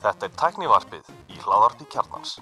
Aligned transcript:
Þetta 0.00 0.26
er 0.26 0.32
tæknivarpið 0.36 1.06
í 1.32 1.38
hláðarpi 1.40 1.86
kjarnans. 1.94 2.36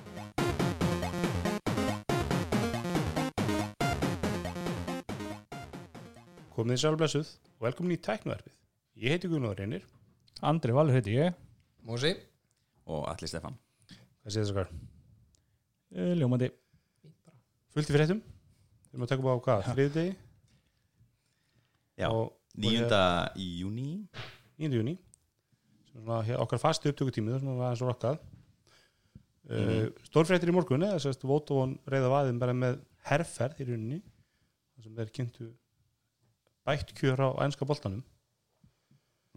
Komið 6.57 6.75
þið 6.75 6.81
sjálfblessuð 6.83 7.29
og 7.59 7.67
velkomin 7.69 7.95
í 7.95 8.01
tæknivarpið. 8.03 8.55
Ég 8.99 9.15
heiti 9.15 9.31
Gunnar 9.31 9.55
Reynir. 9.59 9.85
Andri 10.49 10.75
Valur 10.75 10.95
heiti 10.95 11.15
ég 11.19 11.35
Mósi 11.87 12.13
og 12.87 13.07
Alli 13.11 13.27
Stefan 13.27 13.57
Hvað 13.91 14.31
séð 14.35 14.43
þess 14.45 14.53
að 14.53 14.59
hvað? 14.59 14.69
Eh, 15.99 16.13
Ljómandi 16.19 16.49
Fullt 17.75 17.91
í 17.91 17.95
fréttum. 17.97 18.21
Við 18.23 18.95
erum 18.95 19.07
að 19.07 19.11
taka 19.13 19.23
upp 19.23 19.31
á 19.31 19.45
hvað? 19.47 19.61
Þriði 19.71 19.93
degi? 19.97 20.13
Já, 21.99 22.09
Og- 22.11 22.33
9. 22.59 23.03
í 23.39 23.47
júni 23.63 24.09
9. 24.59 24.75
júni. 24.79 24.99
Sem 25.89 26.03
Svona, 26.03 26.41
okkar 26.43 26.61
fasti 26.63 26.91
upptökutími, 26.93 27.33
það 27.33 27.39
er 27.39 27.45
svona 27.45 27.69
aðeins 27.69 27.85
og 27.85 27.91
rokkað. 27.93 28.21
Uh, 29.49 29.87
Stórfréttir 30.05 30.53
í 30.53 30.55
morgun, 30.55 30.85
eða 30.85 31.01
sérst 31.01 31.25
Vótofón 31.25 31.79
reyða 31.89 32.11
vaðin 32.13 32.41
bara 32.41 32.57
með 32.57 32.83
herrferð 33.09 33.63
í 33.63 33.69
rauninni. 33.71 34.03
Sem 34.85 34.99
þeir 34.99 35.15
kynntu 35.17 35.49
bætt 36.69 36.93
kjör 36.99 37.25
á 37.25 37.29
ænska 37.47 37.67
boltanum. 37.69 38.05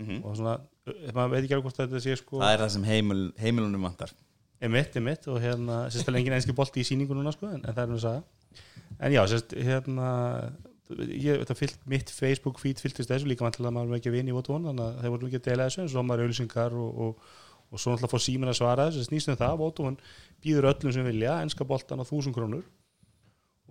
mm 0.01 0.19
Og 0.25 0.35
svona, 0.35 0.57
uh, 0.89 1.07
maður 1.15 1.37
veit 1.37 1.45
ekki 1.45 1.55
alveg 1.55 1.69
hvort 1.69 1.79
þetta 1.79 2.03
sé 2.03 2.17
sko... 2.19 2.41
Það 2.43 2.57
er 2.57 2.65
það 2.65 2.75
sem 2.75 2.89
heimil, 2.91 3.23
heimilunum 3.39 3.89
vantar 3.89 4.13
Emitt, 4.61 4.93
emitt 4.99 5.25
og 5.31 5.39
hérna, 5.41 5.87
sérst 5.89 6.05
það 6.05 6.13
er 6.13 6.19
engin 6.19 6.35
einski 6.35 6.53
bolti 6.53 6.83
í 6.83 6.85
síningu 6.85 7.15
núna 7.17 7.31
sko, 7.33 7.47
en, 7.49 7.63
en 7.65 7.73
það 7.73 7.81
er 7.81 7.89
nú 7.89 7.95
að 7.97 8.03
sagða 8.03 8.67
en 9.01 9.15
já, 9.15 9.21
sérst, 9.31 9.55
hérna 9.57 10.09
ég, 10.99 11.41
þetta 11.41 11.57
fyllt, 11.57 11.79
mitt 11.89 12.11
Facebook 12.13 12.59
feed 12.61 12.81
fylltist 12.81 13.11
þessu 13.11 13.29
líka 13.29 13.45
vantilega 13.45 13.71
að 13.71 13.77
maður 13.77 13.99
ekki 13.99 14.11
að 14.11 14.17
vinna 14.17 14.33
í 14.33 14.35
Votón 14.35 14.67
þannig 14.69 14.85
að 14.87 14.99
þeir 15.01 15.13
voru 15.15 15.29
ekki 15.29 15.39
að 15.41 15.47
dela 15.47 15.67
þessu 15.69 15.83
en 15.83 15.91
svo 15.93 16.03
maður 16.05 16.25
auðlýsingar 16.25 16.77
og, 16.81 17.01
og, 17.05 17.29
og 17.71 17.81
svo 17.81 17.93
náttúrulega 17.93 18.13
fór 18.13 18.23
símin 18.25 18.51
að 18.51 18.57
svara 18.59 18.87
þessu 18.89 19.07
snýstum 19.07 19.39
það, 19.39 19.55
Votón 19.61 19.99
býður 20.43 20.69
öllum 20.73 20.95
sem 20.95 21.07
vilja 21.07 21.37
enska 21.45 21.67
boltan 21.67 22.03
á 22.03 22.05
þúsund 22.07 22.37
krónur 22.37 22.65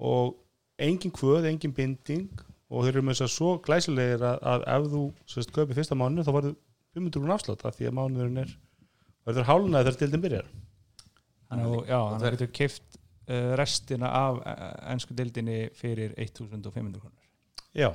og 0.01 0.39
engin 0.81 1.13
kvöð, 1.13 1.51
engin 1.51 1.77
binding 1.77 2.47
og 2.71 2.87
þeir 2.87 2.95
eru 2.95 3.05
með 3.05 3.19
þess 3.19 3.27
að 3.27 3.35
svo 3.35 3.53
glæsilegir 3.67 4.25
að, 4.25 4.43
að 4.47 4.67
ef 4.75 4.91
þú 4.95 5.05
sérst 5.29 5.55
kaupir 5.55 5.79
fyrsta 5.79 5.99
mánu 5.99 6.25
þá 6.25 6.33
varðu 6.37 6.57
500 6.97 7.23
grún 7.23 7.35
afslátt 7.35 7.65
af 7.67 7.77
því 7.77 7.91
að 7.91 7.97
mánuðurinn 7.99 8.43
er 8.45 8.55
verður 9.27 9.49
hálunað 9.49 9.87
þegar 9.87 9.99
dildin 10.01 10.25
byrjar. 10.25 10.49
Þannig 11.51 11.67
að 11.67 11.91
já, 11.91 11.99
þannig 11.99 12.27
að 12.27 12.35
getur 12.37 12.53
kift 12.59 12.97
uh, 12.97 13.00
restina 13.29 14.11
af 14.11 14.41
ennsku 14.93 15.15
deildinni 15.17 15.69
fyrir 15.79 16.15
1500 16.17 17.01
krónur. 17.01 17.27
Já, 17.77 17.93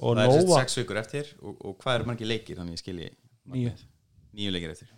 og 0.00 0.16
Það 0.16 0.24
er 0.24 0.32
sérst 0.32 0.48
Nova 0.48 0.60
sex 0.64 0.78
vikur 0.80 0.98
eftir 0.98 1.34
og, 1.42 1.58
og 1.60 1.76
hvað 1.82 2.00
eru 2.00 2.10
margir 2.10 2.30
leikir 2.30 2.58
þannig 2.58 2.78
ég 2.78 2.82
skilji. 2.82 3.10
Níu. 3.54 3.74
Leikir 4.50 4.72
eftir. 4.74 4.90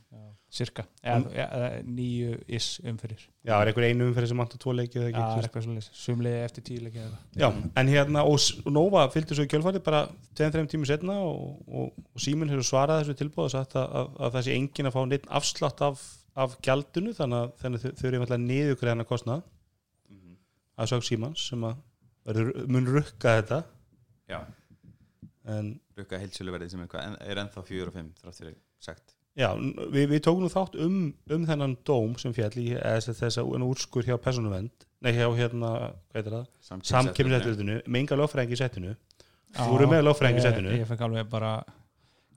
Cirka, 0.57 0.85
eða 1.05 1.33
ja, 1.35 1.45
ja, 1.45 1.81
nýju 1.85 2.37
is 2.57 2.67
umfyrir 2.87 3.19
Já, 3.45 3.57
er 3.59 3.69
einhver 3.69 3.85
einu 3.85 4.07
umferð 4.07 4.31
sem 4.31 4.39
vantar 4.41 4.61
tvo 4.63 4.73
leiki 4.73 5.01
eða 5.01 5.11
Já, 5.11 5.25
er 5.37 5.49
eitthvað 5.49 5.65
svolítið, 5.67 5.89
sumliði 5.99 6.39
eftir 6.47 6.65
tíu 6.65 6.85
leikið. 6.85 7.17
Já, 7.37 7.49
en 7.83 7.91
hérna 7.91 8.23
og 8.31 8.71
Nova 8.73 9.03
fylgdi 9.13 9.37
svo 9.37 9.45
í 9.45 9.51
kjölfarið 9.51 9.83
bara 9.85 10.05
2-3 10.39 10.63
tími 10.73 10.89
setna 10.89 11.19
og, 11.27 11.59
og, 11.67 11.91
og 11.99 12.23
Síminn 12.23 12.55
hefur 12.55 12.69
svarað 12.71 13.03
þessu 13.03 13.19
tilbúð 13.19 13.49
og 13.49 13.53
sagt 13.57 13.77
að, 13.77 13.99
að, 14.01 14.15
að 14.23 14.33
það 14.39 14.47
sé 14.47 14.57
engin 14.57 14.89
að 14.89 14.97
fá 14.97 15.01
neitt 15.11 15.29
afslátt 15.41 15.85
af, 15.85 16.07
af 16.47 16.57
gjaldinu 16.65 17.13
þannig 17.19 17.43
að 17.43 17.69
að 17.69 17.87
þau 17.99 18.09
eru 18.09 18.23
alltaf 18.23 18.43
niðugreðan 18.47 19.05
að 19.05 19.11
kostna 19.11 19.41
að 20.77 20.93
sá 20.93 20.97
Símans 21.09 21.49
sem 21.51 21.67
að 21.67 21.83
verður, 22.27 22.53
mun 22.73 22.89
rukka 22.91 23.37
þetta. 23.41 23.61
Já, 24.31 24.41
en 25.57 25.75
rukka 25.97 26.21
heilsöluverðið 26.21 26.73
sem 26.75 26.83
er, 26.83 26.91
hvað, 26.93 27.11
en, 27.11 27.21
er 27.31 27.43
ennþá 27.45 27.63
4 27.69 27.91
og 27.91 27.95
5 27.97 28.11
þrátt 28.23 28.41
fyrir 28.43 28.59
sagt. 28.83 29.15
Já, 29.37 29.51
við, 29.93 30.07
við 30.15 30.21
tókum 30.25 30.47
nú 30.47 30.49
þátt 30.49 30.79
um, 30.81 31.01
um 31.37 31.43
þennan 31.49 31.75
dóm 31.85 32.15
sem 32.21 32.33
fjall 32.33 32.55
í 32.57 32.71
þess 32.81 33.37
að 33.43 33.51
úrskur 33.67 34.07
hjá 34.09 34.17
persónuvend 34.17 34.87
nei 35.05 35.13
hjá 35.13 35.27
hérna, 35.37 35.73
hvað 36.09 36.17
heitir 36.17 36.37
það? 36.39 36.47
Samkemmisættinu, 36.89 37.77
með 37.85 38.01
enga 38.01 38.19
lögfræðing 38.23 38.55
í 38.57 38.61
settinu 38.63 38.95
Þú 39.57 39.67
voru 39.73 39.89
með 39.91 40.07
lögfræðing 40.07 40.39
í 40.39 40.41
Ég- 40.41 40.47
settinu? 40.49 40.73
Ég 40.81 40.89
fekk 40.89 41.05
alveg 41.05 41.29
bara 41.33 41.53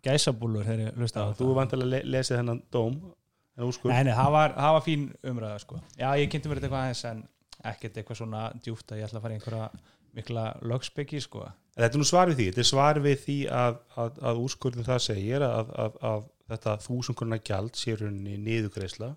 gæsabúlur 0.04 0.68
þegar 0.68 0.84
ég 0.90 1.00
lusta 1.00 1.24
á 1.24 1.32
þú 1.32 1.48
það 1.48 1.58
vantilega 1.62 1.92
le 1.94 2.02
lesið 2.18 2.40
þennan 2.40 2.62
dóm 2.72 3.00
þennan 3.00 3.72
úrskur 3.72 3.92
Nei, 3.94 4.04
nei, 4.08 4.14
það 4.20 4.32
var, 4.36 4.56
það 4.60 4.76
var 4.76 4.86
fín 4.86 5.08
umræða 5.32 5.64
sko. 5.64 5.80
Já, 5.96 6.10
ég 6.20 6.32
kynnti 6.32 6.52
mér 6.52 6.60
þetta 6.60 6.70
eitthvað 6.70 6.84
aðeins 6.84 7.06
en 7.10 7.24
ekkert 7.70 7.98
eitthvað 7.98 8.22
svona 8.22 8.44
djúpt 8.64 8.92
að 8.92 9.02
ég 9.02 9.10
ætla 9.10 9.20
að 9.20 9.26
fara 9.26 9.36
í 9.36 9.40
einhverja 9.40 9.70
mikla 10.16 10.44
lögspeki 10.66 11.22
sko. 11.22 11.46
Þetta 11.76 11.96
er 11.96 12.02
nú 12.02 12.08
svar 12.08 12.32
við 12.32 12.40
því, 12.40 12.46
þetta 12.50 12.64
er 12.64 12.70
svar 12.70 13.00
við 13.04 13.18
því 13.24 13.38
að, 13.56 13.80
að, 14.04 14.22
að 14.30 14.42
úrskurðin 14.44 14.88
það 14.88 15.02
segir 15.06 15.46
að, 15.46 15.74
að, 15.86 16.00
að 16.10 16.30
þetta 16.50 16.78
þúsund 16.86 17.20
krona 17.20 17.40
gjald 17.46 17.78
sé 17.78 17.96
rauninni 17.96 18.38
niðugreisla 18.42 19.14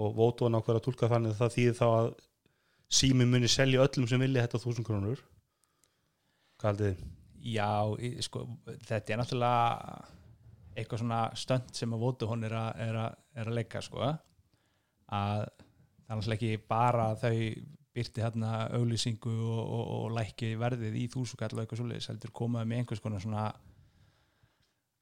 og 0.00 0.16
vótuðan 0.16 0.58
ákveður 0.58 0.80
að 0.80 0.86
tólka 0.88 1.10
þannig 1.10 1.34
að 1.34 1.40
það 1.40 1.54
þýðir 1.56 1.78
þá 1.78 1.86
að 1.90 2.10
sími 3.00 3.26
muni 3.30 3.50
selja 3.50 3.84
öllum 3.84 4.08
sem 4.10 4.20
vilja 4.20 4.46
þetta 4.46 4.60
haldið 6.60 6.90
þið? 6.90 7.04
Já, 7.40 7.70
sko, 8.26 8.44
þetta 8.88 9.12
er 9.12 9.20
náttúrulega 9.20 10.02
eitthvað 10.76 11.02
svona 11.02 11.20
stönd 11.38 11.72
sem 11.76 11.94
að 11.96 12.02
vótu 12.04 12.28
hún 12.28 12.44
er 12.46 12.54
að, 12.56 12.82
er 12.84 12.98
að, 13.00 13.16
er 13.40 13.50
að 13.50 13.56
leika 13.56 13.82
sko. 13.84 14.10
að 15.10 15.46
það 16.10 16.16
er 16.16 16.18
náttúrulega 16.18 16.46
ekki 16.50 16.66
bara 16.66 17.04
þau 17.14 17.34
byrti 17.94 18.22
hérna 18.24 18.50
auglýsingu 18.74 19.30
og, 19.30 19.60
og, 19.62 19.84
og 19.94 20.14
lækki 20.16 20.56
verðið 20.58 20.96
í 20.98 21.04
þúsukall 21.10 21.52
og 21.54 21.62
eitthvað 21.62 21.80
svoleiðis 21.80 22.10
heldur 22.10 22.32
komaði 22.34 22.70
með 22.70 22.82
einhvers 22.82 23.02
konar 23.04 23.22
svona 23.22 23.44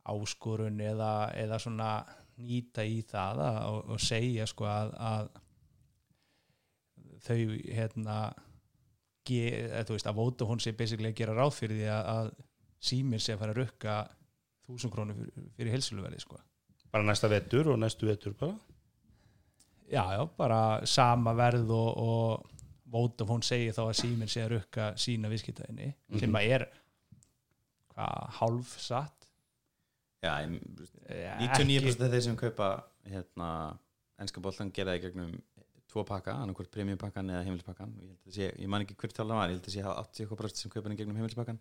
áskorun 0.08 0.80
eða, 0.84 1.12
eða 1.36 1.60
svona 1.64 1.88
nýta 2.38 2.84
í 2.84 3.00
það 3.08 3.42
að, 3.44 3.58
og, 3.70 3.80
og 3.94 4.04
segja 4.04 4.46
sko 4.48 4.68
að, 4.68 4.92
að 5.08 5.30
þau 7.24 7.40
hérna 7.72 8.18
eða, 9.28 9.82
þú 9.88 9.96
veist 9.96 10.08
að 10.08 10.20
Vodafone 10.20 10.64
sé 10.64 10.76
basically 10.76 11.10
að 11.10 11.18
gera 11.22 11.36
ráð 11.36 11.56
fyrir 11.56 11.80
því 11.80 11.90
að, 11.92 12.06
að 12.14 12.30
símir 12.88 13.24
sé 13.24 13.34
að 13.34 13.42
fara 13.42 13.56
að 13.56 13.62
rukka 13.62 13.98
þúsund 14.68 14.92
krónu 14.94 15.16
fyrir, 15.16 15.52
fyrir 15.56 15.76
heilsuluverði 15.76 16.20
sko. 16.24 16.40
Bara 16.92 17.04
næsta 17.04 17.28
vetur 17.32 17.72
og 17.72 17.80
næstu 17.80 18.08
vetur 18.08 18.36
bara 18.36 18.56
já, 19.90 20.02
já, 20.14 20.22
bara 20.38 20.62
sama 20.86 21.34
verð 21.38 21.72
og, 21.74 21.90
og 21.98 22.54
Vodafone 22.88 23.44
segir 23.44 23.74
þá 23.76 23.82
að 23.86 23.96
símir 24.00 24.30
sé 24.32 24.44
að 24.44 24.54
rukka 24.56 24.92
sína 25.00 25.30
viðskiptaðinni 25.32 25.90
sem 26.20 26.38
að 26.40 26.54
er 26.56 26.66
hvað, 27.92 28.22
hálf 28.38 28.76
satt? 28.80 29.28
Já, 30.24 30.32
ég, 30.44 30.56
Ja, 31.08 31.36
99% 31.40 32.04
af 32.04 32.10
þeir 32.12 32.24
sem 32.24 32.36
kaupa 32.36 32.70
hérna, 33.08 33.50
ennska 34.20 34.42
boltan 34.44 34.72
gera 34.74 34.92
það 34.92 34.98
í 34.98 35.04
gegnum 35.06 35.36
tvo 35.88 36.02
pakka, 36.04 36.34
annarkvort 36.42 36.70
premiumpakkan 36.72 37.30
eða 37.32 37.44
heimilspakkan 37.46 37.94
ég, 38.04 38.16
að 38.28 38.40
ég 38.60 38.68
man 38.68 38.84
ekki 38.84 38.96
hver 39.00 39.14
tala 39.16 39.38
var, 39.38 39.48
ég 39.48 39.56
held 39.56 39.68
að 39.70 39.76
sé 39.76 39.84
hafa 39.84 40.02
80% 40.04 40.60
sem 40.60 40.72
kaupa 40.72 40.88
hann 40.88 40.96
í 40.96 41.00
gegnum 41.00 41.16
heimilspakkan 41.16 41.60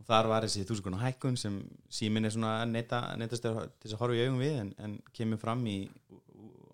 og 0.00 0.04
þar 0.08 0.28
var 0.28 0.44
þessi 0.44 0.66
þúsuguna 0.68 1.00
hækkun 1.00 1.38
sem 1.40 1.56
símin 1.88 2.28
er 2.28 2.34
svona 2.34 2.58
að 2.62 2.74
neyta, 2.74 3.00
til 3.16 3.38
þess 3.38 3.94
að 3.94 4.00
horfa 4.02 4.18
í 4.18 4.26
augum 4.26 4.42
við 4.42 4.58
en, 4.60 4.74
en 4.78 4.98
kemur 5.16 5.40
fram 5.40 5.64
í 5.66 5.78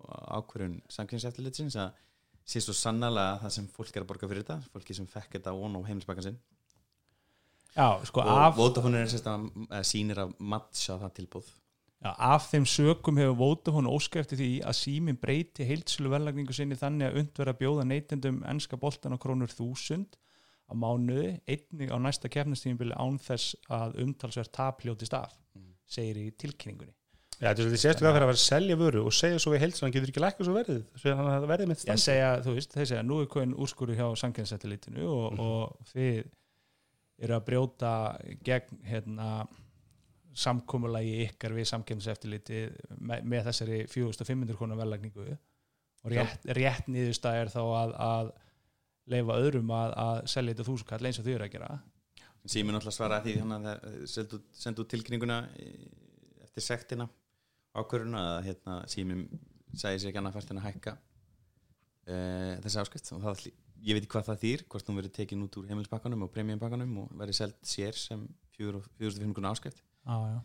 ákvörun 0.06 0.81
samkynnseftilitsins 0.93 1.77
að 1.81 2.03
sé 2.47 2.62
svo 2.62 2.75
sannlega 2.77 3.41
það 3.43 3.55
sem 3.56 3.69
fólk 3.75 3.97
er 3.97 4.05
að 4.05 4.11
borga 4.12 4.28
fyrir 4.31 4.44
þetta 4.44 4.75
fólki 4.75 4.94
sem 4.94 5.09
fekk 5.11 5.39
þetta 5.39 5.55
von 5.56 5.78
á 5.78 5.81
heimilspakkan 5.89 6.28
sinn. 6.28 6.41
Já, 7.77 7.89
sko, 8.09 8.22
og 8.22 8.41
af, 8.41 8.56
Vodafone 8.56 9.03
er 9.03 9.11
sérst 9.12 9.27
að 9.28 9.49
að 10.22 10.37
matcha 10.41 10.97
það 10.97 11.11
tilbúð 11.19 11.49
já, 12.00 12.11
af 12.15 12.47
þeim 12.49 12.65
sökum 12.72 13.19
hefur 13.21 13.37
Vodafone 13.37 13.91
óska 13.93 14.22
eftir 14.22 14.41
því 14.41 14.50
að 14.65 14.78
símin 14.78 15.19
breyti 15.21 15.66
heilsulu 15.69 16.12
verðlagningu 16.15 16.56
sinni 16.56 16.78
þannig 16.78 17.11
að 17.11 17.19
und 17.21 17.41
vera 17.43 17.53
að 17.53 17.61
bjóða 17.61 17.89
neytendum 17.91 18.39
enska 18.49 18.78
boltan 18.81 19.12
á 19.12 19.21
krónur 19.21 19.53
þúsund 19.53 20.16
á 20.66 20.72
mánuði, 20.72 21.37
einnig 21.45 21.93
á 21.93 21.97
næsta 22.00 22.31
kefnistíðinbili 22.33 22.97
án 22.97 23.21
þess 23.22 23.59
að 23.69 24.00
umtalsverð 24.06 24.55
tapljótist 24.56 25.19
af, 25.19 25.37
segir 25.84 26.22
í 26.22 26.30
tilkynningunni 26.33 26.97
Já, 27.36 27.50
þetta 27.50 27.60
er 27.60 27.66
svolítið 27.66 27.83
sérstu 27.83 28.06
að 28.09 28.15
vera 28.16 28.28
að 28.33 28.38
selja 28.41 28.77
vöru 28.80 29.03
og 29.04 29.12
segja 29.12 29.41
svo 29.42 29.50
við 29.53 29.66
heilsan, 29.66 29.84
hann 29.84 29.92
getur 29.92 30.09
ekki 30.09 30.22
lækka 30.22 30.44
svo 30.47 30.54
verðið? 30.56 30.78
Hann 31.04 31.27
að 31.28 31.47
verðið 31.50 31.68
mitt 31.68 31.83
ég 31.83 31.83
standa 31.84 32.04
segja, 32.06 32.28
þú 32.47 32.54
veist, 32.56 32.71
þeir 32.72 32.86
segja 32.88 33.03
nú 33.04 33.18
er 33.21 33.28
komin 33.34 33.53
úrskurðu 33.60 33.97
hjá 33.98 34.06
samkynnsættilitinu 34.22 35.04
og, 35.12 35.42
og 35.44 35.91
þið 35.91 36.22
eru 37.27 37.36
að 37.36 37.44
brjóta 37.50 37.91
gegn 38.47 38.80
hérna 38.88 39.27
samkomulagi 40.36 41.27
ykkar 41.27 41.53
við 41.56 41.68
samkynnsættiliti 41.74 42.62
með, 42.97 43.28
með 43.28 43.50
þessari 43.50 43.82
4500 43.92 44.56
konar 44.56 44.80
verðlagningu. 44.80 45.36
Og 46.06 46.12
rétt, 46.12 46.48
rétt 46.56 46.89
niðurstað 46.92 47.42
er 47.42 47.53
þá 47.53 47.60
að, 47.65 47.94
að 48.06 48.32
leifa 49.12 49.39
öðrum 49.42 49.77
að, 49.77 49.94
að 50.06 50.22
selja 50.32 50.54
þetta 50.54 50.68
þúsukall 50.71 51.03
eins 51.04 51.21
og 51.21 51.28
þau 51.28 51.32
eru 51.34 51.48
að 51.50 51.53
gera. 51.59 51.71
Síminn 52.47 52.78
alltaf 52.78 52.97
svaraði 52.97 53.32
því 53.32 53.39
þannig 53.42 53.71
að 53.71 53.86
það 54.09 54.42
sendu, 54.56 54.89
tilkynninguna 54.92 55.41
eftir 56.47 56.65
sektina 56.65 57.09
ákvöruna 57.77 58.23
að 58.37 58.49
hérna, 58.49 58.78
síminn 58.91 59.27
segi 59.77 60.01
sér 60.03 60.11
ekki 60.11 60.21
annað 60.21 60.39
fært 60.39 60.53
en 60.53 60.61
að 60.61 60.67
hækka 60.71 60.95
uh, 60.97 62.53
þessi 62.65 62.81
áskrift. 62.83 63.13
Og 63.17 63.23
það, 63.25 63.45
ég 63.87 63.97
veit 63.97 64.03
ekki 64.03 64.13
hvað 64.15 64.28
það 64.31 64.43
þýr 64.45 64.65
hvort 64.73 64.91
hún 64.91 65.01
verið 65.01 65.15
tekin 65.19 65.45
út 65.47 65.61
úr 65.61 65.69
heimilspakkanum 65.71 66.27
og 66.27 66.33
premiumpakkanum 66.34 66.99
og 67.05 67.15
verið 67.21 67.41
selt 67.41 67.61
sér 67.67 67.99
sem 68.01 68.25
4.500 68.57 69.51
áskrift. 69.53 69.84
Ah, 70.07 70.41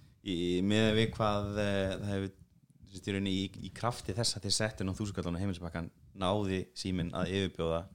með 0.67 0.91
við 0.97 1.11
hvað 1.15 1.51
uh, 1.55 1.65
það 2.01 2.13
hefur 2.15 3.27
í, 3.31 3.39
í, 3.63 3.69
krafti 3.71 4.15
þess 4.17 4.35
að 4.35 4.49
ná 4.83 4.91
þúsugallan 4.97 5.37
á 5.39 5.41
heimilspakkan 5.41 5.91
náði 6.19 6.65
síminn 6.75 7.13
að 7.15 7.31
yfirbjóða 7.37 7.85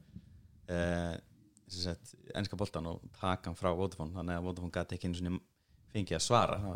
sérst, 1.70 2.14
enska 2.34 2.56
boltan 2.58 2.88
og 2.90 3.02
taka 3.18 3.50
hann 3.50 3.58
frá 3.58 3.70
Vodafone. 3.76 4.14
Þannig 4.14 4.38
að 4.38 4.46
Vodafone 4.46 4.74
gæti 4.74 4.96
ekki 4.96 5.10
einu 5.10 5.18
fengið 5.94 6.16
að 6.18 6.24
svara. 6.26 6.56
Það 6.60 6.70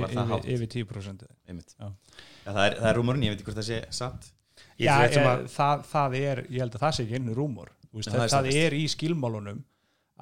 var, 0.00 0.10
það 0.12 0.32
hátt. 0.32 0.44
yfir, 0.44 0.66
yfir 0.66 0.68
10% 0.84 1.24
einmitt. 1.48 1.74
Já. 1.78 1.88
Ja, 2.44 2.52
það, 2.52 2.64
er, 2.66 2.76
er 2.90 2.94
rúmurinn, 2.98 3.22
ég 3.26 3.32
veit 3.34 3.40
ekki 3.40 3.48
hvort 3.50 3.60
það 3.62 3.68
sé 3.70 3.80
satt. 3.90 4.28
Já, 4.78 4.92
ætla 4.92 5.00
rétt 5.04 5.14
sem 5.14 5.22
e, 5.22 5.32
að- 5.32 5.48
það, 5.54 5.82
það 5.92 6.16
er, 6.20 6.42
ég 6.50 6.60
held 6.64 6.74
að 6.78 6.82
það 6.84 6.94
sé 6.98 7.02
ekki 7.06 7.18
einu 7.18 7.34
rúmor 7.34 7.70
veist, 7.92 8.08
Já, 8.10 8.18
það, 8.18 8.28
það 8.34 8.48
er 8.52 8.58
er 8.66 8.74
í 8.78 8.84
skilmálunum 8.92 9.60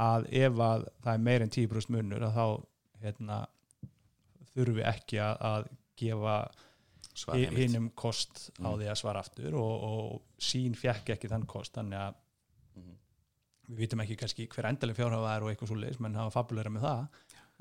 að 0.07 0.27
ef 0.45 0.61
að 0.61 0.85
það 1.05 1.13
er 1.15 1.23
meir 1.29 1.43
en 1.47 1.51
10% 1.57 1.91
munur 1.97 2.27
þá 2.37 2.45
hérna, 3.03 3.39
þurfi 4.55 4.85
ekki 4.93 5.19
að, 5.25 5.37
að 5.51 5.67
gefa 5.97 6.37
hinnum 7.57 7.91
kost 7.97 8.51
á 8.61 8.69
Mm. 8.69 8.77
því 8.81 8.89
að 8.93 8.99
svara 9.01 9.21
aftur 9.25 9.55
og, 9.57 9.85
og 9.89 10.23
sín 10.43 10.75
fjekk 10.77 11.15
ekki 11.17 11.29
þann 11.33 11.47
kost. 11.49 11.73
Þannig 11.79 11.97
að 12.01 12.15
Mhm. 12.77 12.97
við 13.71 13.79
vitum 13.79 14.01
ekki 14.05 14.17
kannski 14.21 14.47
hver 14.53 14.69
endaleg 14.69 14.97
fjárhafa 14.97 15.37
er 15.37 15.43
og 15.43 15.51
eitthvað 15.51 15.69
svo 15.73 15.77
leis, 15.81 15.99
menn 16.01 16.15
hafa 16.15 16.31
fabulera 16.43 16.71
með 16.71 16.83
það 16.85 17.09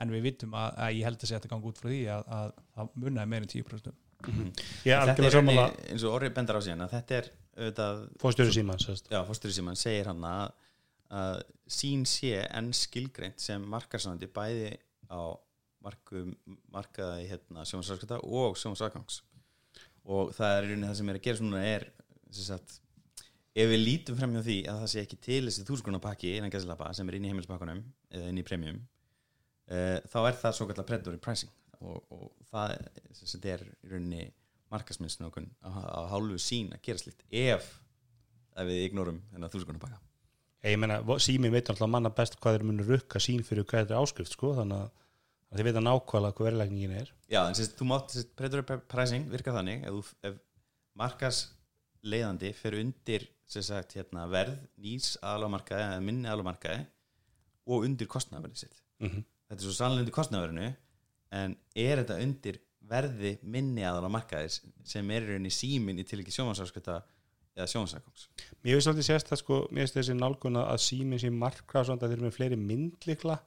en 0.02 0.12
við 0.12 0.26
vitum 0.30 0.56
að, 0.58 0.74
að 0.86 0.98
ég 0.98 1.08
held 1.08 1.22
að 1.22 1.30
sé 1.30 1.36
að 1.36 1.40
þetta 1.40 1.54
gangi 1.54 1.70
út 1.72 1.80
frá 1.82 1.90
því 1.92 2.02
að, 2.16 2.26
að 2.38 2.52
það 2.76 2.98
munnaði 3.04 3.32
meir 3.34 3.46
en 3.46 3.54
10% 3.54 4.02
Ég 4.26 4.34
er 4.34 4.36
þetta 4.36 5.00
algjörlega 5.00 5.28
er 5.28 5.36
sammála. 5.36 5.66
rauninni, 5.70 5.90
eins 5.94 6.06
og 6.06 6.16
Orri 6.16 6.30
bendar 6.34 6.58
á 6.58 6.62
síðan 6.66 6.86
að 6.86 6.94
þetta 6.96 7.18
er 7.20 7.28
símans 8.56 8.86
sérst. 8.88 9.10
já, 9.12 9.20
fórstjóri 9.28 9.56
sem 9.56 9.70
hann 9.70 9.80
segir 9.80 10.10
hann 10.10 10.24
að, 10.28 10.72
að 11.20 11.36
sín 11.78 12.06
sé 12.10 12.40
enn 12.48 12.72
skilgreint 12.76 13.44
sem 13.44 13.68
markarsandi 13.72 14.30
bæði 14.34 14.72
á 15.12 15.22
marku, 15.86 16.24
markaði 16.74 17.28
hérna, 17.30 17.66
sjónvarsarskata 17.70 18.18
og 18.26 18.58
sjónvarsargangs 18.60 19.22
og 20.06 20.34
það 20.38 20.56
er 20.56 20.66
í 20.66 20.72
rauninni 20.72 20.90
það 20.90 20.98
sem 21.00 21.12
er 21.12 21.20
að 21.20 21.28
gera 21.28 21.42
svona 21.42 21.62
er 21.70 21.88
sem 22.36 22.48
sagt, 22.50 22.80
ef 23.56 23.70
við 23.72 23.84
lítum 23.84 24.18
fram 24.18 24.34
hjá 24.36 24.42
því 24.48 24.58
að 24.72 24.82
það 24.82 24.92
sé 24.96 25.06
ekki 25.06 25.22
til 25.28 25.42
þessi 25.48 25.68
þúsgruna 25.70 26.02
pakki 26.04 26.36
innan 26.40 26.54
gæsilapa 26.54 26.90
sem 26.98 27.10
er 27.10 27.20
inn 27.20 27.30
í 27.30 27.32
heimilspakkunum 27.32 27.84
eða 28.12 28.32
inn 28.34 28.42
í 28.42 28.46
premium 28.48 28.82
uh, 29.72 30.00
þá 30.12 30.20
er 30.24 30.40
það 30.42 30.58
svo 30.58 30.68
kallar 30.70 30.90
predatory 30.90 31.22
pricing 31.22 31.54
og, 31.80 32.02
og 32.10 32.26
það 32.52 32.76
sem 33.20 33.48
er 33.52 33.66
í 33.66 33.94
rauninni 33.94 34.28
markasminnsinu 34.74 35.30
okkur 35.30 35.48
á, 35.62 35.70
á 35.70 36.00
hálfu 36.12 36.40
sín 36.42 36.74
að 36.74 36.84
gera 36.88 37.02
slikt 37.02 37.26
ef 37.30 37.70
ef 38.56 38.68
við 38.68 38.86
ignorum 38.90 39.22
þennan 39.32 39.54
þúsgruna 39.54 39.82
pakka 39.82 40.02
ég 40.66 40.80
meina, 40.82 40.98
sími 41.22 41.52
veit 41.54 41.68
alltaf 41.70 41.90
manna 41.92 42.10
best 42.10 42.40
hvað 42.42 42.58
þeir 42.58 42.68
munu 42.72 42.86
rukka 42.88 43.20
sín 43.22 43.44
fyrir 43.46 43.68
hvað 43.68 43.86
þetta 43.86 43.98
er 43.98 44.02
áskrift 44.02 44.34
sko, 44.34 44.56
þannig 44.58 44.86
að 44.86 44.94
að 45.56 45.60
þið 45.60 45.68
veit 45.68 45.78
að 45.80 45.86
nákvæmlega 45.86 46.36
hvað 46.36 46.48
verðlækningin 46.50 46.96
er. 47.00 47.12
Já, 47.32 47.40
en 47.46 47.58
sérst, 47.58 47.78
þú 47.80 47.88
mátt 47.88 48.16
sérst, 48.16 48.34
predatory 48.36 48.80
pricing 48.92 49.30
virka 49.32 49.54
þannig 49.56 49.86
ef, 49.88 50.12
ef 50.28 50.40
markas 50.98 51.42
leiðandi 52.06 52.52
fer 52.58 52.78
undir 52.82 53.28
sagt, 53.46 53.96
hérna, 53.96 54.26
verð 54.30 54.58
nýs 54.82 55.14
aðlámarkaði 55.24 55.86
eða 55.86 56.04
minni 56.04 56.30
aðlámarkaði 56.32 56.84
og 57.70 57.86
undir 57.88 58.10
kostnaverði 58.10 58.66
sitt. 58.66 58.82
Mm 59.00 59.12
-hmm. 59.12 59.26
Þetta 59.50 59.60
er 59.60 59.66
svo 59.66 59.76
sannlega 59.78 60.06
undir 60.06 60.16
kostnaverðinu 60.16 60.70
en 61.40 61.58
er 61.76 62.02
þetta 62.02 62.22
undir 62.24 62.62
verði 62.86 63.36
minni 63.42 63.86
aðlámarkaðis 63.86 64.62
sem 64.86 65.12
er 65.12 65.26
í 65.26 65.34
rauninni 65.34 65.54
símin 65.54 66.00
í 66.02 66.06
til 66.08 66.22
ekki 66.22 66.34
sjómansáskvita 66.36 67.00
eða 67.56 67.68
sjómansákongs 67.72 68.28
Mér 68.62 68.78
finnst 68.78 68.92
alltaf 68.92 69.08
sérst 69.08 69.34
að 69.34 69.42
sko, 69.42 69.60
mér 69.72 69.86
finnst 69.86 70.00
þessi 70.00 70.18
nálgun 70.18 70.62
að 70.62 70.82
símin 70.86 71.22
sé 71.22 71.32
markasvand 71.34 72.04
að 72.04 72.14
þeir 72.14 72.20
eru 72.20 72.28
með 72.28 72.38
fleiri 72.38 72.60
myndlikla 72.62 73.40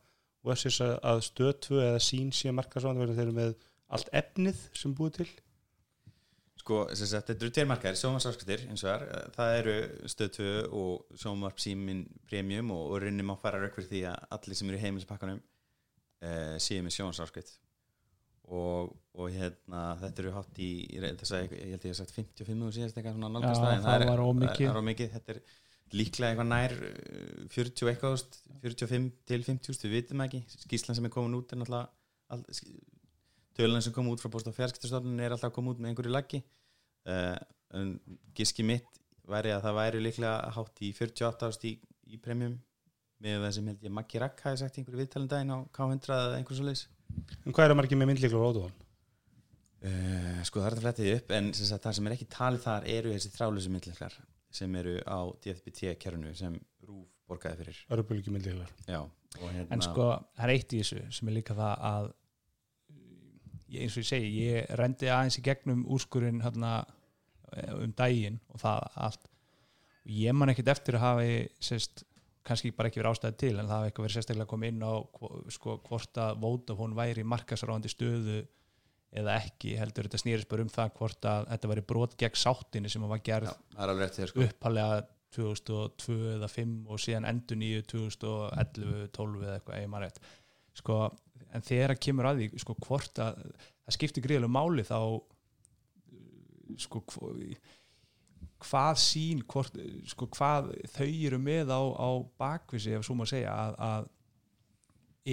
og 0.45 0.55
þess 0.55 0.81
að, 0.85 1.21
stöðtvö 1.27 1.83
eða 1.91 2.01
sín 2.03 2.33
sé 2.35 2.55
markasvand 2.55 3.03
þeir 3.03 3.27
eru 3.27 3.37
með 3.37 3.55
allt 3.89 4.11
efnið 4.17 4.65
sem 4.77 4.95
búið 4.97 5.21
til. 5.21 5.29
Sko, 6.59 6.81
þetta 6.93 7.35
eru 7.35 7.51
tveir 7.55 7.69
markaðir, 7.71 7.99
sjómansáskvitir 8.01 8.65
eins 8.69 8.83
og 8.85 8.91
þar, 8.91 9.05
það 9.37 9.53
eru 9.61 9.77
stöðtöðu 10.13 10.65
og 10.79 11.21
sjómanvarp 11.21 11.63
símin 11.63 12.03
premium 12.29 12.73
og, 12.75 12.83
og 12.93 13.05
rauninni 13.05 13.25
má 13.25 13.35
fara 13.41 13.61
rauk 13.63 13.79
fyrir 13.79 13.89
því 13.93 14.03
að 14.11 14.35
allir 14.37 14.59
sem 14.59 14.73
eru 14.73 14.83
heimilspakkanum 14.83 15.41
uh, 16.25 16.57
séu 16.63 16.83
með 16.85 16.97
sjómansáskvit 16.99 17.55
og, 18.49 18.93
og 19.19 19.31
hérna 19.35 19.83
þetta 20.01 20.23
eru 20.25 20.35
hátt 20.39 20.61
í, 20.65 20.69
ég 20.97 21.05
held 21.05 21.23
að 21.27 21.57
ég 21.59 21.75
hef 21.85 21.97
sagt 21.99 22.15
55 22.17 22.63
og 22.65 22.75
síðast 22.77 22.97
eitthvað 22.97 23.17
svona 23.19 23.31
nálgast 23.35 23.61
Já, 23.65 23.73
en 23.77 23.83
það 23.85 23.97
er- 24.01 24.11
var 24.13 24.23
of 24.25 24.37
mikið. 24.39 24.63
það 24.63 24.71
er 24.73 24.81
of 24.81 24.87
mikið, 24.89 25.11
þetta 25.17 25.35
er 25.35 25.41
líklega 25.99 26.31
eitthvað 26.33 26.49
nær 26.53 26.75
eh, 26.89 27.49
40 27.53 27.85
og 27.85 27.91
eitthvað, 27.93 28.15
þúsund, 28.15 28.39
45 28.65 29.09
til 29.29 29.45
50, 29.49 29.83
við 29.89 29.95
vitum 29.99 30.25
ekki. 30.25 30.41
Skýslan 30.65 30.97
sem 30.99 31.09
er 31.09 31.13
komin 31.13 31.37
út 31.39 31.53
er 31.53 31.61
náttúrulega 31.61 31.89
all, 32.29 32.43
tölunan 33.59 33.85
sem 33.85 33.95
kom 33.97 34.09
út 34.13 34.21
frá 34.23 34.31
bóst 34.33 34.49
á 34.49 34.53
fjarskiptastofnun 34.55 35.21
er 35.25 35.35
alltaf 35.35 35.53
komið 35.57 35.77
út 35.77 35.81
með 35.83 35.93
einhverju 35.93 36.13
laggi. 36.15 36.43
Uh, 37.09 37.37
en 37.77 37.95
giski 38.37 38.65
mitt 38.65 38.89
væri 39.29 39.53
að 39.53 39.65
það 39.67 39.79
væri 39.81 40.03
líklega 40.05 40.53
hátt 40.57 40.83
í 40.85 40.93
48 40.97 41.49
ást 41.49 41.65
í, 41.69 41.75
í 42.09 42.21
premium 42.21 42.57
með 43.25 43.41
það 43.45 43.55
sem 43.57 43.71
held 43.73 43.87
ég 43.89 43.95
Maggi 43.99 44.21
Rakk 44.23 44.43
hafi 44.47 44.61
sagt 44.61 44.77
í 44.77 44.83
einhverju 44.83 45.01
viðtalin 45.03 45.31
daginn 45.33 45.55
á 45.55 45.59
K100 45.75 46.15
eða 46.19 46.37
einhverju 46.39 46.61
svo 46.61 46.69
leis 46.69 46.85
En 47.45 47.55
hvað 47.57 47.65
eru 47.69 47.77
margir 47.79 47.99
með 47.99 48.11
myndlikla 48.13 48.39
á 48.39 48.49
ódóðan? 48.53 48.77
uh, 49.89 50.41
sko 50.47 50.61
það 50.63 50.67
er 50.69 50.75
þetta 50.77 50.85
flettið 50.87 51.13
upp 51.17 51.33
en 51.39 51.53
sem 51.57 51.69
sagt, 51.71 51.85
það 51.87 51.97
sem 51.99 52.09
er 52.11 52.17
ekki 52.17 52.29
talið 52.35 52.65
þar 52.67 52.89
eru 52.95 53.15
þessi 53.15 53.33
þrálusi 53.35 53.73
myndliklar 53.75 54.19
sem 54.59 54.77
eru 54.81 54.95
á 55.05 55.19
DFBT 55.45 55.95
kerfinu 56.03 56.35
sem 56.39 56.55
Rúf 56.89 57.07
borgaði 57.29 57.61
fyrir. 57.63 57.81
Örbulgi 57.93 58.33
myndliklar 58.33 58.71
Já, 58.89 59.03
og 59.05 59.49
hérna 59.53 59.77
en 59.77 59.85
sko, 59.85 60.09
það 60.39 60.45
er 60.47 60.55
eitt 60.55 60.73
í 60.73 60.81
þessu 60.83 61.03
sem 61.19 61.29
er 61.29 61.37
líka 61.37 61.57
það 61.59 61.85
að 61.91 62.07
ég, 63.69 63.83
eins 63.85 63.97
og 63.99 64.03
ég 64.03 64.09
segi, 64.09 64.31
ég 64.47 64.71
rendi 64.81 65.11
aðeins 65.13 65.37
í 65.41 65.45
gegnum 65.45 65.83
úrskurinn 65.93 66.41
hérna, 66.45 66.73
um 67.77 67.93
daginn 67.97 68.41
og 68.53 68.63
það 68.63 68.87
allt. 69.09 69.29
Og 70.09 70.15
ég 70.17 70.37
man 70.37 70.53
ekkert 70.53 70.73
eftir 70.73 70.97
að 70.97 71.05
hafi 71.05 71.33
sérst, 71.69 72.07
kannski 72.49 72.71
bara 72.77 72.91
ekki 72.91 73.01
verið 73.03 73.13
ástæði 73.15 73.39
til 73.43 73.53
en 73.59 73.67
það 73.69 73.75
hafi 73.77 73.91
eitthvað 73.91 74.07
verið 74.07 74.17
sérstaklega 74.19 74.51
komið 74.53 74.73
inn 74.73 74.87
á 74.89 74.95
sko, 75.57 75.77
hvort 75.89 76.21
að 76.25 76.41
Vodafone 76.45 76.99
væri 76.99 77.25
markasráðandi 77.29 77.93
stöðu 77.93 78.39
eða 79.19 79.37
ekki, 79.41 79.75
heldur 79.81 80.09
þetta 80.09 80.21
snýrist 80.21 80.49
bara 80.51 80.65
um 80.67 80.73
það 80.73 80.91
hvort 80.99 81.29
að 81.31 81.47
þetta 81.53 81.71
væri 81.73 81.85
brot 81.93 82.17
gegn 82.21 82.37
sáttinni 82.43 82.91
sem 82.93 83.07
var 83.09 83.23
gerð 83.25 83.53
er 84.09 84.13
þegar 84.19 84.33
sko. 84.35 84.49
uppalega 84.49 84.99
2002 85.37 86.19
eða 86.35 86.49
5 86.49 86.75
og 86.89 87.01
síðan 87.05 87.29
endur 87.29 87.59
nýju 87.61 87.83
2011, 87.93 89.09
12 89.17 89.43
eða 89.45 89.57
eitthvað 89.59 89.83
ef 89.83 89.91
maður 89.93 90.07
rétt. 90.07 90.21
Sko, 90.79 90.99
en 91.53 91.65
þegar 91.69 91.93
það 91.95 92.01
kemur 92.07 92.29
að 92.31 92.39
því 92.43 92.63
sko, 92.65 92.77
hvort 92.87 93.21
að 93.25 93.43
það 93.59 93.97
skiptir 93.99 94.25
gríðlega 94.25 94.55
máli 94.57 94.85
þá 94.89 94.99
sko 96.85 97.03
hvo- 97.13 97.35
hvað 98.65 98.97
sín 98.99 99.43
hvort, 99.47 99.77
sko, 100.11 100.27
hvað 100.35 100.73
þau 100.95 101.07
eru 101.29 101.39
með 101.39 101.71
á, 101.71 101.81
á 101.95 102.09
bakvisi 102.41 102.95
ef 102.97 103.05
svo 103.07 103.15
maður 103.19 103.33
segja 103.37 103.53
að, 103.55 103.77
að 103.89 104.09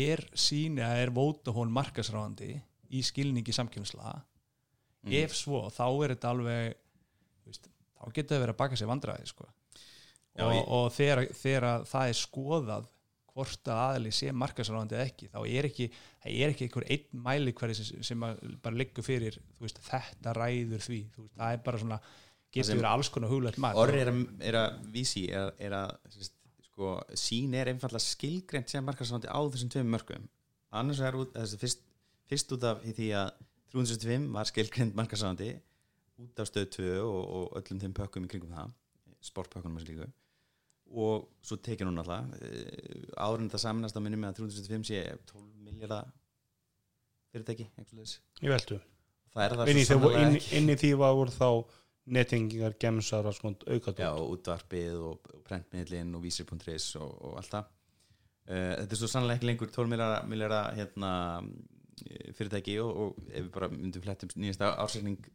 er 0.05 0.21
sín 0.37 0.79
eða 0.81 1.01
er 1.05 1.11
Vodafone 1.15 1.71
markasráðandi 1.73 2.51
í 2.95 3.03
skilningi 3.05 3.53
samkjömsla 3.55 4.15
Mm. 5.05 5.13
ef 5.21 5.35
svo, 5.37 5.59
þá 5.69 5.83
er 6.01 6.11
þetta 6.15 6.29
alveg 6.33 6.71
veist, 7.45 7.67
þá 7.93 8.05
getur 8.15 8.31
það 8.31 8.39
verið 8.41 8.53
að 8.55 8.57
baka 8.57 8.77
sér 8.79 8.87
vandræði 8.89 9.27
sko. 9.29 9.45
Já, 10.33 10.41
og, 10.47 10.53
ég- 10.55 10.69
og 10.73 10.87
þegar, 10.95 11.19
þegar 11.37 11.83
það 11.85 12.09
er 12.09 12.17
skoðað 12.17 12.87
hvort 13.35 13.69
að 13.69 13.81
aðli 13.83 14.13
sé 14.17 14.31
markasráðandi 14.33 14.97
eða 14.97 15.05
ekki, 15.05 15.27
þá 15.29 15.37
er 15.45 15.67
ekki 15.69 15.87
það 15.93 16.39
er 16.41 16.53
ekki 16.55 16.65
einhver 16.65 16.87
einn 16.95 17.21
mæli 17.27 17.53
hverju 17.53 17.75
sem, 17.83 18.01
sem 18.09 18.25
bara 18.65 18.75
liggur 18.81 19.05
fyrir, 19.05 19.37
veist, 19.61 19.77
þetta 19.85 20.33
ræður 20.39 20.81
því, 20.87 20.99
veist, 21.19 21.35
það 21.37 21.53
er 21.53 21.61
bara 21.69 21.83
svona 21.83 21.99
getur 22.55 22.79
verið 22.79 22.89
alls 22.91 23.11
konar 23.13 23.31
huglægt 23.31 23.59
mat. 23.61 23.77
Orri 23.79 24.01
er 24.01 24.11
að, 24.11 24.23
er 24.49 24.57
að 24.61 24.79
vísi 24.93 25.25
er, 25.29 25.51
er 25.61 25.75
að 25.77 25.93
sko, 26.69 26.95
sín 27.19 27.55
er 27.57 27.71
einfallega 27.71 28.03
skilgreint 28.03 28.71
sem 28.71 28.85
markarsvandi 28.85 29.31
á 29.31 29.39
þessum 29.43 29.71
tveim 29.73 29.91
mörgum 29.91 30.25
annars 30.75 31.01
er 31.03 31.15
út, 31.19 31.31
þessi, 31.35 31.59
fyrst, 31.61 31.85
fyrst 32.29 32.51
út 32.55 32.67
af 32.67 32.83
því 32.83 33.11
að 33.19 33.31
365 33.75 34.27
var 34.35 34.49
skilgreint 34.49 34.97
markarsvandi 34.97 35.53
út 36.23 36.41
af 36.41 36.49
stöð 36.49 36.69
2 36.77 36.91
og, 37.03 37.21
og 37.23 37.57
öllum 37.59 37.81
þeim 37.83 37.95
pökkum 37.95 38.27
í 38.27 38.31
kringum 38.31 38.55
það 38.55 38.73
sportpökkunum 39.25 39.79
þessu 39.79 39.93
líku 39.93 40.11
og 40.95 41.29
svo 41.43 41.57
tekið 41.65 41.89
hún 41.89 42.03
alltaf 42.03 42.27
áður 43.17 43.41
en 43.41 43.49
það 43.51 43.63
saminast 43.63 43.97
að 43.97 44.05
minni 44.05 44.19
með 44.21 44.35
að 44.35 44.43
365 44.43 44.91
sé 44.91 44.99
12 45.31 45.47
miljardar 45.65 46.11
fyrirtæki. 47.33 47.65
Ég 48.45 48.53
veldu 48.53 48.77
það 49.35 49.45
er 49.45 49.55
það 49.59 49.71
inn 50.59 50.71
í 50.71 50.77
því 50.79 50.91
var 51.01 51.33
þá 51.33 51.49
nettingingar, 52.05 52.75
gemsar 52.81 53.25
aukat 53.25 54.01
Já, 54.01 54.11
útvarpið 54.13 54.99
og, 54.99 55.31
prentmiðlinn 55.47 56.13
og 56.17 56.25
vísir.is 56.25 56.91
og, 56.99 57.15
og 57.29 57.39
allt 57.41 57.55
það. 57.55 57.71
Uh, 58.45 58.73
Þetta 58.81 58.93
er 58.93 59.01
svo 59.01 59.09
sannlega 59.09 59.39
ekki 59.39 59.49
lengur 59.49 59.71
12 59.73 60.27
miljara 60.29 60.61
hérna, 60.77 61.11
eh, 62.05 62.29
fyrirtæki 62.37 62.77
og, 62.83 62.91
og 63.01 63.31
ef 63.31 63.47
við 63.47 63.49
bara 63.55 63.71
myndum 63.73 64.05
flettum 64.05 64.35
nýjasta 64.37 64.75
ársækning 64.83 65.25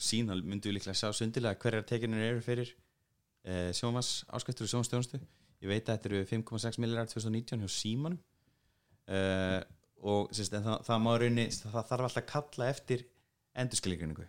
sína 0.00 0.38
myndum 0.38 0.70
við 0.70 0.78
líklega 0.78 0.96
sjá 1.00 1.10
sundilega 1.16 1.58
hverjar 1.60 1.88
tekinir 1.88 2.28
eru 2.28 2.44
fyrir 2.46 2.70
uh, 2.70 3.70
sjómas 3.74 4.20
áskættur 4.30 4.68
og 4.68 4.74
sjónstjónustu 4.74 5.18
Ég 5.60 5.68
veit 5.68 5.84
að 5.84 5.98
þetta 5.98 6.08
eru 6.08 6.20
5,6 6.28 6.80
miljardar 6.80 7.10
2019 7.10 7.60
hjá 7.60 7.72
Símanum. 7.74 8.20
Uh, 9.10 9.60
og 10.00 10.30
sérst, 10.32 10.54
það, 10.54 10.76
það 10.86 11.08
raunni 11.20 11.44
það 11.52 11.88
þarf 11.90 12.04
alltaf 12.06 12.20
að 12.22 12.28
kalla 12.30 12.68
eftir 12.72 13.02
endurskilgrinningu 13.60 14.24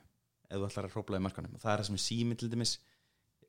ef 0.51 0.59
þú 0.59 0.67
ætlar 0.67 0.87
að 0.87 0.95
hrópla 0.95 1.21
í 1.21 1.25
markanum. 1.25 1.55
Og 1.55 1.63
það 1.63 1.73
er 1.73 1.83
það 1.83 1.89
sem 1.89 2.01
sími 2.05 2.37
til 2.37 2.51
dæmis 2.51 2.75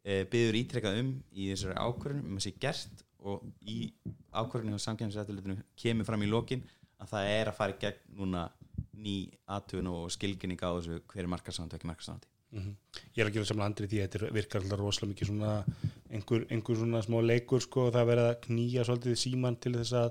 e, 0.02 0.22
byður 0.32 0.60
ítrekkað 0.62 1.00
um 1.02 1.12
í 1.34 1.50
þessari 1.50 1.78
ákvörðun 1.82 2.26
um 2.30 2.40
að 2.40 2.46
sé 2.46 2.54
gert 2.62 3.06
og 3.22 3.46
í 3.60 3.78
ákvörðunni 4.32 4.78
á 4.78 4.86
samkjæmsrættilitinu 4.86 5.58
kemur 5.78 6.08
fram 6.08 6.26
í 6.26 6.30
lokin 6.30 6.64
að 7.02 7.14
það 7.14 7.32
er 7.36 7.50
að 7.50 7.58
fara 7.58 7.76
í 7.76 7.80
gegn 7.82 8.18
núna 8.18 8.48
ný 9.02 9.16
aðtugun 9.50 9.90
og 9.92 10.10
skilgrinning 10.14 10.62
á 10.62 10.70
þessu 10.74 11.02
hver 11.10 11.26
er 11.26 11.30
markarsándi 11.30 11.74
og 11.74 11.82
ekki 11.82 11.90
markarsándi 11.90 12.32
Mhm. 12.52 12.74
Ég 13.16 13.22
er 13.22 13.30
að 13.30 13.36
gera 13.38 13.48
samla 13.48 13.66
andri 13.70 13.88
því 13.88 14.00
að 14.02 14.08
þetta 14.12 14.34
virkar 14.36 14.60
alltaf 14.60 14.80
rosalega 14.80 15.12
mikið 15.12 15.28
svona 15.30 15.52
einhver, 16.12 16.42
einhver 16.52 16.76
svona 16.76 17.00
smá 17.06 17.16
leikur 17.24 17.62
sko 17.64 17.86
og 17.86 17.94
það 17.94 18.10
verið 18.10 18.28
að 18.28 18.40
knýja 18.46 18.84
svolítið 18.88 19.16
síman 19.22 19.56
til 19.64 19.72
þess 19.78 19.94
að 20.02 20.10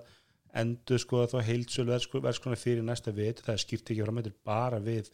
endur 0.62 1.04
sko 1.04 1.20
að 1.22 1.36
þá 1.36 1.38
heilsölu 1.52 2.00
verðskona 2.26 2.58
fyrir 2.58 2.88
næsta 2.88 3.14
vit. 3.14 3.44
Það 3.46 3.62
skipt 3.62 3.94
ekki 3.94 4.08
fram 4.08 4.22
þetta 4.22 4.34
er 4.34 4.40
bara 4.50 4.82
við 4.82 5.12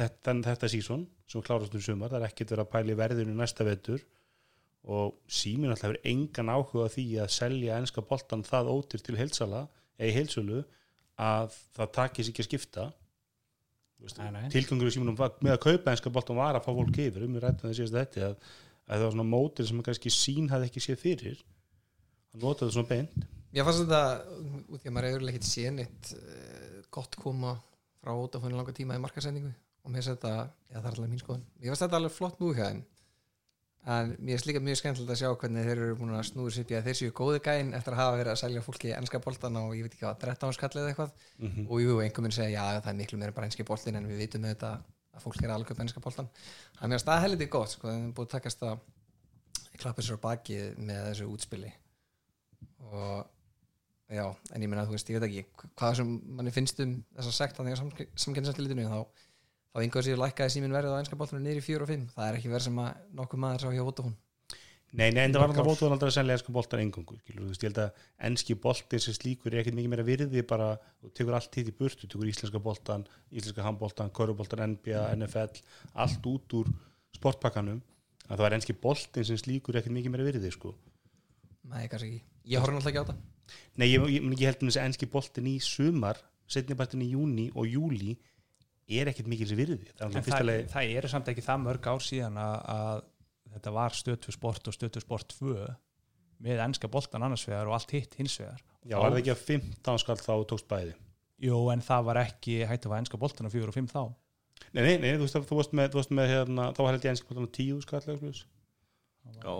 þetta, 0.00 0.34
þetta 0.46 0.70
sísón 0.72 1.06
sem 1.30 1.44
klárast 1.44 1.74
um 1.76 1.82
sumar, 1.84 2.12
það 2.12 2.22
er 2.22 2.28
ekkert 2.28 2.52
verið 2.54 2.64
að 2.64 2.72
pæli 2.72 2.96
verðinu 2.98 3.36
næsta 3.36 3.66
vetur 3.66 4.02
og 4.82 5.14
símin 5.30 5.70
alltaf 5.70 5.92
hefur 5.92 6.00
engan 6.10 6.50
áhuga 6.50 6.88
á 6.90 6.94
því 6.94 7.04
að 7.22 7.30
selja 7.36 7.76
enska 7.78 8.02
boltan 8.02 8.42
það 8.46 8.72
ótir 8.72 9.04
til 9.04 9.18
heilsala 9.20 9.66
eða 9.98 10.10
í 10.10 10.16
heilsölu 10.16 10.64
að 11.22 11.54
það 11.76 11.92
takis 11.98 12.30
ekki 12.32 12.42
að 12.42 12.48
skipta. 12.48 12.88
Tilgangur 14.50 14.90
í 14.90 14.94
símanum 14.96 15.18
var- 15.18 15.36
með 15.40 15.54
að 15.54 15.62
kaupa 15.68 15.92
enska 15.94 16.10
boltan 16.10 16.40
var 16.40 16.58
að 16.58 16.64
fá 16.66 16.72
fólk 16.74 16.98
yfir. 16.98 17.22
Um 17.28 17.36
í 17.36 17.42
rættum 17.44 17.70
það 17.70 17.78
síðast 17.78 17.98
þetta 17.98 18.26
að, 18.26 18.36
að 18.88 18.96
það 18.96 19.04
var 19.06 19.12
svona 19.14 19.30
mótil 19.30 19.66
sem 19.68 19.82
kannski 19.86 20.10
sín 20.10 20.50
hafði 20.50 20.70
ekki 20.70 20.82
séð 20.82 20.98
fyrir. 20.98 21.44
Hann 22.32 22.42
notaði 22.42 22.72
það 22.72 22.74
svona 22.74 22.90
beint. 22.90 23.28
Mér 23.52 23.68
fannst 23.68 23.84
þetta, 23.84 24.02
út 24.72 24.82
í 24.82 24.88
að 24.88 24.94
maður 24.96 25.08
hefur 25.12 25.28
ekkert 25.28 25.46
séð 25.46 25.72
neitt 25.76 26.12
uh, 26.16 26.82
gott 26.90 27.16
koma 27.20 27.54
frá 28.02 28.16
í 28.16 28.56
langa 28.56 28.74
tíma 28.74 28.96
í 28.98 29.02
markasendingu 29.04 29.52
og 29.82 29.90
mér 29.90 30.00
finnst 30.00 30.12
þetta, 30.14 30.32
já 30.70 30.76
það 30.78 30.84
er 30.84 30.90
alltaf 30.92 31.10
mín 31.10 31.22
skoðun. 31.22 31.44
Mér 31.58 31.68
finnst 31.72 31.84
þetta 31.86 31.98
alveg 31.98 32.14
flott 32.16 32.38
nú 32.42 32.48
hjá 32.54 32.66
þeim. 32.68 32.82
En 33.92 34.06
mér 34.14 34.32
finnst 34.36 34.46
líka 34.46 34.60
mjög 34.62 34.78
skemmtilegt 34.78 35.10
að 35.10 35.20
sjá 35.20 35.30
hvernig 35.42 35.66
þeir 35.66 35.78
eru 35.82 35.98
búin 35.98 36.14
að 36.14 36.28
snúður 36.28 36.54
sér 36.54 36.66
að 36.78 36.86
þeir 36.86 36.98
séu 37.00 37.10
góði 37.18 37.38
gæn 37.42 37.74
eftir 37.74 37.92
að 37.96 38.00
hafa 38.02 38.18
verið 38.20 38.32
að 38.32 38.40
selja 38.44 38.62
fólki 38.62 38.88
ennska 38.94 39.18
boltan 39.24 39.58
og 39.58 39.74
ég 39.74 39.82
veit 39.82 39.94
ekki 39.96 40.06
hvað, 40.06 40.20
13 40.22 40.52
áskall 40.52 40.76
eða 40.78 40.90
eitthvað. 40.92 41.12
Mhm. 41.42 41.62
og 41.66 41.76
jú, 41.82 41.92
einhver 41.98 42.22
minn 42.22 42.36
segja, 42.36 42.62
já 42.62 42.78
það 42.78 42.92
er 42.92 42.98
miklu 43.00 43.18
meira 43.18 43.34
bara 43.34 43.46
ennski 43.50 43.66
boltin 43.66 43.98
en 43.98 44.06
við 44.06 44.22
vitum 44.22 44.46
þetta 44.46 44.70
að 45.12 45.20
fólk 45.26 45.42
er 45.42 45.50
alveg 45.50 45.82
ennska 45.82 46.00
boltan 46.00 46.28
það 46.78 46.88
mér 46.88 47.02
stað 47.02 47.22
heldur 47.26 47.50
gott, 47.50 47.74
sko, 47.74 47.90
þeim 47.90 48.06
er 48.06 48.14
búið 48.14 48.26
að 58.70 59.22
að 59.72 59.80
að 59.80 59.80
þá, 59.80 59.86
einhver 59.86 60.04
sér 60.04 60.20
lækkaði 60.20 60.52
síminn 60.52 60.76
verið 60.76 60.92
á 60.92 61.00
einska 61.00 61.16
bóltunum 61.16 61.46
niður 61.46 61.62
í 61.62 61.64
4 61.64 61.84
og 61.84 61.88
5 61.88 62.04
það 62.12 62.28
er 62.28 62.36
ekki 62.38 62.52
verið 62.52 62.66
sem 62.68 62.78
að 62.82 63.00
nokkuð 63.16 63.40
maður 63.40 63.62
sá 63.62 63.68
hjá 63.72 63.84
Vodafone. 63.86 64.18
Nei, 64.92 65.06
nei, 65.08 65.22
en 65.24 65.32
það 65.32 65.40
var 65.40 65.52
alltaf 65.52 65.68
mótuðan 65.70 65.94
aldrei 65.96 66.10
að 66.10 66.16
selja 66.18 66.34
enska 66.36 66.52
boltan 66.52 66.82
engungu, 66.82 67.14
þú 67.24 67.46
veist, 67.46 67.62
ég 67.64 67.70
held 67.70 67.78
að 67.80 68.02
enski 68.28 68.56
boltin 68.60 69.00
sem 69.00 69.14
slíkur 69.16 69.54
er 69.54 69.62
ekkert 69.62 69.78
mikið 69.78 69.92
meira 69.94 70.04
virði 70.04 70.42
bara, 70.44 70.66
þú 71.00 71.12
tekur 71.16 71.36
allt 71.38 71.56
hitt 71.56 71.70
í 71.70 71.74
burtu, 71.78 72.02
þú 72.04 72.10
tekur 72.12 72.28
íslenska 72.28 72.60
boltan, 72.60 73.06
íslenska 73.32 73.64
handboltan, 73.64 74.12
köruboltan, 74.12 74.74
NBA, 74.74 75.06
NFL, 75.16 75.62
allt 76.04 76.28
út 76.28 76.56
úr 76.60 76.68
sportpakkanum, 77.16 77.80
að 78.26 78.34
það 78.34 78.44
var 78.44 78.58
enski 78.58 78.76
boltin 78.84 79.28
sem 79.30 79.40
slíkur 79.40 79.72
er 79.72 79.80
ekkert 79.80 79.96
mikið 79.96 80.12
meira 80.12 80.28
virði, 80.28 80.52
sko. 80.52 80.74
Nei, 81.72 81.86
kannski 81.88 82.10
ekki. 82.10 82.20
Ég 82.52 82.60
horfði 82.60 82.76
náttúrulega 82.76 82.92
ekki 82.92 83.00
á 83.00 83.08
þetta 83.08 83.32
Nei, 83.80 83.88
ég, 83.88 84.04
ég, 84.12 84.28
ég 84.36 84.48
held 84.50 84.60
þessi 84.66 84.82
enski 84.82 85.08
boltin 85.08 85.48
í 85.48 85.56
sumar, 85.64 86.20
setnibartin 86.52 87.04
í 87.04 87.14
júni 87.14 87.48
og 87.56 87.64
júli 87.64 88.18
er 88.98 89.10
ekkert 89.12 89.30
mikið 89.32 89.52
sem 89.52 89.60
virði. 89.60 89.78
Það 89.98 90.18
er 90.18 90.26
það, 90.28 90.52
það 90.72 90.92
eru 90.98 91.10
samt 91.12 91.30
ekki 91.32 91.44
það 91.46 91.64
mörg 91.66 91.88
ár 91.92 92.04
síðan 92.04 92.38
að, 92.42 92.56
að 92.76 93.02
þetta 93.56 93.74
var 93.76 93.96
stötu 93.96 94.34
sport 94.34 94.68
og 94.70 94.76
stötu 94.76 95.02
sport 95.02 95.36
2 95.38 95.56
með 96.42 96.62
ennska 96.64 96.90
boltan 96.90 97.22
annars 97.26 97.44
vegar 97.46 97.70
og 97.70 97.76
allt 97.76 97.94
hitt 97.94 98.16
hins 98.18 98.34
vegar 98.40 98.62
já, 98.82 98.96
var 98.98 99.12
það 99.12 99.20
ekki 99.20 99.34
að 99.34 99.44
15 99.52 100.02
skall 100.02 100.18
þá 100.18 100.32
tókst 100.50 100.68
bæði. 100.70 100.96
Jú, 101.42 101.58
en 101.74 101.82
það 101.82 102.08
var 102.08 102.20
ekki 102.22 102.56
hægt 102.66 102.86
að 102.86 102.94
fá 102.94 102.98
ennska 103.00 103.20
boltan 103.22 103.48
á 103.50 103.54
4 103.54 103.70
og 103.70 103.78
5 103.78 103.92
þá 103.92 104.02
Nei, 104.72 104.82
nei, 104.86 104.96
nei, 105.02 105.12
þú 105.18 105.26
veist 105.26 105.36
að 105.36 105.46
þú 105.50 105.58
varst 105.58 105.72
með, 105.76 105.88
þú 105.92 105.98
varst 105.98 106.12
með 106.16 106.28
hérna, 106.32 106.66
þá 106.72 106.80
var 106.84 106.94
held 106.94 107.06
ég 107.06 107.12
enski 107.12 107.28
boltan 107.28 107.48
á 107.48 107.52
10 107.58 107.80
skall, 107.84 108.02
slúðis. 108.06 108.42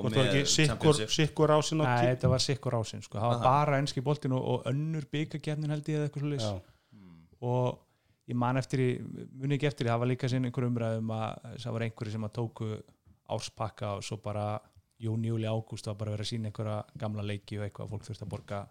var 0.07 0.47
sikkur, 0.53 1.01
sikkur 1.17 1.53
ásin 1.57 1.83
á 1.83 1.87
Nei, 1.87 2.07
þetta 2.13 2.31
var 2.33 2.43
sikkur 2.43 2.77
ásinn 2.79 3.05
sko. 3.05 3.19
það 3.19 3.29
var 3.29 3.41
Aha. 3.41 3.45
bara 3.47 3.81
ennski 3.83 4.05
boltin 4.05 4.35
og, 4.37 4.47
og 4.55 4.69
önnur 4.71 5.07
byggagjarnin 5.13 5.75
held 5.75 5.91
ég 5.91 5.99
eða 6.01 6.09
eitthvað 6.09 6.39
Já, 6.39 6.53
og 7.43 7.83
ég 8.33 8.41
man 8.41 8.61
eftir 8.61 8.83
muni 9.05 9.59
ekki 9.59 9.71
eftir 9.71 9.91
það 9.91 10.03
var 10.03 10.13
líka 10.13 10.31
sinn 10.33 10.49
einhver 10.49 10.69
umræðum 10.69 11.15
að 11.17 11.49
það 11.63 11.77
var 11.77 11.87
einhverju 11.87 12.17
sem 12.17 12.29
að 12.29 12.37
tóku 12.41 12.69
áspakka 13.33 13.97
og 13.99 14.07
svo 14.07 14.19
bara 14.25 14.47
júni, 15.03 15.31
júli, 15.33 15.49
ágúst 15.49 15.89
var 15.89 15.99
bara 15.99 16.15
verið 16.15 16.27
að 16.27 16.33
sína 16.35 16.51
einhverja 16.51 16.79
gamla 17.01 17.27
leiki 17.27 17.59
og 17.59 17.67
eitthvað 17.67 17.89
að 17.89 17.95
fólk 17.95 18.09
þurfti 18.09 18.27
að 18.27 18.33
borga 18.37 18.63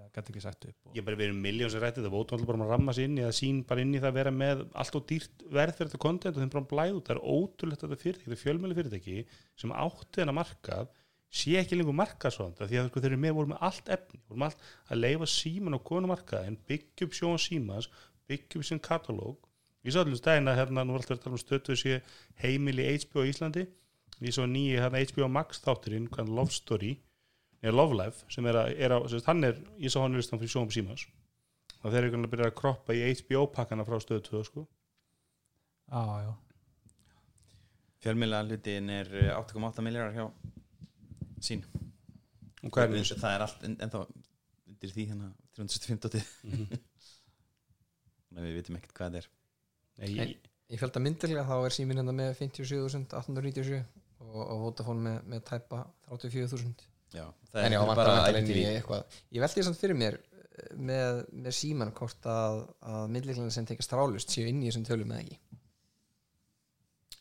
það 0.00 0.96
ég 0.96 1.04
bara 1.06 1.18
verið 1.18 1.40
miljón 1.44 1.72
sem 1.72 1.82
rætti 1.82 2.04
það 2.04 2.14
vótum 2.14 2.36
alltaf 2.36 2.48
bara 2.50 2.64
að 2.66 2.72
ramma 2.72 2.94
sér 2.96 3.08
inn 3.08 3.18
í 3.18 3.24
að 3.26 3.34
sín 3.36 3.60
bara 3.68 3.84
inn 3.84 3.92
í 3.94 4.00
það 4.00 4.10
að 4.10 4.18
vera 4.20 4.32
með 4.34 4.62
allt 4.82 4.96
og 4.96 5.04
dýrt 5.10 5.44
verð 5.58 5.76
fyrir 5.76 5.90
þetta 5.90 6.02
kontent 6.04 6.36
og 6.36 6.44
þeim 6.44 6.52
bara 6.54 6.70
blæð 6.72 6.96
út. 6.96 7.10
Það 7.10 7.16
er 7.16 7.22
ótrúlegt 7.34 7.84
að 7.84 7.92
þetta 7.92 8.04
fyrirtæki, 8.04 8.30
þetta 8.30 8.44
fjölmjöli 8.44 8.78
fyrirtæki 8.78 9.18
sem 9.60 9.74
átti 9.84 10.22
þennan 10.22 10.38
markað 10.40 10.90
sé 11.30 11.54
ekki 11.60 11.78
lengur 11.78 11.94
markað 11.94 12.34
svona 12.34 12.66
því 12.66 12.80
að 12.80 12.88
sko, 12.88 13.02
þeir 13.02 13.12
eru 13.12 13.22
með, 13.22 13.34
voru 13.36 13.52
með 13.52 13.60
allt 13.68 13.90
efni 13.94 14.18
voru 14.26 14.40
með 14.40 14.48
allt 14.48 14.64
að 14.90 15.02
leifa 15.04 15.28
síman 15.30 15.76
og 15.76 15.84
konu 15.86 16.10
markað 16.10 16.48
en 16.48 16.56
byggja 16.70 17.06
upp 17.06 17.14
sjóan 17.14 17.42
símans 17.42 17.90
byggja 18.30 18.60
upp 18.60 18.66
sinn 18.70 18.82
katalóg 18.86 19.36
ég 19.86 19.94
sá 19.94 20.00
allir 20.02 20.18
stæðin 20.20 20.50
að 20.52 20.58
hérna 20.60 20.84
nú 20.86 20.96
er 20.96 21.02
alltaf 21.02 21.18
að 21.18 21.22
tala 21.26 21.36
um 21.38 21.42
stötu 21.44 21.76
sé 21.78 22.00
heimili 22.42 22.88
HBO 23.04 23.24
í 23.26 23.30
Íslandi 23.34 23.66
ég 24.20 24.34
svo 24.36 24.44
nýji 24.50 24.80
hérna 24.82 25.00
HBO 25.10 25.28
Max 25.32 25.62
þátturinn 25.64 26.08
hvað 26.12 26.32
Love 26.40 26.52
Story 26.56 26.90
eða 27.62 27.76
Love 27.76 27.96
Life 28.00 28.26
sem 28.32 28.46
er 28.50 28.58
að, 28.60 28.74
er 28.76 28.94
að 28.96 29.06
sem 29.08 29.20
sagt, 29.20 29.30
hann 29.30 29.44
er, 29.48 29.58
ég 29.80 29.92
sá 29.92 30.00
hann 30.02 30.14
er 30.16 30.20
listan 30.22 30.40
fyrir 30.40 30.52
sjóum 30.54 30.70
símans 30.74 31.06
og 31.80 31.92
þeir 31.94 32.06
eru 32.10 32.20
að 32.20 32.30
byrja 32.34 32.50
að 32.50 32.58
kroppa 32.60 32.96
í 32.96 33.02
HBO 33.22 33.46
pakkana 33.54 33.86
frá 33.88 33.96
stöðu 34.04 34.22
2 34.28 34.42
sko. 34.50 34.66
já, 35.90 36.32
fjölmjöla 38.04 38.42
hlutin 38.46 38.90
er 38.92 39.08
eh, 39.16 39.32
8,8 39.36 39.84
miljardar 39.84 40.16
hjá 40.16 40.26
sín 41.40 41.64
og 42.60 42.68
hvað 42.74 42.84
er 42.98 43.08
það? 43.08 43.20
það 43.24 43.34
er 43.36 43.44
allt 43.46 43.64
en, 43.68 43.76
ennþá 43.86 44.02
undir 44.68 44.94
því 44.94 45.08
hérna 45.12 45.32
350 45.56 46.24
Mhm. 46.44 46.80
Þannig 48.30 48.42
að 48.42 48.48
við 48.48 48.58
vitum 48.60 48.78
ekkert 48.78 48.96
hvað 48.96 49.10
það 49.10 49.20
er. 49.20 49.28
Nei, 50.00 50.08
Nei. 50.16 50.30
Í 50.70 50.78
fjölda 50.78 51.02
myndilega 51.02 51.46
þá 51.48 51.56
er 51.66 51.74
síminn 51.74 51.98
hérna 51.98 52.14
með 52.14 52.30
57.897 52.38 53.80
og, 54.22 54.40
og 54.44 54.60
Vodafone 54.64 55.02
með, 55.02 55.16
með 55.32 55.40
tæpa 55.48 55.80
34.000 56.12 56.84
já, 57.16 57.24
það 57.50 57.64
En 57.64 57.74
já, 57.74 57.78
er 57.80 57.88
vantar 57.88 58.10
bara 58.12 59.00
Ég 59.34 59.42
veldi 59.42 59.64
samt 59.66 59.80
fyrir 59.80 59.98
mér 59.98 60.18
eh, 60.20 60.68
með, 60.78 61.24
með 61.32 61.56
síman 61.58 61.90
hvort 61.96 62.28
að, 62.30 62.60
að 62.86 63.08
myndleiklunum 63.16 63.50
sem 63.54 63.66
tekast 63.66 63.96
rálust 63.96 64.30
séu 64.30 64.46
inn 64.50 64.62
í 64.62 64.70
þessum 64.70 64.86
tölum 64.86 65.10
eða 65.16 65.24
ekki. 65.24 65.40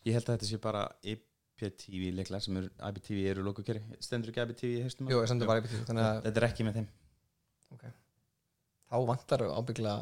Ég 0.06 0.16
held 0.16 0.30
að 0.30 0.38
þetta 0.38 0.51
sé 0.51 0.62
bara 0.62 0.86
IPTV 1.16 2.06
leiklar 2.20 2.46
sem 2.46 2.62
eru 2.62 2.70
IPTV 2.92 3.25
eru 3.34 3.48
lokukeri 3.50 3.82
stendur 3.98 4.32
ekki 4.32 4.46
IPTV 4.46 4.75
í 4.75 4.86
haustum 4.86 5.10
á? 5.10 5.16
Jú, 5.16 5.24
ég 5.24 5.34
sendur 5.34 5.50
bara 5.50 5.63
IPTV 5.63 5.89
þannig 5.89 6.06
að 6.06 6.22
þetta 6.28 6.44
er 6.44 6.50
ekki 6.51 6.70
með 6.70 6.80
þeim. 6.80 6.88
Þá 8.89 8.98
vantar 9.10 9.44
ábyggla 9.50 9.98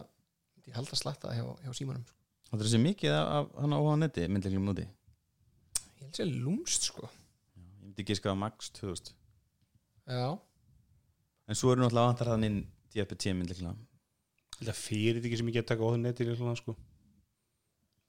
ég 0.68 0.78
held 0.78 0.92
að 0.92 1.02
slatta 1.02 1.34
hjá, 1.36 1.44
hjá 1.64 1.74
símanum 1.76 2.06
sko. 2.08 2.16
það 2.52 2.60
er 2.60 2.70
þessi 2.70 2.82
mikið 2.84 3.16
af, 3.18 3.28
af 3.34 3.62
hann 3.64 3.76
á 3.76 3.80
á 3.80 3.94
neti 4.04 4.28
myndleiklum 4.32 4.72
úti 4.74 4.88
Ég 5.98 6.06
held 6.06 6.18
sér 6.20 6.30
lúmst 6.30 6.88
sko. 6.92 7.08
Ég 7.58 7.68
myndi 7.82 8.04
ekki 8.04 8.18
skafa 8.20 8.38
max 8.38 8.72
2000 8.78 9.14
Já, 10.08 10.38
en 11.48 11.58
svo 11.58 11.74
eru 11.74 11.84
náttúrulega 11.84 12.12
vantar 12.14 12.32
þannig 12.34 12.52
inn 12.54 12.62
DFT 12.94 13.34
myndleikla 13.36 13.74
Þetta 14.58 14.74
fyrirtæki 14.74 15.38
sem 15.38 15.50
ekki 15.52 15.62
að 15.62 15.68
taka 15.74 15.90
neti 16.02 16.26
í 16.26 16.32
Íslanda 16.34 16.58
sko. 16.58 16.74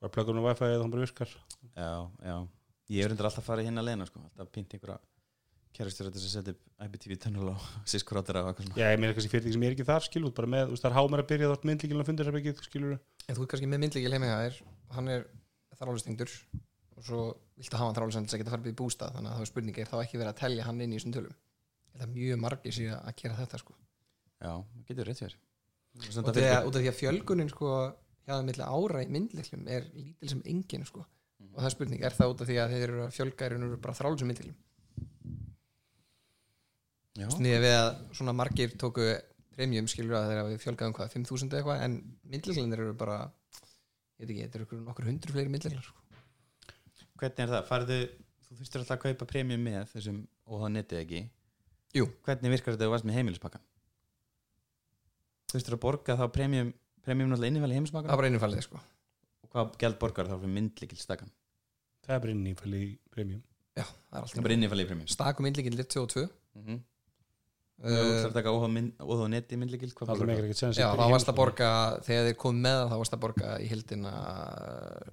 bara 0.01 0.13
plugga 0.15 0.33
hún 0.33 0.41
á 0.41 0.49
wifi 0.49 0.65
eða 0.65 0.83
hann 0.83 0.93
bara 0.95 1.05
virkar. 1.05 1.31
Já, 1.75 2.09
já. 2.25 2.37
Ég 2.89 3.05
er 3.05 3.13
undir 3.13 3.27
alltaf 3.27 3.43
að 3.43 3.49
fara 3.51 3.65
hinn 3.67 3.81
að 3.81 3.89
leina 3.91 4.07
sko. 4.07 4.23
alltaf 4.23 4.53
pynnt 4.55 4.73
einhverja 4.73 4.99
kærastur 5.79 6.09
að 6.11 6.19
setja 6.19 6.53
upp 6.53 6.87
IPTV 6.87 7.19
tunnel 7.23 7.51
og 7.53 7.67
syskurátur 7.89 8.41
af 8.41 8.49
eitthvað 8.51 8.67
svona. 8.67 8.79
Já, 8.81 8.89
ég 8.91 9.03
meina 9.03 9.15
kannski 9.15 9.31
fyrirtæki 9.33 9.55
sem 9.55 9.67
er 9.69 9.75
ekki 9.77 9.87
þar 9.87 10.07
skilur 10.07 10.33
bara 10.35 10.51
með, 10.51 10.65
þú 10.67 10.75
veist, 10.75 10.85
það 10.85 10.91
er 10.91 10.97
hámar 10.99 11.23
að 11.23 11.29
byrja 11.31 11.51
þátt 11.53 11.67
myndlíkilin 11.69 12.03
að 12.03 12.09
fundir 12.09 12.29
sér 12.29 12.65
skilur 12.67 12.97
en 12.99 13.37
þú 13.37 13.45
er 13.45 13.51
kannski 13.53 13.69
með 13.71 13.83
myndleikil 13.85 14.15
heima 14.15 14.31
hjá 14.31 14.39
þér 14.43 14.59
hann 14.97 15.13
er 15.15 15.27
þrálustingdur 15.79 16.35
og 16.99 17.07
svo 17.07 17.21
viltu 17.59 17.79
hafa 17.79 17.91
hann 17.91 17.99
þrálusting 17.99 18.31
sem 18.33 18.43
geta 18.43 18.55
farið 18.55 18.73
í 18.73 18.79
bústað 18.79 19.15
þannig 19.15 19.31
að 19.31 19.39
það 19.39 19.45
er 19.45 19.51
spurningi 19.53 19.85
er 19.85 19.91
þá 19.91 19.99
ekki 20.01 20.19
verið 20.19 20.33
að 20.33 20.41
telja 20.43 20.67
hann 20.67 20.83
inn 20.83 20.95
í 20.95 20.99
þessum 20.99 21.15
tölum? 21.15 21.37
Ég 21.39 22.01
held 22.01 22.07
að 22.09 22.15
mjög 22.17 22.41
margir 22.43 22.75
séu 22.75 22.97
að 22.97 23.15
gera 23.23 23.39
þetta 23.39 23.61
sko. 23.63 23.77
Já, 24.39 24.51
það 24.51 24.89
getur 24.91 25.09
rétt 25.09 25.23
fyrir. 25.23 25.37
Út 25.99 26.31
af 26.31 26.37
því 26.37 26.49
að, 26.49 26.67
út 26.69 26.79
af 26.79 26.83
því 26.83 26.91
að 26.91 26.99
fjölgunin 26.99 27.53
sko 27.53 27.71
hjá 28.27 28.33
það 28.35 28.45
milli 28.49 28.67
ára 28.69 29.03
í 29.03 29.09
myndleiklum 29.15 29.71
er 29.75 29.87
lítil 29.95 30.33
sem 30.35 30.43
engin 30.53 30.87
sko. 30.87 31.05
Og 31.49 31.59
það 31.59 31.69
er 31.69 31.75
spurning, 31.75 32.03
er 32.07 32.15
það 32.15 32.35
út 32.35 32.43
af 32.45 32.51
því 32.51 32.59
að 32.63 32.75
þeir 32.75 32.85
eru 32.89 33.05
að 33.07 33.15
fjölga 33.17 33.47
er 33.47 33.57
eru 33.57 33.79
bara 33.83 33.97
þrálusum 33.99 34.31
myndleiklum 34.31 34.59
já, 37.19 37.29
Sniðið 37.35 37.65
við 37.65 37.75
að 37.77 37.89
svona 38.19 38.35
margir 38.37 38.75
tóku 38.81 39.07
premium 39.55 39.89
skilur 39.91 40.19
að 40.19 40.29
þeirra 40.31 40.47
við 40.49 40.61
fjölgaðum 40.65 40.97
hvað 40.99 41.15
5.000 41.17 41.49
eða 41.49 41.61
eitthvað 41.61 41.85
en 41.87 41.97
myndleiklinir 42.33 42.83
eru 42.85 42.97
bara 42.99 43.19
ég 44.19 44.23
veit 44.23 44.33
ekki, 44.35 44.45
þetta 44.45 44.61
eru 44.61 44.81
nokkur 44.87 45.09
hundru 45.09 45.35
fleiri 45.35 45.53
myndleiklar 45.55 45.87
sko. 45.89 46.05
Hvernig 47.19 47.43
er 47.45 47.53
það? 47.55 47.65
Farðu, 47.67 47.99
þú 48.47 48.59
þurftir 48.61 48.83
alltaf 48.85 48.97
að 48.99 49.05
kaupa 49.07 49.31
premium 49.33 49.65
með 49.67 49.89
þessum 49.95 50.21
og 50.47 50.63
það 50.63 50.75
netið 50.77 51.03
ekki 51.05 51.25
Jú. 51.97 52.05
Hvernig 52.27 52.53
virkar 52.53 52.75
þetta 52.75 52.85
ef 52.85 52.91
þú 52.91 52.93
varst 52.93 53.07
með 53.09 53.17
heimilispakkan? 53.17 53.63
Þú 55.49 55.55
þurftir 55.57 55.77
að 55.79 55.83
borga 55.87 56.17
þá 56.21 56.25
premium 56.35 56.73
premium 57.09 57.31
náttúrulega 57.33 57.55
innifæli 57.55 57.73
það 57.73 57.79
heimilispakkan 57.79 58.13
er 58.13 58.21
bara 58.21 58.31
einu 58.31 58.41
fallið 58.43 58.65
sko. 58.67 58.81
og 59.45 59.53
hvað 59.55 59.77
gæld 59.81 59.99
borgar 60.03 60.29
þá 60.29 60.37
fyrir 60.37 60.55
myndlíkil 60.57 61.01
stakkan? 61.01 61.31
það 62.05 62.15
er 62.17 62.23
bara 62.25 62.35
inn 62.35 62.47
í 62.49 62.55
fæli 62.59 62.83
í 62.85 62.91
premium 63.13 63.41
já, 63.77 63.85
það 63.85 63.89
er 63.89 64.27
Það 64.27 64.29
alltaf 64.29 64.55
innifæli 64.55 64.87
stakum 65.15 65.49
myndleikil 65.49 65.75
er 65.79 65.89
22 65.95 66.27
óháð 67.79 68.71
mynd- 68.75 68.95
óháð 68.99 69.29
neti 69.31 69.57
myndlíkil 69.61 69.93
hvað 69.95 70.09
það? 70.09 70.19
þá 70.99 71.11
varst 71.13 71.29
að 71.31 71.37
borga 71.39 71.69
þegar 72.09 72.25
þeir 72.29 72.39
komið 72.43 72.63
með 72.65 72.79
það, 72.79 72.89
þá 72.91 72.97
varst 73.03 73.15
að 73.15 73.21
borga 73.25 73.51
í 73.63 73.69
hildina 73.71 74.13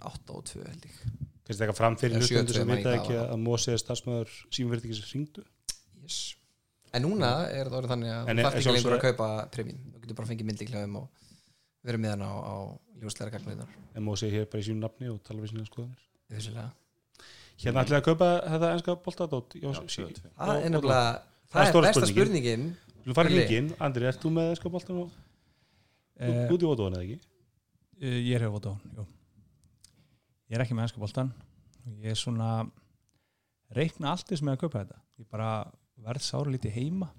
8 0.01 0.34
og 0.34 0.43
2 0.50 0.63
held 0.65 0.88
ég. 0.89 0.95
Kannski 1.45 1.62
taka 1.62 1.75
fram 1.77 1.95
fyrir 2.01 2.15
Eða 2.17 2.24
hlustendur 2.25 2.55
70 2.55 2.57
sem 2.57 2.69
ég 2.74 2.88
ekki 3.00 3.17
að 3.22 3.43
Mósi 3.45 3.69
er 3.75 3.77
starfsmöður 3.84 4.31
símverðingi 4.50 4.98
sem 4.98 5.10
hringdu. 5.12 5.43
Yes. 6.01 6.36
en 6.95 7.03
núna 7.03 7.29
er 7.51 7.67
það 7.67 7.77
orðið 7.81 7.91
þannig 7.91 8.12
að 8.15 8.29
En 8.29 8.38
þú 8.38 8.39
er- 8.39 8.45
þarf 8.45 8.55
ekki 8.62 8.74
lengur 8.75 8.93
að 8.95 9.01
kaupa 9.05 9.27
premium. 9.51 9.79
Þú 9.93 10.01
getur 10.01 10.15
bara 10.15 10.25
að 10.25 10.31
fengið 10.31 10.48
myndleiklega 10.50 10.95
og 10.95 11.10
verið 11.86 12.00
með 12.01 12.10
hann 12.15 12.24
á, 12.25 12.34
á 12.34 12.55
ljósleira 13.01 13.31
gagnuðar 13.36 13.67
en 13.95 14.03
Mósi 14.05 14.25
er 14.27 14.31
hér 14.39 14.45
bara 14.50 14.62
í 14.63 14.65
sínu 14.65 14.79
nafni 14.81 15.10
og 15.12 15.22
tala 15.24 15.41
við 15.43 15.51
sína 15.53 15.65
skoðanir 15.69 16.01
Hérna 17.62 17.84
ætlaði 17.84 18.00
að 18.01 18.07
kaupa 18.10 18.29
þetta 18.50 18.72
enska 18.74 18.95
það 21.52 21.62
er 21.62 21.72
er 21.72 21.84
er 21.84 21.94
besta 21.94 22.10
spurningin. 22.12 22.66
fara 23.16 23.30
Gulli. 23.30 23.42
líkin, 23.44 23.70
Andri, 23.80 24.06
ert 24.10 24.22
þú 24.24 24.32
með 24.34 24.50
enska 24.56 24.70
boltan 24.70 25.02
og 25.06 25.12
Eh, 26.18 26.48
út 26.48 26.62
í 26.64 26.68
ótóðan 26.70 26.94
eða 26.96 27.04
ekki? 27.04 27.18
Eh, 28.00 28.20
Ég 28.24 28.36
er 28.38 28.46
hefur 28.46 28.54
hann, 28.72 28.92
jú. 28.96 29.04
Ég 30.50 30.56
er 30.56 30.62
ekki 30.64 30.74
með 30.78 30.86
ennska 30.88 31.00
boltan 31.02 31.34
Ég 32.00 32.06
er 32.14 32.16
svona 32.16 32.72
reikna 33.75 34.12
allt 34.14 34.28
þess 34.30 34.42
með 34.42 34.56
að 34.56 34.62
kaupa 34.64 34.80
þetta 34.86 35.00
Ég 35.20 35.28
bara 35.30 35.50
verð 36.06 36.22
sára 36.24 36.52
lítið 36.54 36.72
heima 36.72 37.10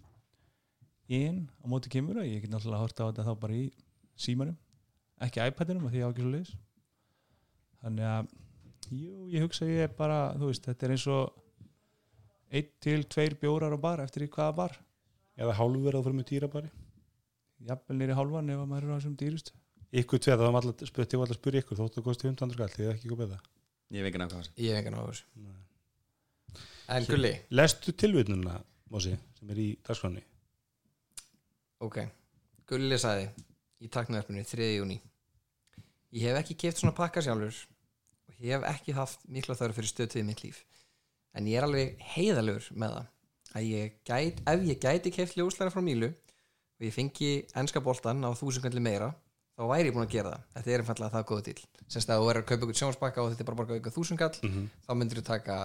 inn 1.08 1.42
á 1.60 1.64
móti 1.68 1.88
kemur 1.92 2.18
ég 2.24 2.40
get 2.42 2.50
náttúrulega 2.50 2.82
hort 2.82 2.98
á 2.98 3.04
þetta 3.12 3.24
þá 3.28 3.34
bara 3.40 3.52
í 3.54 3.70
símanum 4.16 4.56
ekki 5.22 5.44
iPadinum 5.44 5.86
af 5.86 5.92
því 5.92 6.00
ég 6.00 6.06
á 6.06 6.10
ekki 6.10 6.24
svo 6.24 6.32
liðs 6.32 6.54
þannig 7.82 8.08
að 8.10 8.26
jú, 8.96 9.28
ég 9.30 9.44
hugsa 9.44 9.68
ég 9.68 9.84
er 9.86 9.92
bara 9.96 10.18
þú 10.34 10.48
veist, 10.50 10.64
þetta 10.66 10.86
er 10.88 10.94
eins 10.96 11.06
og 11.06 11.36
einn 12.50 12.72
til 12.82 13.04
tveir 13.10 13.36
bjórar 13.40 13.74
á 13.74 13.78
bar 13.80 14.02
eftir 14.04 14.26
í 14.26 14.32
hvaða 14.32 14.56
bar 14.62 14.76
Eða 15.36 15.56
hálfur 15.58 15.98
að 15.98 16.06
fyrir 16.06 16.18
með 16.18 16.28
dýra 16.30 16.50
bara 16.52 16.70
jafnvel 17.66 17.96
nýri 17.98 18.16
hálfan 18.16 18.52
ef 18.52 18.62
að 18.62 18.70
maður 18.70 18.86
er 18.86 18.94
á 18.94 18.96
þessum 18.98 19.18
dýrust 19.20 19.52
Ykkur 19.96 20.20
tveið, 20.20 20.40
það 20.40 20.54
var 20.54 20.64
alltaf 20.66 20.88
spurt, 20.90 21.12
ég 21.12 21.20
var 21.20 21.28
alltaf 21.28 21.36
að 21.36 21.42
spyrja 21.42 21.62
ykkur 21.62 21.78
þóttu 21.78 22.00
að 22.00 22.06
kosti 22.08 22.26
15 22.26 22.54
skall, 22.56 22.72
þið 22.74 22.88
er 22.88 22.96
ekki 22.96 23.10
komið 23.12 23.30
það. 23.32 23.44
Ég 23.94 24.08
ekki 24.08 24.20
nákvæmlega 24.20 24.48
hvað 24.50 24.64
ég 24.64 24.74
hef 24.74 24.80
engan 24.82 24.98
á 24.98 25.02
þessu. 25.06 25.52
En 26.96 27.06
gulli, 27.06 27.30
Lestu 27.54 27.94
tilvitnuna, 27.94 28.56
Mósi, 28.90 29.14
sem 29.38 29.52
er 29.54 29.60
í 29.62 29.68
dagskráni 29.86 30.24
ok. 31.84 32.00
Gulli 32.66 32.98
sagði 32.98 33.28
í 33.84 33.90
taknaverfinu 33.92 34.44
3. 34.46 34.68
júni 34.78 34.96
ég 36.16 36.30
hef 36.30 36.40
ekki 36.40 36.56
keft 36.64 36.80
svona 36.80 36.96
pakka 36.96 37.22
sjálfur 37.24 37.58
og 38.30 38.38
hef 38.40 38.64
ekki 38.70 38.96
haft 38.96 39.26
mikla 39.28 39.56
þörf 39.58 39.80
fyrir 39.80 39.92
líf 40.40 40.62
en 41.36 41.46
ég 41.50 41.58
er 41.60 41.66
alveg 41.68 42.00
heiðalur 42.14 42.66
með 42.74 42.96
það 42.96 43.06
að 43.56 43.68
ég 43.70 43.94
gæt, 44.08 44.42
ef 44.52 44.64
ég 44.68 44.80
gæti 44.82 45.12
keft 45.14 45.36
ljóslæra 45.38 45.72
frá 45.72 45.80
Mílu 45.84 46.08
og 46.10 46.82
ég 46.84 46.92
fengi 46.92 47.30
enska 47.56 47.80
boltan 47.80 48.24
á 48.24 48.30
þúsundkvæmli 48.36 48.82
meira 48.84 49.12
þá 49.56 49.62
væri 49.70 49.88
ég 49.88 49.94
búin 49.96 50.04
að 50.08 50.12
gera 50.16 50.32
það 50.34 50.58
þetta 50.58 50.72
er 50.74 50.82
einfallega 50.84 51.14
það 51.14 51.26
góð 51.30 51.42
til 51.46 51.58
semst 51.88 52.10
að 52.12 52.20
þú 52.20 52.30
er 52.32 52.40
að 52.42 52.46
kaupa 52.50 52.66
ykkur 52.66 52.78
sjónspakka 52.82 53.22
og 53.24 53.30
þetta 53.32 53.44
er 53.44 53.48
bara 53.48 53.56
að 53.56 53.60
borga 53.62 53.78
ykkur 53.80 53.94
þúsundkall 53.96 54.36
Mhm. 54.42 54.66
þá 54.84 54.90
myndir 55.00 55.20
þú 55.22 55.24
taka, 55.30 55.56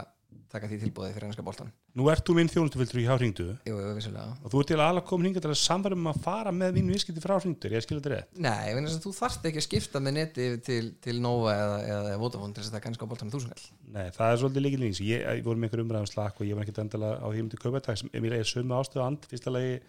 taka 0.52 0.68
því 0.68 0.78
tilbúið 0.82 1.14
fyrir 1.16 1.30
enska 1.30 1.44
boltan 1.46 1.72
Nú 1.98 2.08
ert 2.12 2.24
þú 2.28 2.36
minn 2.38 2.50
þjónustufiltur 2.52 3.00
í 3.02 3.04
hjá 3.04 3.16
hringdu. 3.18 3.46
Jú, 3.68 3.76
jú, 3.76 3.92
vissulega. 3.98 4.36
Og 4.40 4.54
þú 4.54 4.62
ert 4.62 4.70
til 4.72 4.78
að 4.78 4.84
alveg 4.86 5.06
komin 5.10 5.28
hingað 5.28 5.46
til 5.46 5.52
að 5.52 5.60
samverðum 5.60 6.06
um 6.06 6.12
að 6.12 6.22
fara 6.24 6.54
með 6.56 6.78
mínu 6.78 6.96
viðskipti 6.96 7.24
frá 7.24 7.34
hringdur, 7.36 7.76
ég 7.76 7.84
skil 7.84 7.98
þetta 7.98 8.14
rétt? 8.14 8.40
Nei, 8.40 8.72
að 8.72 8.98
þú 9.04 9.14
þarft 9.18 9.48
ekki 9.50 9.60
að 9.60 9.68
skipta 9.68 10.04
með 10.04 10.18
neti 10.20 10.48
til, 10.64 10.82
til 11.04 11.18
Nova 11.24 11.56
eða, 11.56 11.78
eða 11.96 12.20
Vodafone 12.22 12.56
til 12.56 12.64
þess 12.64 12.72
að 12.72 12.78
það 12.78 12.86
kannski 12.88 13.08
á 13.08 13.12
boltanum 13.12 13.34
þúsungall 13.36 13.66
Nei, 13.92 14.06
það 14.16 14.28
er 14.28 14.42
svolítið 14.44 14.66
líkil 14.68 14.84
nýs 14.86 15.02
ég, 15.04 15.26
ég 15.28 15.44
voru 15.48 15.60
með 15.60 15.68
einhver 15.70 15.84
umræðum 15.84 16.12
slakk 16.12 16.40
og 16.40 16.48
ég 16.48 16.56
var 16.56 16.68
ekkert 16.68 16.84
endala 16.86 17.16
á 17.20 17.28
því 17.28 17.44
myndi 17.44 17.60
kaupa 17.60 17.82
þetta 17.82 17.98
sem 18.00 18.32
er 18.32 18.48
sömu 18.48 18.78
ástöðu 18.80 19.04
and 19.08 19.28
fyrsta 19.32 19.52
lagi 19.52 19.82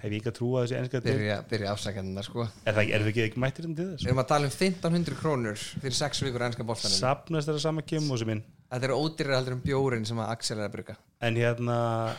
hef 0.00 0.12
ég 0.12 0.20
ekki 0.20 0.30
að 0.30 0.36
trúa 0.38 0.64
þessi 0.64 0.76
deild. 0.76 1.06
byrja, 1.06 1.36
byrja 1.48 1.72
afsækjandina 1.72 2.24
sko. 2.26 2.46
Er 2.66 2.76
það 2.76 2.90
við 2.90 3.10
ekki, 3.10 3.22
ekki 3.28 3.40
mættir 3.40 3.68
enn 3.68 3.76
til 3.78 3.86
Við 3.86 3.94
þess 3.94 4.08
erum 4.10 4.20
að 4.20 4.28
tala 4.32 4.48
um 4.48 4.52
1500 4.52 5.18
krónur 5.20 5.62
fyrir 5.84 5.96
6 5.96 6.24
vikur 6.26 6.44
ennska 6.48 6.66
boltanum. 6.66 6.96
Sapnast 6.98 7.48
þeirra 7.48 7.62
sama 7.62 7.84
kemur 7.86 8.20
sem 8.20 8.32
minn 8.32 8.42
Þetta 8.74 8.88
eru 8.88 8.98
ódýrir 8.98 9.36
heldur 9.36 9.54
um 9.54 9.62
bjórin 9.62 10.06
sem 10.08 10.18
að 10.18 10.30
Axel 10.34 10.58
er 10.58 10.66
að 10.66 10.74
bruka. 10.74 10.96
En 11.22 11.38
hérna, 11.38 11.76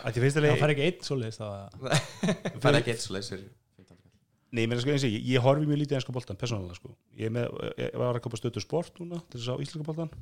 að 0.08 0.20
það 0.24 0.62
fær 0.62 0.72
ekki 0.74 0.86
einn 0.88 1.02
svo 1.04 1.18
leiðist 1.20 1.42
þá 1.42 1.48
Það 2.56 2.70
er 2.70 2.78
ekki 2.80 2.94
eitt 2.94 3.04
svo 3.04 3.16
leys 3.18 3.30
fyrir 3.34 3.50
15 3.76 4.00
skall. 4.00 4.14
Nei, 4.56 4.62
ég 4.64 4.70
meina 4.72 4.82
sko 4.86 4.94
eins 4.94 5.06
og 5.06 5.12
ég, 5.12 5.28
ég 5.34 5.44
horfi 5.44 5.68
mjög 5.68 5.82
lítið 5.82 6.00
enska 6.00 6.16
boltan 6.16 6.40
persónulega 6.40 6.80
sko. 6.80 6.94
ég, 7.12 7.28
er 7.28 7.34
með, 7.36 7.60
ég 7.82 8.00
var 8.00 8.16
að 8.16 8.24
kaupa 8.24 8.40
stötu 8.40 8.64
sport 8.64 9.02
núna 9.04 9.20
til 9.28 9.42
þess 9.42 9.52
að 9.52 9.88
boltan 9.90 10.14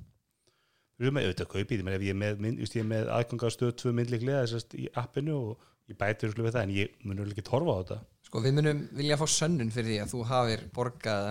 við 0.97 1.09
erum 1.09 1.17
með 1.17 1.27
auðvitað 1.29 1.83
menn 1.83 1.97
ef 1.97 2.03
ég 2.05 2.13
er 2.13 2.19
með, 2.21 2.33
er 2.79 2.89
með 2.89 3.11
aðganga 3.13 3.49
stöð 3.53 3.71
tvö 3.81 3.93
myndliklega 3.97 4.43
þessast 4.45 4.75
í 4.77 4.87
appinu 4.99 5.33
og 5.37 5.69
ég 5.89 5.97
bæti 5.99 6.27
örugglega 6.27 6.47
við 6.47 6.55
það 6.55 6.65
en 6.65 6.75
ég 6.77 6.87
mun 7.03 7.19
örugglega 7.19 7.41
ekki 7.41 7.53
horfa 7.53 7.73
á 7.73 7.79
þetta. 7.81 7.97
Sko 8.27 8.37
við 8.43 8.53
munum 8.57 8.79
vilja 8.97 9.19
fá 9.19 9.25
sönnun 9.29 9.73
fyrir 9.73 9.89
því 9.89 9.97
að 10.03 10.11
þú 10.13 10.19
hafir 10.29 10.61
borgað 10.73 11.21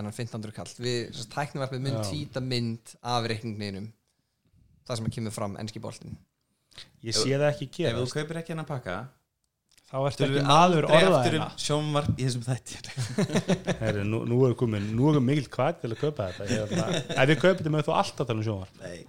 Það 4.83 4.99
sem 4.99 5.11
kemur 5.17 5.35
fram 5.35 5.59
ennski 5.61 5.81
boltin 5.83 6.17
ég 7.05 7.15
sé 7.15 7.35
það 7.35 7.49
ekki 7.51 7.69
Ef 7.69 7.77
gera 7.77 7.99
þú 8.01 8.15
kaupir 8.17 8.41
ekki 8.41 8.55
hennar 8.55 8.67
pakka 8.69 8.97
þá 9.93 9.97
ertu 10.09 10.25
ekki 10.25 10.35
við 10.39 10.47
maður 10.49 10.87
orðaðina 10.89 11.45
um 11.45 11.57
sjónvarp 11.61 12.17
í 12.17 12.25
þessum 12.25 12.45
þætti. 12.47 12.79
Herri, 13.83 14.05
nú, 14.09 14.23
nú 14.25 14.39
er 14.47 14.55
komin, 14.57 14.87
nú 14.97 15.11
er 15.11 15.19
mikill 15.21 15.49
hvað 15.53 15.83
til 15.83 15.91
að 15.93 15.99
kaupa 16.01 16.29
þetta. 16.33 16.87
Ef 17.13 17.27
við 17.29 17.41
kaupum 17.43 17.59
þetta 17.59 17.73
með 17.75 17.85
þú 17.89 17.97
alltaf 17.99 18.29
tala 18.29 18.41
um 18.41 18.47
sjónvar 18.47 18.71
Nei. 18.81 19.03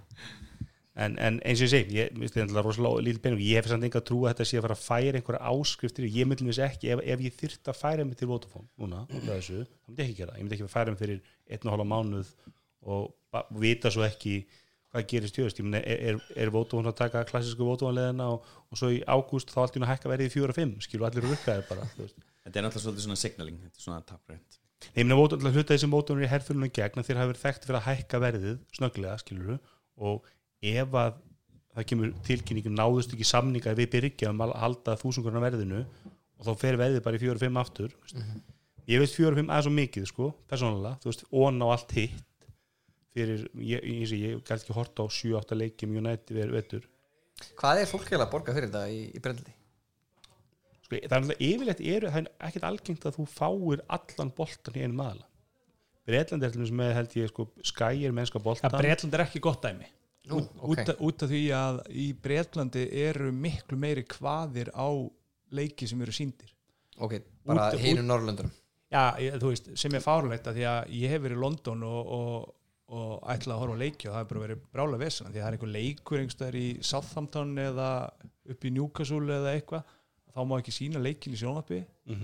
En, 0.95 1.17
en 1.19 1.41
eins 1.43 1.59
og 1.59 1.65
ég 1.65 1.71
segi, 1.73 1.95
ég 1.97 2.19
veist 2.21 2.37
þetta 2.37 2.61
rosalega 2.63 3.01
lítið 3.03 3.23
penning, 3.25 3.41
ég 3.43 3.57
hef 3.59 3.67
samt 3.67 3.83
enga 3.83 3.99
trú 4.05 4.21
að 4.21 4.29
þetta 4.29 4.45
sé 4.47 4.59
að 4.59 4.63
fara 4.63 4.77
að 4.77 4.83
færa 4.85 5.19
einhverja 5.19 5.49
áskriftir, 5.51 6.05
ég 6.07 6.29
myndi 6.29 6.45
mér 6.47 6.61
ekki 6.69 6.93
ef, 6.93 7.01
ef 7.03 7.23
ég 7.25 7.35
þyrft 7.35 7.71
að 7.71 7.79
færa 7.81 8.05
mig 8.07 8.15
til 8.21 8.29
Vodafone 8.29 8.69
núna, 8.79 9.01
þessu, 9.25 9.65
þá 9.65 9.89
myndi 9.91 10.05
ég 10.05 10.13
ekki 10.13 10.21
gera 10.21 10.31
það. 10.31 10.37
ég 10.39 10.45
myndi 10.45 10.55
ekki 10.55 10.67
að 10.69 10.71
færa 10.71 10.93
mig 10.93 11.01
fyrir 11.01 11.19
einn 11.51 11.67
og 11.67 11.75
hálfa 11.75 11.87
mánuð 11.91 12.31
og 12.95 13.51
vita 13.59 13.91
svo 13.91 14.05
ekki 14.07 14.37
hvað 14.95 15.07
gerist 15.11 15.39
jöðust, 15.39 15.59
ég 15.59 15.67
myndi 15.67 15.81
er, 15.83 16.03
er, 16.09 16.19
er 16.45 16.51
Vodafone 16.53 16.91
að 16.91 16.99
taka 17.01 17.23
klassísku 17.27 17.67
Vodafone 17.67 17.99
leðina 17.99 18.29
og, 18.33 18.45
og 18.71 18.79
svo 18.79 18.91
í 18.95 19.01
ágúst 19.03 19.51
þá 19.51 19.59
allt 19.65 19.75
í 19.75 19.79
hún 19.79 19.87
að 19.87 19.93
hækka 19.93 20.11
verið 20.11 20.29
í 20.29 20.33
4-5 20.35 20.75
skilu 20.85 21.07
allir 21.07 21.27
rukkaðir 21.27 21.65
bara 21.69 21.87
þú 21.95 22.05
veist. 22.05 22.17
Þetta 22.45 22.61
er 22.61 22.65
náttúrulega 22.65 22.85
svolítið 22.85 23.07
svona 23.07 23.19
signaling 23.19 23.57
Þetta 23.63 23.81
er 23.81 23.85
svona 23.85 24.05
taprænt. 24.07 24.59
Nei, 24.85 25.01
ég 25.01 25.07
meina 25.07 25.19
Vodafone, 25.19 25.41
alltaf 25.41 25.59
hluta 25.59 25.75
þessi 25.75 25.91
Vodafone 25.91 26.23
er 26.23 26.27
í 26.27 26.31
herfylunum 26.31 26.73
gegn 26.79 27.01
að 27.01 27.07
þeir 27.09 27.19
hafa 27.19 27.31
verið 27.31 27.43
þekkt 27.45 27.67
fyrir 27.67 27.79
að 27.79 27.87
hækka 27.89 28.21
verðið 28.23 28.57
snögglega, 28.77 29.17
skilur 29.23 29.57
og 29.95 30.29
ef 30.65 30.99
að 31.01 31.17
það 31.75 31.87
kemur 31.91 32.13
tilkynningum 32.25 32.77
náðust 32.77 33.15
ekki 33.15 33.27
samninga 33.27 33.75
við 33.75 33.91
byrgja 33.97 34.31
um 34.31 34.43
að 34.45 34.55
halda 34.61 34.95
þúsungurna 35.01 35.41
fyrir, 43.15 43.45
ég, 43.57 43.83
ég, 43.83 44.01
ég, 44.05 44.15
ég 44.21 44.41
gæti 44.43 44.61
ekki 44.61 44.75
horta 44.75 45.05
á 45.05 45.07
7-8 45.07 45.57
leikjum 45.57 45.95
United 46.03 46.35
ver, 46.35 46.51
vetur, 46.55 46.89
Hvað 47.59 47.81
er 47.81 47.89
fólk 47.89 48.11
að 48.15 48.29
borga 48.31 48.53
fyrir 48.55 48.69
þetta 48.69 48.87
í, 48.87 48.99
í 49.11 49.21
brendli? 49.23 49.55
sko, 50.85 50.95
það 50.95 51.15
er 51.15 51.17
alltaf 51.19 51.43
yfirleitt 51.47 51.81
eru, 51.83 52.11
það 52.13 52.21
er 52.21 52.29
ekkert 52.47 52.67
algengt 52.69 53.07
að 53.09 53.17
þú 53.19 53.25
fáir 53.31 53.83
allan 53.97 54.31
boltan 54.37 54.77
í 54.77 54.85
einu 54.85 54.97
maðala 54.99 55.27
Breitland 56.05 56.45
er 56.45 56.51
til 56.53 56.61
dæmis 56.61 56.73
með 56.77 56.91
held 56.99 57.15
ég 57.17 57.31
sko 57.31 57.47
skæir 57.65 58.13
mennska 58.13 58.41
boltan 58.41 58.69
að 58.69 58.83
Breitland 58.83 59.15
er 59.17 59.23
ekki 59.23 59.41
gott 59.41 59.63
dæmi. 59.65 59.87
Nú, 60.29 60.39
út, 60.39 60.51
ok. 60.57 60.67
út, 60.69 60.91
út 61.07 61.23
af 61.25 61.31
því 61.31 61.41
að 61.53 61.79
í 62.01 62.05
Breitlandi 62.17 62.83
eru 63.05 63.31
miklu 63.33 63.77
meiri 63.77 64.05
kvaðir 64.09 64.71
á 64.73 64.89
leiki 65.53 65.89
sem 65.89 66.01
eru 66.01 66.13
síndir 66.15 66.53
Ok, 66.97 67.19
bara 67.45 67.71
hinu 67.77 68.05
Norrlöndunum 68.05 68.53
já, 68.89 69.01
ég, 69.21 69.37
þú 69.41 69.51
veist, 69.51 69.69
sem 69.77 69.97
er 69.97 70.03
fárlegt 70.05 70.47
að 70.49 70.59
því 70.59 70.67
að 70.71 70.93
ég 70.97 71.13
hef 71.13 71.25
verið 71.25 71.37
í 71.37 71.43
London 71.43 71.83
og, 71.85 72.13
og, 72.17 72.47
og 72.93 73.23
ætla 73.33 73.55
að 73.55 73.61
horfa 73.63 73.75
á 73.75 73.81
leiki 73.81 74.07
og 74.07 74.13
það 74.13 74.21
er 74.21 74.31
bara 74.31 74.45
verið 74.45 74.63
brála 74.75 75.01
vesena 75.01 75.31
því 75.31 75.39
að 75.39 75.43
það 75.43 75.49
er 75.49 75.57
einhver 75.57 75.73
leikur 75.73 76.19
einhverstaðar 76.21 76.57
í 76.59 76.65
Southampton 76.85 77.53
eða 77.63 77.91
upp 78.53 78.65
í 78.65 78.73
Newcastle 78.75 79.37
eða 79.39 79.53
eitthvað 79.55 79.93
þá 80.35 80.41
má 80.45 80.57
ekki 80.59 80.75
sína 80.75 81.01
leikin 81.01 81.33
í 81.33 81.39
sjónvarpi. 81.39 81.85
Mm 82.05 82.19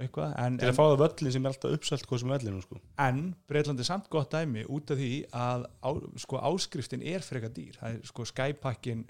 eitthvað 0.00 0.32
en, 0.42 0.56
til 0.58 0.70
að 0.70 0.74
fá 0.76 0.82
það 0.82 0.96
völlin 1.04 1.34
sem 1.34 1.44
er 1.44 1.52
alltaf 1.52 1.74
uppselt 1.76 2.06
hvað 2.10 2.22
sem 2.22 2.32
völlinu 2.34 2.62
sko. 2.64 2.80
en 3.04 3.20
Breitland 3.50 3.82
er 3.82 3.86
samt 3.86 4.08
gott 4.10 4.32
dæmi 4.32 4.64
út 4.66 4.90
af 4.90 4.98
því 4.98 5.10
að 5.30 5.66
á, 5.70 5.90
sko, 6.24 6.40
áskriftin 6.50 7.04
er 7.06 7.22
freka 7.22 7.50
dýr. 7.54 7.78
Það 7.78 7.92
er 7.92 8.10
sko 8.10 8.26
Skypakkin 8.30 9.04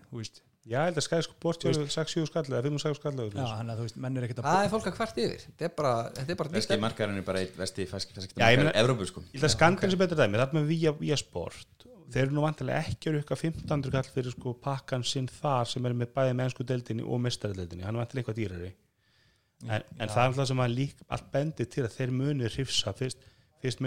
Já, 0.65 0.79
ég 0.81 0.87
held 0.89 0.97
að 0.97 1.05
skæði 1.05 1.25
sport 1.27 1.65
6-7 1.69 2.23
skall 2.31 2.47
eða 2.49 2.63
5-6 2.65 2.97
skall 2.97 3.11
eða 3.13 3.27
já, 3.37 3.49
þannig 3.59 3.73
að 3.75 3.81
þú 3.81 3.85
veist, 3.85 3.97
menn 4.01 4.15
er 4.17 4.25
ekkert 4.25 4.39
að 4.41 4.47
Það 4.49 4.63
er 4.65 4.71
fólk 4.73 4.87
að 4.89 4.95
kvart 4.97 5.19
yfir. 5.21 5.43
Þetta 5.45 5.65
er 5.67 5.73
bara, 5.77 5.91
þetta 6.17 6.33
er 6.33 6.39
bara 6.41 6.49
nýtt. 6.49 6.57
Veski 6.57 6.79
markarinn 6.81 7.19
er 7.21 7.27
bara 7.27 7.43
eitt 7.45 7.59
vesti 7.59 7.85
fæski 7.91 8.17
fæski 8.17 8.33
Já, 8.41 8.47
ég 8.49 8.57
meina- 8.57 8.71
markar 8.71 8.81
Evrópu 8.81 9.05
sko. 9.11 9.21
Ég 9.29 9.37
held 9.37 9.45
að 9.45 9.53
skandin 9.53 9.91
sem 9.93 10.01
betur 10.01 10.17
dæmi, 10.17 10.41
þarna 10.41 10.57
með 10.63 10.71
vía, 10.73 10.93
vía 11.03 11.19
sport. 11.21 11.85
Þeir 12.15 12.23
eru 12.23 12.33
nú 12.39 12.41
vantilega 12.47 12.81
ekki 12.81 13.11
að 13.11 13.17
rukka 13.19 13.37
1500 13.37 13.93
kall 13.93 14.09
fyrir 14.15 14.33
sko 14.33 14.55
pakkan 14.65 15.05
sinn 15.05 15.29
þar 15.29 15.69
sem 15.69 15.85
er 15.85 15.93
með 15.93 16.09
bæði 16.17 16.33
mennsku 16.41 16.65
deildinni 16.65 17.05
og 17.05 17.21
mestaradeildinni 17.21 17.85
hann 17.85 17.97
er 17.97 18.01
vantilega 18.07 18.25
eitthvað 18.25 18.41
dýrari. 18.41 18.73
En, 19.69 19.83
en 20.01 20.09
það 20.09 20.23
er 20.23 20.29
alltaf 20.31 20.49
sem 20.49 20.65
að 20.65 20.75
lík 20.81 20.97
allt 21.09 21.29
bendi 21.33 21.67
til 21.69 21.85
að 21.85 21.93
þeir 21.93 22.11
muni 22.17 22.49
hrifsa 22.49 22.93
fyrst, 22.97 23.19
fyrst 23.61 23.81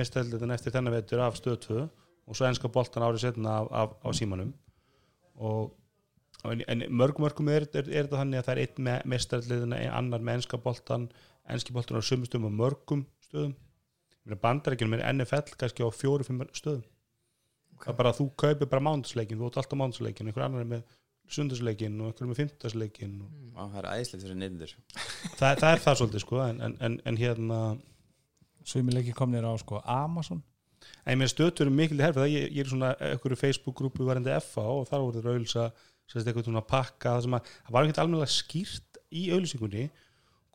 en, 6.53 6.63
en 6.67 6.83
mörgum 6.89 7.25
mörgum 7.25 7.49
er, 7.53 7.67
er, 7.73 7.87
er 7.87 8.07
þetta 8.07 8.21
þannig 8.21 8.41
að 8.41 8.47
það 8.47 8.61
er 8.61 9.63
einn 9.63 9.73
ein 9.77 9.95
annar 9.99 10.23
með 10.23 10.39
enska 10.39 10.59
boltan 10.61 11.09
enski 11.47 11.73
boltan 11.75 11.99
á 11.99 12.03
sumustum 12.03 12.47
og 12.47 12.53
mörgum 12.53 13.05
stöðum. 13.27 13.55
Bandarækjunum 14.27 14.97
er 14.97 15.05
NFL 15.13 15.55
kannski 15.59 15.85
á 15.87 15.89
fjóru-fimm 15.95 16.43
stöðum. 16.51 16.85
Það 17.77 17.91
er 17.93 17.99
bara 17.99 18.11
að 18.11 18.19
þú 18.19 18.29
kaupir 18.41 18.69
bara 18.71 18.83
mánudagsleikin 18.83 19.39
þú 19.39 19.49
átt 19.49 19.59
alltaf 19.61 19.79
mánudagsleikin, 19.79 20.27
einhver 20.27 20.47
annar 20.47 20.63
er 20.63 20.71
með 20.71 20.95
sundagsleikin 21.31 21.99
og 22.01 22.09
einhver 22.09 22.25
er 22.25 22.31
með 22.31 22.41
fimmtagsleikin 22.41 23.15
og... 23.21 23.31
Á, 23.53 23.63
Það 23.63 23.79
er 23.79 23.89
æðislegt 23.93 24.25
fyrir 24.25 24.39
neyðindur 24.41 24.73
það, 25.39 25.61
það 25.61 25.69
er 25.69 25.83
það 25.85 25.99
svolítið 26.01 26.23
sko 26.23 26.41
en, 26.43 26.61
en, 26.67 26.77
en, 26.87 26.99
en 27.07 27.19
hérna 27.21 27.59
Svimileiki 28.67 29.13
komnir 29.15 29.45
á 29.47 29.53
sko 29.61 29.79
Amazon. 29.87 30.41
En 31.05 31.13
ég 31.13 31.21
með 31.21 31.31
stötur 31.31 31.69
um 31.69 31.77
mikil 31.77 32.01
herfið 32.03 32.33
ég, 32.33 32.49
ég 32.57 32.65
er 32.65 32.71
svona 32.71 32.89
einhverju 32.99 33.39
Facebook-grúpu 33.39 34.07
varandi 34.07 34.33
FA 34.43 34.65
og 34.73 34.89
þar 34.89 35.05
voru 35.05 35.21
þeir 35.21 35.31
auðlýsa 35.35 35.67
sérst 36.07 36.27
eitthvað 36.27 36.47
svona 36.47 36.63
pakka 36.65 37.17
það 37.17 37.37
að 37.37 37.49
það 37.51 37.73
var 37.75 37.87
ekkert 37.87 38.03
alveg 38.03 38.31
skýrt 38.31 39.01
í 39.11 39.27
auðlýsingunni 39.35 39.87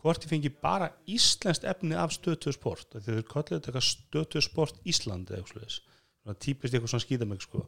hvort 0.03 0.25
ég 0.25 0.33
fengi 0.33 0.51
bara 0.63 0.89
íslenskt 1.11 1.67
efni 1.69 1.95
af 1.99 2.15
stötu 2.17 2.53
sport 2.55 2.97
þegar 2.97 3.21
þeir 3.21 3.29
kallið 3.29 3.53
þetta 3.53 3.71
eitthvað 3.71 3.87
stötu 3.87 4.43
sport 4.43 4.81
Ísland 4.89 5.31
eða 5.31 5.43
eitthvað 5.43 5.77
svona 5.77 6.39
típist 6.43 6.75
eitthvað 6.75 6.93
svona 6.95 7.07
skýðamögg 7.07 7.45
sko. 7.45 7.63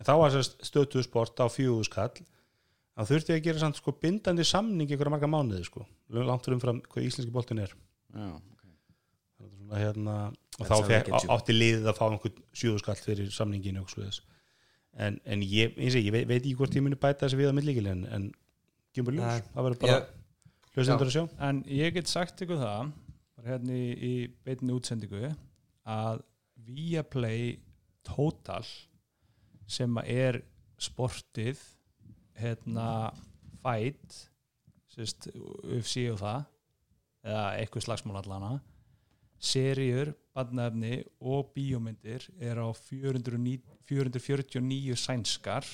En 0.00 0.08
þá 0.08 0.12
var 0.20 0.34
sérst 0.34 0.60
stötu 0.66 1.02
sport 1.04 1.40
á 1.40 1.46
fjögur 1.52 1.88
skall 1.88 2.12
þá 2.20 3.02
þurfti 3.08 3.32
ég 3.32 3.40
að 3.40 3.46
gera 3.48 3.62
samt 3.62 3.80
sko 3.80 3.94
bindandi 3.96 4.44
samning 4.44 4.92
ykkur 4.92 5.08
að 5.08 5.16
marga 5.16 5.30
mánuði 5.30 5.64
sko. 5.68 5.86
Langt 6.12 6.44
fyrir 6.44 6.58
umfram 6.58 6.82
hvað 6.90 7.06
íslenski 7.08 7.32
boltin 7.32 7.62
er. 7.64 7.72
Já, 8.12 8.28
ok. 8.36 8.66
Þetta 9.38 9.46
er 9.46 9.54
svona, 9.54 9.80
hérna, 9.80 10.16
og 10.58 10.68
þá 10.68 11.32
átti 11.36 11.56
liðið 11.56 11.88
að 11.88 12.00
fá 12.00 12.04
einhvern 12.10 12.44
sjöðuskall 12.52 12.98
fyrir 13.00 13.30
og 13.30 13.94
svoleiðis 13.94 14.20
en, 14.98 15.18
en 15.24 15.42
ég, 15.44 15.74
eins 15.78 15.94
og 15.94 16.00
ég, 16.02 16.08
ég 16.10 16.28
veit, 16.28 16.40
ekki 16.40 16.56
hvort 16.58 16.74
ég 16.76 16.84
muni 16.84 16.98
bæta 16.98 17.26
þessi 17.26 17.38
við 17.40 17.52
á 17.52 17.54
millikil 17.56 17.86
en, 17.90 18.04
en 18.10 18.30
kemur 18.96 19.14
ljós, 19.16 19.44
það 19.52 19.66
verður 19.68 19.82
bara 19.84 20.00
hljóðsendur 20.74 21.10
að 21.10 21.14
sjá. 21.14 21.24
En 21.48 21.62
ég 21.70 21.94
get 21.94 22.10
sagt 22.10 22.42
ykkur 22.44 22.60
það 22.60 22.92
bara 23.36 23.52
hérna 23.54 23.76
í, 23.76 23.88
í 23.94 24.12
beinni 24.46 24.74
útsendingu 24.76 25.32
að 25.90 26.22
Viaplay 26.70 27.58
Total 28.06 28.64
sem 29.70 29.98
að 30.00 30.10
er 30.12 30.40
sportið 30.80 31.60
hérna 32.40 33.10
Fight 33.60 34.16
sérst, 34.90 35.28
UFC 35.36 36.06
og 36.10 36.18
það 36.22 36.46
eða 37.28 37.44
eitthvað 37.60 37.84
slagsmál 37.84 38.18
allana 38.22 38.54
seríur, 39.40 40.14
badnefni 40.34 41.02
og 41.20 41.52
bíómyndir 41.56 42.28
er 42.38 42.60
á 42.62 42.68
409, 42.72 43.60
449 43.88 44.96
sænskar 44.96 45.66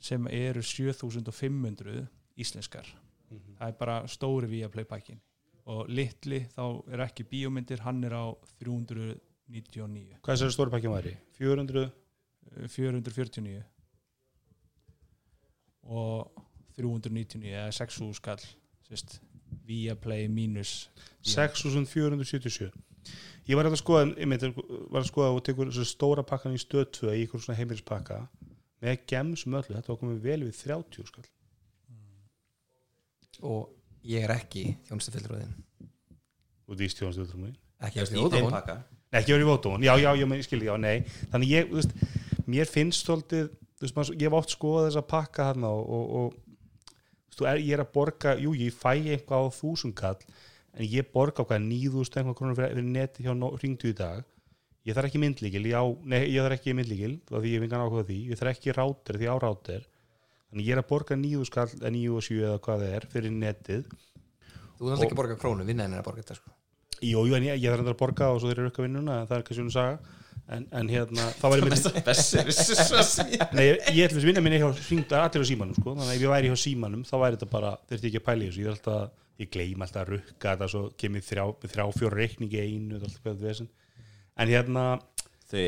sem 0.00 0.26
eru 0.30 0.62
7500 0.62 2.06
íslenskar. 2.40 2.86
Það 3.30 3.68
er 3.68 3.76
bara 3.78 3.98
stóri 4.10 4.48
Viaplay 4.50 4.84
pakkin 4.84 5.20
og 5.70 5.86
litli 5.92 6.40
þá 6.50 6.62
er 6.90 7.02
ekki 7.04 7.26
bíómyndir 7.30 7.82
hann 7.84 8.02
er 8.04 8.14
á 8.16 8.26
399 8.58 10.16
Hvað 10.24 10.32
er 10.34 10.40
þessi 10.40 10.56
stóri 10.56 10.72
pakkin 10.72 10.90
væri? 10.94 11.12
400? 11.38 11.84
eh, 12.56 12.66
449 12.68 13.62
og 15.82 16.30
399 16.76 17.44
eða 17.52 17.70
6 17.76 18.00
skall 18.18 18.42
Viaplay 19.68 20.26
mínus 20.28 20.90
6477 21.22 22.70
Ég 23.48 23.58
var 23.58 23.66
að 23.66 23.78
skoða 23.80 24.06
ég 24.12 24.28
myndi, 24.30 24.52
var 24.92 25.02
að 25.02 25.08
skoða 25.08 25.32
og 25.34 25.42
tekur 25.46 25.72
stóra 25.88 26.24
pakkan 26.26 26.54
í 26.54 26.60
stöð 26.60 26.86
2 27.00 27.16
í 27.16 27.24
ykkur 27.24 27.42
svona 27.42 27.58
heimilspakka 27.58 28.20
með 28.80 29.02
gems 29.10 29.46
um 29.46 29.58
öllu, 29.58 29.74
þetta 29.76 29.92
var 29.92 30.00
komið 30.00 30.22
vel 30.24 30.40
við 30.46 30.62
30 30.62 31.10
skall 31.10 31.28
Og 33.40 33.70
ég 34.06 34.24
er 34.26 34.34
ekki 34.36 34.64
þjónustufillröðin 34.88 35.52
og 36.70 36.78
því 36.78 36.88
mér 37.40 37.58
Ekki 37.80 37.98
Í 37.98 38.02
eftir 38.04 38.34
þeim 38.36 38.52
pakka 38.52 38.80
Nei, 39.10 39.18
ekki 39.18 39.34
verið 39.34 39.42
í 39.42 39.48
Vodafone, 39.48 39.86
já, 39.86 39.96
já, 39.98 40.10
ég 40.14 40.44
skilji, 40.46 40.66
já, 40.68 40.76
nei. 40.78 41.00
Þannig 41.32 41.50
ég, 41.50 41.64
þú 41.66 41.80
veist, 41.80 41.94
mér 42.46 42.68
finnst 42.70 43.08
svolítið, 43.08 43.48
þú 43.74 43.82
veist, 43.82 43.96
maður, 43.96 44.14
ég 44.14 44.28
hef 44.28 44.36
oft 44.38 44.52
skoðað 44.54 44.86
þess 44.86 45.00
að 45.00 45.08
pakka 45.10 45.46
hann 45.48 45.66
og, 45.66 45.80
og, 45.96 46.04
og 46.20 46.36
þú 47.34 47.42
veist, 47.42 47.48
er, 47.50 47.62
ég 47.64 47.74
er 47.74 47.82
að 47.82 47.90
borga, 47.96 48.36
jú, 48.38 48.52
ég 48.54 48.76
fæ 48.76 48.92
eitthvað 49.00 49.48
á 49.50 49.56
þúsundkall 49.56 50.20
en 50.80 50.88
ég 50.88 51.12
borga 51.12 51.44
okkar 51.44 51.60
nýðúst 51.60 52.16
eitthvað 52.16 52.38
krónur 52.38 52.56
fyrir, 52.56 52.80
neti 52.80 53.26
hjá 53.26 53.34
ringdu 53.36 53.92
í 53.92 53.96
dag. 53.96 54.24
Ég 54.88 54.96
þarf 54.96 55.10
ekki 55.10 55.20
myndlíkil, 55.20 55.66
já, 55.68 55.80
nei, 56.08 56.22
ég 56.32 56.40
þarf 56.40 56.56
ekki 56.56 56.72
myndlíkil, 56.78 57.16
því 57.28 57.50
ég 57.52 57.60
vingan 57.60 57.84
ákveða 57.84 58.06
því. 58.08 58.20
Ég 58.32 58.40
þarf 58.40 58.54
ekki 58.54 58.76
rátir, 58.78 59.18
því 59.20 59.28
á 59.28 59.36
rátir 59.44 59.82
þannig 60.50 60.66
ég 60.66 60.74
er 60.74 60.82
að 60.82 60.88
borga 60.90 61.18
nýðúskall, 61.18 61.68
nýjú 61.94 62.16
og 62.18 62.24
sjú 62.26 62.40
eða 62.42 62.62
hvað 62.64 62.80
það 62.84 62.94
er, 62.96 63.04
fyrir 63.12 63.34
netið. 63.34 63.84
Þú 64.78 64.88
þarf 64.88 65.04
ekki 65.04 65.14
að 65.14 65.20
borga 65.20 65.36
krónu, 65.38 65.66
vinnaðin 65.68 65.94
er 65.94 66.02
að 66.02 66.08
borga 66.08 66.24
þetta 66.24 66.38
sko. 66.40 66.54
Jú, 67.00 67.22
jú, 67.28 67.36
en 67.36 67.46
ég, 67.46 67.60
ég 67.62 67.76
þarf 67.76 67.92
að 67.92 68.00
borga 68.00 68.30
og 68.34 68.40
svo 68.40 68.50
þeir 68.50 68.58
eru 68.58 68.70
eitthvað 68.70 68.88
vinnuna, 68.88 69.20
en 69.20 69.30
það 69.30 69.36
er 69.36 69.44
kannski 69.46 69.60
svona 69.60 69.76
saga. 69.76 70.16
En, 70.50 70.64
en 70.74 70.88
hérna, 70.90 71.28
þá 71.38 71.44
væri 71.52 71.62
mér 71.68 71.76
Bessir 72.08 72.48
Nei, 73.54 73.62
ég, 73.68 73.84
ég 73.94 74.08
ætlum 74.08 74.18
að 74.18 74.26
vinna 74.26 74.42
minni 74.42 74.58
hjá 74.58 74.66
allir 74.66 75.44
á 75.46 75.46
símanum, 75.46 75.76
sko, 75.78 75.94
þannig 75.94 76.08
að 76.08 76.16
ef 76.16 76.24
ég 76.24 76.32
væri 76.32 76.50
hjá 76.50 76.58
símanum 76.64 77.04
þá 77.06 77.12
væri 77.22 77.38
þetta 77.38 77.50
bara, 77.52 77.70
þurfti 77.86 78.10
ekki 78.10 78.18
að 78.18 78.26
pæla 78.26 78.42
í 78.42 78.48
þessu. 78.48 78.64
Ég 78.64 78.66
er 78.66 78.74
alltaf, 78.74 79.12
ég 79.40 79.50
gleym 79.52 79.82
alltaf 79.84 80.04
að 80.04 80.12
rukka 80.14 80.54
þetta 80.54 80.68
svo 80.72 80.82
kemur 81.00 81.24
þrjá, 81.24 81.44
þrjá 81.72 81.84
fjóra 81.96 82.18
reikningi 82.20 82.60
einu, 82.62 83.00
er 83.00 83.14
en 84.36 84.52
hérna, 84.54 84.84
Þau 85.50 85.58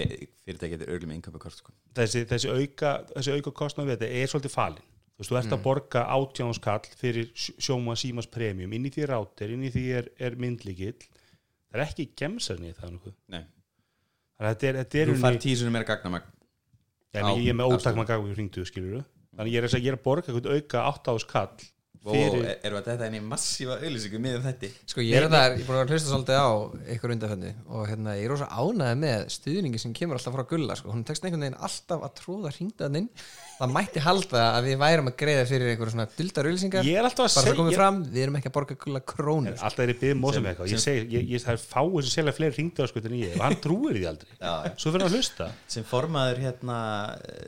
fyrirtæki 0.46 0.76
getur 0.76 0.90
örglum 0.94 1.10
innköpukort 1.16 1.56
sko. 1.58 1.72
þessi, 1.98 2.20
þessi 2.30 2.50
auka 2.54 2.92
þessi 3.16 3.32
auka 3.34 3.52
þetta 3.96 4.10
er 4.20 4.30
svolítið 4.30 4.52
falin 4.54 4.84
þú 4.86 5.22
veist, 5.24 5.30
þú 5.32 5.38
ert 5.40 5.56
að 5.56 5.64
borga 5.64 6.02
átjánskall 6.14 6.92
fyrir 7.00 7.32
sj- 7.34 7.56
sjóma 7.62 7.96
símas 7.98 8.28
premium. 8.30 8.72
Inn 8.72 8.86
í 8.86 8.92
því 8.94 9.02
er 9.04 9.12
rátir, 9.12 9.52
inn 9.54 9.66
í 9.66 9.72
því 9.74 9.82
er, 9.98 10.08
er 10.22 10.36
myndlíkill. 10.40 10.94
Það 11.02 11.76
er 11.78 11.84
ekki 11.84 12.06
gemsarni 12.18 12.70
í 12.70 12.76
það 12.78 12.94
nokkuð. 12.94 13.16
Nei, 13.34 13.42
að 14.38 14.48
þetta 14.48 14.68
er, 14.68 14.78
þetta 14.82 15.02
er 15.02 15.10
þú 15.12 15.18
fær 15.22 15.38
tísunum 15.42 15.76
meira 15.76 15.88
gagnamag 15.88 16.30
Já, 17.12 17.20
en 17.20 17.28
ég, 17.42 17.50
er 17.52 17.58
með 17.58 17.74
ótakma 17.74 18.06
skilur 18.68 19.02
Þannig 19.36 19.54
ég 19.54 19.60
er, 19.60 19.66
að 19.68 19.74
er 19.92 19.96
að 19.98 20.04
borga 20.06 20.34
auka 20.48 20.84
8 20.88 21.14
Og 22.02 22.16
fyrir, 22.16 22.46
erum 22.66 22.80
við 22.80 22.88
þetta 22.88 23.06
einu 23.06 23.18
massífa 23.30 23.76
auðlýsingu 23.78 24.20
með 24.22 24.40
þetta 24.48 24.70
Sko 24.90 25.04
ég 25.04 25.14
er 25.20 25.28
þetta, 25.28 25.42
ég 25.52 25.60
er 25.60 25.68
búin 25.68 25.78
að 25.78 25.92
hlusta 25.92 26.10
svolítið 26.10 26.40
á 26.42 26.50
ykkur 26.96 27.12
undanfenni 27.14 27.52
og 27.68 27.84
hérna 27.86 28.16
ég 28.18 28.26
er 28.26 28.32
rosa 28.34 28.48
ánæði 28.50 28.96
með 29.04 29.22
stuðningi 29.36 29.82
sem 29.82 29.94
kemur 29.94 30.18
alltaf 30.18 30.34
frá 30.34 30.42
Gulla 30.50 30.74
sko. 30.80 30.90
hún 30.90 31.04
tekst 31.06 31.22
einhvern 31.22 31.46
veginn 31.46 31.60
alltaf 31.62 32.02
að 32.02 32.16
tróða 32.18 32.52
hringdaðinn 32.56 33.06
það 33.62 33.72
mætti 33.76 34.02
halda 34.02 34.42
að 34.56 34.66
við 34.66 34.76
værum 34.80 35.08
að 35.10 35.14
greiða 35.22 35.42
fyrir 35.46 35.70
einhverju 35.70 35.92
svona 35.94 36.06
duldar 36.16 36.48
auðlýsingar 36.48 36.86
ég 36.88 36.96
er 36.98 37.06
alltaf 37.06 37.22
að 37.22 37.28
bara 37.28 37.32
það 37.32 37.46
segja 37.46 37.58
komið 37.60 37.72
ég, 37.72 37.78
fram, 37.78 37.98
við 38.02 38.22
erum 38.24 38.36
ekki 38.38 38.48
að 38.50 38.54
borga 38.56 38.76
Gulla 38.82 39.00
krónu 39.12 39.52
sko. 39.52 39.66
Alltaf 39.68 39.82
er 39.84 39.92
ég 39.92 39.98
byggðið 40.00 40.18
mósa 40.18 40.34
Sem- 40.34 40.42
með 40.42 40.50
eitthvað. 40.52 40.72
Ég 40.72 40.80
segi, 40.82 41.02
ég, 41.12 41.22
ég, 41.30 41.38
það 41.44 41.54
er 41.54 41.60
fáið 41.62 42.00
sem 42.02 42.12
selja 42.16 42.34
fleiri 42.36 42.54
hringdu 42.56 42.80
en 42.82 43.16
ég 43.20 43.36
og 43.36 43.44
hann 43.46 43.58
trúir 43.62 43.94
því 43.98 44.06
aldrei. 44.10 44.32
Já, 44.34 44.54
já. 44.66 44.72
Svo 44.82 44.88
fyrir 44.96 45.06
að 45.06 45.14
hlusta. 45.16 45.44
Sem 45.70 45.84
formaður 45.86 46.42
hérna 46.42 46.78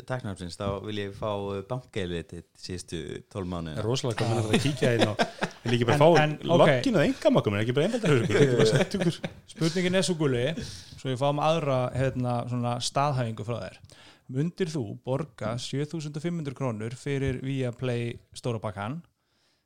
taknarfsins 0.07 0.57
þá 0.61 0.67
vil 0.87 0.99
ég 1.03 1.11
fá 1.19 1.31
bankaðilið 1.73 2.25
til 2.31 2.43
síðustu 2.65 2.99
12 3.35 3.51
mánu 3.51 3.75
Það 3.75 3.83
er 3.83 3.89
rosalega 3.89 4.19
gaman 4.23 4.39
að 4.45 4.65
kíkja 4.65 4.95
inn 4.99 5.09
og 5.11 5.17
vil 5.65 5.75
ekki 5.75 5.89
bara 5.91 6.01
fá 6.01 6.09
loggin 6.47 6.99
og 7.01 7.05
engamakkum 7.09 7.55
en 7.59 7.63
ekki 7.65 7.75
bara 7.75 8.71
sett 8.71 8.95
ykkur 9.01 9.15
spurningin 9.51 9.99
mundir 14.33 14.71
þú 14.73 14.85
borga 15.05 15.55
7500 15.61 16.57
krónur 16.57 16.95
fyrir 16.97 17.41
Viaplay 17.45 18.15
stóra 18.37 18.61
bakkan 18.63 19.03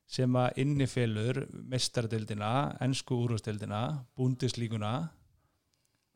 sem 0.09 0.33
að 0.41 0.63
innifilur 0.63 1.43
mestardildina, 1.69 2.79
ennsku 2.81 3.19
úrvastildina 3.27 3.83
búndislíkuna 4.17 4.93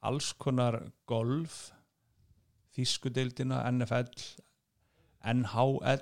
alls 0.03 0.33
konar 0.41 0.81
golf 1.07 1.71
þískudildina, 2.75 3.61
NFL 3.71 4.09
NHL 5.23 6.01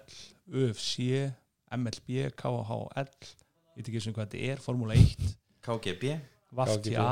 UFC, 0.48 1.28
MLB 1.76 2.30
KHL, 2.38 3.10
ég 3.20 3.76
veit 3.76 3.90
ekki 3.90 4.00
sem 4.00 4.14
hvað 4.16 4.30
þetta 4.30 4.54
er 4.54 4.62
Formúla 4.64 4.96
1 4.96 5.34
KGB 5.66 6.14
Valtja, 6.56 7.04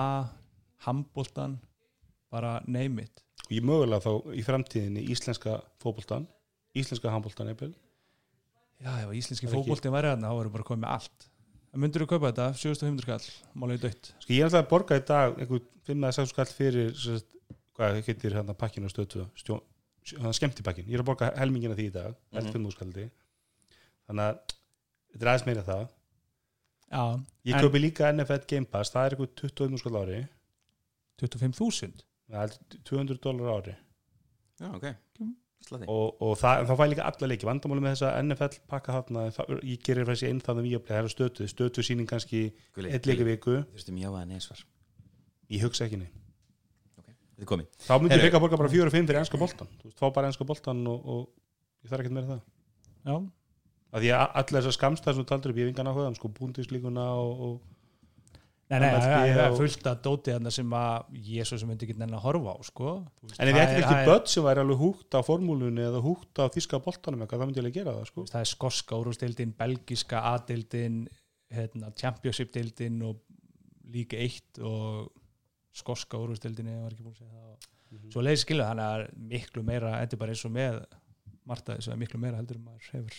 handbóltan 0.87 1.59
bara 2.33 2.59
name 2.67 3.05
it 3.05 3.28
Og 3.49 3.55
ég 3.57 3.65
mögulega 3.65 4.05
þá 4.05 4.13
í 4.37 4.43
framtíðinni 4.45 5.05
íslenska 5.09 5.59
fótboltan 5.81 6.27
Íslenska 6.77 7.09
handboltan 7.11 7.49
eppil 7.55 7.71
já, 8.79 8.93
ef 9.03 9.11
íslenski 9.17 9.49
Það 9.49 9.57
fótbolti 9.57 9.91
væri 9.95 10.11
þarna, 10.13 10.29
þá 10.31 10.37
verður 10.39 10.53
bara 10.55 10.67
komið 10.69 10.83
með 10.85 10.93
allt. 10.99 11.25
En 11.75 11.81
myndur 11.83 12.05
þú 12.05 12.09
kaupa 12.13 12.29
þetta, 12.31 12.45
7500 12.61 13.03
skall 13.07 13.59
málega 13.61 13.83
dött, 13.89 14.13
Sko 14.23 14.33
ég 14.37 14.41
er 14.45 14.47
alltaf 14.49 14.63
að 14.65 14.71
borga 14.71 14.99
í 15.01 15.03
dag 15.09 15.41
einhver 15.43 15.65
5-6 15.89 16.31
skall 16.33 16.47
fyrir 16.53 16.93
sagt, 16.97 17.35
hvað 17.77 17.99
heitir 18.07 18.37
hérna 18.39 18.55
pakkinu 18.57 18.89
stöðtu 18.93 19.27
hann 20.23 20.33
skemmti 20.37 20.63
pakkin, 20.65 20.87
ég 20.89 20.97
er 20.97 21.03
að 21.03 21.09
borga 21.11 21.33
helmingina 21.37 21.75
því 21.77 21.89
í 21.91 21.93
dag, 21.93 22.15
held 22.33 22.47
Mhm. 22.49 22.55
5 22.69 22.73
skaldi. 22.77 23.11
Þannig 24.09 24.25
að 24.25 24.39
þetta 25.13 25.25
er 25.25 25.29
aðeins 25.33 25.47
meira 25.47 25.63
það. 25.67 25.89
Já, 26.89 27.03
ég 27.45 27.61
kaupi 27.61 27.81
líka 27.83 28.09
NFL 28.13 28.47
Game 28.49 28.65
Pass, 28.67 28.91
það 28.95 29.05
er 29.05 29.17
eitthvað 29.17 29.35
20 29.53 29.79
skall 29.83 29.99
ári. 30.01 30.21
25.000 31.21 31.93
það 31.93 31.99
er 31.99 32.05
200 32.29 33.21
dólar 33.25 33.53
ári. 33.57 33.77
Já, 34.59 34.71
ok. 34.75 34.89
Slati 35.69 35.89
og, 35.91 36.21
og 36.23 36.37
það, 36.39 36.65
þá 36.69 36.73
fæ 36.79 36.83
ég 36.85 36.93
líka 36.93 37.07
alla 37.11 37.29
leiki. 37.33 37.49
Vandamáli 37.49 37.85
með 37.85 37.97
þessa 37.97 38.13
NFL 38.23 38.61
pakka 38.71 38.95
þarna 38.99 39.25
það, 39.35 39.57
ég 39.69 39.83
gerir 39.85 40.09
þessi 40.09 40.31
einn 40.31 40.45
þannig 40.45 40.69
við 40.69 40.87
það 40.89 41.01
er 41.03 41.13
stötu, 41.13 41.49
stötu 41.51 41.85
síning 41.85 42.09
kannski 42.09 42.47
eitt 42.85 43.09
leiki 43.09 43.27
viku, 43.27 43.61
Þú 43.67 43.81
veistum 43.81 44.01
jáaða 44.01 44.25
neysvar 44.31 44.65
ég 45.49 45.65
hugsa 45.65 45.89
ekki 45.89 46.03
er 47.39 47.49
komið. 47.49 47.69
Þá 47.85 47.93
myndi 47.95 48.09
ég 48.09 48.15
Heyrðu. 48.15 48.27
frekar 48.27 48.43
borga 48.43 48.59
bara 48.61 48.71
4 48.73 48.91
og 48.91 48.95
5 48.95 49.09
fyrir 49.09 49.21
ennska 49.21 49.41
boltan 49.41 49.69
þú 49.79 49.89
veist, 49.89 49.99
fá 49.99 50.07
bara 50.15 50.31
ennska 50.31 50.47
boltan 50.49 50.81
og, 50.91 51.05
og 51.07 51.85
ég 51.85 51.93
þarf 51.93 52.05
ekki 52.05 52.15
meira 52.15 52.27
en 52.27 52.33
það. 52.33 52.41
Já, 53.09 53.17
að 53.95 54.05
því 54.05 54.13
að 54.17 54.25
allir 54.41 54.59
þessar 54.59 54.77
skamstæðar 54.77 55.17
sem 55.17 55.25
þú 55.25 55.29
taldur 55.31 55.55
upp 55.55 55.61
ég 55.61 55.69
hef 55.69 55.73
engan 55.73 55.91
áhuga, 55.93 56.15
sko 56.19 56.31
búndislíkuna 56.39 57.07
og, 57.23 57.45
og 57.47 57.55
nei, 58.69 58.81
nei, 58.81 58.89
það 59.33 59.45
er 59.47 59.55
fullt 59.57 59.87
að 59.89 60.01
dóti 60.05 60.33
þarna 60.35 60.51
sem 60.53 60.75
að 60.77 61.21
ég 61.29 61.47
svo 61.49 61.59
sem 61.63 61.71
myndi 61.71 61.87
ekki 61.89 61.97
nenni 61.99 62.19
að 62.19 62.25
horfa 62.27 62.53
á 62.53 62.59
sko. 62.69 62.91
En 63.39 63.49
ef 63.49 63.55
ég 63.57 63.61
ætti 63.63 63.79
ekki 63.83 64.03
börn 64.11 64.27
sem 64.29 64.45
væri 64.45 64.61
alveg 64.65 64.83
húgt 64.83 65.17
á 65.17 65.21
formúlunni 65.25 65.87
eða 65.87 66.03
húgt 66.05 66.43
á 66.43 66.45
þíska 66.53 66.81
boltanum 66.85 67.23
eitthvað, 67.25 67.41
það 67.41 67.49
myndi 67.49 67.61
ég 67.61 67.65
alveg 67.65 67.79
gera 67.79 67.95
það 67.97 68.11
sko. 68.11 68.27
það 68.33 68.41
er 68.45 68.51
skoska 68.53 69.01
úrústildin, 69.01 69.55
belgiska 69.57 70.21
A-dildin, 70.35 70.99
hérna, 71.55 71.93
championship-dildin 71.97 73.01
og 73.09 73.23
líka 73.89 74.21
eitt 74.21 74.61
og 74.61 75.09
skoska 75.73 76.21
úrústildin 76.21 76.69
ég 76.69 76.83
var 76.85 76.93
ekki 76.93 77.07
búin 77.07 77.17
að 77.17 77.25
segja 77.25 77.41
það 77.41 77.75
Mhm. 77.89 78.11
svo 78.13 78.21
leiði 78.21 78.41
skilja 78.43 78.65
þannig 78.69 78.85
að 78.85 79.03
miklu 79.31 79.63
meira 79.65 79.91
þetta 80.03 80.13
er 80.13 80.19
bara 80.21 80.33
eins 80.35 80.45
og 80.45 80.53
með 80.53 80.75
Marta 81.49 81.77
þess 81.79 81.89
að 81.89 82.01
miklu 82.03 82.19
meira 82.21 82.37
heldur 82.37 82.59
maður 82.61 82.91
hefur 82.93 83.15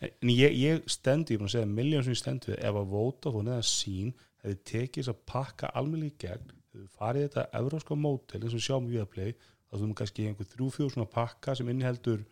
en 0.00 0.30
ég, 0.32 0.54
ég 0.56 0.86
stendi, 0.88 1.34
ég 1.34 1.36
er 1.36 1.42
búin 1.42 1.50
að 1.50 1.52
segja 1.52 1.68
miljón 1.68 2.04
sem 2.06 2.14
ég 2.14 2.20
stendi 2.22 2.54
ef 2.56 2.78
að 2.80 2.88
Vodafone 2.94 3.50
eða 3.58 3.66
sín 3.68 4.14
hefði 4.46 4.62
tekið 4.70 5.02
þess 5.02 5.12
að 5.12 5.20
pakka 5.32 5.70
almennilega 5.78 6.14
í 6.14 6.20
gegn, 6.24 6.54
hefði 6.72 6.88
farið 6.96 7.22
í 7.22 7.26
þetta 7.26 7.46
evróska 7.60 7.98
mótel 7.98 8.40
eins 8.40 8.52
og 8.52 8.58
við 8.58 8.66
sjáum 8.68 8.88
við 8.90 9.02
að 9.02 9.12
play 9.16 9.34
þá 9.36 9.74
þú 9.74 9.82
erum 9.82 9.96
kannski 10.00 10.26
einhver 10.30 10.50
þrjú 10.52 10.68
fjóð 10.76 10.92
svona 10.94 11.10
pakka 11.16 11.56
sem 11.58 11.70
inniheldur 11.72 12.24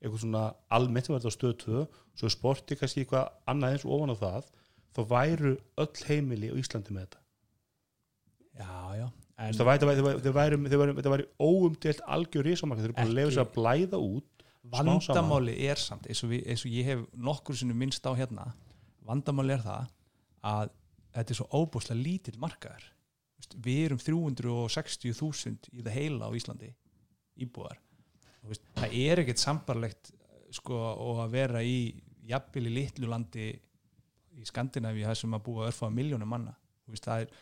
eitthvað 0.00 0.22
svona 0.24 0.44
almennt 0.72 1.06
sem 1.06 1.14
verður 1.14 1.30
á 1.30 1.36
stöð 1.36 1.56
2 1.64 1.86
svo 2.18 2.32
sporti 2.32 2.78
kannski 2.80 3.04
eitthvað 3.04 3.30
annað 3.52 3.76
eins 3.76 3.86
ofan 3.86 4.14
á 4.14 4.16
það. 4.20 4.52
Þá 4.90 5.00
væru 5.12 5.52
öll 5.84 6.04
heimili 6.08 6.50
á 6.50 6.54
Íslandi 6.58 6.94
með 6.96 7.04
þetta. 7.04 7.20
Já, 8.60 8.72
já, 8.98 9.06
það 11.06 11.12
væri, 11.14 11.26
óumdelt 11.38 12.02
algjör 12.16 12.48
risamarka, 12.48 12.82
þeir 12.82 12.90
eru 12.90 12.96
bara 12.98 13.08
að 13.08 13.14
lefa 13.16 13.34
sér 13.36 13.44
að 13.44 13.52
blæða 13.54 14.00
út 14.02 14.44
vandamáli 14.74 15.54
er 15.70 15.80
samt 15.80 16.08
eins 16.10 16.20
og, 16.24 16.32
við, 16.34 16.42
eins 16.50 16.64
og 16.66 16.74
ég 16.74 16.90
hef 16.90 17.06
nokkur 17.16 17.56
sinnum 17.56 17.78
minnst 17.80 18.04
á 18.04 18.12
hérna 18.12 18.50
vandamáli 19.08 19.54
er 19.56 19.64
það 19.64 19.86
að 20.50 20.74
þetta 21.14 21.34
er 21.34 21.40
svo 21.40 21.48
óbúslega 21.52 22.00
lítill 22.00 22.38
veist, 22.40 23.56
við 23.56 23.84
erum 23.88 24.02
360.000 24.04 25.72
í 25.72 25.84
það 25.84 25.96
heila 25.96 26.28
á 26.28 26.36
Íslandi 26.36 26.70
íbúðar 27.40 27.80
veist, 28.48 28.64
það 28.76 28.96
er 29.00 29.22
ekkert 29.24 29.42
sambarlegt 29.42 30.12
sko, 30.54 30.76
og 30.76 31.24
að 31.24 31.36
vera 31.36 31.62
í 31.64 31.76
jafnvel 32.30 32.66
í 32.68 32.74
litlu 32.74 33.10
landi 33.10 33.50
í 34.40 34.46
Skandinavíu 34.46 35.06
það 35.08 35.22
sem 35.22 35.36
að 35.36 35.46
búa 35.46 35.68
örfáða 35.68 35.94
miljónum 35.94 36.30
manna. 36.30 36.52
Veist, 36.90 37.06
það 37.06 37.24
er 37.24 37.38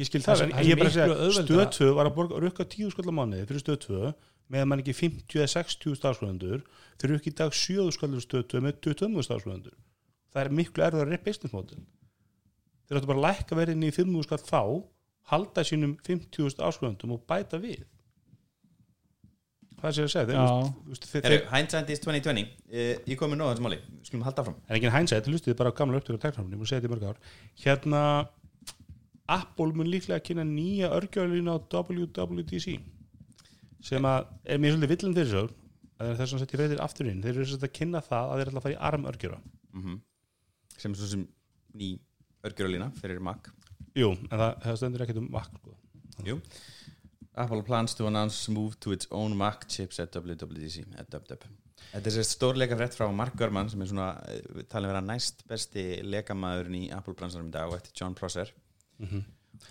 ég 0.00 0.08
skil 0.08 0.22
Það 0.24 0.42
það, 0.42 0.52
ég 0.66 0.74
er 0.74 0.80
bara 0.80 0.90
að 0.90 0.94
segja 0.96 1.08
auðveldara. 1.14 1.46
stöð 1.46 1.64
2 1.78 1.96
var 1.98 2.08
að 2.08 2.14
borga 2.18 2.42
rukka 2.42 2.68
10 2.74 2.92
skallar 2.94 3.16
mánuði 3.18 3.48
fyrir 3.48 3.64
stöð 3.64 3.80
2 3.86 4.12
meðan 4.52 4.70
mann 4.70 4.82
ekki 4.82 4.94
50 4.96 5.40
eða 5.40 5.50
60 5.52 5.98
stafsfjöndur 5.98 6.62
þeir 7.00 7.08
eru 7.08 7.18
ekki 7.20 7.32
í 7.32 7.36
dag 7.42 7.56
7 7.56 7.88
skallar 7.96 8.24
stöð 8.24 8.46
2 8.54 8.62
með 8.64 8.78
20 8.88 9.26
stafsfjöndur 9.28 9.76
það 10.32 10.42
er 10.44 10.56
miklu 10.60 10.86
erður 10.86 11.04
að 11.04 11.12
reyna 11.12 11.26
business 11.26 11.56
model 11.56 11.82
þeir 12.92 13.00
áttu 13.00 13.08
bara 13.08 13.22
að 13.22 13.26
lækka 13.30 13.56
verðin 13.56 13.88
í 13.88 13.94
5 13.96 14.20
skall 14.26 14.42
þá 14.44 14.62
halda 15.32 15.64
sínum 15.64 15.96
50 16.04 16.52
stafsfjöndum 16.52 17.14
og 17.16 17.24
bæta 17.30 17.60
við. 17.62 17.86
Það 19.82 19.96
sér 19.96 20.06
að 20.06 20.12
segja? 20.12 21.38
Hindsight 21.50 21.88
is 21.90 22.02
2020 22.04 22.42
uh, 22.44 22.90
Ég 23.08 23.16
kom 23.18 23.32
með 23.32 23.40
nóg 23.40 23.48
að 23.48 23.56
þessu 23.56 23.64
máli. 23.64 23.78
Skulum 24.06 24.26
halda 24.28 24.44
fram 24.46 24.60
en 24.68 24.76
ekki 24.76 24.92
hænsætt, 24.94 25.30
hlustið 25.30 25.56
bara 25.58 25.72
á 25.74 25.78
gamla 25.80 25.98
upptöku 25.98 26.20
teknarfni, 26.22 26.54
ég 26.54 26.60
múið 26.60 26.70
segja 26.70 26.84
þetta 26.84 26.90
í 26.90 26.92
mörg 26.92 27.08
ár. 27.08 27.32
Hérna 27.64 28.02
Apple 29.32 29.74
mun 29.78 29.90
líklega 29.90 30.22
kynna 30.22 30.44
nýja 30.46 30.92
örgjörlínu 30.94 31.56
á 31.56 31.58
WWDC 31.58 32.76
sem 33.82 34.06
að 34.06 34.30
er 34.46 34.62
mér 34.62 34.76
svolítið 34.76 34.94
villin 34.94 35.18
fyrir 35.18 35.32
svo 35.32 35.44
að 36.02 36.14
þess 36.20 36.36
að 36.36 36.44
setja 36.44 36.60
reyðir 36.60 36.84
aftur 36.84 37.10
inn. 37.10 37.22
Þeir 37.24 37.34
eru 37.34 37.48
svolítið 37.48 37.68
að 37.70 37.76
kynna 37.80 38.02
það 38.06 38.30
að 38.30 38.42
þeir 38.42 38.50
ætla 38.52 38.60
að 38.60 38.66
fara 38.66 38.76
í 38.76 38.80
arm 38.90 39.10
örgjöra 39.10 39.42
mm 39.72 40.00
Sem 40.82 40.94
svo 40.98 41.06
sem 41.06 41.26
ný 41.78 41.88
örgjörulína 42.46 42.90
fyrir 43.00 43.20
Mac 43.22 43.50
jú, 43.96 44.12
en 44.30 44.38
það, 44.38 44.52
það 44.64 44.78
stendur 44.80 45.04
ekkert 45.06 45.20
um 45.22 45.28
Mac 45.32 45.50
sko. 45.58 45.74
Jú 46.26 46.38
Apple 47.34 47.62
plans 47.64 47.94
to 47.96 48.04
announce 48.06 48.50
move 48.52 48.76
to 48.84 48.92
its 48.92 49.06
own 49.10 49.32
Mac 49.36 49.62
chips 49.68 49.98
at 50.02 50.12
WWDC 50.12 50.82
at. 51.00 51.14
Þetta 51.92 52.08
er 52.10 52.14
sérst 52.14 52.34
stórleika 52.36 52.76
frétt 52.76 52.92
frá 52.96 53.06
Mark 53.12 53.34
Gurman 53.40 53.70
sem 53.72 53.80
er 53.82 53.88
svona 53.88 54.10
eh, 54.28 54.64
talin 54.70 54.90
vera 54.92 55.00
næst 55.04 55.40
besti 55.48 56.02
leikamaðurinn 56.04 56.76
í 56.76 56.90
Apple 56.92 57.14
bransanum 57.16 57.48
í 57.48 57.54
dag 57.54 57.70
og 57.72 57.78
eftir 57.80 57.96
John 58.02 58.14
Prosser 58.18 58.52
Mhm. 59.02 59.22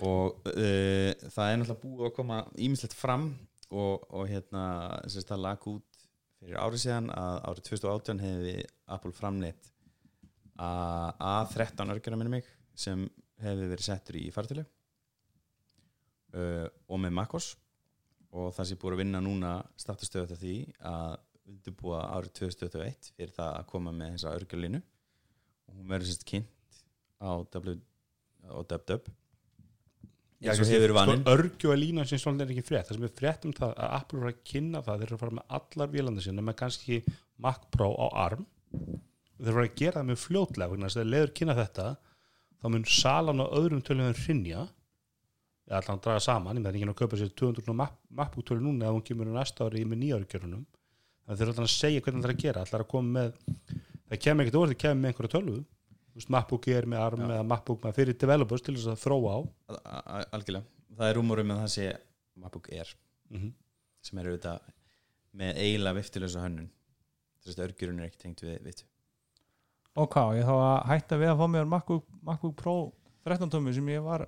og 0.03 0.41
uh, 0.49 1.11
það 1.31 1.45
er 1.51 1.57
náttúrulega 1.61 1.81
búið 1.83 2.07
að 2.09 2.15
koma 2.17 2.39
ímislegt 2.57 2.93
fram 2.97 3.29
og, 3.71 4.03
og 4.09 4.25
hérna 4.29 4.63
sérst 5.09 5.29
það 5.31 5.41
lag 5.45 5.67
út 5.71 6.05
fyrir 6.41 6.57
árið 6.59 6.81
síðan 6.83 7.07
að 7.13 7.37
árið 7.51 7.63
2018 7.69 8.21
hefði 8.25 8.55
Apple 8.97 9.13
framleitt 9.15 9.69
að 10.61 11.21
A13 11.31 11.93
örgjara 11.95 12.19
minni 12.19 12.35
mig 12.39 12.49
sem 12.77 13.03
hefði 13.41 13.71
verið 13.71 13.87
settur 13.87 14.17
í 14.19 14.27
fartölu 14.33 14.63
uh, 16.35 16.67
og 16.87 17.01
með 17.01 17.15
MacOS 17.17 17.51
og 18.31 18.53
það 18.55 18.69
sé 18.69 18.79
búið 18.79 18.95
að 18.95 19.01
vinna 19.03 19.21
núna 19.23 19.53
startastöðu 19.81 20.37
því 20.39 20.55
að 20.87 21.17
undirbúa 21.51 22.03
árið 22.15 22.35
2021 22.39 23.09
fyrir 23.15 23.33
það 23.35 23.55
að 23.57 23.65
koma 23.71 23.93
með 23.95 24.13
þessa 24.15 24.35
örgjörlínu. 24.37 24.81
Og 25.67 25.79
hún 25.79 25.89
verður 25.91 26.11
sérst 26.11 26.27
kynnt 26.29 26.83
á 27.19 27.31
W 27.43 27.75
á 28.41 28.59
DubDub 28.65 29.09
eins 30.41 30.61
og 30.63 30.71
hefur 30.71 30.93
vaninn. 30.97 31.21
sko, 31.21 31.33
örgjöa 31.35 31.77
lína 31.77 32.05
sem 32.09 32.21
svolítið 32.21 32.47
er 32.47 32.53
ekki 32.55 32.65
frétt. 32.65 32.87
Það 32.87 32.97
sem 32.97 33.07
er 33.07 33.15
frétt 33.19 33.45
um 33.45 33.53
það 33.57 33.73
að 33.75 33.91
Apple 33.97 34.21
er 34.21 34.31
að 34.31 34.39
kynna 34.51 34.83
það 34.85 35.01
þeir 35.01 35.07
eru 35.07 35.17
að 35.17 35.23
fara 35.23 35.37
með 35.37 35.57
allar 35.57 35.91
vélanda 35.91 36.23
sinna 36.25 36.45
með 36.47 36.57
kannski 36.61 37.01
Mac 37.45 37.67
Pro 37.75 37.89
á 37.93 38.07
ARM. 38.25 38.47
Þeir 39.41 39.51
eru 39.51 39.65
að 39.65 39.75
gera 39.81 39.99
það 39.99 40.09
með 40.09 40.23
fljótlega 40.23 40.79
að 40.87 40.97
þeir 40.97 41.11
leður 41.11 41.35
kynna 41.37 41.57
þetta 41.59 41.87
þá 42.61 42.69
mun 42.69 42.85
salan 42.87 43.43
á 43.43 43.45
öðrum 43.57 43.81
tölum 43.85 44.13
rinja 44.15 44.67
eða 45.67 45.81
allan 45.81 46.03
draga 46.03 46.23
saman 46.23 46.59
ég 46.59 46.65
með 46.65 46.77
ekki 46.79 46.89
að 46.91 46.99
kaupa 47.01 47.19
sér 47.19 47.33
200 47.41 47.75
Mac, 47.77 47.97
MacBook 48.09 48.47
tölu 48.47 48.63
núna 48.65 48.89
ef 48.89 48.97
hún 48.97 49.05
kemur 49.07 49.31
næsta 49.31 49.67
ári 49.67 49.83
með 49.87 50.01
nýja 50.03 50.19
örgjörunum 50.19 50.65
þannig 50.65 51.31
að 51.31 51.37
þeir 51.37 51.47
eru 51.47 51.55
allan 51.55 51.69
að 51.69 51.75
segja 51.75 52.03
hvernig 52.05 52.23
það 52.25 52.29
er 52.29 52.35
að 52.35 52.43
gera 52.45 52.65
allar 52.65 52.85
að 52.85 52.91
koma 52.91 53.13
með 53.17 53.37
það 54.11 54.23
kemur 54.25 54.45
ekkert 54.45 54.59
orðið, 54.61 54.75
það 54.75 54.81
kemur 54.83 55.01
með 55.01 55.13
einhverja 55.13 55.63
veist, 56.15 56.29
MacBook 56.29 56.67
er 56.71 56.87
með 56.89 57.03
ARM 57.05 57.25
eða 57.29 57.47
MacBook 57.47 57.85
með 57.85 57.97
fyrir 57.99 58.17
developers 58.19 58.65
til 58.65 58.75
þess 58.75 58.91
að 58.91 59.01
þróa 59.05 59.31
á. 59.31 59.39
Algjörlega, 60.35 60.65
það 60.97 61.07
er 61.07 61.17
rúmurum 61.17 61.49
með 61.51 61.61
það 61.61 61.73
sé 61.75 61.87
MacBook 62.41 62.71
Air 62.75 62.95
mm 63.31 63.51
sem 64.01 64.17
er 64.17 64.31
auðvitað 64.31 64.69
með 65.37 65.59
eiginlega 65.61 65.97
viftilösa 65.99 66.41
hönnun. 66.41 66.71
Þess 67.45 67.57
að 67.59 67.65
örgjörun 67.67 67.99
er 68.01 68.07
ekki 68.09 68.23
tengt 68.23 68.41
við 68.41 68.55
hvað, 69.95 70.37
ég 70.39 70.45
þá 70.47 70.53
að 70.55 70.77
hætta 70.91 71.17
við 71.21 71.31
að 71.33 71.41
fá 71.41 71.47
mér 71.51 71.65
MacBook, 71.67 72.05
MacBook 72.23 72.55
Pro 72.61 72.75
13 73.27 73.51
tómi 73.51 73.73
sem 73.75 73.89
ég 73.91 74.03
var 74.05 74.27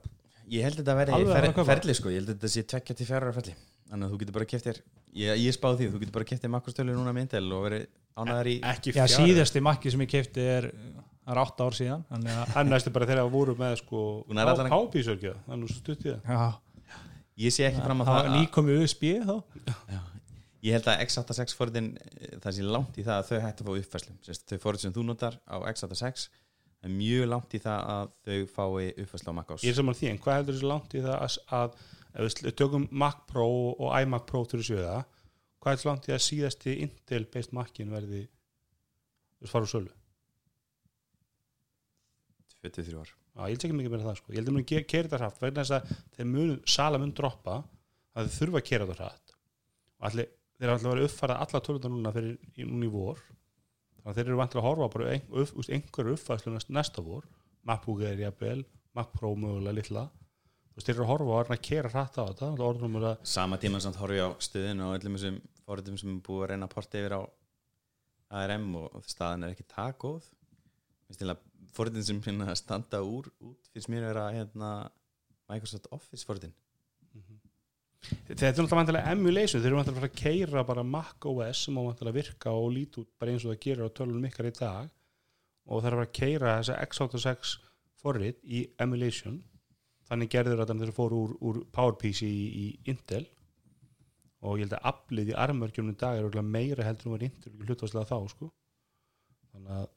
Ég 0.52 0.65
held 0.65 0.76
að 0.76 0.82
þetta 0.84 0.95
verði 0.99 1.13
Alveg 1.15 1.34
fer, 1.38 1.45
að 1.63 1.69
ferli 1.71 1.93
sko, 1.95 2.10
ég 2.12 2.19
held 2.19 2.30
að 2.30 2.36
þetta 2.36 2.49
sé 2.52 2.63
tvekja 2.67 2.95
til 2.99 3.06
fjara 3.08 3.32
ferli. 3.34 3.54
Þannig 3.89 4.06
að 4.06 4.12
þú 4.12 4.17
getur 4.23 4.36
bara 4.36 4.47
keftir 4.52 4.80
ég, 5.15 5.38
ég 5.39 5.56
spáði 5.56 5.78
því, 5.80 5.88
þú 5.93 6.02
getur 6.02 6.15
bara 6.17 6.28
keftir 6.28 6.52
makkostölu 6.52 6.95
núna 6.97 7.13
með 7.15 7.26
Intel 7.28 7.45
og 7.56 7.63
verið 7.67 7.86
ánæðar 8.19 8.49
í 8.52 8.56
ekki 8.73 8.91
já, 8.91 8.97
fjara 8.97 9.13
síðasti 9.23 9.62
makki 9.63 9.93
sem 9.93 10.04
ég 10.04 10.12
kefti 10.12 10.43
er 10.58 10.67
það 10.73 11.32
er 11.34 11.41
8 11.45 11.63
ár 11.67 11.78
síðan 11.80 12.04
þannig 12.12 12.39
að 12.43 12.54
hann 12.58 12.71
næstu 12.73 12.93
bara 12.97 13.08
þegar 13.08 13.23
það 13.23 13.32
voru 13.38 13.56
með 13.63 13.76
sko 13.80 14.02
að- 14.28 14.73
hápísörgja 14.76 15.34
er 15.47 15.62
nú 15.62 15.69
svo 15.71 15.80
stutt 15.80 16.04
í 16.04 16.12
það. 16.12 16.28
Já, 16.28 16.99
ég 17.47 17.56
sé 17.56 17.67
ekki 17.69 17.86
fram 17.88 18.04
á 18.04 18.06
það 18.10 18.19
að, 18.19 18.34
nýkomi 18.41 18.76
USB 18.84 19.13
þá 19.23 19.36
ég 20.63 20.78
held 20.78 20.88
að 20.91 21.04
x86 21.06 21.58
forðin 21.58 21.89
það 22.43 22.56
sé 22.58 22.67
langt 22.67 22.99
í 22.99 23.06
það 23.06 23.19
að 23.19 23.28
þau 23.30 23.41
hætti 23.45 23.63
að 23.63 23.69
fá 23.69 23.73
uppfærslu. 23.82 24.15
Sest, 24.28 24.45
þau 24.49 24.63
forðin 24.63 24.86
sem 24.86 24.95
þú 24.95 25.08
notar 25.10 25.39
á 25.47 25.58
x86 25.73 26.28
er 26.84 26.93
mjög 26.93 27.28
langt 27.32 27.56
í 27.56 27.63
það 27.63 27.89
að 27.95 28.13
þau 28.28 28.38
fái 28.58 28.88
uppfærslu 29.04 29.34
á 29.34 29.38
MacOS 29.39 29.65
ég 29.65 29.73
er 29.73 29.80
saman 29.80 29.97
því, 29.97 30.12
en 30.12 30.21
hvað 30.23 30.39
heldur 30.39 30.58
þessi 30.58 30.69
langt 30.71 30.95
í 30.95 31.04
það 31.04 31.17
að, 31.17 31.38
að 31.60 31.76
ef 32.13 32.39
við 32.43 32.56
tökum 32.60 32.88
Mac 32.91 33.26
Pro 33.30 33.49
og 33.73 33.91
iMac 34.02 34.26
Pro 34.30 34.43
til 34.47 34.60
þessu 34.60 34.80
það 34.82 35.04
hvað 35.63 35.78
er 35.78 35.88
langt 35.88 36.08
í 36.10 36.13
að 36.13 36.23
síðasti 36.26 36.78
Intel 36.84 37.26
based 37.32 37.56
Macin 37.56 37.93
verði 37.93 38.26
fara 39.47 39.67
úr 39.67 39.71
sölu? 39.71 39.91
23 42.63 42.99
ár. 42.99 43.12
Já, 43.34 43.41
ég 43.49 43.56
held 43.56 43.65
ekki 43.65 43.76
mikið 43.76 43.93
meira 43.93 44.08
það 44.08 44.19
sko. 44.19 44.32
Ég 44.32 44.39
held 44.39 44.52
að 44.52 44.56
muni 44.56 44.67
kera 44.69 45.08
þetta 45.08 45.19
hratt 45.19 45.41
vegna 45.41 45.63
þess 45.63 45.76
að 45.76 45.93
þeir 46.15 46.30
munu, 46.30 46.56
sala 46.69 46.99
mun 47.02 47.13
droppa 47.17 47.58
að 48.13 48.28
þeir 48.28 48.38
þurfa 48.38 48.60
að 48.62 48.67
kera 48.69 48.88
þetta 48.89 49.08
hratt. 49.08 49.34
Og 49.97 50.08
allir, 50.10 50.30
þeir 50.63 50.71
hafa 50.71 50.80
alltaf 50.80 50.93
verið 50.93 51.08
uppfærað 51.10 51.41
alla 51.43 51.60
tölvundar 51.65 51.91
núna 51.91 52.12
fyrir 52.15 52.36
í, 52.56 52.65
núna 52.67 52.88
í 52.88 52.91
vor. 52.93 53.21
Þannig 53.97 54.10
að 54.12 54.17
þeir 54.17 54.30
eru 54.30 54.39
vantilega 54.39 54.63
að 54.63 54.67
horfa 54.69 54.89
bara 54.93 55.10
ein, 55.12 55.26
upp, 55.41 55.58
einhverju 55.78 56.15
uppfærslu 56.17 56.54
næst, 56.54 56.71
næsta 56.71 57.04
vor. 57.04 57.26
MacBook 57.67 58.04
er 58.08 58.21
jafnvel, 58.23 58.63
Mac 58.95 59.12
Pro 59.15 59.34
mögulega 59.39 59.76
litla. 59.76 60.06
Þú 60.71 60.80
veist, 60.80 60.88
þeir 60.88 60.95
eru 60.95 61.06
að 61.06 61.12
horfa 61.12 61.28
og 61.30 61.36
að 61.36 61.43
reyna 61.43 61.58
að 61.60 61.65
kera 61.67 61.93
hratt 61.93 62.19
á 62.19 62.23
þetta. 62.23 62.49
Er 62.54 63.10
að 63.10 63.28
sama 63.34 63.60
tíma 63.62 63.84
samt 63.84 63.99
horfi 63.99 64.23
á 64.23 64.30
stuðin 64.47 64.84
og 64.86 64.95
öllum 64.97 65.19
þessum 65.19 65.39
fóritum 65.63 65.99
sem 65.99 66.15
er 66.15 66.23
búið 66.28 66.45
að 66.45 66.52
reyna 66.54 66.69
að 66.69 66.76
porta 66.78 67.02
yfir 67.02 67.17
á 67.19 67.21
ARM 68.39 68.67
og, 68.80 68.97
staðan 69.12 69.47
er 69.47 69.54
ekki 69.54 69.67
það 69.76 69.93
góð. 70.06 70.32
Fóritin 71.73 72.08
sem 72.08 72.23
hérna 72.23 72.56
standa 72.58 73.04
úr 73.04 73.28
út 73.43 73.71
finnst 73.73 73.91
mér 73.91 74.08
að 74.08 74.12
vera 74.13 74.26
hérna, 74.38 74.73
Microsoft 75.52 75.91
Office 75.91 76.26
fóritin 76.28 76.56
Þetta 78.03 78.33
er 78.35 78.51
náttúrulega 78.51 78.79
vantilega 78.79 79.11
emulation, 79.15 79.61
þeir 79.63 79.69
eru 79.69 79.79
vantilega 79.79 80.09
að 80.09 80.17
keira 80.19 80.63
bara 80.67 80.83
Mac 80.83 81.27
OS 81.29 81.63
sem 81.67 81.77
á 81.79 81.81
vantilega 81.85 82.11
að 82.11 82.17
virka 82.19 82.51
og 82.51 82.69
líti 82.75 83.01
út 83.03 83.09
bara 83.19 83.31
eins 83.31 83.45
og 83.45 83.53
það 83.53 83.61
gerir 83.65 83.87
á 83.87 83.95
tölunum 83.95 84.27
ykkar 84.27 84.49
í 84.49 84.53
dag. 84.57 84.89
Og 85.71 85.83
það 85.83 85.89
er 85.93 86.01
að 86.03 86.13
keira 86.19 86.55
þessa 86.57 86.79
x86 86.83 87.53
forrit 88.03 88.41
í 88.43 88.65
emulation. 88.83 89.39
Þannig 90.09 90.33
gerður 90.33 90.59
þetta 90.63 90.79
þeir 90.81 90.95
fóru 90.97 91.21
úr, 91.23 91.35
úr 91.39 91.61
PowerPC 91.71 92.27
í, 92.27 92.43
í 92.63 92.65
Intel. 92.91 93.23
Og 94.43 94.59
ég 94.59 94.67
held 94.67 94.75
að 94.75 94.89
aflið 94.91 95.31
í 95.31 95.37
armörgjum 95.39 95.93
í 95.93 95.97
dag 95.99 96.19
er 96.19 96.41
meira 96.43 96.83
heldur 96.83 97.07
en 97.07 97.15
var 97.15 97.27
Intel 97.29 97.55
hlutvarslega 97.63 98.09
þá 98.11 98.33
sko. 98.35 98.51
Þannig 99.53 99.77
að 99.79 99.91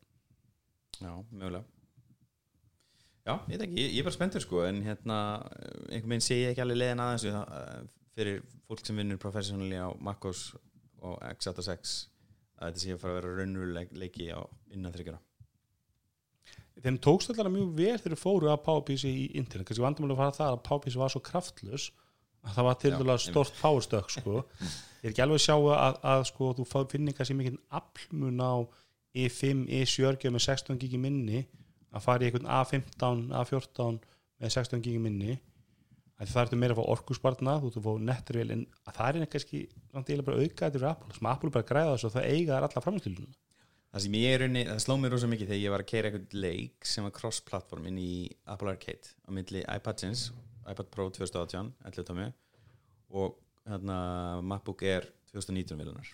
Já, 0.96 1.12
mögulega 1.28 1.75
Já, 3.26 3.34
ég 3.50 3.58
ekki, 3.58 3.74
ég, 3.80 3.92
ég 3.96 4.00
er 4.00 4.06
bara 4.06 4.14
spenntur 4.14 4.42
sko 4.44 4.62
en 4.62 4.82
hérna, 4.86 5.18
einhvern 5.90 6.12
veginn 6.12 6.24
sé 6.24 6.36
ég 6.38 6.52
ekki 6.52 6.62
alveg 6.62 6.78
leiðin 6.78 7.02
aðeins 7.02 7.24
uh, 7.26 7.80
fyrir 8.14 8.42
fólk 8.68 8.84
sem 8.86 9.00
vinnur 9.00 9.18
professionally 9.22 9.80
á 9.82 9.90
MacOS 9.98 10.52
og 11.02 11.18
x86 11.34 11.96
að 12.56 12.68
þetta 12.70 12.82
sé 12.82 12.94
að 12.94 13.00
fara 13.02 13.16
að 13.16 13.18
vera 13.18 13.34
raunveruleiki 13.40 14.28
á 14.30 14.40
innan 14.72 14.94
þryggjara 14.94 15.20
þeim 16.84 16.98
tókst 17.02 17.32
allar 17.32 17.50
mjög 17.52 17.74
vel 17.76 17.98
þegar 17.98 18.20
fóru 18.20 18.50
að 18.52 18.62
PowerPC 18.66 19.06
í 19.10 19.26
internet, 19.40 19.66
kannski 19.68 19.84
vandamáli 19.84 20.16
var 20.18 20.34
það 20.36 20.52
að 20.54 20.64
PowerPC 20.68 20.98
var 21.00 21.12
svo 21.12 21.22
kraftlös 21.24 21.90
að 22.46 22.54
það 22.54 22.66
var 22.68 22.80
til 22.80 22.92
dæla 22.94 23.18
stort 23.20 23.60
powerstök 23.60 24.12
sko. 24.12 24.42
ég 25.02 25.08
er 25.08 25.12
ekki 25.12 25.24
alveg 25.24 25.40
að 25.40 25.46
sjá 25.48 25.56
að, 25.56 26.00
að 26.12 26.24
sko, 26.30 26.50
þú 26.58 26.66
finnir 26.92 27.16
kannski 27.16 27.38
mikið 27.38 27.58
aflmun 27.80 28.42
á 28.44 28.54
E5, 29.16 29.64
E7 29.72 30.28
með 30.30 30.44
16 30.44 30.78
gigi 30.82 31.00
minni 31.00 31.46
að 31.96 32.04
fara 32.04 32.24
í 32.24 32.30
einhvern 32.30 32.50
A15, 32.58 33.26
A14 33.40 34.00
með 34.42 34.54
16 34.58 34.84
gigi 34.84 35.02
minni. 35.02 35.38
Að 36.16 36.30
það 36.32 36.46
ertu 36.46 36.60
meira 36.60 36.72
að 36.76 36.78
fá 36.80 36.92
orkusbarna 36.94 37.58
þú 37.60 37.70
ert 37.70 37.80
að 37.80 37.86
fá 37.86 38.04
netturvel 38.10 38.52
en 38.54 38.62
það 38.88 39.18
er 39.20 39.26
kannski 39.32 39.66
bara 39.92 40.38
aukaðið 40.40 40.78
fyrir 40.78 40.88
Apple. 40.88 41.16
Sem 41.16 41.28
Apple 41.32 41.52
bara 41.52 41.68
græða 41.68 41.96
þess 41.96 42.08
að 42.08 42.14
það 42.14 42.30
eiga 42.30 42.54
þar 42.54 42.68
alla 42.68 42.84
framstilunum 42.86 43.34
Það 43.96 44.02
sem 44.04 44.16
ég 44.18 44.34
er 44.36 44.42
unni, 44.44 44.62
það 44.68 44.80
sló 44.84 44.94
mér 45.00 45.14
rosa 45.14 45.28
mikið 45.32 45.48
þegar 45.48 45.60
ég 45.62 45.72
var 45.72 45.82
að 45.82 45.88
keira 45.88 46.08
einhvern 46.10 46.40
leik 46.42 46.88
sem 46.90 47.06
var 47.06 47.12
cross-platform 47.16 47.86
inn 47.88 48.00
í 48.02 48.16
Apple 48.52 48.74
Arcade 48.74 49.14
á 49.24 49.28
myndli 49.32 49.62
iPad-sins, 49.62 50.26
iPad 50.68 50.90
Pro 50.92 51.06
2018 51.16 51.70
11 51.88 52.04
tómi 52.10 52.26
og 53.16 53.38
hérna 53.64 53.96
MacBook 54.44 54.84
Air 54.84 55.08
2019 55.32 55.80
vilunar 55.80 56.10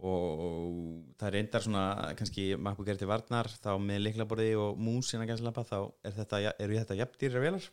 og 0.00 0.76
það 1.20 1.26
er 1.28 1.34
reyndar 1.36 1.64
svona 1.64 1.84
kannski 2.18 2.44
Air 2.88 3.00
til 3.00 3.08
varnar 3.10 3.50
þá 3.60 3.72
með 3.82 4.04
leiklaborði 4.06 4.54
og 4.60 4.78
mús 4.80 5.12
innan 5.12 5.28
gænslampa 5.28 5.64
þá 5.68 5.76
er 6.06 6.16
þetta, 6.16 6.40
eru 6.56 6.78
þetta 6.78 6.98
jafndýra 7.02 7.42
velar 7.44 7.66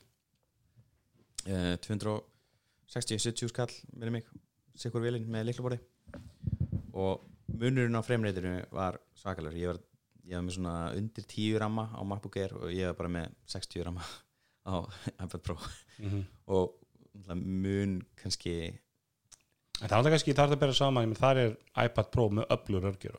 uh, 1.48 1.76
260-70 1.88 3.52
skall 3.54 3.72
með 3.96 4.18
mig, 4.18 4.32
sikkur 4.76 5.06
velin 5.06 5.28
með 5.32 5.50
leiklaborði 5.52 5.80
og 6.98 7.24
munurinn 7.58 7.98
á 7.98 8.04
fremreitinu 8.06 8.58
var 8.74 9.00
svakalur 9.18 9.56
ég 9.58 9.72
var, 9.72 9.80
ég 10.28 10.36
var 10.36 10.46
með 10.46 10.58
svona 10.58 10.76
undir 10.98 11.28
10 11.28 11.62
ramma 11.64 11.88
á 11.96 12.02
MacBook 12.04 12.40
Air 12.42 12.56
og 12.60 12.74
ég 12.74 12.92
var 12.92 12.98
bara 13.00 13.14
með 13.20 13.38
60 13.54 13.88
ramma 13.88 14.04
á 14.68 14.84
iPad 15.24 15.42
Pro. 15.46 15.56
Mm 15.98 16.10
-hmm. 16.10 16.24
og 16.48 17.36
mun 17.36 18.02
kannski 18.16 18.78
Það 19.78 20.08
er 20.08 20.14
kannski, 20.16 20.34
það 20.34 20.44
er 20.48 20.56
að 20.56 20.62
bera 20.64 20.76
saman 20.78 21.16
þar 21.18 21.40
er 21.44 21.56
iPad 21.84 22.12
Pro 22.14 22.28
með 22.34 22.54
öflur 22.56 22.88
örgjur 22.92 23.18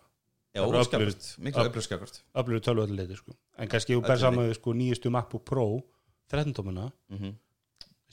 Já, 0.57 0.63
skapurt, 0.89 1.27
miklu 1.45 1.67
öflur 1.69 1.85
skapurt 1.85 2.23
Öflur 2.41 2.63
tölvu 2.65 2.87
öllu 2.87 2.97
leiti 2.99 3.19
sko. 3.19 3.35
en 3.59 3.71
kannski 3.71 3.95
þú 3.95 4.03
ber 4.07 4.19
saman 4.19 4.55
sko, 4.57 4.75
nýjastu 4.75 5.13
MacBook 5.15 5.45
Pro 5.47 5.67
13 6.33 6.55
tómuna 6.57 6.91
mm 7.09 7.19
-hmm. 7.19 7.35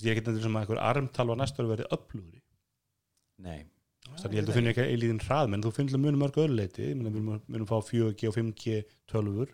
ég 0.01 0.11
er 0.11 0.15
ekki 0.15 0.25
nefndir 0.25 0.43
sem 0.43 0.55
að 0.55 0.61
einhver 0.61 0.81
armtalva 0.89 1.35
næstur 1.35 1.65
verið 1.65 1.89
öflur 1.89 2.41
Nei. 3.37 3.65
Þannig 4.05 4.35
ég 4.35 4.39
held 4.39 4.47
að 4.47 4.53
þú 4.53 4.57
finnir 4.57 4.71
ekki 4.71 4.87
eilíðin 4.93 5.23
hrað 5.25 5.49
menn 5.49 5.63
þú 5.63 5.71
finnir 5.75 5.99
mjög 5.99 6.17
mörg 6.21 6.37
öðru 6.37 6.55
leiti 6.55 6.93
við 6.93 6.97
munum 7.49 7.67
fá 7.67 7.81
4G 7.81 8.27
og 8.29 8.35
5G 8.37 8.83
tölvur. 9.11 9.49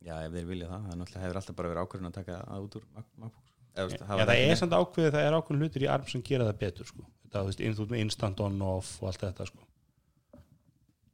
Já, 0.00 0.14
ef 0.24 0.32
þeir 0.32 0.46
vilja 0.46 0.68
það. 0.68 1.04
Það 1.12 1.22
hefur 1.22 1.36
alltaf 1.36 1.56
bara 1.56 1.68
verið 1.68 1.82
ákveðin 1.82 2.06
að 2.06 2.12
taka 2.12 2.36
það 2.48 2.62
út 2.64 2.76
úr 2.76 2.84
MacBook 2.94 3.50
Já, 3.76 3.86
það 3.86 4.32
er 4.34 4.56
samt 4.58 4.74
ákveðið 4.74 5.14
það 5.14 5.26
er 5.26 5.36
ákveðin 5.36 5.62
hlutir 5.62 5.84
í 5.84 5.88
arm 5.94 6.06
sem 6.10 6.22
gera 6.26 6.46
það 6.48 6.56
betur 6.62 6.88
sko 6.88 7.04
þú 7.32 7.46
veist, 7.48 7.90
með 7.92 8.02
instant 8.04 8.40
on 8.44 8.62
off 8.66 8.96
og 9.00 9.10
allt 9.10 9.24
þetta 9.24 9.46
sko. 9.48 9.66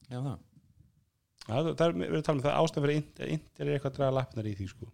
Já 0.06 0.18
það. 0.20 0.38
Já, 1.46 1.56
það 1.62 1.84
er 1.86 1.96
verið 2.00 2.18
að 2.18 2.24
tala 2.26 2.36
um 2.38 2.44
það 2.44 2.56
ástæðan 2.60 2.86
fyrir 2.86 3.30
Intel 3.36 3.66
er 3.66 3.72
eitthvað 3.76 3.92
að 3.92 3.98
draga 4.00 4.16
lappnar 4.16 4.48
í 4.48 4.54
því 4.58 4.66
sko. 4.72 4.88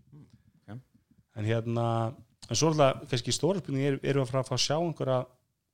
Okay. 0.62 0.78
en 1.40 1.48
hérna 1.48 1.86
en 2.48 2.58
svo 2.58 2.72
alltaf, 2.72 3.04
kannski 3.08 3.32
stóra 3.32 3.62
spilning 3.62 3.86
er, 3.88 3.98
erum 4.02 4.26
við 4.26 4.28
að 4.28 4.32
fara 4.32 4.58
að 4.58 4.64
sjá 4.66 4.76
einhverja 4.76 5.20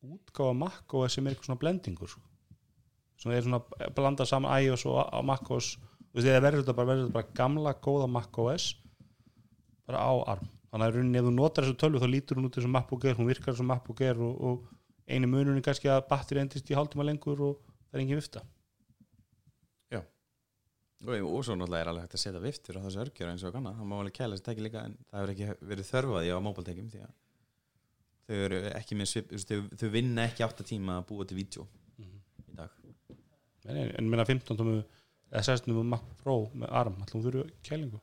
útgáða 0.06 0.70
OS 1.00 1.16
sem 1.16 1.26
er 1.26 1.34
eitthvað 1.34 1.48
svona 1.48 1.62
blendingur 1.64 2.12
sko. 2.12 2.22
sem 3.18 3.34
er 3.34 3.42
svona 3.42 3.62
að 3.64 3.94
blanda 3.96 4.26
saman 4.28 4.62
iOS 4.62 4.86
og 4.86 5.00
veist, 6.14 6.28
það 6.28 6.44
verður 6.44 6.62
þetta 6.62 6.76
bara, 6.78 6.90
verður 6.92 7.08
þetta 7.08 7.16
bara 7.18 7.36
gamla 7.40 7.74
góða 7.82 8.06
Mac 8.14 8.38
OS 8.38 8.70
bara 9.88 10.04
á 10.04 10.12
arm. 10.34 10.48
Þannig 10.68 10.86
að 10.86 11.18
ef 11.18 11.26
þú 11.26 11.32
notar 11.32 11.64
þessu 11.64 11.78
tölvu 11.80 12.02
þá 12.02 12.10
lítur 12.12 12.38
hún 12.38 12.48
út 12.48 12.58
þessu 12.58 12.70
MacBook 12.70 13.06
Air, 13.08 13.16
hún 13.16 13.30
virkar 13.30 13.54
þessu 13.54 13.64
MacBook 13.64 14.02
Air 14.04 14.20
og, 14.20 14.34
og 14.44 14.66
einu 15.08 15.28
munurinn 15.30 15.64
kannski 15.64 15.90
að 15.92 16.04
batteri 16.10 16.42
endist 16.42 16.70
í 16.70 16.76
hálftíma 16.76 17.06
lengur 17.06 17.40
og 17.46 17.60
það 17.88 17.96
er 17.96 18.02
engin 18.02 18.20
vifta. 18.20 18.42
Já. 19.92 20.00
Og, 21.06 21.38
svo 21.46 21.56
náttúrulega 21.56 21.84
er 21.84 21.90
alveg 21.92 22.06
hægt 22.06 22.18
að 22.18 22.22
setja 22.24 22.42
viftur 22.42 22.78
á 22.78 22.84
þessu 22.84 23.02
örgjur 23.04 23.32
eins 23.32 23.46
og 23.48 23.54
kannar, 23.54 23.78
það 23.78 23.88
má 23.88 23.96
alveg 23.98 24.16
kæla 24.18 24.36
þessi 24.36 24.46
teki 24.48 24.66
líka 24.66 24.84
en 24.84 24.98
það 25.08 25.20
hefur 25.20 25.34
ekki 25.34 25.68
verið 25.72 25.90
þörfaði 25.92 26.34
á 26.34 26.38
móbaltekim 26.44 26.90
því 26.92 27.02
að 27.06 27.14
þau 28.28 28.38
eru 28.44 28.62
ekki 28.74 28.98
með 28.98 29.10
svip 29.12 29.32
þau, 29.32 29.60
þau 29.80 29.88
vinna 29.94 30.26
ekki 30.28 30.44
átt 30.44 30.62
að 30.64 30.70
tíma 30.72 30.98
að 30.98 31.06
búa 31.10 31.28
til 31.28 31.38
vídeo 31.38 31.64
mm 31.64 32.04
-hmm. 32.04 32.50
í 32.52 32.58
dag. 32.58 32.74
En, 33.68 33.78
en 33.78 34.10
minna 34.10 34.24
15 34.28 34.58
tómu 34.58 34.82
SS-num 35.28 35.80
og 35.80 35.86
Mac 35.86 36.04
Pro 36.22 36.36
með 36.54 36.68
ARM, 36.72 37.00
alltaf 37.00 37.22
þú 37.22 37.32
eru 37.32 37.46
kælingu? 37.62 38.00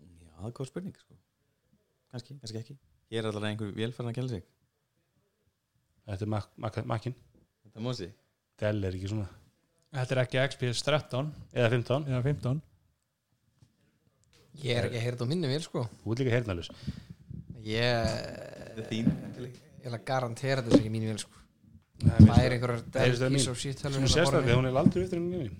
Já, 0.00 0.36
það 0.36 0.48
er 0.48 0.52
góð 0.58 0.68
spurning 0.68 0.96
sko. 0.96 1.16
kannski, 2.10 2.38
kannski 2.40 2.58
ekki. 2.58 2.78
Ég 3.10 3.18
er 3.20 3.28
alltaf 3.28 3.44
einhver 3.44 3.72
velferðan 3.76 4.12
að 4.12 4.18
kæla 4.18 4.28
sig 4.28 4.44
Þetta 6.06 6.26
er 6.26 6.86
makkin 6.86 7.16
Þetta 7.66 7.80
er 7.80 7.84
mósi 7.84 8.08
Dell 8.56 8.86
er 8.88 8.94
ekki 8.96 9.10
svona. 9.10 9.26
Þetta 9.96 10.14
er 10.14 10.20
ekki 10.22 10.40
XPS 10.44 10.84
13 10.86 11.30
Eða 11.52 11.70
15 11.74 12.10
Eða 12.12 12.22
15 12.28 12.60
Ég 14.62 14.78
er 14.78 14.86
ekki 14.88 15.00
að 15.00 15.04
heyrða 15.04 15.26
á 15.26 15.30
minni 15.30 15.50
vel 15.50 15.64
sko. 15.64 15.82
Þú 16.02 16.14
er 16.14 16.22
líka 16.22 16.36
heyrnalus 16.36 16.70
Ég 17.66 18.06
Þetta 18.06 18.84
er 18.84 18.90
þín 18.92 19.10
Ég 19.46 19.90
er 19.90 19.96
að 19.98 20.06
garantera 20.08 20.64
þess 20.66 20.78
ekki 20.80 20.92
mínu 20.94 21.10
vel 21.12 21.20
sko. 21.22 21.42
Það 21.96 22.40
er 22.42 22.54
einhverjar 22.56 22.82
Dell 22.92 23.40
og 23.52 23.60
sítt 23.60 23.82
Hún 23.86 24.70
er 24.70 24.80
aldrei 24.82 25.02
vittur 25.04 25.20
en 25.20 25.28
mínu 25.32 25.50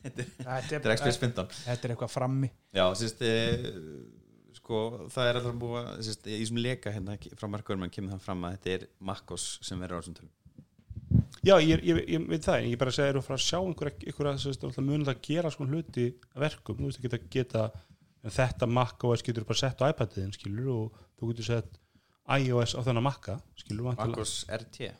Þetta 0.00 0.80
er 0.80 0.96
XPS 0.96 1.20
15 1.20 1.54
Þetta 1.66 1.88
er 1.88 1.94
eitthvað 1.94 2.12
frammi. 2.14 2.48
Já, 2.72 2.86
sérst 2.96 3.20
sko, 4.60 4.82
það 5.10 5.30
er 5.30 5.40
alltaf 5.40 5.56
búið 5.60 5.80
að 5.80 6.04
sérst, 6.06 6.28
í 6.28 6.38
þessum 6.42 6.60
leka 6.60 6.92
hérna 6.94 7.16
frá 7.40 7.48
markaður 7.48 7.80
mann 7.82 7.94
kemur 7.94 8.14
það 8.14 8.26
fram 8.28 8.46
að 8.46 8.56
þetta 8.56 8.76
er 8.76 8.86
makkos 9.10 9.48
sem 9.66 9.82
verður 9.82 9.98
á 9.98 10.00
þessum 10.00 10.18
tölum. 10.20 10.36
Já, 11.40 11.54
ég, 11.64 11.80
ég, 11.82 12.00
ég 12.12 12.26
veit 12.28 12.44
það, 12.44 12.66
ég 12.68 12.78
bara 12.78 12.92
segir 12.94 13.18
að 13.18 13.26
frá 13.26 13.34
að 13.34 13.44
sjá 13.46 13.58
einhverja 13.58 14.84
munið 14.84 15.10
að 15.10 15.22
gera 15.24 15.50
svona 15.50 15.72
hluti 15.72 16.10
verkum, 16.38 16.76
þú 16.76 16.90
veist 16.90 17.00
ekki 17.00 17.10
að 17.16 17.30
geta 17.32 17.68
þetta 18.28 18.68
makkos 18.68 19.24
getur 19.24 19.46
bara 19.48 19.62
sett 19.62 19.80
á 19.80 19.88
iPad-iðin, 19.88 20.34
skilur, 20.36 20.68
og 20.74 20.98
þú 21.16 21.30
getur 21.32 21.48
sett 21.48 21.80
iOS 22.30 22.76
á 22.76 22.80
þennan 22.84 23.06
makka, 23.06 23.38
skilur 23.58 23.88
Makkos 23.88 24.42
RT 24.52 24.90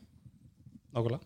Nákvæmlega, 0.90 1.20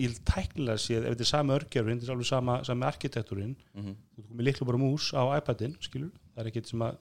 ég 0.00 0.10
vil 0.10 0.18
tæknilega 0.26 0.80
sé 0.80 0.98
ef 0.98 1.06
þetta 1.06 1.24
er 1.24 1.30
sami 1.30 1.54
örgjörfinn, 1.54 2.00
þetta 2.00 2.10
er 2.10 2.16
alveg 2.16 2.28
sama, 2.28 2.58
sami 2.66 2.86
arkitektúrin, 2.88 3.54
mm 3.54 3.82
-hmm. 3.84 3.96
þú 4.16 4.26
komið 4.28 4.46
líklu 4.48 4.66
bara 4.68 4.82
mús 4.82 5.12
á 5.14 5.22
iPad-in, 5.38 5.76
skilur, 5.80 6.12
það 6.34 6.42
er 6.42 6.50
ekkit 6.50 6.68
sem 6.72 6.82
að 6.82 6.98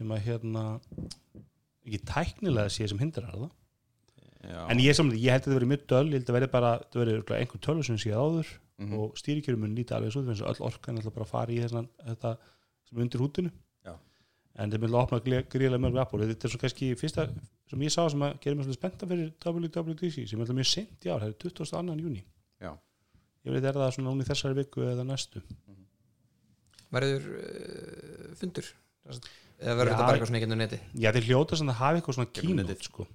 sem 0.00 0.12
að 0.16 0.22
hérna 0.24 0.66
ekki 1.84 2.00
tæknilega 2.08 2.72
sé 2.72 2.88
sem 2.88 3.00
hindrar 3.00 3.34
það 3.36 3.48
Já. 4.40 4.60
en 4.72 4.80
ég, 4.80 4.94
saman, 4.96 5.16
ég 5.20 5.34
held 5.34 5.42
að 5.42 5.50
þetta 5.50 5.56
verið 5.58 5.70
mjög 5.70 5.82
döl 5.92 6.04
ég 6.06 6.14
held 6.16 6.30
að 6.30 6.36
verið 6.38 6.52
bara, 6.54 6.70
þetta 6.80 7.00
verið 7.02 7.32
einhver 7.36 7.62
tölv 7.66 7.84
sem 7.84 7.98
sé 8.00 8.12
áður 8.14 8.48
mm 8.48 8.86
-hmm. 8.86 8.94
og 8.96 9.18
stýrikjörum 9.20 9.60
mun 9.60 9.74
líta 9.76 9.96
alveg 9.98 10.14
svo 10.14 10.22
þannig 10.24 10.40
að 10.40 10.52
öll 10.54 10.66
orkan 10.70 11.00
er 11.00 11.10
bara 11.10 11.26
að 11.26 11.32
fara 11.34 11.52
í 11.52 11.58
þessan, 11.60 11.88
þetta 12.06 12.30
sem 12.88 13.02
undir 13.04 13.20
hútinu 13.20 13.50
Já. 13.84 13.94
en 14.56 14.70
þeir 14.70 14.80
mynda 14.80 14.96
að 14.96 15.02
opna 15.04 15.42
gríðlega 15.52 15.82
mörg 15.84 16.00
Apple 16.00 16.30
þetta 16.30 16.48
er 16.48 16.54
svo 16.54 16.62
kannski 16.62 16.94
fyrsta 16.96 17.28
sem 17.68 17.84
ég 17.84 17.92
sá 17.92 18.08
sem 18.08 18.22
að 18.22 18.40
gera 18.40 18.56
mér 18.56 18.72
spennta 18.72 19.06
fyrir 19.06 19.32
WWDC 19.44 20.26
sem 20.26 20.40
er 20.40 20.56
mjög 20.56 20.70
sent 20.72 21.04
í 21.04 21.12
ár, 21.12 21.20
það 21.20 21.28
er 21.28 21.36
22. 21.44 22.00
júni 22.00 22.24
Já. 22.60 22.72
ég 23.44 23.52
veit 23.52 23.64
er 23.64 23.76
það 23.76 23.92
svona 23.92 24.08
núna 24.08 24.24
í 24.24 24.30
þessari 24.30 24.56
viku 24.62 24.88
eða 24.88 25.04
næstu 25.04 25.44
verður 26.90 27.28
uh, 27.36 28.34
fundur 28.40 28.72
eða 29.60 29.76
verður 29.78 29.90
Já, 29.90 29.94
þetta 29.94 30.06
bara 30.08 30.16
eitthvað 30.16 30.30
svona 30.30 30.40
ekki 30.40 30.58
neti 30.60 30.80
Já, 31.04 31.12
þeir 31.16 31.26
hljóta 31.28 31.58
sem 31.60 31.70
það 31.70 31.80
hafi 31.80 32.00
eitthvað 32.00 32.16
svona 32.18 32.32
kínót 32.40 32.68
netið. 32.70 32.84
sko. 32.88 33.06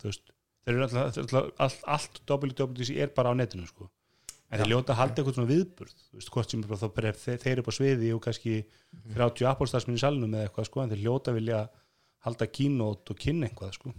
Þú 0.00 0.08
veist, 0.10 0.32
þeir 0.64 0.74
eru 0.74 0.86
alltaf, 0.86 1.12
þeir 1.14 1.24
eru 1.24 1.40
alltaf 1.40 1.62
allt, 1.64 1.84
allt 1.96 2.20
WWDC 2.28 2.98
er 3.04 3.12
bara 3.16 3.32
á 3.32 3.34
netinu 3.38 3.68
sko. 3.68 3.88
en 4.50 4.60
þeir 4.60 4.70
hljóta 4.70 4.94
að 4.94 5.00
halda 5.00 5.16
eitthvað 5.22 5.38
svona 5.38 5.50
viðburð 5.50 5.94
þú 5.94 6.18
veist, 6.20 6.32
hvort 6.34 6.50
sem 6.52 6.60
er 6.60 6.68
bara 6.70 6.82
þá 6.82 6.88
bara 6.94 7.12
þeir, 7.18 7.38
þeir 7.42 7.52
eru 7.54 7.64
upp 7.64 7.70
á 7.72 7.74
sviði 7.78 8.10
og 8.14 8.20
kannski 8.22 8.52
30 9.16 9.48
Apple-starsminn 9.50 9.98
í 9.98 10.02
salnum 10.04 10.36
eða 10.36 10.48
eitthvað, 10.48 10.68
sko, 10.68 10.82
en 10.84 10.92
þeir 10.92 11.02
hljóta 11.02 11.32
að 11.32 11.38
vilja 11.40 11.62
halda 12.28 12.46
kínót 12.52 13.10
og 13.10 13.18
kynna 13.24 13.48
eitthvað 13.48 13.72
sko. 13.78 13.94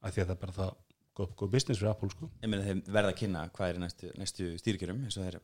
af 0.00 0.14
því 0.14 0.22
að 0.22 0.28
það 0.30 0.36
er 0.36 0.40
bara 0.44 0.56
það 0.56 0.70
góð, 1.18 1.32
góð 1.40 1.50
business 1.56 1.80
fyrir 1.80 1.90
Apple 1.92 2.12
sko. 2.12 2.30
ég 2.44 2.52
meina 2.52 2.66
þeim 2.68 2.82
verða 2.86 3.12
að 3.12 3.18
kynna 3.20 3.42
hvað 3.56 3.72
er 3.72 3.80
næstu, 3.82 4.12
næstu 4.20 4.52
stýrkjörum 4.60 5.02
eins 5.04 5.18
og 5.18 5.26
þeir 5.26 5.40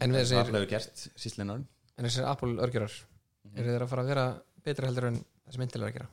hefur 0.00 0.66
gert 0.70 1.04
síslein 1.20 1.52
árum 1.52 1.66
en 1.98 2.08
þessir 2.08 2.26
Apple 2.30 2.56
örgjörar 2.64 2.94
eru 3.54 3.74
þeir 3.74 3.84
að 3.84 3.92
fara 3.92 4.04
að 4.04 4.12
vera 4.12 4.26
betri 4.64 4.88
heldur 4.88 5.08
en 5.10 5.20
þessi 5.46 5.64
Intel 5.64 5.82
er 5.82 5.88
að 5.88 5.96
gera? 5.98 6.10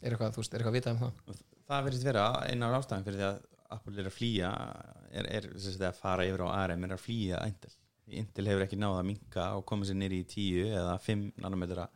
Er 0.00 0.14
eitthvað, 0.14 0.34
þú 0.34 0.42
veist, 0.42 0.54
er 0.54 0.62
eitthvað 0.62 0.72
að 0.72 0.78
vita 0.78 0.94
um 0.94 1.00
það? 1.00 1.42
Það 1.70 1.86
verðist 1.86 2.08
vera 2.08 2.24
eina 2.48 2.70
af 2.70 2.78
ástæðan 2.80 3.06
fyrir 3.06 3.20
því 3.20 3.28
að 3.28 3.40
Apple 3.70 4.00
er 4.02 4.08
að 4.10 4.16
flýja 4.16 4.50
er, 5.10 5.28
er 5.30 5.48
sem 5.54 5.74
sagt, 5.74 5.84
að 5.86 6.00
fara 6.00 6.26
yfir 6.26 6.42
á 6.42 6.48
ARM 6.56 6.86
er 6.86 6.94
að 6.96 7.04
flýja 7.04 7.42
Intel. 7.46 7.74
Intel 8.10 8.48
hefur 8.50 8.64
ekki 8.64 8.78
náða 8.80 9.02
að 9.02 9.08
minka 9.12 9.44
og 9.54 9.66
koma 9.68 9.86
sér 9.86 10.00
nýri 10.00 10.24
í 10.24 10.26
10 10.26 10.72
eða 10.80 10.96
5 11.04 11.26
nanometra 11.44 11.86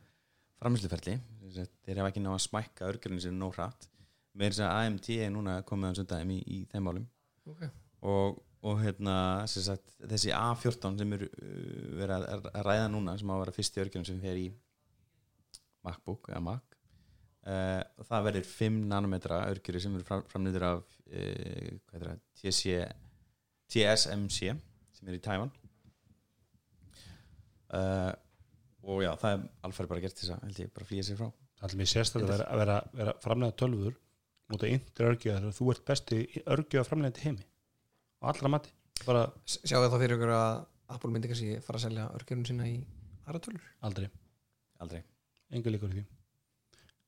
framhersluferli 0.62 1.16
þeir 1.54 2.00
hafa 2.00 2.12
ekki 2.12 2.22
náða 2.22 2.38
að 2.38 2.44
smækka 2.46 2.88
örgjörinu 2.92 3.24
sér 3.24 3.34
nóg 3.34 3.56
hratt. 3.58 3.88
Með 4.34 4.52
þess 4.52 4.64
að 4.66 4.76
AMD 4.82 5.08
er 5.16 5.32
núna 5.34 5.56
komið 5.66 5.94
á 5.94 5.98
sundagum 6.00 6.32
í, 6.34 6.38
í 6.46 6.58
þeim 6.70 6.86
málum. 6.88 7.08
Okay. 7.44 7.68
og, 8.08 8.38
og 8.64 8.78
hérna 8.80 9.16
sagt, 9.50 9.96
þessi 10.00 10.32
A14 10.32 11.00
sem 11.00 11.16
eru 11.16 11.28
uh, 11.28 11.88
verið 12.00 12.28
að, 12.32 12.46
ræða 12.64 12.86
núna 12.92 13.16
sem 13.20 13.32
á 13.32 13.34
að 13.36 13.42
vera 13.42 13.56
fyrsti 13.58 13.82
örgjörn 13.84 14.08
sem 14.08 14.22
fer 14.22 14.40
í 14.40 14.46
MacBook 15.84 16.30
eða 16.32 16.40
Mac 16.46 16.78
uh, 17.44 17.82
og 18.00 18.08
það 18.08 18.28
verður 18.30 18.48
5 18.54 18.80
nanometra 18.92 19.42
örgjörði 19.52 19.84
sem 19.84 19.98
eru 19.98 20.08
fram, 20.08 20.24
framnýður 20.32 20.66
af 20.70 20.80
uh, 20.80 21.70
er 21.98 22.06
það, 22.08 22.24
TC, 22.40 22.78
TSMC 23.74 24.40
sem 24.94 25.10
er 25.10 25.18
í 25.18 25.22
Taiwan. 25.24 25.52
Uh, 27.74 28.12
og 28.84 29.00
já, 29.02 29.10
það 29.18 29.32
er 29.34 29.46
alfæri 29.66 29.90
bara 29.90 30.04
gert 30.04 30.20
þess 30.20 30.36
að 30.36 30.44
held 30.46 30.60
ég 30.62 30.74
bara 30.76 30.88
flýja 30.88 31.08
sér 31.08 31.20
frá. 31.20 31.28
Allir 31.64 31.80
mér 31.80 31.90
sérst 31.90 32.16
að 32.16 32.28
vera, 32.28 32.46
vera, 32.60 32.76
vera 32.96 33.14
framlega 33.24 33.56
tölfur 33.60 33.96
mútið 34.52 34.76
índir 34.76 35.08
örgjöðar 35.08 35.56
þú 35.56 35.72
ert 35.72 35.84
besti 35.88 36.18
örgjöða 36.44 36.88
framlega 36.88 37.16
til 37.16 37.28
heimi 37.28 37.46
og 38.24 38.32
allra 38.32 38.52
mati. 38.56 38.72
Bara 39.04 39.28
sjáu 39.44 39.82
það 39.82 39.92
þá 39.92 39.98
fyrir 40.00 40.16
ykkur 40.16 40.34
að 40.34 40.64
Apple 40.94 41.12
myndi 41.12 41.30
kannski 41.30 41.60
fara 41.64 41.80
að 41.80 41.86
selja 41.86 42.10
örgjörun 42.16 42.48
sína 42.48 42.66
í 42.70 42.76
aðra 43.28 43.40
tölur? 43.44 43.70
Aldrei. 43.84 44.10
Aldrei. 44.84 45.00
Enga 45.54 45.72
líkur 45.72 45.92
í 45.92 45.98
því. 45.98 46.04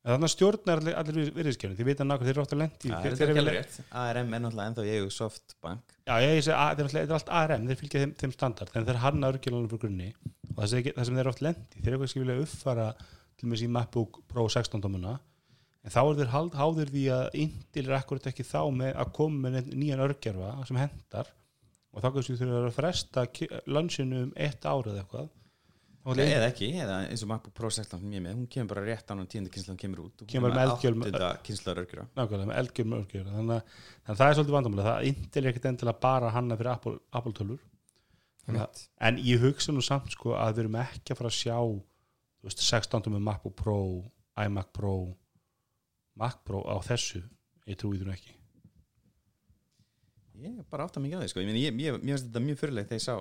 En 0.07 0.15
þannig 0.15 0.29
að 0.29 0.33
stjórnar 0.37 0.81
allir, 0.81 0.95
allir 1.01 1.31
virðiskjörnum 1.35 1.79
því 1.81 1.85
vita 1.89 2.05
nákvæm 2.07 2.29
þeir 2.29 2.37
eru 2.37 2.43
ofta 2.45 2.59
lendi. 2.61 2.91
Ja, 2.93 2.99
er 3.03 3.15
ekki 3.17 3.41
alveg 3.43 3.57
rétt. 3.57 3.79
ARM 3.91 4.37
er 4.37 4.43
náttúrulega 4.45 4.71
ennþá 4.71 4.85
ég 4.87 5.07
og 5.07 5.15
Softbank. 5.17 5.97
Já 6.07 6.15
ég 6.23 6.43
segi 6.47 6.55
að 6.55 6.83
þeir 6.83 6.99
eru 7.01 7.17
allt 7.17 7.33
ARM 7.41 7.65
þeir 7.67 7.81
fylgja 7.81 8.03
þeim, 8.05 8.13
þeim 8.21 8.35
standard. 8.37 8.71
En 8.79 8.87
þeir 8.87 9.01
hanna 9.03 9.33
örgjörnum 9.33 9.67
fyrir 9.73 9.83
grunni. 9.83 10.13
Og 10.53 10.61
það 10.61 10.71
sem, 10.71 10.87
það 10.93 11.09
sem 11.09 11.19
þeir 11.19 11.25
eru 11.25 11.33
oft 11.33 11.43
lendi 11.43 11.83
þeir 11.83 11.91
eru 11.91 12.01
kannski 12.05 12.23
vilja 12.23 12.39
uppfara 12.45 12.87
til 13.37 13.51
með 13.51 13.63
sín 13.65 13.75
MacBook 13.75 14.21
Pro 14.31 14.47
16 14.47 14.85
tómuna 14.85 15.17
en 15.87 15.95
þá 15.95 16.01
er 16.21 16.31
hald, 16.35 16.55
háður 16.59 16.91
því 16.93 17.05
að 17.15 17.37
Intel 17.47 17.87
er 17.87 17.97
akkurat 18.01 18.27
ekki 18.33 18.45
þá 18.47 18.61
með 18.75 18.93
að 18.99 19.13
koma 19.21 19.49
með 19.51 19.73
nýjan 19.79 20.03
örgjörfa 20.07 20.53
sem 20.67 20.81
hendar 20.83 21.29
og 21.95 22.03
þá 22.03 22.09
kannski 22.13 22.37
þurfa 22.41 22.63
að 22.67 22.75
fresta 22.77 23.27
lunchinu 23.71 24.23
um 24.27 24.33
eitt 24.37 24.67
árið 24.67 24.99
eitthvað. 25.01 25.29
Er 26.07 26.21
eða 26.37 26.49
ekki, 26.53 26.67
eða 26.79 26.97
eins 27.11 27.23
og 27.25 27.31
MacBook 27.33 27.55
Pro 27.57 27.67
16 27.73 27.99
sem 27.99 28.11
ég 28.15 28.21
er 28.21 28.25
með, 28.29 28.35
hún 28.39 28.51
kemur 28.53 28.69
bara 28.71 28.83
rétt 28.87 29.09
án 29.11 29.23
og 29.25 29.31
tíundu 29.33 29.51
kynslan 29.51 29.79
kemur 29.81 30.05
út. 30.05 30.21
Og 30.23 30.29
Kemur 30.31 30.53
með 30.55 30.71
áttunda 30.77 31.31
kynslan 31.49 31.81
örgjura 31.83 32.05
nákvæmlega 32.15 32.47
með 32.53 32.61
eldgjörn 32.61 32.95
örgjörfa 33.01 33.33
þannig, 33.41 33.73
að- 34.07 34.21
það 34.21 34.29
er 34.29 34.37
svolítið 34.39 34.55
vandamála 34.59 34.85
það 34.87 35.09
Intel 35.11 35.43
er 35.43 35.51
ekkert 35.51 35.67
endilega 35.73 36.01
bara 36.05 36.31
hanna 36.37 36.57
fyrir 36.61 36.71
Apple, 36.77 36.95
Apple 37.13 37.33
tölur. 37.41 37.59
Þannig 38.47 38.63
að- 38.69 38.85
en 39.09 39.17
ég 39.19 39.41
hugsa 39.43 39.73
nú 39.75 39.83
samt 39.83 40.11
sko 40.15 40.37
að 40.39 40.53
við 40.55 40.59
erum 40.67 40.79
ekki 40.85 41.11
að 41.11 41.17
fara 41.25 41.33
að 41.33 41.41
sjá 41.41 41.59
þú 41.59 42.47
veist, 42.47 42.63
16 42.63 43.11
með 43.17 43.23
MacBook 43.27 43.57
Pro 43.57 43.81
iMac 44.47 44.71
Pro 44.73 44.95
Mac 46.17 46.43
Pro 46.47 46.63
á 46.65 46.77
þessu 46.85 47.23
ég 47.69 47.79
trúi 47.81 48.01
nú 48.01 48.13
ekki 48.15 48.35
ég 50.47 50.61
bara 50.71 50.85
átt 50.87 50.99
að 50.99 51.07
mikið 51.07 51.19
á 51.19 51.23
því 51.25 51.29
sko. 51.33 51.41
ég, 51.45 51.57
ég, 51.57 51.81
ég, 51.81 51.99
mér 52.03 52.17
finnst 52.17 52.27
þetta 52.29 52.45
mjög 52.45 52.59
fyrirlegt 52.61 52.91
þegar 52.93 53.01
ég 53.01 53.07
sá 53.07 53.17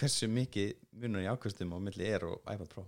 hversu 0.00 0.28
mikið 0.32 0.74
munur 1.00 1.24
í 1.24 1.28
ákvæmstum 1.32 1.72
á 1.72 1.78
milli 1.84 2.08
Air 2.10 2.26
og 2.28 2.38
iPad 2.52 2.68
Pro 2.72 2.84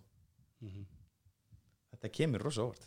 þetta 1.92 2.12
kemur 2.12 2.44
rosa 2.44 2.64
óvart 2.66 2.86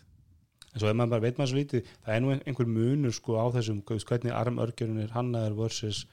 en 0.70 0.82
svo 0.82 0.90
ef 0.92 0.98
maður 0.98 1.14
bara 1.16 1.26
veit 1.26 1.40
maður 1.40 1.52
svo 1.54 1.60
lítið 1.60 1.92
það 2.06 2.16
er 2.16 2.24
nú 2.24 2.32
ein- 2.34 2.44
einhver 2.50 2.70
munur 2.70 3.14
sko 3.16 3.38
á 3.42 3.46
þessum 3.56 3.82
þú 3.86 4.06
hvernig 4.10 4.36
arm 4.38 4.60
örgjörun 4.62 5.02
er 5.04 5.14
hannaður 5.16 5.58
versus 5.64 6.04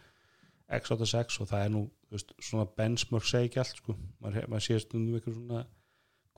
x86 0.73 1.41
og 1.45 1.51
það 1.51 1.65
er 1.65 1.73
nú 1.75 1.83
þú 2.07 2.17
veist, 2.17 2.33
svona 2.41 2.67
benchmark 2.79 3.27
allt 3.61 3.77
sko. 3.81 3.97
maður, 4.21 4.49
maður 4.49 4.65
sé 4.67 4.79
stundum 4.81 5.15
einhver 5.19 5.35
svona 5.37 5.67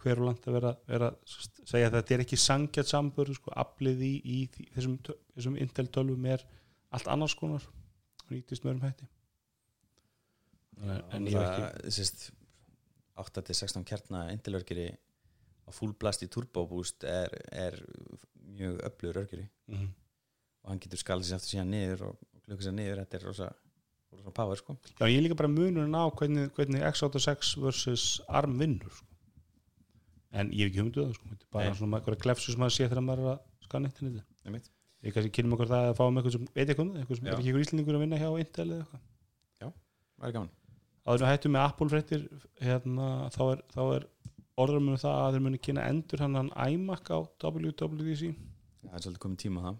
hverulant 0.03 0.49
að 0.49 0.57
vera, 0.59 0.73
vera 0.89 1.11
segja 1.27 1.91
að 1.91 1.99
þetta 1.99 2.15
er 2.15 2.25
ekki 2.25 2.39
sangjart 2.41 2.91
sambur 2.91 3.33
sko, 3.35 3.53
aflið 3.59 4.05
í, 4.07 4.13
í 4.23 4.39
þessum, 4.77 4.97
þessum 5.35 5.59
Intel 5.61 5.89
12 5.95 6.31
er 6.35 6.45
allt 6.95 7.11
annars 7.13 7.37
konar 7.39 7.65
og 7.67 8.33
nýtist 8.33 8.65
með 8.65 8.77
um 8.77 8.83
hætti. 8.87 9.09
En, 10.79 10.99
en 11.17 11.27
ég 11.27 11.35
hef 11.35 11.49
ekki 11.49 11.95
sérst 11.99 12.29
8-16 13.19 13.87
kjarna 13.89 14.29
Intel-örgjuri 14.35 14.91
á 15.67 15.71
full 15.75 15.95
blast 15.99 16.23
í 16.23 16.31
turbo 16.31 16.63
boost 16.71 17.03
er, 17.05 17.35
er 17.51 17.81
mjög 18.49 18.79
öflugur 18.87 19.25
örgjuri 19.25 19.49
mm 19.69 19.89
og 20.69 20.75
hann 20.75 20.83
getur 20.85 21.01
skalið 21.01 21.31
sér 21.31 21.39
aftur 21.39 21.55
síðan 21.55 21.71
niður 21.73 22.05
og, 22.11 22.25
og 22.37 22.45
klukka 22.45 22.67
sér 22.67 22.75
niður, 22.77 22.99
þetta 23.01 23.19
er 23.19 23.23
rosa, 23.25 23.47
rosa 24.13 24.33
power 24.37 24.61
sko. 24.61 24.77
Já, 24.99 25.05
ég 25.09 25.23
líka 25.25 25.39
bara 25.39 25.49
munurinn 25.53 25.97
á 25.97 26.05
hvernig, 26.13 26.51
hvernig 26.59 26.85
x86 26.91 27.55
versus 27.63 28.09
ARM 28.29 28.59
vinnur 28.61 28.93
sko. 28.93 29.08
En 30.33 30.51
ég 30.53 30.67
hef 30.67 30.73
ekki 30.73 30.83
humduð 30.83 31.07
það 31.07 31.15
sko. 31.19 31.37
Bara 31.55 31.71
Nei. 31.71 31.79
svona 31.79 32.01
eitthvað 32.01 32.19
glefsu 32.25 32.53
sem 32.53 32.61
maður 32.61 32.77
sé 32.77 32.89
þegar 32.89 33.07
maður 33.07 33.25
er 33.25 33.31
að 33.35 33.69
skanna 33.69 33.93
interneti 33.93 34.25
Einmitt. 34.45 34.71
Ég 35.07 35.15
kannski 35.15 35.33
kynum 35.39 35.55
okkur 35.55 35.71
það 35.71 35.89
að 35.89 35.99
fáum 36.01 36.19
eitthvað 36.19 36.35
sem 36.35 36.49
veit 36.51 36.65
eitthvað 36.67 36.85
um 36.85 36.93
það, 36.93 37.01
eitthvað 37.03 37.19
sem 37.21 37.29
Já. 37.29 37.31
er 37.33 37.39
ekki 37.39 37.53
ykkur 37.53 37.65
íslendingur 37.65 37.99
að 37.99 38.05
vinna 38.05 38.21
hjá 38.21 38.29
Intel 38.43 38.67
eða 38.69 38.83
eitthvað 38.83 39.07
það 40.19 40.29
er 40.29 40.37
gaman 40.37 40.55
Áður 41.09 41.23
en 41.23 41.25
við 41.25 41.31
hættum 41.33 41.55
með 41.55 41.65
Apple 41.65 41.89
fréttir 41.93 42.25
hérna, 42.61 43.09
þá 43.33 43.43
er, 43.47 43.61
þá 43.73 43.83
er 43.97 44.07
orðum 44.61 44.91
um 44.93 44.99
það 45.01 45.19
að 45.23 45.37
þeir 45.37 45.45
muni 45.47 45.61
kynna 45.65 45.85
endur 45.89 46.25
hann 46.25 46.37
hann 46.37 46.51
iMac 46.75 47.13
á 47.15 47.19
WWDC 47.41 48.33
það 48.35 48.97
er 48.99 49.05
svolítið 49.05 49.23
komið 49.23 49.43
tíma 49.45 49.65
það 49.65 49.79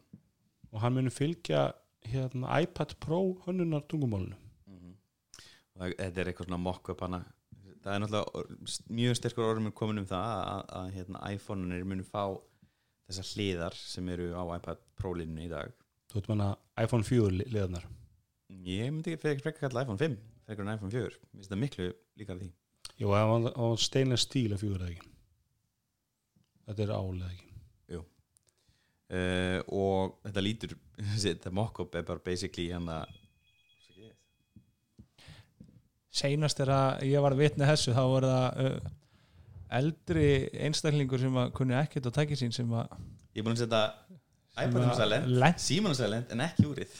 og 0.69 0.85
hann 0.85 0.97
muni 0.97 1.13
fylgja 1.13 1.65
hérna, 2.09 2.61
iPad 2.63 2.95
Pro 3.03 3.21
hönnunar 3.45 3.85
tungumálinu 3.91 4.39
og 4.39 5.83
það, 5.83 5.97
þetta 5.99 6.23
er 6.23 6.31
eitthvað 6.31 6.49
svona 6.49 6.63
mock-up 6.63 7.05
hana 7.05 7.21
það 7.89 7.95
er 7.97 8.03
náttúrulega 8.05 8.93
mjög 9.01 9.17
sterkur 9.19 9.47
orðum 9.49 9.71
komin 9.77 10.03
um 10.03 10.07
það 10.09 10.29
að, 10.29 10.47
að, 10.53 10.63
að 10.81 10.91
hérna, 10.99 11.23
iPhone-unir 11.35 11.87
munu 11.89 12.05
fá 12.07 12.23
þessar 13.09 13.29
hliðar 13.33 13.77
sem 13.81 14.09
eru 14.13 14.31
á 14.37 14.43
iPad 14.59 14.83
Pro-linu 15.01 15.45
í 15.47 15.51
dag. 15.53 15.73
Þú 16.13 16.21
veit 16.21 16.29
manna 16.33 16.51
iPhone 16.85 17.07
4 17.09 17.33
li- 17.39 17.49
liðarnar? 17.53 17.87
Ég 18.69 18.89
myndi 18.93 19.13
ekki 19.15 19.23
frekar 19.25 19.45
frekar 19.49 19.67
kalla 19.69 19.85
iPhone 19.87 20.01
5 20.01 20.17
frekar 20.49 20.65
en 20.67 20.75
iPhone 20.77 20.93
4, 20.93 21.19
mér 21.33 21.41
finnst 21.41 21.53
það 21.53 21.63
miklu 21.65 21.89
líka 22.21 22.37
því. 22.39 22.51
Jú, 22.99 23.11
það 23.13 23.33
var- 23.57 23.83
steinlega 23.85 24.23
stíl 24.25 24.53
að 24.57 24.63
fjóra 24.65 24.89
ekki? 24.93 25.13
Þetta 26.69 26.85
er 26.87 26.95
álega 26.99 27.31
ekki? 27.35 27.45
Uh, 29.09 29.63
og 29.73 30.19
þetta 30.27 30.43
lítur 30.45 30.73
þetta 31.23 31.49
mock-up 31.57 31.95
er 31.97 32.03
bara 32.05 32.21
basically 32.21 32.67
hérna 32.69 32.99
seinast 36.11 36.61
er 36.65 36.71
að 36.73 37.03
ég 37.09 37.21
var 37.23 37.35
vitni 37.39 37.67
þessu 37.69 37.93
þá 37.97 38.03
var 38.15 38.27
það 38.29 38.61
uh, 38.65 38.93
eldri 39.79 40.29
einstaklingur 40.65 41.21
sem 41.21 41.35
að 41.43 41.51
kunni 41.59 41.77
ekkert 41.77 42.09
á 42.09 42.13
tæki 42.21 42.39
sín 42.41 42.55
sem 42.57 42.71
að 42.73 42.87
ég 43.37 43.43
er 43.43 43.47
búin 43.47 43.57
að 43.57 43.65
setja 43.65 43.83
iPad-um 44.59 45.35
lent- 45.39 45.61
símanum 45.63 45.95
silent 45.95 46.33
en 46.35 46.41
ekki 46.43 46.65
úrið. 46.67 46.95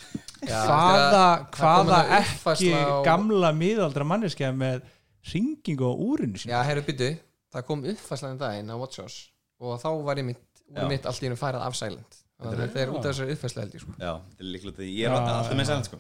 Já, 0.47 0.61
hvaða, 0.69 1.07
það 1.09 1.47
hvaða 1.57 2.03
það 2.45 2.53
ekki 2.53 2.69
á- 2.77 3.03
gamla 3.09 3.51
miðaldra 3.57 4.05
manneskja 4.07 4.53
með 4.55 4.85
ringingu 5.33 5.89
á 5.91 5.93
úrinu 5.99 6.39
sín 6.39 6.53
Já, 6.53 6.61
herru 6.69 6.85
byttu, 6.87 7.09
það 7.57 7.67
kom 7.67 7.83
uppfærslan 7.91 8.39
daginn 8.39 8.71
á 8.71 8.77
WatchOS 8.79 9.17
og 9.59 9.81
þá 9.83 9.89
var 10.07 10.21
ég 10.23 10.29
mitt, 10.29 10.45
mitt 10.87 11.09
allt 11.11 11.25
í 11.25 11.27
einu 11.33 11.41
færað 11.41 11.65
af 11.67 11.75
silent. 11.81 12.21
Þannig 12.39 12.55
að 12.55 12.63
Þetta 12.69 12.83
er- 12.85 12.93
út 12.95 13.01
af 13.03 13.09
þessari 13.11 13.35
uppfærsla 13.35 13.65
held 13.65 13.75
ég 13.75 13.83
sko. 13.83 13.97
já, 13.99 14.13
þetta 14.29 14.45
er 14.45 14.51
líklega 14.55 14.87
ég 14.93 15.09
er 15.09 15.17
alltaf 15.17 15.51
með 15.51 15.65
já. 15.65 15.71
silent 15.73 15.89
sko 15.91 15.99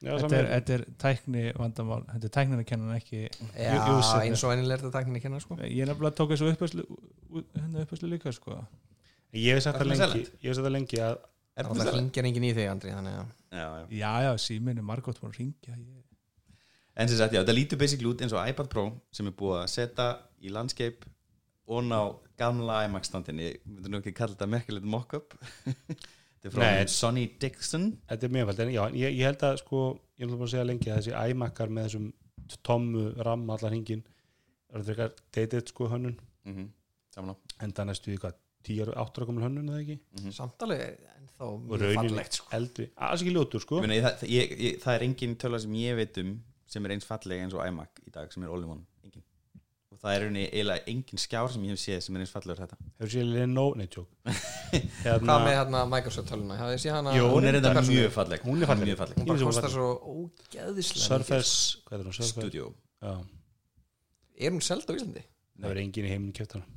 Já, 0.00 0.14
þetta 0.16 0.36
er, 0.38 0.46
þetta 0.54 0.76
er 0.76 0.84
tækni 1.02 1.42
vandamál 1.60 2.04
þetta 2.08 2.28
er 2.28 2.34
tæknin 2.36 2.62
að 2.62 2.68
kenna 2.70 2.86
en 2.88 3.00
ekki 3.00 3.18
Já, 3.52 3.80
eins 4.22 4.44
og 4.46 4.54
ennilega 4.54 4.78
er 4.78 4.84
þetta 4.84 4.92
tækninni 4.94 5.20
kenna 5.20 5.40
sko. 5.42 5.58
Ég 5.60 5.82
er 5.84 5.90
nefnilega 5.90 6.16
tók 6.16 6.32
þessu 6.32 6.48
upphæslu 6.54 6.86
hérna 7.34 8.14
líka 8.14 8.32
sko. 8.32 8.62
Ég 9.36 9.58
hef 9.58 9.66
sagt 9.66 9.82
Það 9.82 10.72
lengi 10.72 11.02
að 11.04 11.20
Er 11.58 11.66
Það 11.66 11.90
hringir 11.92 12.26
engin 12.28 12.46
í 12.46 12.52
þig 12.56 12.70
Andri 12.70 12.92
þannig 12.94 13.18
að 13.20 13.28
Já, 13.50 13.66
já. 13.66 13.86
Já 13.90 14.12
já, 14.22 14.30
síminn 14.38 14.78
er 14.78 14.86
margótt 14.86 15.18
búin 15.20 15.32
að 15.32 15.40
ringja 15.40 15.74
ég... 15.74 16.04
En 16.94 17.08
sem 17.10 17.18
sagt, 17.18 17.34
já, 17.34 17.40
þetta 17.42 17.56
lítur 17.56 17.80
basically 17.80 18.10
út 18.10 18.22
eins 18.22 18.34
og 18.36 18.46
iPad 18.46 18.70
Pro 18.70 18.84
sem 19.14 19.26
er 19.26 19.34
búið 19.36 19.56
að 19.64 19.72
setja 19.72 20.06
í 20.38 20.52
landscape 20.54 21.10
og 21.70 21.82
ná 21.86 21.98
gamla 22.38 22.84
iMac 22.86 23.08
standin 23.08 23.42
ég 23.42 23.58
myndi 23.66 23.90
nú 23.90 24.00
ekki 24.00 24.14
kalla 24.16 24.36
þetta 24.36 24.50
merkilegt 24.54 24.88
mock-up 24.90 25.34
Þetta 26.40 26.48
er 26.48 26.54
frá 26.56 26.92
Sonny 26.92 27.26
Dixon. 27.40 27.90
Þetta 28.08 28.26
er 28.26 28.34
mjög 28.36 28.50
fælt 28.50 28.62
en 28.64 28.72
ég, 28.72 28.94
ég 29.18 29.26
held 29.28 29.42
að 29.44 29.58
sko 29.60 29.80
ég 30.20 30.28
vil 30.28 30.38
bara 30.40 30.52
segja 30.52 30.66
lengi 30.68 30.90
að 30.90 31.00
þessi 31.00 31.32
iMac-ar 31.34 31.72
með 31.76 31.88
þessum 31.88 32.06
tommu 32.66 33.06
ram 33.26 33.44
allar 33.52 33.74
hringin 33.74 34.04
er 34.70 34.84
það 34.84 34.92
eitthvað 34.94 35.24
dated 35.36 35.72
sko 35.72 35.88
hönnun. 35.92 36.16
Mm 36.48 36.54
-hmm. 36.56 37.34
En 37.60 37.74
það 37.76 37.90
næstu 37.90 38.14
í 38.14 38.18
hvað, 38.20 38.38
10 38.64 38.92
ára 38.92 39.26
komul 39.26 39.44
hönnun 39.44 39.72
eða 39.72 39.80
ekki? 39.82 40.32
Samtalið 40.36 40.82
en 40.84 41.28
þá 41.36 41.44
mjög 41.64 41.94
fallegt 41.96 42.38
sko. 42.38 42.48
eldri, 42.56 42.86
alls 42.96 43.24
ekki 43.24 43.34
ljótur 43.34 43.64
sko. 43.64 43.80
Ég, 43.82 44.04
það, 44.04 44.24
ég, 44.28 44.54
ég, 44.60 44.78
það 44.82 44.94
er 44.94 45.04
engin 45.06 45.36
töla 45.40 45.60
sem 45.62 45.74
ég 45.80 45.96
veit 45.96 46.20
um 46.22 46.34
sem 46.70 46.84
er 46.86 46.94
eins 46.94 47.08
fallega 47.08 47.42
eins 47.42 47.56
og 47.56 47.64
iMac 47.66 48.02
í 48.06 48.12
dag 48.14 48.32
sem 48.32 48.44
er 48.44 48.52
all 48.52 48.62
in 48.62 48.74
one, 48.76 48.84
engin 49.04 49.24
og 49.89 49.89
það 50.00 50.14
er 50.14 50.22
rauninni 50.24 50.44
eiginlega 50.48 50.86
engin 50.92 51.20
skjár 51.20 51.50
sem 51.52 51.64
ég 51.66 51.74
hef 51.74 51.82
séð 51.82 51.98
sem 52.06 52.16
er 52.16 52.24
eins 52.24 52.32
fallegur 52.34 52.62
þetta. 52.62 52.78
Hefur 53.00 53.12
sér 53.14 53.26
Lenovo, 53.28 53.74
nei 53.76 53.88
tjók 53.92 54.08
Hvað 55.24 55.44
með 55.44 55.56
hérna 55.58 55.82
Microsoft 55.90 56.30
töluna? 56.32 56.60
Séð 56.80 56.96
hana? 56.96 57.16
Jú, 57.18 57.26
hún 57.34 57.48
er 57.50 57.58
Þetta 57.60 57.84
mjög 57.88 58.14
falleg. 58.16 58.46
Hún 58.46 58.62
er 58.64 58.70
falleg. 58.70 58.88
mjög 58.90 59.02
falleg. 59.02 59.20
Hún 59.20 59.28
bara 59.28 59.42
Ég 59.42 59.50
kostar 59.50 59.74
svo 59.74 59.90
ógeðislega 60.14 61.04
Surface, 61.04 61.82
hvað 61.84 61.98
er 61.98 62.08
það, 62.08 62.16
Surface? 62.20 62.32
Studio. 62.36 62.70
Já. 63.04 63.12
Er 64.40 64.56
hún 64.56 64.64
seld 64.64 64.88
á 64.88 64.92
Íslandi? 64.96 65.26
það 65.60 65.68
verður 65.68 65.82
engin 65.84 66.06
í 66.08 66.12
heiminn 66.14 66.36
kjöpt 66.36 66.56
hana 66.56 66.68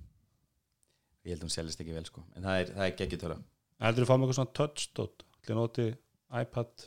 ég 1.23 1.35
held 1.35 1.45
hún 1.45 1.53
seljast 1.53 1.79
ekki 1.79 1.95
vel 1.95 2.07
sko. 2.07 2.23
En 2.35 2.43
það 2.43 2.61
er, 2.61 2.71
það 2.75 2.87
er 2.87 2.95
geggjur 2.99 3.21
töla 3.21 3.37
heldur 3.83 4.05
þú 4.05 4.09
fá 4.09 4.15
með 4.15 4.25
eitthvað 4.25 4.39
svona 4.39 4.55
touch 4.59 4.89
dot 4.97 5.23
til 5.43 5.53
að 5.53 5.59
noti 5.59 5.85
iPad? 6.43 6.85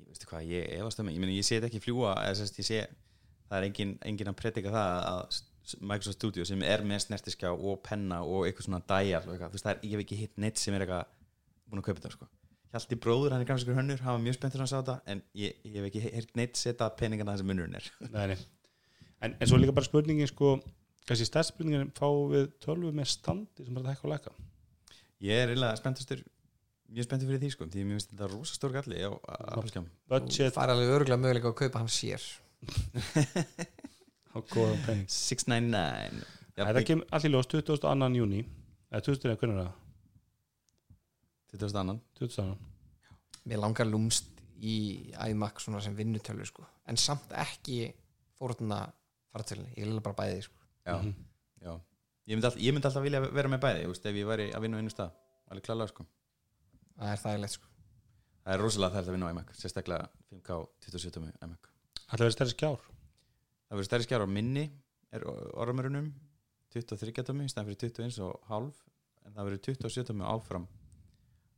Ég 0.00 0.10
veistu 0.10 0.28
hvað, 0.30 0.48
ég 0.50 0.74
efast 0.78 1.00
um 1.00 1.08
mig 1.08 1.16
ég, 1.16 1.22
meni, 1.24 1.38
ég 1.38 1.46
sé 1.46 1.58
þetta 1.58 1.70
ekki 1.70 1.82
fljúa 1.86 2.14
ég 2.28 2.68
sé, 2.68 2.80
það 3.50 3.58
er 3.58 3.68
engin, 3.68 3.94
engin 4.06 4.30
að 4.30 4.38
predika 4.38 4.72
það 4.74 5.06
að 5.10 5.40
Microsoft 5.86 6.18
Studio 6.18 6.46
sem 6.48 6.62
er 6.66 6.82
með 6.86 7.04
snertiskjá 7.04 7.50
og 7.52 7.80
penna 7.86 8.22
og 8.26 8.46
eitthvað 8.46 8.66
svona 8.66 8.82
dial 8.86 9.22
og 9.22 9.34
eitthvað, 9.34 9.50
þú 9.50 9.58
veist, 9.58 9.66
það 9.66 9.72
er, 9.74 9.80
ég 9.84 9.94
hef 9.94 10.04
ekki 10.04 10.18
hitt 10.20 10.40
neitt 10.42 10.62
sem 10.62 10.76
er 10.76 10.84
eitthvað 10.86 11.12
búin 11.70 11.82
að 11.82 11.86
kaupa 11.88 12.00
þetta 12.00 12.12
sko. 12.16 12.28
Hjalti 12.70 12.98
bróður, 13.02 13.34
hann 13.34 13.42
er 13.42 13.48
grafinskur 13.48 13.78
hönnur, 13.78 14.02
hann 14.04 14.16
var 14.16 14.24
mjög 14.24 14.36
spenntur 14.38 14.64
að 14.64 14.70
sá 14.70 14.76
þetta 14.78 14.96
en 15.10 15.22
ég, 15.38 15.56
ég 15.66 15.78
hef 15.78 15.88
ekki 15.90 16.02
hitt 16.06 16.34
neitt 16.38 16.58
setja 16.58 16.90
peningana 16.98 17.34
það 17.34 17.42
sem 17.42 17.50
munurinn 17.50 17.78
er. 17.78 17.88
Nei, 18.14 18.26
nei. 18.32 18.36
En, 19.20 19.34
en 19.34 19.48
svo 19.50 19.58
er 19.58 19.64
líka 19.66 19.76
bara 19.76 19.88
spurningin 19.88 20.30
sko 20.30 20.54
kannski 21.08 21.26
stærst 21.28 21.54
spurningin 21.54 21.90
fá 21.96 22.06
við 22.30 22.46
tölvu 22.62 22.92
með 22.94 23.10
standi 23.12 23.66
sem 23.66 23.76
er 23.76 23.82
að 23.84 23.90
hækka 23.92 24.06
og 24.06 24.14
lækka? 24.14 24.36
Ég 25.26 25.42
er 25.42 25.50
eiginlega 25.52 25.80
spenntustur 25.80 26.22
mjög 26.90 27.06
spenntur 27.06 27.30
fyrir 27.30 27.42
því 27.42 27.50
sko, 27.54 27.66
því 27.70 27.84
mér 27.86 27.98
finnst 27.98 28.14
þetta 28.14 28.28
rosa 28.32 28.56
stór 28.56 28.72
galli 28.74 29.02
á 29.04 29.10
afskjám 29.58 29.90
budget 30.10 30.54
Það 30.56 30.62
er 30.64 30.72
alveg 30.74 30.94
örgulega 30.96 31.20
möguleika 31.20 31.52
að 31.52 31.58
kaupa 31.60 31.82
hann 31.82 31.92
sér 31.92 32.24
og 34.36 34.44
góða 34.52 34.76
penning 34.86 35.08
699 35.10 36.24
Já, 36.58 36.64
þetta 36.66 36.82
kemur 36.86 37.06
allir 37.16 37.32
ljós 37.34 37.48
22. 37.48 38.10
júni 38.20 38.40
eða 38.90 39.00
20. 39.06 39.36
hvernig 39.40 39.56
er 39.56 39.64
það? 39.64 39.76
20. 41.56 41.78
annan 41.80 42.00
22. 42.20 42.56
Mér 43.48 43.62
langar 43.62 43.88
lúmst 43.88 44.28
í 44.60 44.74
iMac 45.30 45.62
svona 45.64 45.80
sem 45.82 45.94
vinnutölvu 45.96 46.44
sko 46.46 46.66
en 46.90 46.98
samt 47.00 47.32
ekki 47.32 47.78
fórna 48.38 48.82
fartölunni, 49.32 49.72
ég 49.78 49.86
vil 49.88 50.00
bara 50.04 50.16
bæði 50.18 50.42
sko 50.46 50.56
já, 50.86 50.96
Mhm. 51.00 51.14
já. 51.62 51.72
Ég, 52.26 52.36
myndi 52.36 52.46
alltaf, 52.46 52.60
ég 52.60 52.72
myndi 52.74 52.86
alltaf 52.86 53.02
vilja 53.02 53.20
vera 53.20 53.48
með 53.48 53.60
bæði 53.64 53.84
þú 53.84 53.88
veist, 53.94 54.06
ef 54.06 54.14
ég 54.14 54.26
væri 54.26 54.52
að 54.54 54.60
vinna 54.62 54.76
á 54.76 54.80
einu 54.82 54.90
stað 54.90 55.10
alveg 55.50 55.64
klálega 55.64 55.88
sko 55.88 56.06
Það 57.00 57.12
er 57.12 57.20
þægilegt 57.24 57.52
sko 57.56 57.66
það 58.44 58.54
er 58.54 58.60
rosalega 58.60 58.94
þærlega 58.94 59.08
að 59.08 59.12
vinna 59.16 59.26
á 59.26 59.32
iMac 59.32 59.48
sérstaklega 59.56 60.08
5K 60.30 60.68
27 60.86 61.20
með 61.24 61.32
iMac 61.42 61.70
Ætla 62.10 62.24
að 62.24 62.26
vera 62.26 62.34
stærri 62.34 62.54
skjár? 62.54 62.86
Það 63.70 63.76
verður 63.78 63.86
stærri 63.86 64.06
skjár 64.06 64.24
á 64.26 64.28
minni 64.30 64.64
er 65.14 65.24
orðamörunum 65.30 66.08
23 66.74 67.24
tómi 67.26 67.46
í 67.46 67.50
stæðan 67.50 67.68
fyrir 67.70 67.92
21 67.94 68.18
og 68.26 68.48
halv 68.50 68.80
en 69.26 69.36
það 69.36 69.46
verður 69.48 69.62
27 69.68 70.08
tómi 70.10 70.26
áfram 70.26 70.66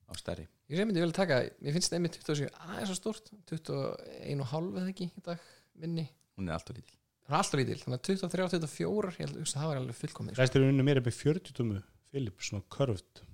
á 0.08 0.12
stærri. 0.20 0.44
Ég 0.68 0.80
sem 0.80 0.88
myndi 0.88 1.04
vel 1.04 1.14
taka, 1.16 1.40
mér 1.60 1.76
finnst 1.76 1.96
einmitt 1.96 2.18
27 2.20 2.50
aðeins 2.66 2.92
svo 2.92 2.98
stort, 2.98 3.32
21 3.48 4.44
og 4.44 4.52
halv 4.52 4.76
eða 4.82 4.92
ekki 4.92 5.08
í 5.08 5.24
dag, 5.24 5.48
minni. 5.80 6.06
Hún 6.36 6.48
er 6.48 6.58
alltaf 6.58 6.76
lítil. 6.76 6.96
Það 7.22 7.36
er 7.36 7.40
alltaf 7.40 7.60
lítil, 7.60 7.80
þannig 7.82 7.98
að 7.98 8.06
23 8.10 8.44
og 8.44 8.54
24 8.54 9.12
ég 9.16 9.20
held 9.24 9.40
að 9.40 9.52
það 9.56 9.68
var 9.70 9.82
alveg 9.82 10.00
fullkomið 10.00 10.34
sko. 10.36 10.42
Ræstir 10.42 10.68
unni 10.68 10.86
mér 10.86 11.00
er 11.00 11.06
með 11.06 11.18
40 11.20 11.56
tómu 11.56 11.82
Philip, 12.12 12.44
svona 12.44 12.64
körft 12.72 13.24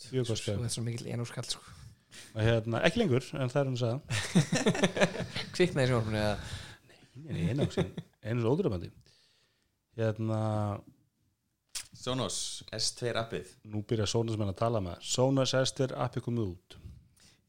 oh 0.00 0.34
skjár. 0.34 0.56
þetta 0.56 0.68
er 0.68 0.74
svo 0.74 0.84
mikill 0.86 1.10
enúrskall 1.12 1.46
sko. 1.48 1.62
og 2.34 2.40
hérna, 2.42 2.80
ekki 2.86 3.02
lengur, 3.02 3.26
en 3.36 3.52
það 3.52 3.60
er 3.60 3.68
hann 3.68 3.78
að 3.86 3.98
Kviknaði 5.60 5.84
í 5.84 5.90
sjónvarpinu 5.90 6.20
eða? 6.20 6.36
Nei, 7.20 7.42
einu 7.52 7.66
einu 7.68 8.40
svo 8.40 8.52
ódurabandi 8.54 8.88
hérna, 9.98 10.38
Sonos 12.00 12.36
S2 12.72 13.12
appið. 13.20 13.50
nú 13.68 13.82
byrja 13.84 14.06
Sonos 14.08 14.38
menn 14.40 14.52
að 14.52 14.60
tala 14.62 14.80
með 14.80 15.02
Sonos 15.04 15.52
S2 15.58 15.90
appi 16.00 16.22
komið 16.24 16.46
út. 16.46 16.78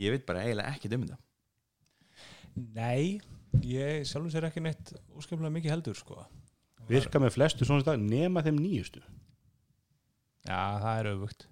Ég 0.01 0.11
veit 0.11 0.25
bara 0.27 0.43
eiginlega 0.43 0.73
ekki 0.73 0.91
um 0.91 1.05
þetta. 1.05 1.19
Nei, 2.75 3.21
ég 3.63 4.03
sjálfum 4.09 4.31
sér 4.33 4.49
ekki 4.49 4.63
neitt 4.65 4.91
óskaplega 5.15 5.53
mikið 5.55 5.75
heldur 5.77 5.95
sko. 5.95 6.25
Virka 6.91 7.21
með 7.21 7.37
flestu 7.37 7.67
Sonos 7.67 7.85
í 7.85 7.87
dag 7.87 8.01
nema 8.01 8.43
þeim 8.43 8.59
nýjustu. 8.59 8.99
Já, 10.41 10.59
það 10.81 10.93
er 10.97 11.09
öfugt 11.13 11.47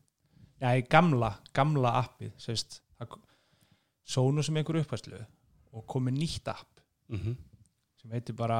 Nei, 0.60 0.82
gamla, 0.92 1.30
gamla 1.56 1.92
appið 2.02 2.34
sérst, 2.42 2.82
það 3.00 3.20
Sónu 4.10 4.44
sem 4.44 4.58
einhver 4.58 4.82
upphæslu 4.82 5.22
og 5.76 5.86
komið 5.88 6.18
nýtt 6.18 6.52
app 6.52 6.82
mm 7.10 7.18
-hmm. 7.18 7.36
sem 8.02 8.12
heitir 8.12 8.36
bara 8.36 8.60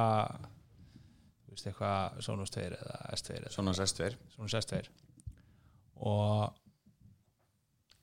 þú 1.46 1.50
veist 1.50 1.66
eitthvað 1.66 2.20
Sonos 2.22 2.50
2 2.50 2.60
eða 2.60 2.96
S2 3.16 3.36
eða 3.38 3.50
Sonos 3.50 3.78
S2 3.78 4.14
Sonos 4.36 4.54
S2 4.54 4.82
og 5.96 6.54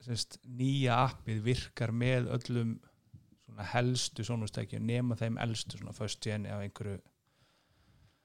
sérst, 0.07 0.37
nýja 0.45 0.95
appið 1.07 1.41
virkar 1.43 1.91
með 1.91 2.29
öllum 2.37 2.79
helstu 3.73 4.23
Sonos-tækjum 4.23 4.85
nema 4.85 5.15
þeim 5.17 5.39
elstu 5.41 5.79
svona 5.79 5.95
first 5.95 6.21
gen 6.23 6.45
eða 6.45 6.67
einhverju 6.67 6.99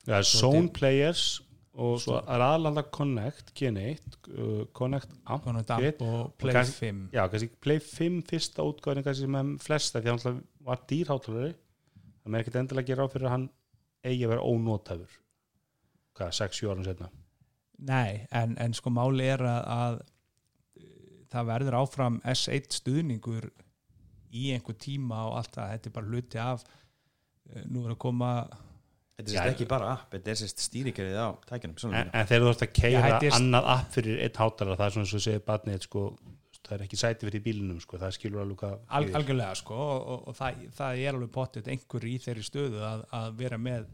Það 0.03 0.19
er 0.19 0.27
Zone 0.27 0.69
Players 0.75 1.25
og 1.73 2.01
svo 2.03 2.19
er 2.21 2.43
aðlanda 2.45 2.83
Connect 2.93 3.55
G1, 3.57 4.17
uh, 4.35 4.65
Connect 4.77 5.15
Amp 5.25 5.47
Connect 5.47 5.71
App 5.73 6.03
og 6.05 6.35
Play 6.43 6.57
kannski- 6.59 6.91
5 6.91 6.99
Já, 7.15 7.23
kannski 7.33 7.49
Play 7.65 7.81
5 7.81 8.19
fyrsta 8.29 8.67
útgáðin 8.67 9.07
kannski 9.07 9.31
með 9.31 9.55
flesta 9.63 10.03
því 10.03 10.13
að 10.13 10.43
var 10.67 10.85
dýrháttalari 10.91 11.53
það 12.23 12.31
með 12.31 12.43
ekkert 12.43 12.61
endilega 12.61 12.85
að 12.85 12.93
gera 12.93 13.07
á 13.07 13.13
fyrir 13.13 13.29
að 13.29 13.35
hann 13.37 13.49
eigi 14.03 14.25
að 14.27 14.33
vera 14.35 14.47
ónótæfur 14.47 15.19
hvað, 16.17 16.33
6-7 16.39 16.71
árum 16.71 16.87
setna 16.87 17.11
Nei, 17.83 18.27
en, 18.31 18.55
en 18.63 18.75
sko 18.79 18.93
máli 18.95 19.27
er 19.33 19.43
að, 19.43 19.63
að 19.75 19.97
uh, 19.99 21.23
það 21.33 21.49
verður 21.51 21.79
áfram 21.81 22.21
S1 22.35 22.77
stuðningur 22.79 23.49
í 24.33 24.53
einhver 24.55 24.77
tíma 24.79 25.25
og 25.29 25.41
allt 25.41 25.57
það, 25.57 25.73
þetta 25.75 25.91
er 25.91 25.97
bara 25.97 26.13
hluti 26.13 26.43
af 26.43 26.63
uh, 26.67 27.65
nú 27.67 27.87
er 27.87 27.97
að 27.97 28.03
koma 28.07 28.35
þetta 29.19 29.43
er 29.43 29.53
ekki 29.53 29.69
bara 29.71 29.91
app 29.97 30.15
þetta 30.15 30.33
er 30.33 30.39
sérst 30.41 30.63
stýrikerið 30.67 31.19
á 31.19 31.29
tækjunum 31.49 31.81
svona 31.81 32.05
en, 32.05 32.13
en 32.15 32.29
þegar 32.31 32.45
þú 32.45 32.53
ert 32.55 32.65
að 32.67 32.73
keira 32.79 33.19
annað 33.39 33.69
app 33.75 33.97
fyrir 33.97 34.23
einn 34.25 34.39
hátalara 34.39 34.79
það 34.79 34.87
er 34.87 34.95
svona 34.97 35.09
eins 35.09 35.17
og 35.19 35.25
segir 35.27 35.45
barnið 35.49 35.87
sko, 35.89 36.05
það 36.63 36.75
er 36.77 36.85
ekki 36.87 36.99
sæti 37.01 37.27
fyrir 37.27 37.41
í 37.41 37.45
bílunum 37.47 37.81
sko, 37.83 37.99
það 37.99 38.13
skilur 38.17 38.43
alveg 38.45 38.59
hvað 38.63 38.75
al, 38.99 39.07
algjörlega 39.19 39.55
sko 39.59 39.75
og, 39.75 40.03
og, 40.15 40.21
og 40.31 40.37
það, 40.39 40.61
það 40.79 41.01
er 41.03 41.15
alveg 41.19 41.33
pottet 41.35 41.69
einhver 41.73 42.07
í 42.07 42.15
þeirri 42.23 42.45
stöðu 42.47 42.83
að, 42.87 43.05
að 43.19 43.33
vera 43.41 43.59
með 43.59 43.89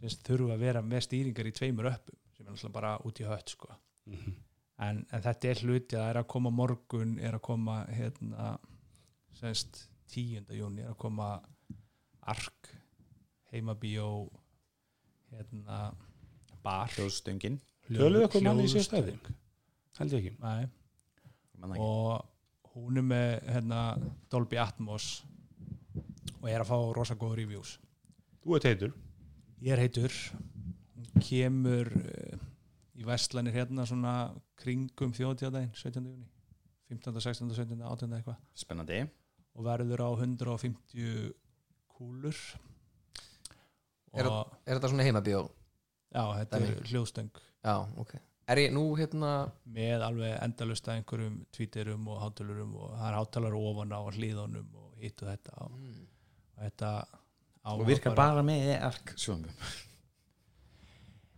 semst, 0.00 0.24
þurfa 0.26 0.56
að 0.56 0.64
vera 0.66 0.82
með 0.82 1.04
stýringar 1.06 1.50
í 1.50 1.54
tveimur 1.56 1.90
öppum 1.92 2.18
sem 2.36 2.44
er 2.44 2.50
náttúrulega 2.50 2.74
bara 2.80 2.94
út 3.08 3.20
í 3.22 3.28
hött 3.30 3.54
sko 3.56 3.74
Mhm. 4.06 4.34
en, 4.86 4.98
en 5.10 5.22
þetta 5.24 5.48
er 5.50 5.60
hluti 5.66 5.96
að 5.96 6.02
það 6.04 6.10
er 6.12 6.18
að 6.20 6.26
koma 6.30 6.50
morgun 6.54 7.14
er 7.18 7.34
að 7.34 7.40
koma 7.42 7.76
hérna 7.90 8.50
semst 9.34 9.80
10. 10.12 10.44
júni 10.54 10.84
er 10.84 10.92
að 10.92 10.98
koma 11.02 11.30
ark 12.30 12.68
heimabíó 13.50 14.10
hérna 15.32 15.80
bar 16.62 16.90
hljóðstöngin 16.94 17.58
Töluðu 17.88 18.22
eitthvað 18.26 18.40
um 18.42 18.46
hann 18.50 18.62
í 18.62 18.68
hljóðstöng. 18.70 19.08
þætti? 19.10 19.34
held 19.98 20.14
ég 20.16 20.24
ekki 20.28 20.36
Nei. 20.42 20.68
Og 21.80 22.74
hún 22.76 22.98
er 23.00 23.06
með 23.06 23.30
hérna, 23.48 23.80
Dolby 24.30 24.58
Atmos 24.60 25.24
og 26.42 26.48
er 26.50 26.60
að 26.60 26.68
fá 26.68 26.76
rosa 26.96 27.14
góð 27.18 27.36
reviews 27.40 27.78
þú 28.44 28.56
ert 28.58 28.68
heitur 28.70 28.92
ég 29.64 29.72
er 29.72 29.82
heitur 29.86 30.12
hún 30.96 31.22
kemur 31.24 31.90
uh, 31.96 32.36
í 32.96 33.04
vestlanir 33.08 33.56
hérna 33.56 33.86
svona 33.88 34.12
kringum 34.60 35.12
þjóðtíðadaginn 35.16 35.72
17. 35.76 36.04
júni 36.04 36.28
15. 36.92 37.20
16. 37.20 37.50
17. 37.56 37.80
18. 37.82 38.12
eitthvað 38.20 38.36
spennandi 38.54 39.00
og 39.56 39.64
verður 39.66 40.04
á 40.06 40.08
150 40.12 41.32
kúlur 41.96 42.36
Er 44.16 44.28
og 44.30 44.52
Er 44.64 44.78
þetta 44.78 44.88
svona 44.88 45.04
heimabíó? 45.04 45.40
já, 46.14 46.22
þetta 46.38 46.58
Dæmi. 46.60 46.68
er 46.76 46.86
hljóðstöng 46.92 47.30
Já, 47.66 47.74
ok 48.00 48.14
Er 48.46 48.60
ég 48.62 48.70
nú 48.74 48.84
hérna 48.94 49.30
með 49.74 50.04
alveg 50.06 50.36
endalust 50.44 50.86
að 50.86 51.00
einhverjum 51.00 51.38
tvítirum 51.56 52.04
og 52.12 52.20
hátalurum 52.22 52.76
og 52.78 52.92
það 52.94 53.08
er 53.08 53.16
hátalar 53.18 53.56
ofan 53.58 53.94
á 53.96 54.00
hlýðunum 54.14 54.68
og 54.82 55.00
hitt 55.02 55.22
og 55.24 55.32
þetta 55.32 55.56
og 55.64 55.72
mm, 55.74 56.04
þetta 56.60 56.90
á 57.66 57.70
og 57.74 57.82
virkar 57.88 58.14
bara 58.18 58.44
með 58.46 58.70
ark 58.86 59.16
sjónum 59.18 59.50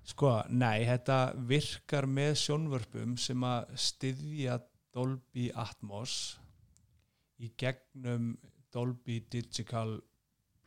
Sko, 0.09 0.31
nei, 0.49 0.87
þetta 0.89 1.17
virkar 1.49 2.07
með 2.09 2.31
sjónvörpum 2.41 3.17
sem 3.21 3.43
að 3.45 3.73
styðja 3.77 4.55
Dolby 4.97 5.51
Atmos 5.53 6.15
í 7.45 7.51
gegnum 7.61 8.31
Dolby 8.73 9.19
Digital 9.33 9.99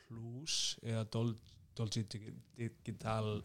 Plus 0.03 0.59
eða 0.85 1.07
Dol 1.13 1.33
Dolby 1.77 2.03
Dig- 2.11 2.37
Digital 2.57 3.41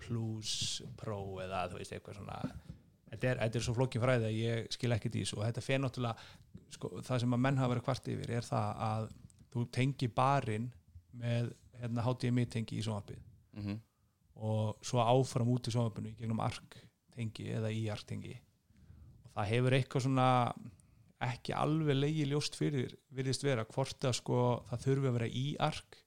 Plus 0.00 0.82
Pro 1.00 1.20
eða 1.44 1.66
þú 1.70 1.80
veist 1.80 1.94
eitthvað 1.94 2.20
svona. 2.20 2.38
Þetta 3.10 3.30
er, 3.30 3.40
þetta 3.42 3.58
er 3.58 3.66
svo 3.66 3.74
flókin 3.76 4.02
fræði 4.02 4.28
að 4.28 4.38
ég 4.38 4.68
skil 4.74 4.92
ekkert 4.94 5.18
í 5.18 5.24
þessu. 5.24 5.38
Og 5.40 5.46
þetta 5.46 5.64
fer 5.66 5.82
náttúrulega 5.82 6.74
sko, 6.74 6.92
það 7.06 7.22
sem 7.24 7.36
að 7.36 7.42
menn 7.46 7.60
hafa 7.60 7.74
verið 7.74 7.86
kvart 7.88 8.10
yfir 8.12 8.34
er 8.38 8.46
það 8.46 8.82
að 8.86 9.08
þú 9.50 9.64
tengi 9.74 10.10
barinn 10.14 10.68
með 11.20 11.52
hérna, 11.80 12.04
HDMI 12.06 12.46
tengi 12.50 12.78
í 12.78 12.84
sjónvarpið. 12.86 13.22
Mm 13.56 13.64
-hmm. 13.64 13.78
og 14.40 14.76
svo 14.86 15.02
áfram 15.02 15.48
út 15.50 15.66
í 15.68 15.72
sjónvarpinu 15.74 16.14
gegnum 16.16 16.40
ARC 16.40 16.76
tengi 17.10 17.48
eða 17.50 17.70
í 17.70 17.88
ARC 17.90 18.06
tengi. 18.06 18.36
Og 19.24 19.34
það 19.34 19.50
hefur 19.52 19.74
eitthvað 19.74 20.02
svona 20.02 20.28
ekki 21.20 21.52
alveg 21.52 21.96
leiði 21.96 22.28
ljóst 22.30 22.56
fyrir 22.56 22.94
virðist 23.12 23.44
vera 23.44 23.66
hvort 23.68 24.04
að 24.04 24.16
sko 24.20 24.64
það 24.70 24.84
þurfi 24.86 25.10
að 25.10 25.16
vera 25.18 25.28
í 25.28 25.46
ARC 25.58 25.98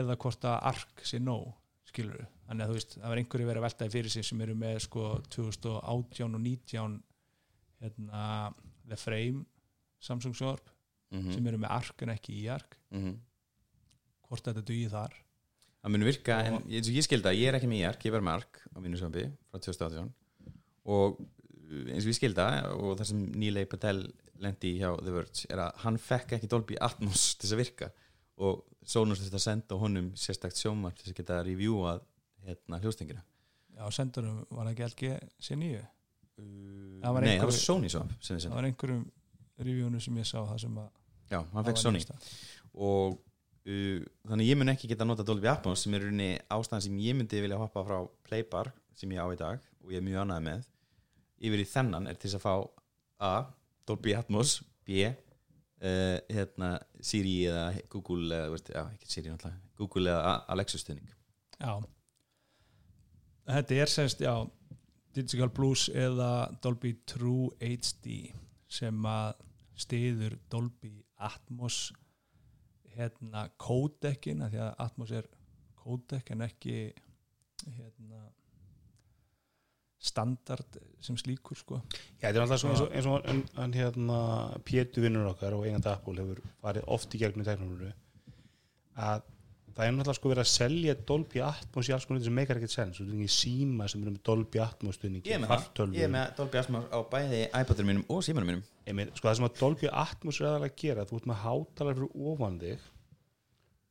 eða 0.00 0.16
hvort 0.16 0.44
að 0.44 0.58
ARC 0.72 1.04
sé 1.06 1.20
nóg 1.22 1.52
skilur 1.90 2.26
þannig 2.50 2.64
að 2.66 2.70
þú 2.72 2.76
veist, 2.80 2.94
það 2.98 3.08
var 3.12 3.20
einhverju 3.22 3.46
verið 3.46 3.60
að 3.62 3.66
veltaði 3.68 3.92
fyrir 3.94 4.10
sig 4.16 4.24
sem 4.26 4.40
eru 4.42 4.54
með 4.58 4.78
sko 4.88 5.04
2018 5.30 6.34
og 6.34 6.40
19 6.42 6.96
hérna 7.80 8.22
The 8.90 8.98
Frame 8.98 9.44
Samsung 10.02 10.34
sjónvarp 10.34 10.68
Mhm. 11.10 11.32
sem 11.34 11.46
eru 11.50 11.58
með 11.58 11.70
ARC 11.74 12.02
en 12.04 12.10
ekki 12.14 12.34
í 12.42 12.48
ARC 12.54 12.76
hvort 14.28 14.44
þetta 14.46 14.62
dugi 14.66 14.88
þar 14.92 15.14
það 15.80 15.90
mun 15.94 16.04
virka, 16.06 16.36
en 16.46 16.54
Og- 16.58 16.66
eins 16.70 16.88
og 16.90 16.94
ég 16.94 17.06
skilda 17.06 17.32
ég 17.34 17.48
er 17.48 17.56
ekki 17.58 17.66
með 17.70 17.86
ark, 17.88 18.02
ég 18.04 18.12
var 18.12 18.20
með 18.20 18.36
ark 18.42 18.60
á 18.70 18.78
mínu 18.78 18.98
sjónbi 19.00 19.24
frá 19.50 19.58
2018 19.58 20.12
og 20.86 21.20
uh, 21.20 21.84
eins 21.90 22.04
og 22.04 22.12
ég 22.12 22.18
skilda 22.18 22.46
og 22.76 22.98
það 23.00 23.06
sem 23.10 23.24
Neil 23.32 23.58
A. 23.58 23.64
Patel 23.66 24.04
lendi 24.40 24.78
hjá 24.78 24.92
The 25.02 25.10
Verge 25.12 25.46
er 25.50 25.58
að 25.66 25.74
hann 25.84 25.98
fekk 25.98 26.36
ekki 26.38 26.48
Dolby 26.48 26.76
Atmos 26.80 27.34
til 27.38 27.48
þess 27.48 27.56
að 27.56 27.62
virka 27.64 27.90
og 28.40 28.62
Sonos 28.86 29.18
þurfti 29.20 29.36
að 29.36 29.44
senda 29.44 29.76
honum 29.76 30.12
sérstakt 30.16 30.56
sjónvarp 30.56 30.96
til 30.96 31.10
þess 31.10 31.12
að 31.12 31.20
geta 31.24 31.42
reviewað 31.44 32.00
hérna 32.46 32.80
hljóstengina 32.82 33.24
Já, 33.80 33.86
sendurum 33.94 34.42
var 34.50 34.68
það 34.68 34.72
ekki 34.72 34.86
LG 34.90 35.10
C9 35.46 35.68
uh, 35.80 37.20
Nei, 37.20 37.36
það 37.38 37.46
var 37.46 37.56
Sony 37.56 37.90
við 37.90 38.44
það 38.44 38.54
var 38.56 38.68
einhverjum 38.68 39.04
reviewinu 39.60 40.00
sem 40.02 40.18
ég 40.20 40.28
sá 40.28 40.38
það 40.40 40.58
sem 40.64 40.80
að 40.82 40.88
Já, 41.30 41.38
hann 41.52 41.66
fekk 41.68 41.78
Sony. 41.78 42.02
og 42.74 43.20
uh, 43.70 44.02
þannig 44.26 44.50
ég 44.50 44.58
mun 44.58 44.72
ekki 44.72 44.90
geta 44.90 45.06
nota 45.06 45.26
Dolby 45.26 45.50
Atmos 45.52 45.84
sem 45.84 45.94
er 45.94 46.06
rauninni 46.08 46.32
ástæðan 46.50 46.84
sem 46.88 46.98
ég 47.04 47.16
myndi 47.18 47.42
vilja 47.44 47.60
hoppa 47.60 47.84
frá 47.86 48.00
Playbar 48.26 48.72
sem 48.98 49.12
ég 49.14 49.22
á 49.22 49.26
í 49.30 49.38
dag 49.38 49.62
og 49.84 49.94
ég 49.94 50.02
er 50.02 50.06
mjög 50.06 50.26
ánægð 50.26 50.44
með. 50.48 50.66
Yfir 51.40 51.62
í 51.62 51.68
þennan 51.70 52.10
er 52.10 52.18
til 52.20 52.32
að 52.36 52.42
fá 52.42 52.54
A. 53.24 53.32
Dolby 53.88 54.12
Atmos 54.18 54.58
B. 54.84 55.06
Uh, 55.80 56.18
hérna 56.28 56.74
Siri 57.00 57.38
eða 57.48 57.70
Google 57.88 58.26
eða, 58.36 58.50
veist, 58.52 58.66
já, 58.68 58.82
Siri 59.08 59.32
Google 59.80 60.10
eða 60.12 60.34
Alexa 60.52 60.76
stuðning 60.76 61.08
Já 61.56 61.78
Þetta 63.48 63.78
er 63.82 63.90
semst, 63.90 64.20
já 64.20 64.34
Digital 65.16 65.50
Plus 65.50 65.88
eða 65.88 66.50
Dolby 66.62 66.94
True 67.08 67.50
HD 67.58 68.30
sem 68.70 69.06
að 69.06 69.40
stiður 69.80 70.36
Dolby 70.52 70.92
Atmos 71.20 71.90
hérna 72.94 73.48
kódekkin 73.60 74.44
því 74.46 74.60
að 74.62 74.84
Atmos 74.84 75.14
er 75.16 75.26
kódekk 75.80 76.34
en 76.34 76.44
ekki 76.46 76.76
hérna 77.64 78.28
standard 80.00 80.78
sem 81.04 81.16
slíkur 81.20 81.58
sko. 81.60 81.80
Já, 82.20 82.30
þetta 82.30 82.38
er 82.38 82.44
alltaf 82.44 82.62
svona 82.62 82.76
eins 82.76 82.84
og, 82.84 82.94
eins 82.96 83.08
og 83.10 83.26
en, 83.28 83.42
en, 83.60 83.74
hérna, 83.76 84.20
Pétur 84.64 85.04
vinnur 85.04 85.28
okkar 85.34 85.56
og 85.56 85.66
eigandi 85.66 85.90
Apple 85.92 86.22
hefur 86.22 86.40
farið 86.62 86.88
oft 86.96 87.16
í 87.16 87.20
gegnum 87.20 87.44
teknolóru 87.44 87.90
að 89.00 89.26
það 89.76 89.86
er 89.86 89.94
náttúrulega 89.94 90.16
sko 90.18 90.30
verið 90.30 90.42
að 90.42 90.50
selja 90.50 90.94
Dolby 91.08 91.42
Atmos 91.46 91.88
í 91.88 91.94
alls 91.94 92.06
konar 92.08 92.22
sem 92.24 92.36
meikar 92.36 92.58
ekkert 92.58 92.74
sens, 92.74 92.98
þú 92.98 93.06
veist 93.06 93.16
ekki 93.16 93.34
síma 93.34 93.88
sem 93.90 94.02
eru 94.02 94.14
með 94.14 94.22
Dolby 94.26 94.62
Atmos 94.64 94.98
stuðningi, 94.98 95.30
Ég 95.30 95.36
er 95.36 95.42
með 95.44 95.96
ég 95.96 96.06
er 96.06 96.12
með 96.14 96.32
Dolby 96.38 96.60
Atmos 96.60 96.88
á 96.90 96.98
bæði 97.12 97.40
iPadurum 97.48 97.90
mínum 97.90 98.06
og 98.10 98.24
símanum 98.26 98.50
mínum. 98.50 98.64
Einmitt, 98.88 99.12
sko 99.16 99.28
það 99.28 99.36
sem 99.38 99.48
að 99.48 99.58
Dolby 99.60 99.90
Atmos 100.02 100.40
er 100.40 100.48
aðalega 100.50 100.74
að 100.74 100.80
gera 100.82 101.06
þú 101.08 101.20
ert 101.20 101.30
með 101.30 101.40
hátalar 101.44 101.98
fyrir 102.00 102.28
ofan 102.32 102.58
þig. 102.60 102.86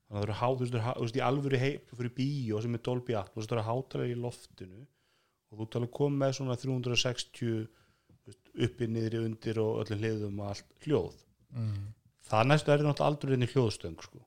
Þannig 0.09 0.17
að 0.17 0.19
það 0.19 0.27
eru 0.27 0.37
há, 0.39 0.47
þú 0.49 0.63
veist, 0.65 0.77
þú 0.77 1.09
þú 1.09 1.19
í 1.19 1.25
alvöru 1.29 1.61
hei, 1.63 1.73
fyrir 1.95 2.15
bíó 2.17 2.61
sem 2.65 2.75
er 2.75 2.85
Dolby 2.89 3.17
Atmos 3.19 3.49
það 3.49 3.57
eru 3.59 3.67
hátalar 3.69 4.09
í 4.09 4.19
loftinu 4.19 4.85
og 5.49 5.61
þú 5.63 5.79
alveg 5.79 5.93
komið 5.97 6.23
með 6.23 6.35
svona 6.37 6.57
360 6.59 7.39
þú 7.39 8.29
veist, 8.29 8.53
uppi, 8.67 8.89
niðri, 8.89 9.23
undir 9.25 9.61
og 9.63 9.83
öllum 9.83 10.01
hliðum 10.03 10.41
og 10.43 10.51
allt 10.51 10.85
hljóð. 10.85 11.21
Mm. 11.49 11.87
það 12.29 12.45
næstu 12.45 12.69
er 12.69 12.83
náttúrulega 12.85 13.07
aldrei 13.09 13.33
inn 13.33 13.45
í 13.45 13.49
hljóðstöng 13.49 14.03
sko. 14.05 14.19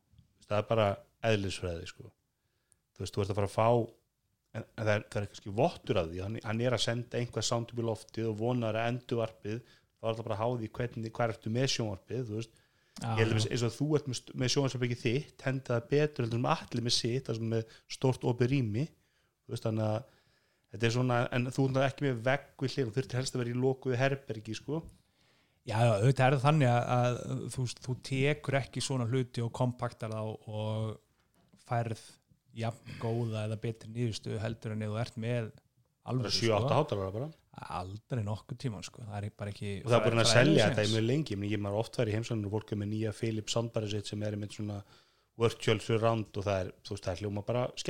Þú 0.42 0.48
það 0.52 0.58
er 0.58 0.68
bara 0.68 0.86
eðlisfræði 1.28 1.90
sko. 1.90 2.08
þú 2.96 3.04
veist, 3.04 3.14
þú 3.14 3.24
ert 3.24 3.32
að 3.32 3.38
fara 3.40 3.50
að 3.50 3.56
fá 3.56 3.68
en, 4.52 4.64
en 4.64 4.86
það, 4.86 4.94
er, 4.94 5.04
það 5.12 5.20
er 5.20 5.28
kannski 5.30 5.54
vottur 5.60 6.00
af 6.00 6.10
því. 6.10 6.22
Hann, 6.24 6.40
hann 6.44 6.64
er 6.64 6.76
að 6.76 6.84
senda 6.84 7.20
einhvað 7.20 7.46
sound 7.48 7.72
upp 7.72 7.80
í 7.80 7.86
loftið 7.86 8.30
og 8.30 8.40
vonar 8.40 8.78
að 8.78 8.90
endurvarpið 8.92 9.60
þá 10.02 10.08
er 10.10 10.16
það 10.18 10.26
bara 10.26 10.38
að 10.38 10.42
háði 10.42 10.72
hvernig, 10.78 11.14
hvað 11.16 11.34
ertu 11.34 11.52
með 11.54 11.68
sjónvarpið 11.76 12.24
þú 12.28 12.38
veist, 12.40 12.56
ég 13.02 13.20
held 13.22 13.36
að 13.36 13.44
eins 13.54 13.66
og 13.66 13.76
þú 13.76 13.86
ert 13.98 14.08
með, 14.10 14.22
með 14.42 14.54
sjónvarpið 14.54 14.88
ekki 14.88 15.02
þitt, 15.02 15.44
henda 15.46 15.76
það 15.76 15.86
betur 15.92 16.26
heldur 16.26 16.42
en 16.42 16.48
allir 16.52 16.86
með 16.88 16.96
sitt, 16.96 17.28
það 17.28 17.38
sem 17.38 17.52
með 17.52 17.76
stórt 17.96 18.26
opið 18.32 18.50
rými, 18.52 18.88
þú 19.46 19.54
veist, 19.54 19.68
þannig 19.68 19.86
að 19.86 20.18
þetta 20.72 20.88
er 20.88 20.96
svona, 20.96 21.20
en 21.36 21.46
þú 21.54 21.68
ert 21.70 21.86
ekki 21.86 22.08
með 22.08 22.26
vegg 22.26 22.66
við 22.66 22.74
hlið, 22.74 22.90
þú 22.90 22.96
þurftir 22.98 23.20
helst 23.20 23.38
að 23.38 23.42
vera 23.44 23.54
í 23.54 23.62
lokuðu 23.62 24.00
herbergi, 24.02 24.58
sko, 24.58 24.82
Já, 25.62 25.76
auðvitað 25.78 26.24
er 26.24 26.34
það 26.34 26.44
þannig 26.48 26.68
að, 26.72 26.86
að 26.90 27.42
þú, 27.54 27.64
þú 27.84 27.92
tekur 28.08 28.56
ekki 28.58 28.80
svona 28.82 29.04
hluti 29.06 29.44
og 29.44 29.52
kompaktar 29.54 30.10
þá 30.10 30.22
og 30.26 30.88
færð 31.68 32.02
jafn 32.62 32.96
góða 33.00 33.46
eða 33.46 33.56
betri 33.62 33.90
nýðustu 33.94 34.38
heldur 34.42 34.74
en 34.74 34.82
ef 34.86 34.90
þú 34.92 34.98
ert 35.02 35.20
með 35.24 35.52
alveg 36.12 36.34
7-8 36.36 36.74
hátalara 36.76 37.14
bara. 37.14 37.28
Aldrei 37.76 38.22
nokkuð 38.24 38.58
tíman 38.64 38.82
sko. 38.84 39.02
það 39.06 39.24
er 39.28 39.32
bara 39.38 39.50
ekki 39.52 39.70
og 39.84 39.90
það 39.92 39.98
er 39.98 40.04
búin 40.10 40.22
að 40.22 40.28
fræ- 40.28 40.36
selja 40.38 40.66
þetta 40.70 40.84
í 40.88 40.92
mjög 40.94 41.06
lengi. 41.06 41.36
Ég 41.52 41.60
maður 41.62 41.80
oft 41.84 41.96
væri 42.00 42.12
í 42.12 42.16
heimsóknir 42.16 42.48
og 42.48 42.54
fólk 42.56 42.72
með 42.80 42.88
nýja 42.92 43.12
Philips 43.16 43.52
soundbari 43.56 43.90
sitt 43.92 44.06
sem 44.08 44.22
er 44.22 44.36
með 44.40 44.56
svona 44.56 44.78
virtual 45.42 45.80
surround 45.80 46.36
og 46.36 46.44
það 46.44 46.60
er, 46.62 46.70
veist, 46.88 47.04
það 47.04 47.12
er 47.12 47.20
hljóma 47.22 47.42
bara 47.46 47.66
veist, 47.72 47.86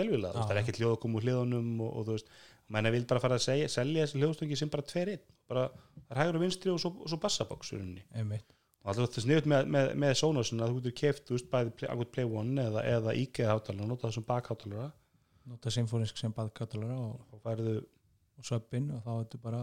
það 0.46 0.50
er 0.56 0.60
ekkert 0.62 0.78
hljóð 0.82 0.92
að 0.96 1.00
koma 1.04 1.18
úr 1.18 1.24
hliðunum 1.26 1.70
og, 1.82 1.92
og 1.98 2.04
þú 2.06 2.16
veist, 2.16 2.28
menna 2.72 2.90
vil 2.94 3.04
bara 3.10 3.20
fara 3.20 3.38
að 3.38 3.46
segja, 3.46 3.68
selja 3.68 4.04
þessi 4.06 4.20
hljóðstöngin 4.22 4.60
sem 4.62 4.70
bara 4.72 4.82
tveir 4.86 5.10
einn. 5.16 5.24
Bara, 5.50 5.64
það 6.08 6.12
er 6.16 6.20
hægur 6.22 6.38
og 6.38 6.44
vinstri 6.46 6.70
og 6.74 6.78
svo, 6.82 6.92
svo. 7.10 7.18
Einmitt. 8.14 8.46
Og 8.82 8.90
alltaf 8.90 9.08
þetta 9.08 9.24
sniðut 9.24 9.46
með, 9.50 9.68
með, 9.76 9.92
með 10.02 10.16
Sonosin 10.18 10.62
að 10.64 10.74
þú 10.74 10.82
getur 10.90 11.22
þú 11.28 11.36
veist, 11.36 11.50
bæði 11.52 11.74
play, 11.78 11.90
akkur 11.92 12.10
Play 12.16 12.26
One 12.40 12.66
eða, 12.66 12.82
eða 12.96 13.14
IKEA 13.22 13.52
hátalara, 13.52 13.88
nota 13.88 14.08
það 14.08 14.16
sem 14.16 14.26
bakhátalara 14.26 14.90
nota 15.50 15.72
symfónisk 15.74 16.18
sem 16.18 16.34
baðkatalara 16.34 16.98
og, 17.02 17.22
og 17.32 17.42
færðu, 17.42 17.78
og 18.38 18.46
söppin 18.46 18.90
og 18.94 19.02
þá 19.04 19.10
er 19.14 19.24
þetta 19.24 19.40
bara 19.42 19.62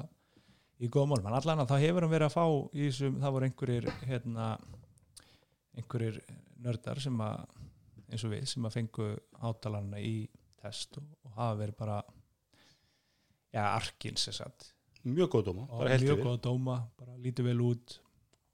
í 0.80 0.89
góða 0.91 1.11
mál, 1.11 1.22
menn 1.24 1.38
allan 1.39 1.63
að 1.63 1.72
þá 1.72 1.78
hefur 1.84 2.05
hann 2.05 2.13
verið 2.13 2.30
að 2.30 2.36
fá 2.36 2.45
í 2.49 2.88
þessum, 2.88 3.20
það 3.24 3.36
voru 3.36 3.49
einhverjir 3.49 3.88
hérna, 4.07 4.49
einhverjir 5.80 6.20
nördar 6.63 7.01
sem 7.03 7.24
að 7.24 7.39
eins 8.09 8.26
og 8.26 8.34
við, 8.34 8.45
sem 8.49 8.67
að 8.67 8.76
fengu 8.76 9.09
hátalarna 9.43 10.01
í 10.01 10.13
test 10.59 10.99
og, 10.99 11.07
og 11.28 11.36
hafa 11.38 11.59
verið 11.61 11.80
bara 11.80 11.97
já, 13.53 13.63
arkins 13.63 14.28
þess 14.30 14.45
að 14.47 14.70
mjög 15.09 15.34
góð 15.36 15.49
dóma, 15.49 15.65
bara 15.72 15.91
heilt 15.93 16.05
mjög 16.05 16.17
yfir. 16.17 16.28
góða 16.28 16.43
dóma, 16.49 16.78
bara 16.99 17.20
lítið 17.24 17.51
vel 17.51 17.59
út 17.70 17.99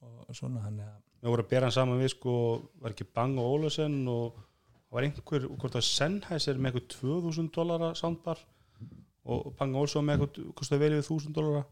og 0.06 0.38
svona 0.38 0.64
hann 0.66 0.82
að 0.84 0.96
við 1.26 1.32
vorum 1.32 1.46
að 1.46 1.52
bera 1.54 1.70
hann 1.70 1.74
saman 1.76 2.02
við 2.02 2.12
sko, 2.14 2.34
var 2.82 2.94
ekki 2.94 3.08
Bang 3.18 3.40
og 3.42 3.56
Ólafsen 3.56 3.96
og 4.12 4.36
það 4.36 4.98
var 4.98 5.08
einhver, 5.08 5.48
hvort 5.58 5.78
að 5.80 5.88
Sennheiser 5.88 6.60
með 6.60 6.72
eitthvað 6.72 6.90
2000 7.00 7.52
dólara 7.56 7.92
soundbar 7.98 8.42
og 9.26 9.52
Bang 9.58 9.76
og 9.76 9.86
Ólafsen 9.86 10.06
með 10.06 10.26
eitthvað 10.26 10.52
kostið 10.60 10.84
vel 10.84 10.92
yfir 11.00 11.18
1000 11.18 11.38
dólara 11.38 11.64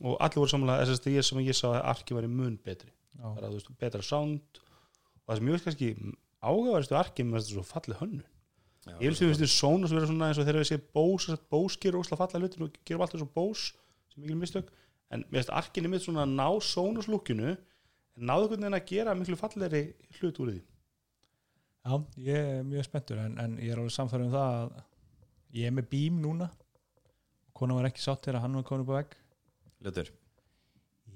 og 0.00 0.16
allir 0.18 0.40
voru 0.40 0.50
samanlega 0.50 0.86
SSD 0.88 1.16
sem 1.22 1.42
ég 1.44 1.58
sá 1.58 1.68
að 1.70 1.82
arki 1.92 2.16
var 2.16 2.26
í 2.26 2.30
mun 2.30 2.56
betri. 2.64 2.90
Já, 3.14 3.26
það 3.28 3.36
er 3.36 3.44
að 3.46 3.52
þú 3.52 3.58
veist, 3.58 3.74
betra 3.82 4.02
sound 4.02 4.62
og 4.62 5.28
það 5.28 5.36
sem 5.38 5.50
ég 5.50 5.54
veist 5.54 5.68
kannski 5.68 5.90
ágæðaristu 6.44 6.96
arki 6.98 7.26
með 7.26 7.44
þetta 7.44 7.52
svo 7.52 7.66
fallið 7.68 8.00
hönnun. 8.00 8.24
Já, 8.84 8.96
ég 9.00 9.06
vil 9.06 9.16
sem 9.16 9.30
við 9.30 9.52
Sonos 9.52 9.94
vera 9.94 10.08
svona 10.08 10.30
eins 10.30 10.40
og 10.40 10.48
þegar 10.48 10.60
við 10.60 10.70
séum 10.72 10.88
Bose, 10.96 11.36
Bose 11.52 11.78
gerur 11.80 12.02
ósla 12.02 12.18
falla 12.20 12.40
hlutin 12.42 12.66
og 12.66 12.74
gerum 12.84 13.04
alltaf 13.04 13.22
svo 13.22 13.28
Bose 13.32 13.70
sem 14.12 14.24
mikil 14.24 14.40
mistök 14.40 14.72
en 15.14 15.22
mér 15.30 15.40
finnst 15.40 15.54
arkinni 15.54 15.92
mitt 15.92 16.04
svona 16.04 16.26
að 16.26 16.34
ná 16.34 16.48
Sonos 16.64 17.08
lukkinu 17.08 17.54
náðu 18.16 18.46
einhvern 18.48 18.62
veginn 18.62 18.78
að 18.78 18.88
gera 18.90 19.14
miklu 19.18 19.36
falleri 19.40 19.82
hlut 20.20 20.40
úr 20.44 20.52
því? 20.52 20.60
Já, 21.84 21.94
ég 22.24 22.50
er 22.58 22.62
mjög 22.64 22.86
spenntur 22.86 23.18
en, 23.20 23.34
en 23.42 23.56
ég 23.60 23.72
er 23.74 23.80
alveg 23.82 23.92
samfæður 23.92 24.26
um 24.28 24.32
það 24.32 24.54
að 24.58 24.76
ég 25.58 25.66
er 25.68 25.74
með 25.76 25.88
bím 25.90 26.20
núna. 26.22 26.48
Kona 27.54 27.76
var 27.76 27.88
ekki 27.90 28.02
sátt 28.02 28.24
þegar 28.24 28.40
hann 28.44 28.56
var 28.58 28.64
komin 28.66 28.86
upp 28.86 28.94
á 28.94 28.98
vegg. 28.98 29.12
Ljótur? 29.84 30.08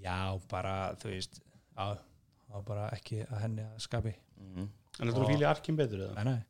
Já, 0.02 0.18
bara, 0.50 0.74
þú 1.00 1.10
veist 1.14 1.40
var 1.78 2.62
bara 2.66 2.90
ekki 2.94 3.22
að 3.26 3.40
henni 3.46 3.64
að 3.64 3.80
skapi. 3.82 4.12
Mm. 4.38 4.68
en 5.00 5.08
þetta 5.08 5.18
Og- 5.18 5.24
er 5.24 5.32
fíli 5.34 5.46
arkin 5.48 5.76
betur 5.78 6.04
eða? 6.04 6.22
Nei, 6.24 6.34
nei. 6.34 6.44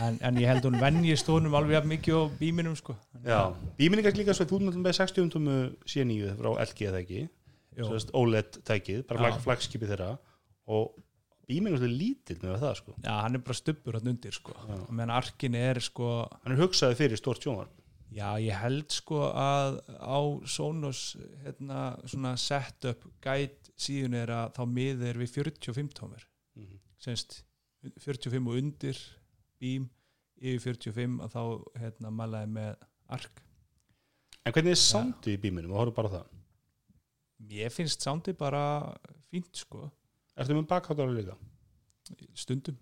En, 0.00 0.18
en 0.22 0.36
ég 0.38 0.46
held 0.46 0.62
hún 0.68 0.76
venjist 0.78 1.26
honum 1.26 1.54
alveg 1.58 1.74
jafn 1.74 1.90
mikið 1.90 2.14
á 2.14 2.22
bíminum 2.38 2.76
sko. 2.78 2.94
Já, 3.26 3.40
bíminningar 3.78 4.14
líka 4.14 4.34
svo 4.36 4.44
þú 4.46 4.60
náttúrulega 4.62 4.84
með 4.84 4.98
60 5.00 5.32
tómu 5.34 5.56
C9 5.90 6.36
frá 6.38 6.50
LG 6.62 6.84
eða 6.86 7.00
ekki 7.02 7.24
Sest, 7.76 8.10
OLED 8.14 8.58
tækið, 8.66 9.04
bara 9.08 9.20
Já. 9.20 9.22
flag, 9.24 9.40
flagskipi 9.44 9.86
þeirra 9.90 10.18
og 10.70 10.96
er 11.50 11.90
lítill 11.90 12.38
með 12.42 12.60
það 12.62 12.74
sko. 12.78 12.94
Já, 13.02 13.12
hann 13.24 13.34
er 13.34 13.42
bara 13.42 13.54
stubbur 13.58 13.96
hann 13.98 14.08
undir 14.12 14.32
sko. 14.32 14.52
Meðan 14.90 15.10
arkin 15.10 15.54
er 15.58 15.80
sko 15.82 16.28
hann 16.44 16.52
er 16.54 16.60
hugsaði 16.62 16.98
fyrir 16.98 17.18
stórt 17.18 17.42
sjónvarp. 17.42 17.70
Já, 18.10 18.34
ég 18.42 18.54
held 18.58 18.90
sko 18.90 19.20
að 19.38 19.80
á 20.02 20.18
Sonos 20.50 21.16
hérna, 21.44 21.96
svona 22.10 22.36
setup 22.36 23.04
guide 23.22 23.70
síðan 23.78 24.14
er 24.18 24.32
að 24.34 24.54
þá 24.58 24.62
miður 24.66 25.20
við 25.22 25.30
45 25.38 25.94
tómur 25.94 26.24
Mhm. 26.56 26.78
semst 26.98 27.42
45 27.98 28.46
og 28.48 28.58
undir 28.58 28.98
bím 29.60 29.88
yfir 30.40 30.74
45 30.76 31.20
að 31.22 31.30
þá 31.34 31.42
hérna 31.78 32.10
malaði 32.10 32.50
með 32.50 32.76
ark. 33.08 33.42
En 34.46 34.52
hvernig 34.52 34.70
er 34.72 34.80
soundið 34.80 35.34
í 35.36 35.40
bíminum 35.40 35.72
og 35.72 35.78
horfum 35.86 35.94
bara 35.94 36.08
það 36.08 36.26
Mér 37.48 37.72
finnst 37.72 38.04
soundi 38.04 38.34
bara 38.36 38.64
fínt 39.30 39.54
sko 39.56 39.86
Ertu 40.36 40.54
með 40.56 40.68
bakháttára 40.70 41.12
líka? 41.14 41.36
stundum 42.34 42.78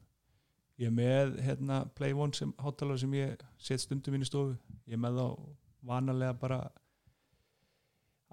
ég 0.78 0.88
er 0.88 0.94
með 0.94 1.38
hérna 1.44 1.80
Play 1.98 2.14
One 2.16 2.36
sem 2.36 2.52
hátalara 2.62 3.00
sem 3.02 3.14
ég 3.18 3.40
set 3.60 3.82
stundum 3.82 4.16
inn 4.16 4.24
í 4.24 4.28
stofu 4.28 4.54
ég 4.86 4.96
er 4.96 5.02
með 5.02 5.18
þá 5.18 5.26
vanalega 5.88 6.36
bara 6.38 6.60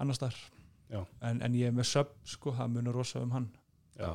annars 0.01 0.21
þar 0.21 0.37
Já. 0.91 1.01
en, 1.25 1.41
en 1.41 1.57
ég 1.57 1.71
er 1.71 1.75
með 1.75 1.89
sub 1.89 2.11
sko, 2.29 2.53
það 2.55 2.73
munur 2.75 2.99
rosa 2.99 3.21
um 3.25 3.33
hann 3.33 3.47
Já, 3.97 4.11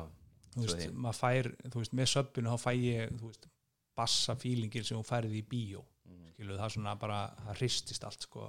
þú 0.53 0.63
veist, 0.63 0.77
því. 0.79 0.91
maður 1.03 1.17
fær, 1.19 1.49
þú 1.65 1.81
veist, 1.81 1.95
með 1.99 2.11
subbinu 2.13 2.53
þá 2.53 2.63
fæ 2.63 2.71
ég, 2.77 3.15
þú 3.19 3.31
veist, 3.31 3.47
bassa 3.97 4.35
fílingin 4.39 4.87
sem 4.87 4.99
hún 4.99 5.07
færði 5.07 5.41
í 5.41 5.47
bíó 5.51 5.81
mm. 6.07 6.29
skilu, 6.35 6.55
það 6.55 6.67
er 6.67 6.75
svona 6.77 6.95
bara, 7.01 7.21
það 7.41 7.59
hristist 7.59 8.07
allt 8.07 8.27
sko, 8.27 8.47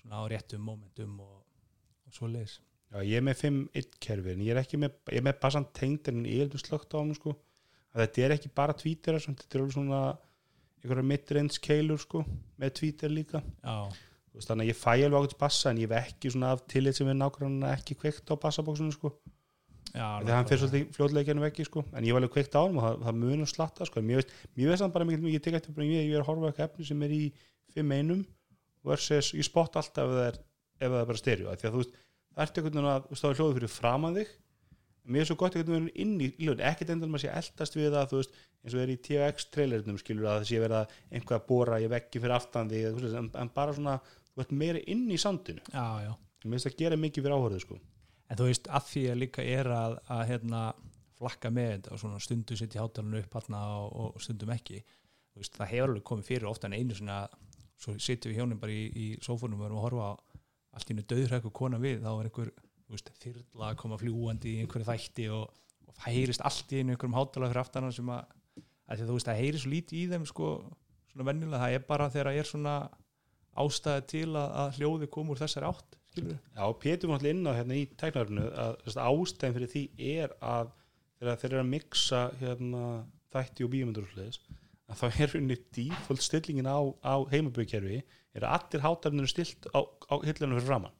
svona 0.00 0.22
á 0.22 0.24
réttum 0.32 0.64
momentum 0.64 1.18
og, 1.26 1.39
og 2.10 2.18
svo 2.18 2.28
leis 2.30 2.58
Já, 2.90 3.04
ég 3.06 3.20
er 3.20 3.22
með 3.22 3.44
5.1 3.44 3.98
kerfi 4.02 4.32
en 4.34 4.40
ég 4.42 4.50
er 4.50 4.58
ekki 4.64 4.78
með, 4.82 4.96
ég 5.14 5.20
er 5.20 5.26
með 5.28 5.36
bassan 5.44 5.66
tengd 5.76 6.08
en 6.10 6.24
ég 6.26 6.40
er 6.40 6.48
heldur 6.48 6.62
slögt 6.62 6.90
á 6.90 6.98
hann 6.98 7.12
sko. 7.14 7.36
Að 7.94 8.02
þetta 8.02 8.22
er 8.24 8.32
ekki 8.34 8.50
bara 8.58 8.74
Twitter 8.74 9.18
þetta 9.22 9.46
er 9.46 9.62
alveg 9.62 9.76
svona 9.76 10.00
einhverja 10.80 11.06
midrange 11.06 11.60
keilur 11.62 12.00
sko 12.02 12.24
með 12.58 12.72
Twitter 12.80 13.12
líka. 13.14 13.44
Já, 13.62 13.76
veist, 14.34 14.50
þannig 14.50 14.66
að 14.66 14.72
ég 14.72 14.80
fæ 14.80 14.90
alveg 14.96 15.20
ákveðt 15.20 15.38
bassa 15.44 15.70
en 15.70 15.82
ég 15.84 15.92
hef 15.92 16.10
ekki 16.10 16.34
svona 16.34 16.50
af 16.56 16.66
tillit 16.74 16.98
sem 16.98 17.06
við 17.06 17.18
nákvæmlega 17.20 17.78
ekki 17.78 17.98
kveikt 18.02 18.34
á 18.34 18.42
bassabóksinu 18.42 18.96
sko. 18.96 19.14
Já 19.94 20.06
þegar 20.18 20.34
hann 20.34 20.50
fyrir 20.50 20.62
svolítið 20.64 20.92
fljótlega 20.98 21.30
genið 21.30 21.46
veggi 21.46 21.70
sko. 21.70 21.86
En 21.94 22.10
ég 22.10 22.14
var 22.14 22.24
alveg 22.24 22.34
kveikt 22.40 22.58
á 22.58 22.62
hann 22.62 22.74
og 22.74 22.88
það, 22.88 23.00
það 23.06 23.22
munum 23.22 23.54
slatta 23.54 23.86
sko. 23.86 24.02
Mér 24.02 24.22
veist, 24.24 24.36
mér 24.58 24.74
veist 24.74 24.82
hann 24.82 24.94
bara 24.98 25.06
mikið 25.06 25.26
mikið 25.28 25.72
bara 25.78 25.86
ég, 25.86 26.10
er 26.10 26.22
að 26.24 26.30
horfa 26.30 26.50
eitthvað 26.50 26.68
efni 26.72 26.90
sem 26.90 27.06
er 27.06 27.14
í 27.14 27.24
5.1 27.78 28.22
versus 28.86 29.34
ég 29.36 29.46
spott 29.46 29.78
alltaf 29.78 30.06
ef 30.08 30.14
það 30.16 30.26
er, 30.26 30.38
ef 30.80 30.92
það 30.92 31.00
er 31.00 31.10
bara 31.10 31.20
stereo 31.20 31.56
því 31.56 31.68
að 31.68 31.74
þú 31.74 31.82
veist, 31.82 31.98
það 32.30 32.44
ert 32.44 32.60
einhvern 32.60 32.78
veginn 32.78 32.92
að 32.92 33.02
þú 33.02 33.12
veist, 33.14 33.24
þá 33.24 33.28
er 33.30 33.40
hljóðu 33.40 33.58
fyrir 33.58 33.72
framan 33.74 34.16
þig. 34.18 34.32
Mér 35.10 35.22
er 35.22 35.28
svo 35.30 35.36
gott 35.40 35.56
einhvern 35.56 35.76
veginn 35.76 35.92
inn 36.04 36.24
í 36.24 36.30
hljóðin 36.38 36.66
ekkert 36.70 36.94
endur 36.94 37.12
maður 37.12 37.24
sé 37.24 37.34
eldast 37.40 37.78
við 37.78 37.94
það 37.96 38.10
þú 38.10 38.20
veist, 38.20 38.40
eins 38.60 38.76
og 38.76 38.82
er 38.82 38.92
í 38.92 38.98
TX 39.06 39.48
trailerinum 39.54 40.00
skilur 40.00 40.28
að 40.28 40.40
það 40.40 40.48
sé 40.50 40.60
verið 40.64 40.78
að 40.80 40.96
einhvað 41.10 41.38
að 41.38 41.46
bóra 41.48 41.80
í 41.80 41.88
veggi 41.90 42.20
fyrir 42.20 42.36
aftan 42.36 42.70
þig 42.70 42.98
veist, 42.98 43.16
en, 43.20 43.30
en 43.40 43.52
bara 43.54 43.76
svona, 43.76 43.96
þú 44.34 44.44
ert 44.44 44.54
meira 44.62 44.84
inn 44.92 45.06
í 45.10 45.18
sandinu. 45.20 45.64
Já, 45.72 45.86
já. 46.04 46.12
Mér 46.44 46.56
finnst 46.56 46.68
það 46.68 46.78
gera 46.84 47.00
mikið 47.00 47.26
fyrir 47.26 47.36
áhörðu 47.36 47.64
sko. 47.64 47.80
En 48.30 48.38
þú 48.38 48.46
veist, 48.46 48.70
að 48.70 48.86
því 48.92 49.04
að 49.10 49.20
líka 49.24 49.44
er 49.56 49.72
að, 49.74 49.96
að 50.14 50.22
hérna, 50.30 50.62
flakka 51.20 51.52
með 51.52 51.90
og 51.92 52.00
svona 52.00 52.20
stundum 52.22 52.56
sitt 52.56 52.74
í 52.76 52.80
hátalinu 52.80 53.20
upp 53.20 53.36
hérna 53.36 53.60
og, 53.82 54.14
og 54.16 54.24
stundum 54.24 54.52
ekki 54.54 54.80
veist, 55.36 55.56
það 55.56 55.72
hefur 55.74 55.92
alveg 55.92 56.06
komið 56.10 56.28
fyrir 56.30 56.50
ofta 56.50 56.68
en 56.68 56.76
einu 56.78 56.96
svona 56.96 57.20
svo 57.80 57.96
sitjum 58.00 58.32
við 58.32 58.40
hjónin 58.40 58.60
bara 58.60 58.74
í, 58.74 58.84
í 58.88 59.06
sófónum 59.24 59.60
og 59.60 59.68
erum 59.68 59.80
að 59.80 59.86
horfa 59.86 60.08
á 60.08 60.12
allt 60.76 60.90
í 60.90 60.96
einu 60.96 61.06
döðræku 61.10 61.52
kona 61.54 61.80
við 61.82 62.04
þá 62.04 62.10
er 62.12 62.28
einhver, 62.28 62.52
veist, 62.90 63.10
þyrla 63.22 63.70
að 63.70 63.80
koma 63.82 63.98
fljúandi 64.00 64.54
í 64.54 64.64
einhverju 64.64 64.88
þætti 64.88 65.28
og, 65.34 65.46
og 65.86 65.96
færist 65.98 66.44
allt 66.46 66.74
í 66.74 66.82
einhverjum 66.82 67.16
hátalega 67.18 67.52
fyrir 67.52 67.62
aftan 67.64 67.90
sem 67.94 68.12
að, 68.14 68.34
að 68.86 69.04
að 69.04 69.10
þú 69.10 69.18
veist, 69.18 69.30
það 69.30 69.40
heyri 69.44 69.62
svo 69.62 69.72
lítið 69.74 70.00
í 70.00 70.08
þeim 70.12 70.26
sko, 70.30 70.50
svona 71.12 71.28
venjulega, 71.30 71.62
það 71.64 71.78
er 71.78 71.86
bara 71.88 72.10
þegar 72.12 72.30
það 72.30 72.42
er 72.42 72.50
svona 72.50 72.76
ástæði 73.60 74.06
til 74.12 74.28
að, 74.38 74.52
að 74.62 74.76
hljóði 74.78 75.10
koma 75.10 75.34
úr 75.34 75.40
þessari 75.42 75.70
átt 75.70 75.96
skilur 76.10 76.38
Já, 76.38 76.64
Pétur 76.82 77.10
var 77.10 77.18
alltaf 77.18 77.32
inn 77.32 77.48
á 77.50 77.52
hérna 77.56 77.78
í 77.78 77.86
tæknarfinu 77.98 78.46
að 78.50 79.00
ástæðin 79.06 79.56
fyrir 79.56 79.72
því 79.74 79.84
er 80.16 80.34
að 80.38 80.72
þegar 81.20 81.40
þeir 81.42 81.50
eru 81.50 81.62
að 81.62 81.70
mixa 81.74 82.22
hérna, 82.40 82.84
þætti 83.34 83.66
og 83.66 83.72
bíómyndur 83.74 84.06
og 84.06 84.14
sliðis 84.14 84.40
að 84.90 85.00
þá 85.02 85.20
er 85.24 85.36
unni 85.40 85.56
default 85.76 86.24
stillingin 86.24 86.68
á, 86.70 86.78
á 87.06 87.14
heimaböðkerfi 87.30 88.00
er 88.34 88.46
að 88.46 88.56
allir 88.58 88.84
hátarnir 88.84 89.30
stilt 89.30 89.68
á, 89.74 89.80
á 89.82 90.14
hillunum 90.26 90.58
fyrir 90.58 90.68
framann 90.68 90.96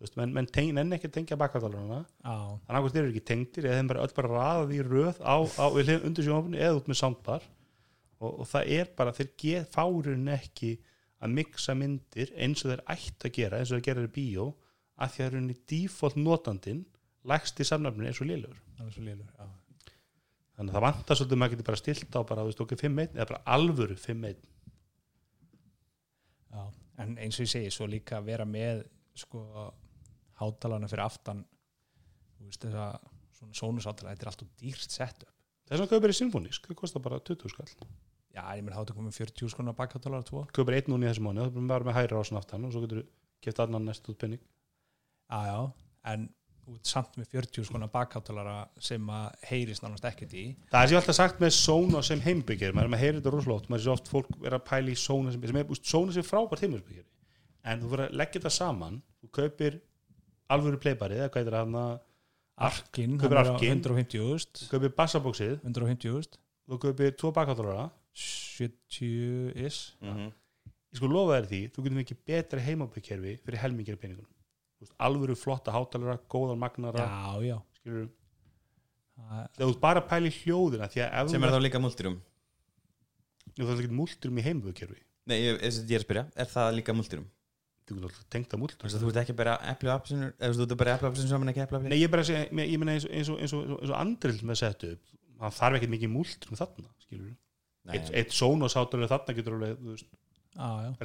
veist, 0.00 0.16
menn, 0.18 0.32
menn 0.34 0.48
teng, 0.52 0.72
nenni 0.76 0.96
ekki 0.98 1.10
tengja 1.12 1.38
bakkallaruna 1.40 2.02
Já, 2.04 2.34
þannig 2.66 2.88
að 2.88 2.90
þeir 2.96 3.02
eru 3.02 3.12
ekki 3.14 3.24
tengdir 3.30 3.68
eða 3.68 3.78
þeim 3.80 3.90
bara 3.92 4.04
öll 4.04 4.16
bara 4.18 4.32
raðað 4.34 4.74
í 4.76 4.80
röð 4.84 5.20
á, 5.24 5.36
á 5.56 5.64
við 5.72 5.88
hlið- 5.90 6.04
undir 6.10 6.26
sjónafinu 6.26 6.60
eða 6.60 6.80
út 6.80 6.90
með 6.90 7.00
soundbar. 7.00 7.46
Og, 8.16 8.30
og 8.42 8.46
það 8.50 8.70
er 8.76 8.90
bara, 8.96 9.14
þeir 9.16 9.30
get 9.40 9.74
fárin 9.76 10.28
ekki 10.32 10.70
að 11.24 11.34
mixa 11.36 11.74
myndir 11.76 12.32
eins 12.36 12.64
og 12.64 12.72
þeir 12.72 12.84
ætti 12.92 13.28
að 13.28 13.36
gera 13.38 13.60
eins 13.60 13.72
og 13.72 13.78
þeir 13.80 13.86
gerir 13.88 14.08
í 14.08 14.14
bíó 14.16 14.46
að 14.96 15.14
því 15.14 15.24
að 15.26 15.38
unni 15.40 15.56
default 15.72 16.16
notandinn 16.20 16.82
lægst 17.28 17.60
í 17.60 17.68
samnafninu 17.68 18.08
eins 18.10 18.20
og 18.20 18.28
það 18.76 18.86
er 18.86 18.96
svo 18.96 19.06
lélur 19.08 19.28
Já, 19.32 19.48
þannig 20.56 20.72
að 20.72 20.76
það 20.76 20.86
vantar 20.86 21.18
svolítið 21.18 21.36
að 21.36 21.42
maður 21.42 21.54
getur 21.54 21.68
bara 21.68 21.80
stilt 21.82 22.16
á 22.16 22.20
bara, 22.20 22.44
þú 22.44 22.50
veist, 22.50 22.62
okkur 22.64 22.80
5-1 22.82 23.16
eða 23.16 23.28
bara 23.30 23.42
alvöru 23.56 23.96
5-1 24.00 24.46
já. 26.52 26.62
En 27.04 27.18
eins 27.20 27.36
og 27.36 27.44
ég 27.44 27.52
segi, 27.52 27.72
svo 27.74 27.88
líka 27.90 28.20
að 28.20 28.30
vera 28.30 28.46
með 28.48 28.86
sko 29.16 29.42
hátalana 30.40 30.88
fyrir 30.88 31.04
aftan 31.04 31.44
þú 32.38 32.48
veist 32.48 32.64
þess 32.64 32.80
að 32.86 33.12
svona 33.36 33.58
sónusátala, 33.60 34.14
þetta 34.14 34.24
er 34.24 34.32
alltaf 34.32 34.52
dýrt 34.60 34.92
setup. 34.92 35.32
Þess 35.66 35.82
að 35.82 35.92
kaupir 35.92 36.12
í 36.12 36.16
symfónísk, 36.16 36.68
það 36.70 36.78
kostar 36.80 37.02
bara 37.04 37.18
20 37.26 37.52
skall. 37.52 37.68
Já, 38.36 38.42
ég 38.56 38.64
þá 38.68 38.78
þetta 38.78 38.96
komið 38.96 39.16
40 39.16 39.52
skona 39.52 39.72
bakhátalara 39.76 40.24
tvo. 40.24 40.44
Kaupir 40.56 40.76
einn 40.76 40.90
núna 40.92 41.08
í 41.08 41.10
þessu 41.10 41.24
mánu, 41.24 41.46
það 41.48 41.62
er 41.62 41.70
bara 41.72 41.88
með 41.88 41.96
hæra 41.96 42.20
á 42.20 42.24
svona 42.28 42.42
aftan 42.42 42.66
og 42.68 42.72
svo 42.74 42.82
getur 42.84 43.02
þú 43.02 43.06
gett 43.46 43.62
annan 43.64 43.88
næst 43.88 44.08
út 44.10 44.18
penning 44.20 44.42
Já, 45.26 45.40
já, 45.48 45.58
en 46.12 46.28
ert 46.74 46.90
samt 46.90 47.16
með 47.18 47.28
40 47.36 47.66
skona 47.68 47.88
bakhátalara 47.90 48.56
sem 48.82 49.10
að 49.12 49.26
heyrist 49.50 49.84
nánast 49.84 50.06
ekkert 50.08 50.32
í. 50.34 50.44
Það 50.72 50.82
er 50.82 50.90
sér 50.90 51.00
alltaf 51.00 51.18
sagt 51.18 51.42
með 51.42 51.52
Sóna 51.54 52.02
sem 52.02 52.22
heimbyggir 52.24 52.74
maður 52.74 52.88
er 52.88 52.92
með 52.92 52.98
að 52.98 53.04
heyra 53.04 53.18
þetta 53.20 53.34
rosalega 53.34 53.60
oft 53.60 53.70
maður 53.70 53.84
sé 53.84 53.92
oft 53.94 54.10
fólk 54.10 54.32
vera 54.40 54.58
að 54.60 54.66
pæla 54.70 54.90
í 54.90 54.96
Sóna 54.98 55.34
sem, 55.34 55.46
sem 55.50 55.60
er, 55.60 55.68
úst, 55.70 55.86
Sóna 55.86 56.16
sem 56.16 56.24
er 56.24 56.28
frábært 56.30 56.64
heimbyggir 56.66 57.04
en 57.66 57.82
þú 57.82 57.92
fyrir 57.92 58.04
að 58.06 58.18
leggja 58.22 58.40
þetta 58.40 58.54
saman 58.56 58.98
þú 59.20 59.30
kaupir 59.38 59.78
alvöru 60.56 60.82
playbarið 60.82 61.22
eða 61.22 61.32
hvað 61.34 61.46
er 61.46 61.56
það 61.56 61.64
hann 61.66 62.02
Arkin, 62.56 63.18
Kaupir 63.20 63.36
hann 63.36 63.46
er 63.46 63.52
á 63.52 63.56
Arkin. 63.56 63.82
150.000 63.84 64.62
þú 64.62 64.68
kaupir 64.70 64.92
bassabóksið. 64.96 65.56
150.000 65.66 66.38
þú 66.66 66.78
kaupir 66.82 67.16
tvo 67.20 67.32
bakháttarara 67.36 67.90
70 68.16 69.52
is 69.66 69.94
mm 70.00 70.14
-hmm. 70.14 70.32
ég 70.92 70.96
sko 70.96 71.06
lofa 71.06 71.40
þér 71.40 71.48
því, 71.50 71.60
þú 71.72 71.82
getur 71.82 71.98
mikið 72.00 72.18
betra 72.26 72.60
heimabyggjkerfi 72.60 73.38
fyrir 73.44 73.60
helmingir 73.60 73.96
peningun 73.96 74.26
Þú 74.26 74.32
veist, 74.32 74.35
alvöru 75.08 75.36
flotta 75.38 75.72
hátalara, 75.74 76.18
góðan 76.30 76.60
magnara. 76.60 77.06
Já, 77.06 77.44
já. 77.46 77.58
Skilur, 77.80 78.08
þú 79.56 79.70
bara 79.80 80.02
í 80.28 80.32
hljóðina 80.42 80.88
því 80.92 81.02
að 81.06 81.14
ef 81.20 81.30
sem 81.32 81.46
er 81.46 81.54
þá 81.54 81.60
líka 81.64 81.80
multirum 81.80 82.18
þú 83.56 83.68
ert 83.70 83.80
ekki 83.80 83.96
múlturum 83.96 84.40
í 84.40 84.44
heimabyggjkerfi 84.44 85.00
Nei, 85.26 85.38
ég, 85.40 85.56
ég, 85.58 85.78
ég 85.88 85.96
er 85.96 86.02
að 86.02 86.04
spyrja, 86.04 86.24
er 86.36 86.50
það 86.50 86.76
líka 86.76 86.94
multirum? 86.96 87.24
þú 87.86 87.96
getur 87.96 88.08
alltaf 88.10 88.26
tengt 88.34 88.54
að 88.54 88.60
að 88.98 89.06
þú 89.06 89.10
ert 89.12 89.20
ekki 89.22 89.36
bara 89.38 89.56
epli 89.72 89.88
og 89.88 89.94
apsinur 89.94 90.34
eða 90.36 90.58
þú 90.58 90.66
ert 90.66 90.76
bara 90.82 90.94
epli 90.96 91.06
og 91.06 91.12
apsinur 91.14 91.32
saman 91.32 91.52
ekki 91.52 91.64
epli 91.64 91.78
og 91.78 91.86
Nei, 91.86 91.88
apsinur 91.88 92.02
ég 92.02 92.08
er 92.08 92.12
bara 92.12 92.24
að 92.26 92.30
segja, 92.32 92.66
ég 92.66 92.80
meina 92.82 92.96
eins 92.96 93.06
og, 93.06 93.12
eins 93.16 93.30
og, 93.32 93.40
eins 93.40 93.56
og, 93.56 93.64
eins 93.78 93.92
og 93.92 93.98
andrild 94.00 94.44
með 94.46 94.60
settu 94.60 94.92
upp, 94.96 95.12
það 95.40 95.58
þarf 95.60 95.78
ekkert 95.78 95.94
mikið 95.94 96.12
múltrum 96.12 96.60
þarna, 96.60 96.90
skilur. 97.06 97.34
Eitt, 97.86 98.10
eitt 98.18 98.34
sónosáttalega 98.34 99.12
þarna 99.14 99.36
getur 99.38 99.56
alveg, 99.56 100.02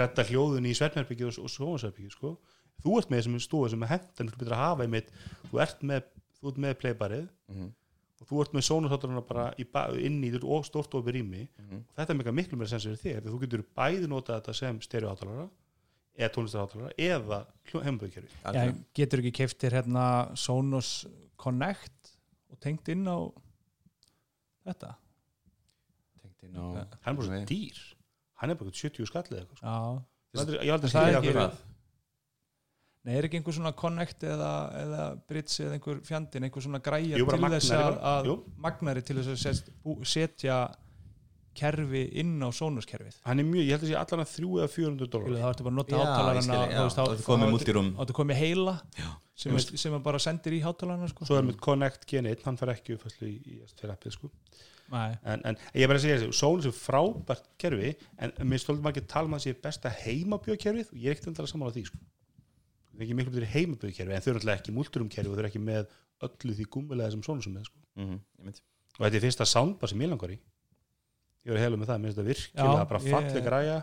redda 0.01 0.25
hljóðun 0.31 0.65
í 0.65 0.73
svefnherbyggju 0.79 1.29
og, 1.29 1.51
sónosherbyggju, 1.53 2.13
sko. 2.17 2.33
Þú 2.83 2.97
ert 2.97 3.09
með 3.11 3.19
þessum 3.21 3.39
stóð 3.45 3.69
sem 3.69 3.83
er 3.83 3.91
hentan, 3.93 4.29
þú 4.31 4.37
betur 4.41 4.55
að 4.57 4.63
hafa 4.65 4.83
einmitt, 4.87 5.11
þú 5.51 5.61
ert 5.61 5.81
með, 5.85 6.03
þú 6.41 6.47
ert 6.51 6.57
með 6.65 6.73
playbarið 6.81 7.27
Mhm, 7.51 7.71
og 8.21 8.27
þú 8.29 8.41
ert 8.41 8.53
með 8.53 8.65
sónosáttalega 8.69 9.27
bara 9.27 9.45
í, 9.57 9.63
ba- 9.71 9.89
inn 9.97 10.21
í 10.23 10.31
og 10.43 10.65
stórt 10.65 10.91
ofið 10.93 11.13
rými. 11.17 11.47
Mhm. 11.59 11.77
og 11.89 11.95
þetta 11.97 12.09
er 12.09 12.17
mikið 12.21 12.33
miklu 12.39 12.57
meira 12.57 12.69
sens 12.69 12.85
fyrir 12.85 12.97
þig, 13.01 13.23
þú 13.29 13.39
getur 13.41 13.63
bæði 13.77 14.07
notað 14.07 14.41
þetta 14.41 14.53
sem 14.55 14.79
stereoháttalara 14.81 15.49
eða 16.17 16.33
tónlistarháttalara 16.35 16.91
eða 16.97 17.45
heimbyggjukerfi. 17.71 18.29
Já, 18.43 18.75
getur 18.93 19.19
ekki 19.23 19.31
keftir 19.33 19.71
hérna 19.71 20.35
Sonos 20.37 21.05
Connect 21.37 22.11
og 22.51 22.59
tengt 22.59 22.87
inn 22.89 23.05
á 23.07 23.17
þetta? 24.65 24.95
Tengt 26.21 26.43
inn 26.43 26.55
á 26.57 26.87
hann 27.01 27.15
er 27.17 27.21
bara 27.21 27.45
dýr. 27.45 27.77
Hann 28.41 28.49
er 28.49 28.55
bara 28.55 28.69
eitthvað 28.69 28.91
70 28.91 29.05
skallið 29.09 29.39
eitthvað 29.41 29.57
sko. 29.57 29.65
já, 30.33 30.77
Það 30.77 31.07
er 31.07 31.21
ekki- 31.21 31.33
það 31.33 31.55
Nei, 33.01 33.15
er 33.17 33.25
ekki 33.25 33.39
einhver 33.39 33.55
svona 33.57 33.71
connect 33.73 34.23
eða, 34.29 34.51
eða 34.77 35.05
bridge 35.29 35.63
eða 35.65 35.77
einhver 35.77 36.01
fjandinn, 36.05 36.45
einhver 36.45 36.61
svona 36.61 36.81
græja 36.85 37.17
Jú, 37.17 37.25
til 37.25 37.49
þess 37.49 37.73
að, 37.73 37.95
að 38.11 38.29
magnari 38.61 39.01
til 39.05 39.17
þess 39.17 39.47
að 39.49 40.05
setja 40.05 40.57
kerfi 41.57 42.03
inn 42.21 42.37
á 42.39 42.47
sónuskerfið 42.55 43.17
hann 43.25 43.41
er 43.41 43.47
mjög, 43.47 43.65
ég 43.65 43.73
held 43.75 43.87
að 43.87 43.89
sé 43.91 43.97
allan 43.99 44.23
að 44.23 44.35
3 44.37 44.51
eða 44.61 44.69
400 44.75 45.07
Skilu, 45.09 45.09
dólar 45.15 45.41
þá 45.41 45.49
ertu 45.49 45.65
bara 45.65 45.73
að 45.73 45.79
nota 45.81 47.47
multiroom. 47.51 47.89
þá 47.97 48.03
ertu 48.05 48.15
komið 48.21 48.39
heila 48.39 48.75
Já. 48.95 49.09
sem, 49.43 49.57
er, 49.57 49.65
sem 49.83 49.97
er 49.97 50.05
bara 50.05 50.21
sendir 50.21 50.55
í 50.55 50.61
hátalarana 50.63 51.09
sko. 51.11 51.27
svo 51.27 51.39
er 51.41 51.49
með 51.49 51.59
Connect 51.65 52.07
Gen1, 52.07 52.45
hann 52.45 52.59
fær 52.61 52.71
ekki 52.75 52.95
uppfæslu 52.95 53.27
í, 53.27 53.35
í 53.41 53.59
S2 53.65 53.91
appið 53.91 54.15
sko 54.19 54.31
Nei, 54.91 55.11
en, 55.23 55.43
en 55.47 55.59
ég 55.73 55.85
er 55.85 55.91
bara 55.91 55.99
að 55.99 56.05
segja 56.05 56.21
þessu, 56.21 56.33
Sónus 56.35 56.67
er 56.67 56.73
frábært 56.75 57.45
kerfi 57.61 57.93
en 58.19 58.33
mér 58.43 58.59
stoltum 58.59 58.89
ekki 58.91 59.03
að 59.05 59.11
tala 59.13 59.29
um 59.29 59.37
að 59.37 59.43
það 59.43 59.45
sé 59.45 59.61
besta 59.65 59.91
heimabjöðkerfið 60.01 60.89
og 60.91 60.97
ég 60.99 61.07
er 61.07 61.15
ekkert 61.15 61.29
endala 61.31 61.51
saman 61.51 61.71
á 61.71 61.75
því 61.75 61.85
sko. 61.87 61.99
Það 62.91 62.99
er 63.01 63.05
ekki 63.07 63.17
miklu 63.19 63.31
betur 63.35 63.47
heimabjöðkerfi 63.55 64.15
en 64.15 64.21
þau 64.25 64.29
eru 64.33 64.39
alltaf 64.41 64.59
ekki 64.59 64.75
multurumkerfi 64.75 65.29
og 65.31 65.35
þau 65.35 65.41
eru 65.43 65.49
ekki 65.51 65.63
með 65.63 65.95
öllu 66.27 66.55
því 66.59 66.65
gummilega 66.75 67.11
sem 67.15 67.23
Sónus 67.25 67.47
er 67.47 67.53
með 67.55 67.65
sko. 67.69 67.79
Mhm, 67.97 68.17
ég 68.39 68.45
mynd. 68.45 68.61
og 68.99 69.05
þetta 69.05 69.17
er 69.17 69.25
fyrsta 69.25 69.45
soundbar 69.49 69.89
sem 69.89 70.01
ég 70.05 70.09
langar 70.11 70.31
í 70.35 70.37
ég 70.37 71.49
verið 71.49 71.61
að 71.61 71.65
helu 71.65 71.77
með 71.81 71.89
það, 71.89 71.99
mér 72.01 72.11
finnst 72.11 72.19
þetta 72.21 72.29
virkilega 72.31 72.77
Já, 72.77 72.85
bara 72.91 72.99
ég- 73.01 73.11
falleg 73.15 73.45
græja 73.47 73.77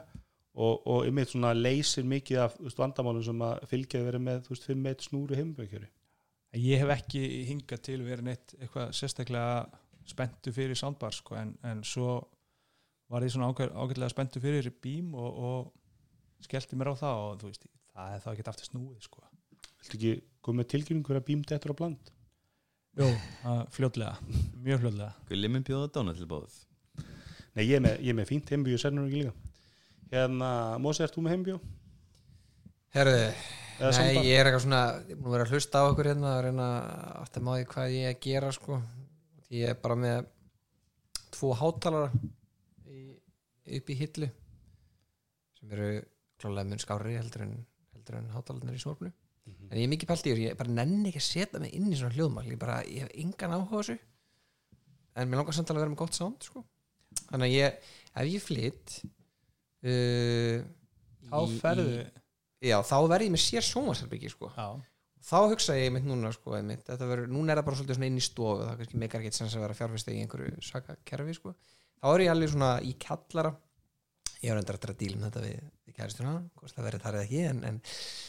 og, 0.59 0.87
og 0.87 1.05
einmitt 1.09 1.33
svona 1.33 1.53
leysir 1.55 2.05
mikið 2.07 2.39
af 2.45 2.57
veist, 2.61 2.79
vandamálum 2.79 3.25
sem 3.27 3.43
að 3.49 3.65
fylgja 3.71 4.03
verið 4.07 4.23
með 4.29 4.41
þú 4.47 4.55
veist, 4.55 4.67
5 4.71 4.83
meitt 4.87 5.05
snúru 5.09 5.39
heimabjöðkerfi 5.39 5.91
ég 6.69 6.79
hef 6.85 6.93
ekki 6.95 7.23
hingað 7.51 7.83
til 7.89 7.99
verið 8.07 8.25
neitt 8.31 8.55
eitthvað 8.59 8.93
sérstaklega 8.97 9.69
spenntu 10.09 10.53
fyrir 10.57 10.79
soundbar 10.79 11.13
sko, 11.13 11.35
en, 11.37 11.51
en 11.69 11.83
svo 11.85 12.15
var 13.11 13.23
ég 13.27 13.33
svona 13.35 13.51
ágæ- 13.53 13.73
ágætlega 13.75 14.09
spenntu 14.15 14.41
fyrir 14.41 14.71
bím 14.83 15.15
og, 15.15 15.43
og 15.49 16.47
skellti 16.47 16.77
mér 16.79 16.93
á 16.93 17.01
það 17.03 17.25
og 17.27 17.39
þú 17.43 17.51
veist, 17.51 17.67
það 17.99 18.15
er 18.15 18.23
þá 18.25 18.31
ekki 18.33 18.47
aftur 18.53 18.71
snúið 18.71 19.09
sko. 19.09 19.27
Viltu 19.83 19.99
ekki 19.99 20.15
koma 20.45 20.63
með 20.63 20.71
tilkynning 20.75 21.07
hverja 21.07 21.27
bímd 21.27 21.53
eftir 21.55 21.75
á 21.75 21.79
bland? 21.79 22.15
Jó, 22.99 23.07
fljótlega, 23.71 24.17
mjög 24.59 24.81
fljótlega 24.83 25.13
Gulli 25.29 25.49
mun 25.53 25.65
bjóða 25.67 25.91
Dóna 25.95 26.15
til 26.19 26.27
bóð 26.27 26.55
Nei, 27.55 27.63
ég 27.69 27.77
er 27.77 27.83
með, 27.85 28.01
ég 28.03 28.11
er 28.11 28.17
með 28.19 28.31
fínt 28.33 28.51
heimbjó, 28.51 28.79
sennur 28.81 29.07
ekki 29.07 29.21
líka 29.21 29.35
Hérna, 30.11 30.49
Mósi, 30.83 31.05
ert 31.05 31.15
þú 31.15 31.23
með 31.27 31.35
heimbjó? 31.37 31.59
Herðu, 32.97 33.21
nei, 33.85 34.25
ég 34.25 34.41
er 34.41 34.49
eitthvað 34.49 34.65
svona 34.65 34.81
ég 35.05 35.13
er 35.15 35.21
búin 35.21 35.29
að 35.29 35.37
vera 35.37 35.47
að 35.47 35.55
hlusta 35.55 35.83
á 35.85 35.89
okkur 35.93 36.09
hérna 36.11 36.33
að 36.33 36.43
reyna 36.49 36.69
að 37.21 37.31
það 37.35 37.47
máði 37.49 37.69
hvað 37.75 37.95
ég 37.95 38.09
er 38.09 38.17
að 38.17 38.23
gera 38.25 38.53
sko 38.57 38.81
ég 39.55 39.73
er 39.75 39.81
bara 39.85 39.99
með 40.01 40.31
tvo 41.37 41.53
hátalara 41.61 42.23
í, 42.89 43.03
upp 43.79 43.93
í 43.93 43.99
hillu 44.01 44.31
sem 45.61 45.77
eru 45.77 45.91
klálega 46.41 46.73
mun 46.73 46.83
skári 46.83 47.19
heldur 47.21 47.45
en, 47.47 47.55
heldur 48.09 48.19
en 48.25 48.31
hátalarnir 48.35 48.79
í 48.79 48.83
snorfnu 48.83 49.13
Mhm. 49.49 49.69
en 49.73 49.79
ég 49.79 49.85
er 49.87 49.93
mikið 49.95 50.09
pælt 50.11 50.27
í 50.27 50.33
þessu, 50.35 50.43
ég 50.45 50.57
bara 50.59 50.69
nenni 50.77 51.09
ekki 51.09 51.21
að 51.23 51.25
setja 51.25 51.61
mig 51.63 51.73
inn 51.73 51.87
í 51.89 51.97
svona 51.97 52.13
hljóðmál, 52.13 52.43
ég 52.51 52.59
bara, 52.61 52.83
ég 52.85 53.07
hef 53.07 53.13
engan 53.17 53.55
áhuga 53.57 53.79
þessu 53.81 53.95
en 55.17 55.29
mér 55.31 55.41
langar 55.41 55.55
samt 55.57 55.71
alveg 55.73 55.81
að 55.81 55.87
vera 55.87 55.93
með 55.95 56.01
gott 56.03 56.19
sound 56.19 56.43
sko. 56.45 56.65
þannig 57.31 57.47
að 57.47 57.55
ég, 57.55 57.79
ef 58.15 58.29
ég 58.29 58.43
flytt 58.45 58.99
uh, 59.89 60.67
Þá 61.29 61.39
ferðu 61.63 61.97
já, 62.65 62.77
þá 62.83 62.95
verði 63.09 63.29
ég 63.29 63.33
með 63.35 63.43
sér 63.45 63.65
sjónvarsherbyggi 63.67 64.31
sko. 64.33 64.51
Já, 64.57 64.69
þá 65.29 65.37
hugsa 65.53 65.77
ég 65.79 65.89
einmitt 65.89 66.07
núna 66.09 66.31
sko, 66.35 66.55
einmitt, 66.59 66.85
þetta 66.89 67.09
verður, 67.11 67.33
núna 67.33 67.53
er 67.55 67.61
það 67.61 67.67
bara 67.71 67.81
svolítið 67.81 67.99
svona 67.99 68.09
inn 68.13 68.21
í 68.21 68.25
stofu 68.25 68.63
það 68.65 68.71
er 68.75 68.79
kannski 68.83 69.01
meikar 69.03 69.21
ekkert 69.25 69.39
sens 69.41 69.57
að 69.57 69.65
vera 69.67 69.77
fjárfæst 69.81 70.13
í 70.13 70.19
einhverju 70.23 70.63
saka 70.65 70.97
kerfi 71.09 71.35
sko. 71.37 71.55
þá 72.01 72.07
er 72.15 72.25
ég 72.27 72.33
alveg 72.33 72.53
svona 72.55 72.71
í 72.85 72.93
kallara 73.01 73.53
ég 74.43 74.53
var 74.53 74.61
endur 74.63 74.79
eftir 74.79 74.93
að 74.95 75.01
díla 75.03 75.19
um 75.19 75.27
þetta 75.29 75.45
við 75.49 75.61
kæristuna, 75.99 76.35
hvort 76.59 76.75
það 76.77 76.87
verður 76.89 77.05
þar 77.05 77.19
eða 77.19 77.27
ekki 77.29 77.41
en, 77.51 77.61
en 77.69 77.81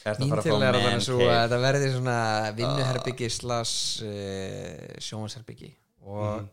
það 0.04 0.20
mín 0.24 0.34
bara 0.34 0.44
að 0.44 0.48
til 0.50 0.56
er 0.70 0.78
að 0.80 0.86
þannig 0.88 1.06
svo 1.08 1.20
cave? 1.22 1.36
að 1.36 1.44
þetta 1.46 1.60
verði 1.66 1.92
svona 1.96 2.18
vinnuherbyggi 2.60 3.30
slas 3.38 3.74
uh, 4.06 4.98
sjónvarsherbyggi 5.08 5.72
og 6.10 6.26
Mhm. 6.40 6.50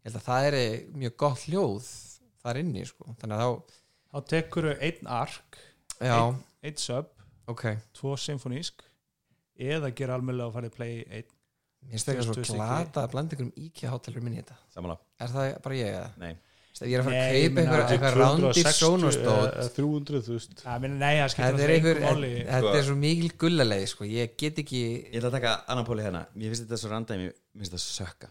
ég 0.00 0.08
held 0.10 0.20
að 0.20 0.28
það 0.28 0.48
er 0.50 0.58
mjög 1.04 1.16
gott 1.24 1.42
hljóð 1.48 1.90
þar 2.44 2.60
inni 2.62 2.84
sko. 2.88 3.16
þannig 3.20 3.36
að 3.36 3.42
þá, 3.44 3.80
þá 4.12 4.18
tekur 4.34 4.70
einn 4.76 5.10
ark 5.20 5.58
já, 6.00 6.16
einn 6.64 6.76
sub, 6.80 7.10
ok. 7.52 7.66
tvo 7.98 8.14
symfonísk 8.16 8.82
eða 9.60 9.90
gera 9.94 10.14
almennilega 10.16 10.48
og 10.48 10.54
farið 10.56 10.72
play 10.76 11.02
einn. 11.04 11.28
Mér 11.80 11.96
finnst 11.96 12.08
það 12.08 12.18
Tvö 12.20 12.44
svo 12.44 12.56
glata 12.56 13.02
að 13.06 13.10
blanda 13.12 13.36
ykkur 13.36 13.46
um 13.46 13.52
íkja 13.56 13.90
hátalur 13.92 14.20
minni 14.24 14.36
í 14.36 14.42
þetta. 14.42 14.56
Samanlá, 14.74 14.96
er 15.20 15.30
það 15.32 15.46
bara 15.64 15.76
ég 15.78 15.94
eða? 15.94 16.10
nei 16.20 16.34
ég 16.80 16.94
er 16.94 17.02
að 17.02 17.08
fara 17.08 17.20
að 17.20 17.32
kaupa 17.34 17.62
eitthvað, 17.62 17.92
eitthvað 17.94 18.18
rándýr 18.20 18.68
sónustótt 18.76 19.56
eða 19.60 19.72
300, 19.76 20.20
þú 20.26 20.36
veist. 20.36 20.62
Ja, 20.64 20.76
meni, 20.82 20.98
Nei, 21.00 21.14
það 21.18 21.32
skiptir 21.34 21.56
þetta 21.56 21.64
er, 21.66 21.72
einhver, 21.74 22.02
þetta 22.50 22.74
er 22.78 22.86
svo 22.86 22.96
mikil 23.00 23.30
gullaleið 23.42 23.86
sko. 23.90 24.06
ég 24.08 24.36
get 24.40 24.62
ekki 24.62 24.82
Ég 25.10 25.18
ætla 25.18 25.32
að 25.32 25.36
taka 25.36 25.56
annan 25.74 25.88
póli 25.88 26.06
hérna. 26.06 26.22
Mér 26.36 26.54
finnst 26.54 26.64
þetta 26.66 26.80
svo 26.80 26.92
randæmi, 26.94 27.26
mér 27.28 27.64
finnst 27.64 27.74
þetta 27.74 27.84
sökka. 27.88 28.30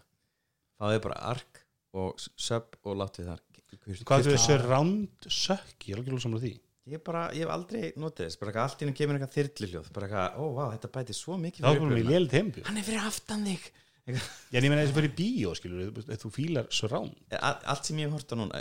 Fáðu 0.80 1.04
bara 1.04 1.20
ark 1.34 1.62
og 2.00 2.26
sub 2.40 2.80
og 2.86 2.98
látt 2.98 3.20
við 3.20 3.32
þar 3.34 3.46
Hvað 3.70 4.26
er 4.26 4.34
þessi 4.34 4.56
round 4.64 5.28
sökk? 5.30 5.86
Ég 5.86 5.94
er 5.94 6.00
alveg 6.02 6.24
samlega 6.24 6.46
því. 6.46 6.54
Ég 6.90 7.02
bara, 7.06 7.26
ég 7.36 7.44
hef 7.44 7.52
aldrei 7.54 7.92
notið 8.00 8.26
þess. 8.26 8.38
Bara 8.40 8.64
allt 8.64 8.82
innum 8.82 8.96
kemur 8.98 9.18
eitthvað 9.18 9.36
þyrliljóð 9.36 9.90
Bara 9.94 10.08
eitthvað, 10.08 10.40
ó 10.40 10.44
vá, 10.56 10.62
þetta 10.74 10.90
bæti 10.96 11.14
svo 11.14 11.36
mikið 11.38 11.66
Það 11.66 11.76
er 11.76 11.92
fyrir 11.92 12.66
Hann 12.66 12.80
er 12.80 12.86
fyrir 12.88 13.04
aftan 13.04 13.44
þig 13.46 13.68
ég 14.08 14.66
meina 14.70 14.82
þessi 14.84 14.96
fyrir 14.96 15.14
bíó, 15.18 15.52
skilur 15.58 15.90
þú 16.24 16.30
fílar 16.34 16.68
surround. 16.74 17.14
A- 17.36 17.58
Allt 17.74 17.84
sem 17.88 17.98
ég 18.00 18.08
hef 18.08 18.16
hort 18.18 18.32
á 18.32 18.36
núna 18.38 18.60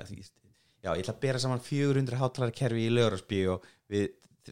Já, 0.80 0.94
ég 0.96 1.04
ætla 1.04 1.14
að 1.18 1.22
bera 1.26 1.40
saman 1.44 1.60
400 1.60 2.16
hátalara 2.22 2.56
kerfi 2.56 2.86
í 2.88 2.92
lögurásbíó 2.94 3.58
Við 3.92 4.06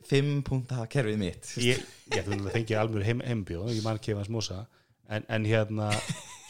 5 0.09 0.41
punta 0.45 0.83
kerfið 0.91 1.17
mitt. 1.21 1.51
Ég, 1.63 1.79
ég 2.13 2.27
fengi 2.51 2.75
alveg 2.77 3.05
heim, 3.07 3.21
heimbjó 3.23 3.63
ég 3.71 3.79
mann 3.85 3.97
kefa 4.03 4.19
hans 4.19 4.29
mosa. 4.33 4.65
En, 5.07 5.23
en 5.31 5.45
hérna, 5.47 5.87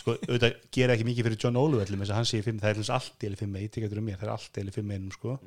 sko, 0.02 0.16
auðvitað 0.26 0.56
gera 0.74 0.96
ekki 0.98 1.06
mikið 1.08 1.28
fyrir 1.30 1.40
John 1.46 1.60
Óluvellum 1.62 2.02
eins 2.02 2.10
og 2.12 2.18
hann 2.18 2.28
sé 2.28 2.42
það 2.42 2.72
er 2.72 2.82
eins 2.82 2.90
allt 2.96 3.24
eða 3.28 3.38
fimm 3.40 3.56
eitt, 3.60 3.78
ég 3.78 3.86
getur 3.86 4.02
um 4.02 4.08
mér, 4.10 4.18
það 4.18 4.28
er 4.28 4.34
allt 4.34 4.58
í 4.58 4.64
eða 4.64 4.74
fimm 4.80 4.92
einum, 4.96 5.12
sko. 5.14 5.38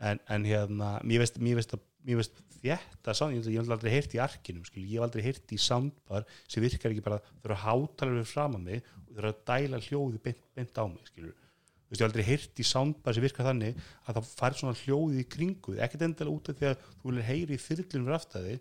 En, 0.00 0.20
en 0.32 0.46
hérna, 0.48 0.88
mér 1.04 1.22
veist, 1.24 1.38
mér 1.42 1.58
veist, 1.60 1.74
mér 2.08 2.20
veist 2.22 2.38
þetta 2.58 3.14
ég 3.30 3.58
hef 3.58 3.70
aldrei 3.70 3.92
heyrt 3.92 4.14
í 4.16 4.22
arkinum 4.22 4.64
skil, 4.66 4.84
ég 4.84 4.96
hef 4.98 5.06
aldrei 5.06 5.24
heyrt 5.28 5.52
í 5.54 5.58
soundbar 5.62 6.24
sem 6.48 6.64
virkar 6.64 6.94
ekki 6.94 7.04
bara, 7.04 7.20
þau 7.38 7.50
eru 7.50 7.58
hátalar 7.64 8.16
við 8.18 8.32
fram 8.32 8.56
að 8.58 8.64
mig 8.64 8.88
og 9.04 9.12
þau 9.12 9.20
eru 9.20 9.30
að 9.30 9.44
dæla 9.50 9.82
hljóði 9.84 10.22
beint, 10.24 10.40
beint 10.56 10.80
á 10.80 10.84
mig, 10.88 11.04
skilur. 11.12 11.36
Þú 11.38 11.92
veist, 11.92 12.00
ég 12.00 12.02
hef 12.02 12.08
aldrei 12.08 12.26
heyrt 12.26 12.58
í 12.60 12.66
soundbar 12.66 13.16
sem 13.16 13.24
virkar 13.24 13.48
þannig 13.48 13.78
að 14.04 14.18
það 14.18 14.32
fær 14.40 14.58
svona 14.58 14.80
hljóði 14.82 15.22
í 15.22 15.28
kringu 15.36 15.76
ekkert 15.78 16.04
endilega 16.08 16.34
út 16.34 16.50
af 16.50 16.58
því 16.58 16.68
að 16.72 16.82
þú 16.88 17.12
viljir 17.12 17.28
heyri 17.28 17.60
þyrlunum 17.62 18.08
fyrir 18.08 18.18
aftæði 18.18 18.56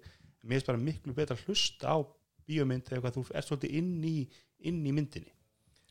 mér 0.47 0.57
finnst 0.57 0.69
bara 0.69 0.83
miklu 0.83 1.15
betra 1.17 1.35
að 1.35 1.43
hlusta 1.47 1.91
á 1.91 1.97
bíómynd 2.47 2.91
eða 2.91 3.03
hvað 3.03 3.17
þú 3.17 3.25
ert 3.33 3.49
svolítið 3.49 3.75
inn 3.81 4.07
í, 4.07 4.15
inn 4.69 4.79
í 4.85 4.93
myndinni. 4.95 5.33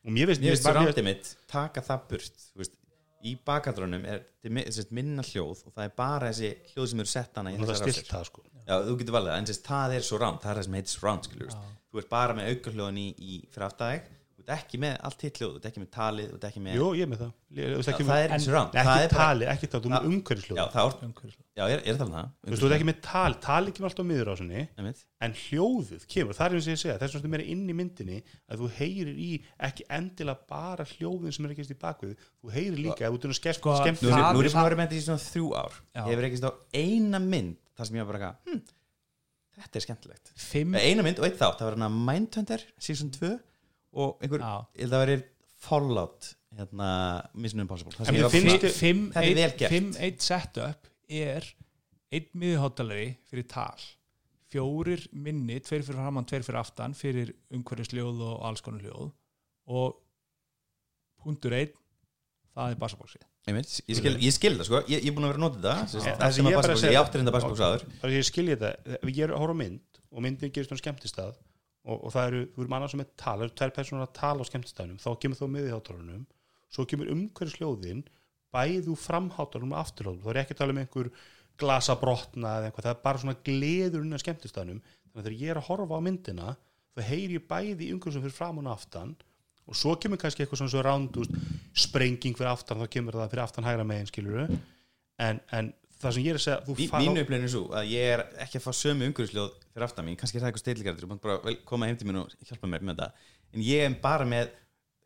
Og 0.07 0.13
mér 0.15 0.31
finnst, 0.31 0.43
finnst 0.45 0.69
randið 0.71 1.05
mitt 1.05 1.31
Taka 1.51 1.83
það 1.85 2.05
burt 2.11 2.45
veist, 2.57 2.77
Í 3.25 3.31
bakadrunum 3.47 4.03
er 4.05 4.25
minna 4.93 5.23
hljóð 5.25 5.63
Og 5.65 5.73
það 5.73 5.83
er 5.87 5.93
bara 5.97 6.29
þessi 6.29 6.51
hljóð 6.73 6.89
sem 6.91 6.99
eru 7.01 7.09
sett 7.09 7.39
hana 7.39 7.53
í 7.53 7.57
þessar 7.57 7.87
rásir. 7.89 8.05
það 8.11 8.27
sko 8.29 8.43
Já, 8.67 8.75
þú 8.83 8.97
getur 8.99 9.15
valið 9.15 9.33
en 9.37 9.47
sérst, 9.47 9.63
það 9.65 9.95
er 9.97 10.05
svo 10.05 10.17
round, 10.21 10.41
það 10.43 10.51
er 10.51 10.57
það 10.59 10.65
sem 10.67 10.77
heitir 10.77 11.03
round, 11.07 11.27
skilur, 11.29 11.51
Já. 11.55 11.75
þú 11.91 12.01
ert 12.03 12.09
bara 12.11 12.33
með 12.37 12.49
aukarhljóðan 12.51 12.97
í, 12.99 13.07
í 13.17 13.37
fyrir 13.53 13.65
þú 13.71 14.01
ert 14.47 14.53
ekki 14.63 14.77
með 14.79 14.93
allt 15.07 15.23
hitt 15.25 15.37
hljóð, 15.41 15.49
þú 15.53 15.57
ert 15.59 15.65
ekki 15.69 15.81
með 15.83 15.89
talið, 15.91 16.27
þú 16.31 16.37
ert 16.37 16.45
ekki 16.47 16.61
með, 16.63 16.75
Jú, 16.77 16.85
ég 16.95 17.03
er 17.03 17.09
með 17.11 17.19
það, 17.21 17.31
Ég- 17.57 17.67
þú 17.67 17.81
já, 17.83 17.91
ekki, 17.91 18.03
það 18.07 18.11
með, 18.11 18.21
er 18.27 18.33
eins 18.37 18.45
round, 18.53 18.71
ekki 18.77 18.87
það 18.87 19.01
er 19.03 19.11
bara, 19.11 19.25
tali, 19.27 19.45
ekki 19.51 19.67
það, 19.67 19.81
þú 19.83 19.87
erum 19.87 19.97
Já. 19.97 20.07
umhverfisljóð. 20.07 20.57
Já, 20.57 20.65
það 20.75 20.87
er, 20.87 21.07
umhverfis. 21.07 21.35
já, 21.57 21.63
ég 21.67 21.73
er, 21.75 21.81
ég 21.83 21.87
er 21.87 21.93
að 21.93 21.97
tala 21.97 22.07
um 22.07 22.15
það, 22.17 22.29
þú 22.37 22.51
veist, 22.53 22.61
þú 22.63 22.67
ert 22.67 22.75
ekki 22.77 22.87
með 22.87 22.99
tali, 23.07 23.35
tali 23.47 23.71
kemur 23.77 23.89
alltaf 23.89 24.05
á 24.05 24.09
miður 24.11 24.31
á 24.31 24.35
sinni 24.39 24.61
Einmitt. 24.77 25.01
en 25.27 25.33
hljóðuð 25.41 26.05
kemur, 26.07 26.33
það 26.37 26.45
er 26.47 26.55
eins 26.57 26.67
og 26.67 26.73
ég 26.73 26.81
segja 26.83 26.97
þess 27.01 27.17
vegna 27.17 27.31
meira 27.35 27.47
inn 27.51 27.65
í 27.67 27.75
myndinni 27.75 28.19
að 28.47 28.61
þú 28.63 28.69
heyrir 28.77 29.17
í 29.27 29.31
ekki 29.67 29.83
endilega 29.89 30.47
bara 30.47 30.85
hljóðin 30.95 31.33
sem 31.35 31.45
er 31.45 31.51
ekki 31.57 31.67
í 31.67 31.79
bakvið, 31.83 32.15
þú 32.43 32.53
heyrir 32.55 32.79
líka 32.87 33.03
að 33.07 33.19
þú 33.19 33.33
skemmt, 33.35 33.59
Sko, 33.59 33.75
skemmt 33.83 34.01
Nú, 34.01 34.09
er- 34.11 34.15
er 34.15 34.47
ég 34.47 34.55
að 34.55 34.67
vera 34.69 34.79
með 34.79 34.87
þetta 34.87 34.99
í 34.99 35.05
svona 35.07 35.23
þrjú 35.27 35.47
ár, 35.57 35.73
Já. 35.95 36.01
ég 36.07 36.11
hefur 36.13 36.27
ekki 36.29 36.39
stá 36.39 36.51
eina 36.73 37.19
mynd, 37.19 37.57
þar 37.75 37.85
sem 37.87 37.95
ég 37.97 38.05
var 38.07 38.13
bara, 38.17 38.31
hm, 38.47 38.61
þetta 39.57 39.75
er 39.75 39.83
skemmtilegt, 39.87 40.31
Fimm 40.37 40.75
eina 40.77 41.03
mynd 41.03 41.19
og 41.19 41.25
eitt 41.25 41.39
þátt, 41.39 41.57
það 41.59 41.65
var 41.67 41.75
hérna 41.75 41.89
Mindhunter, 41.89 42.61
season 42.79 43.09
2 43.11 43.39
og 43.97 44.21
einhver, 44.23 44.43
ég 44.77 44.83
held 44.85 44.93
að 44.93 44.95
það 44.97 45.03
verið 45.07 45.25
Fallout, 45.67 46.27
hérna, 46.57 46.89
Mission 47.33 47.63
Impossible, 47.63 47.91
ég 47.97 47.97
Þetta 47.97 48.13
er 48.13 49.35
vel 49.35 49.45
eitt, 49.47 49.57
gert. 49.59 49.73
fimm 49.73 49.93
eitt 50.05 50.21
setup 50.25 50.89
er 51.09 51.47
einn 52.13 52.27
miðuháttalari 52.39 53.07
fyrir 53.27 53.47
tal 53.51 53.81
fjórir 54.47 55.01
minni, 55.11 55.57
tveir 55.59 55.81
fyrir 55.83 55.97
framann, 55.99 56.27
tveir 56.29 56.45
fyrir 56.47 56.61
aftan 56.61 56.93
fyrir 56.95 57.33
umhverfisljóð 57.57 58.21
og 58.29 58.45
alls 58.47 58.61
konar 58.63 58.85
hljóð 58.85 59.09
og 59.75 59.97
punktur 61.23 61.55
einn 61.57 61.73
það 62.55 62.71
er 62.75 62.79
bassabóksið 62.85 63.25
ég 63.47 63.97
skil, 63.99 64.13
ég 64.23 64.33
skil 64.35 64.53
það 64.59 64.67
sko, 64.69 64.79
ég, 64.91 65.01
ég 65.03 65.09
er 65.11 65.15
búin 65.17 65.27
að 65.27 65.33
vera 65.33 65.39
að 65.39 65.45
nota 65.45 65.59
þetta 65.59 66.15
það 66.21 66.33
sem 66.37 66.47
ég 66.47 66.51
að 66.51 66.57
bara 66.57 66.61
bassabóks, 66.61 66.81
segi- 66.83 66.93
ég 66.95 67.01
átti 67.01 67.19
reynda 67.21 67.33
bassabóks 67.35 67.61
áður. 67.67 67.83
Bara 68.01 68.15
ég 68.15 68.25
þetta, 68.63 68.71
ég 69.07 69.21
er 69.27 69.33
að 69.35 69.43
horfa 69.43 69.57
mynd 69.61 70.01
og 70.11 70.23
myndin 70.25 70.51
gerist 70.55 70.71
svona 70.71 70.81
skemmtistað 70.83 71.35
og, 71.87 72.03
og 72.03 72.13
það 72.13 72.29
eru, 72.29 72.43
þú 72.53 72.63
eru 72.63 72.73
mannar 72.73 72.91
sem 72.91 73.03
er 73.03 73.09
tala, 73.15 73.39
það 73.39 73.47
eru 73.47 73.57
tvær 73.61 73.73
personur 73.77 74.05
að 74.05 74.13
tala 74.17 74.43
á 74.43 74.49
skemmtistæðunum 74.49 75.01
þá 75.03 75.09
kemur 75.23 75.39
þá 75.39 75.47
miði 75.53 75.73
hátalunum 75.73 76.25
svo 76.73 76.85
kemur 76.89 77.11
umhverjusljóðin 77.13 78.03
bæðu 78.53 78.95
framhátalunum 78.99 79.75
og 79.75 79.81
afturhátalunum 79.81 80.25
þá 80.25 80.31
er 80.33 80.41
ekki 80.43 80.55
að 80.55 80.61
tala 80.61 80.75
um 80.75 80.81
einhver 80.83 81.11
glasa 81.57 81.95
brotna 81.97 82.57
eða 82.59 82.69
eitthvað, 82.69 82.87
það 82.87 82.93
er 82.93 83.03
bara 83.07 83.23
svona 83.23 83.39
gleður 83.47 84.03
inn 84.03 84.17
á 84.17 84.23
skemmtistæðunum 84.23 84.81
þannig 84.83 85.21
að 85.21 85.23
þegar 85.23 85.39
ég 85.41 85.53
er 85.53 85.61
að 85.61 85.69
horfa 85.71 85.97
á 85.97 86.05
myndina 86.07 86.51
þá 86.97 87.01
heyri 87.07 87.39
ég 87.39 87.47
bæði 87.49 87.91
umhverjum 87.95 88.25
fyrir 88.27 88.35
fram 88.35 88.61
og 88.61 88.69
aftan 88.73 89.15
og 89.67 89.75
svo 89.75 89.95
kemur 89.99 90.19
kannski 90.21 90.43
eitthvað 90.43 90.61
svona 90.61 90.73
svo 90.73 90.83
rándúst 90.85 91.33
sprenging 91.77 92.37
fyrir 92.37 92.51
aftan, 92.51 92.79
þá 92.79 92.91
kemur 92.93 93.17
það 93.19 93.33
fyrir 93.33 93.43
aftan 93.43 93.67
hægra 93.67 93.87
megin 93.87 94.09
skilur 94.09 94.45
en, 94.47 95.41
en 95.51 95.71
það 96.01 96.13
sem 96.13 96.23
ég 96.23 96.29
er 96.33 96.37
að 96.37 96.45
segja 96.45 96.59
Mí- 96.67 96.89
Mínu 97.07 97.21
upplifin 97.23 97.43
er 97.47 97.51
svo 97.53 97.63
að 97.73 97.89
ég 97.91 98.13
er 98.13 98.23
ekki 98.45 98.59
að 98.59 98.65
fá 98.67 98.71
sömu 98.77 99.07
umhverjusljóð 99.09 99.51
fyrir 99.73 99.85
aftan 99.87 100.05
mín, 100.05 100.17
kannski 100.19 100.37
er 100.37 100.41
það 100.43 100.51
eitthvað 100.51 100.63
steiligarður, 100.65 101.01
þú 101.03 101.09
mátt 101.11 101.21
bara 101.21 101.55
koma 101.65 101.85
heim 101.89 101.97
til 101.97 102.07
mér 102.07 102.21
og 102.21 102.29
hjálpa 102.45 102.67
mér 102.69 102.81
með 102.85 102.95
þetta, 102.97 103.11
en 103.53 103.61
ég 103.61 103.85
er 103.87 103.97
bara 104.01 104.25
með 104.25 104.51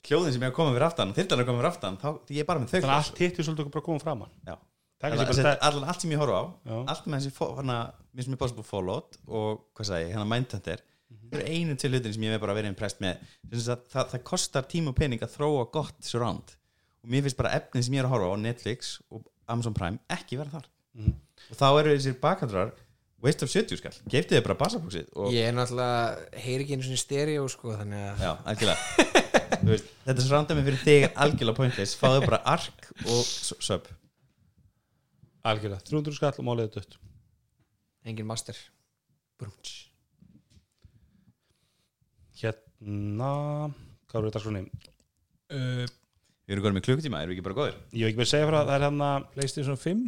hljóðin 0.08 0.34
sem 0.34 0.42
ég 0.42 0.48
er 0.48 0.52
að 0.52 0.58
koma 0.60 0.74
fyrir 0.76 0.88
aftan 0.90 1.10
og 1.14 1.16
þyrftan 1.16 1.40
að 1.44 1.46
koma 1.52 1.62
fyrir 1.62 1.72
aftan, 1.72 1.98
þá 2.02 2.10
ég 2.36 2.40
er 2.44 2.46
bara 2.52 2.60
með 2.60 2.70
þau 2.72 2.78
þannig 2.82 2.92
að 2.92 3.02
allt 3.02 3.18
hitt 3.24 3.40
er 3.40 3.44
svolítið 3.48 3.72
bara 3.72 3.82
að 3.82 3.90
koma 3.90 4.00
það 5.02 5.16
er 5.18 5.18
þetta- 5.34 5.58
allan- 5.66 5.88
allt 5.90 6.02
sem 6.02 6.12
ég 6.12 6.20
horfa 6.22 6.38
á 6.38 6.46
Já. 6.68 6.78
allt 6.94 7.06
með 7.10 7.18
þessi 7.22 7.32
fó- 7.34 7.56
hana, 7.58 7.94
Mission 8.14 8.34
Impossible 8.34 8.64
Fallout 8.64 9.18
og 9.28 9.64
hvað 9.74 9.86
sagði 9.90 10.04
ég, 10.06 10.14
hérna 10.14 10.28
Mindhunter 10.30 10.80
Mhm. 11.12 11.30
það 11.32 11.40
eru 11.42 11.48
einu 11.50 11.76
til 11.78 11.90
hlutin 11.92 12.14
sem 12.14 12.24
ég 12.24 12.32
hef 12.32 12.42
bara 12.42 12.54
verið 12.54 12.68
impressed 12.72 13.00
með. 13.02 13.18
Sem 13.52 13.60
sagt 13.60 13.88
að 13.90 13.92
það, 13.92 14.10
það 14.12 14.24
kostar 14.24 14.64
tíma 14.70 14.88
og 14.90 14.96
pening 14.96 15.20
að 15.20 15.34
þróa 15.36 15.72
gott 15.72 16.02
surround. 16.04 16.56
Og 17.04 17.10
mér 17.10 17.24
finnst 17.24 17.36
bara 17.38 17.50
efnið 17.58 17.84
sem 17.84 17.94
ég 17.96 18.00
er 18.00 18.06
að 18.06 18.14
horfa 18.14 18.30
á 18.32 18.38
Netflix 18.40 19.02
og 19.12 19.26
Amazon 19.50 19.74
Prime 19.74 20.00
ekki 20.10 20.38
vera 20.38 20.50
þar 20.50 20.66
Mhm. 20.98 21.14
og 21.52 21.58
þá 21.60 21.68
eru 21.80 21.94
þessir 21.96 22.18
bakhandrar 22.22 22.72
waste 23.22 23.46
of 23.46 23.52
70 23.54 23.78
skall, 23.78 23.94
geftið 24.10 24.38
þið 24.40 24.44
bara 24.48 24.58
basabóksið 24.64 25.12
og 25.16 25.32
Ég 25.34 25.46
er 25.48 25.54
náttúrulega, 25.54 26.40
heyri 26.42 26.64
ekki 26.66 26.74
einu 26.78 26.84
svona 26.88 27.02
stereo 27.04 27.48
sko, 27.54 27.76
þannig 27.78 28.02
að 28.10 28.24
já, 28.26 28.32
algjörlega. 28.50 28.80
Þú 29.62 29.70
veist, 29.70 29.90
þetta 30.08 30.24
surroundar 30.26 30.58
mig 30.58 30.66
fyrir 30.66 30.82
þig 30.88 31.06
algjörlega 31.26 31.58
pointless, 31.62 31.94
fáðu 32.02 32.24
bara 32.26 32.40
ark 32.56 32.88
og 33.06 33.22
s- 33.22 33.54
sub 33.62 33.88
algjörlega, 35.46 35.84
300 35.86 36.18
skall 36.18 36.34
og 36.42 36.46
málið 36.50 36.66
er 36.68 36.74
dött. 36.80 36.98
Engin 38.06 38.26
master. 38.26 38.58
Brúms 39.38 39.78
hérna, 42.42 43.32
hvað 44.10 44.20
eru 44.22 44.30
þetta 44.32 44.42
svona 44.44 44.62
uh, 44.66 45.86
Við 46.50 46.56
erum 46.56 46.64
góðum 46.66 46.78
með 46.80 46.86
klukkutíma, 46.88 47.22
erum 47.22 47.32
við 47.32 47.38
ekki 47.38 47.46
bara 47.46 47.58
góðir? 47.60 47.78
ég 47.94 48.02
hef 48.02 48.10
ekki 48.12 48.20
með 48.22 48.26
að 48.28 48.32
segja 48.34 48.50
frá 48.50 48.58
það 48.66 48.74
er 48.76 48.86
hérna 48.88 49.10
Playstation 49.36 49.78
5 49.78 50.02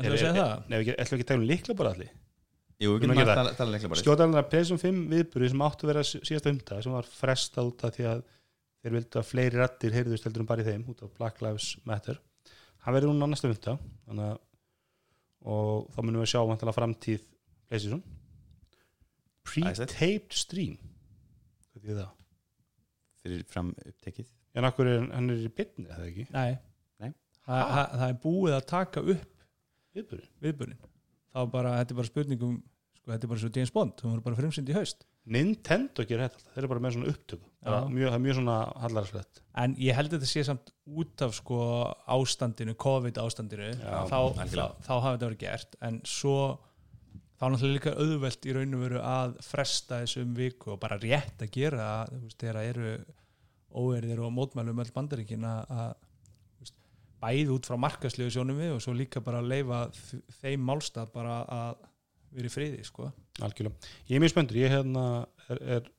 Það 0.00 0.08
er 0.08 0.10
að 0.10 0.16
er- 0.16 0.22
segja 0.24 0.32
er- 0.32 0.40
það? 0.40 0.66
Nei, 0.70 0.76
við 0.80 0.90
ætlum 0.96 1.18
ekki 1.18 1.26
að 1.26 1.30
tala 1.30 1.40
um 1.42 1.48
líkla 1.50 1.76
bara 1.80 1.92
allir 1.94 2.10
Jú, 2.80 2.90
við 2.94 3.00
getum 3.04 3.18
að 3.20 3.22
að 3.26 3.34
tala, 3.36 3.54
tala 3.58 3.72
leiklega 3.74 3.92
bara 3.92 4.00
skjótaðalega 4.00 4.50
PSM 4.54 4.78
5 4.80 5.00
viðburði 5.12 5.48
sem 5.52 5.64
áttu 5.66 5.84
að 5.84 5.90
vera 5.92 6.04
sí- 6.08 6.20
síðasta 6.24 6.52
umta 6.54 6.78
sem 6.82 6.92
var 6.96 7.08
frestað 7.12 7.68
út 7.70 7.84
af 7.84 7.96
því 7.96 8.06
að 8.08 8.22
þeir 8.80 8.94
vildu 8.96 9.20
að 9.20 9.26
fleiri 9.28 9.58
rattir 9.60 9.92
heyrðust 9.98 10.24
heldur 10.24 10.40
um 10.40 10.48
bara 10.48 10.64
í 10.64 10.68
þeim 10.70 10.86
út 10.88 11.02
af 11.04 11.10
Black 11.18 11.42
Lives 11.44 11.66
Matter. 11.84 12.16
Hann 12.86 12.94
verður 12.96 13.12
núna 13.12 13.28
á 13.28 13.32
næsta 13.34 13.50
umta 13.52 13.74
þannig 14.08 14.30
að 14.30 14.38
og 15.50 15.90
þá 15.92 16.00
munum 16.04 16.20
við 16.24 16.30
sjá 16.32 16.40
vantilega 16.48 16.76
framtíð 16.76 17.22
PlayStation. 17.68 18.02
Pre-taped 19.44 20.32
stream. 20.36 20.76
Hvað 21.74 21.92
er 21.94 22.00
það? 22.02 22.10
fyrir 23.20 23.44
fram 23.52 23.70
upptekið. 23.84 24.28
En 24.56 24.64
akkur 24.64 24.88
er 24.88 25.02
hann 25.12 25.28
er 25.32 25.42
í 25.44 25.50
bytni, 25.52 25.84
eða 25.92 26.06
ekki? 26.08 26.24
Nei, 26.32 26.54
Nei. 27.02 27.10
Það, 27.44 27.60
það, 27.74 27.90
það 28.00 28.04
er 28.08 28.16
búið 28.24 28.54
að 28.56 28.64
taka 28.70 29.02
upp 29.14 29.39
Viðburði 29.96 30.28
viðburinn 30.44 30.80
þá 31.30 31.40
bara, 31.50 31.76
þetta 31.80 31.94
er 31.94 32.00
bara 32.00 32.10
spurningum 32.10 32.56
sko, 32.98 33.06
þetta 33.12 33.26
er 33.26 33.32
bara 33.32 33.42
svo 33.42 33.50
James 33.54 33.72
Bond, 33.74 34.02
hún 34.04 34.16
er 34.18 34.24
bara 34.24 34.38
frumsynd 34.38 34.70
í 34.70 34.76
haust. 34.76 35.06
Nintendo 35.30 36.04
gerir 36.08 36.24
þetta 36.24 36.40
alltaf, 36.40 36.54
þeir 36.54 36.62
eru 36.62 36.70
bara 36.72 36.82
með 36.84 36.94
svona 36.96 37.12
upptöku. 37.12 37.46
Bara 37.60 37.78
Já. 37.84 37.90
mjög, 37.92 38.08
það 38.08 38.16
er 38.16 38.24
mjög 38.24 38.36
svona 38.38 38.56
hallarsvett 38.82 39.40
en 39.62 39.74
ég 39.84 39.98
held 39.98 40.10
að 40.10 40.16
þetta 40.16 40.30
sé 40.30 40.44
samt 40.48 40.72
út 41.00 41.24
af 41.26 41.36
sko 41.36 41.60
ástandinu, 42.16 42.74
COVID 42.80 43.20
ástandinu 43.20 43.68
Já, 43.74 43.94
þá, 44.08 44.18
þá, 44.40 44.66
þá 44.80 44.92
hafa 44.94 45.14
þetta 45.14 45.28
verið 45.28 45.42
gert. 45.44 45.78
En 45.86 46.00
svo 46.08 46.36
þá 47.40 47.46
er 47.46 47.54
náttúrulega 47.54 47.78
líka 47.78 47.96
auðvelt 47.96 48.46
í 48.48 48.54
raun 48.56 48.76
og 48.76 48.84
veru 48.84 49.02
að 49.06 49.36
fresta 49.44 50.02
þessum 50.02 50.32
viku 50.36 50.74
og 50.74 50.80
bara 50.82 51.00
rétt 51.00 51.44
að 51.44 51.52
gera 51.54 51.84
það, 51.86 52.14
þú 52.14 52.22
veist, 52.26 52.40
þegar 52.42 52.62
eru 52.64 52.94
óverðir 53.80 54.24
og 54.26 54.32
mótmælum 54.34 54.82
öll 54.82 54.92
bandaríkin 54.96 55.46
að 55.46 55.92
bæði 57.20 57.52
út 57.54 57.68
frá 57.68 57.76
markaslegu 57.80 58.32
sjónum 58.32 58.58
við 58.60 58.74
og 58.76 58.82
svo 58.84 58.94
líka 58.96 59.22
bara 59.24 59.42
að 59.42 59.50
leifa 59.52 59.80
þeim 60.40 60.62
málstað 60.66 61.12
bara 61.14 61.40
að 61.44 61.82
vera 62.36 62.50
í 62.50 62.52
friði 62.52 62.84
sko. 62.86 63.10
algjörlega. 63.42 63.90
Ég 64.08 64.16
er 64.16 64.22
mjög 64.22 64.34
spenntur, 64.34 64.60
ég 64.60 64.72
hérna 64.72 65.04
er, 65.48 65.62
er 65.76 65.90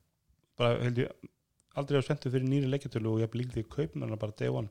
bara 0.58 0.80
held 0.82 1.02
ég 1.02 1.28
aldrei 1.78 2.00
að 2.00 2.06
spenntur 2.06 2.34
fyrir 2.34 2.48
nýri 2.48 2.70
leikjartölu 2.70 3.12
og 3.12 3.22
ég 3.22 3.28
hef 3.28 3.38
líkt 3.38 3.56
því 3.56 3.64
að 3.66 3.72
kaupa 3.76 4.02
mér 4.02 4.20
bara 4.20 4.38
day 4.38 4.52
one 4.52 4.70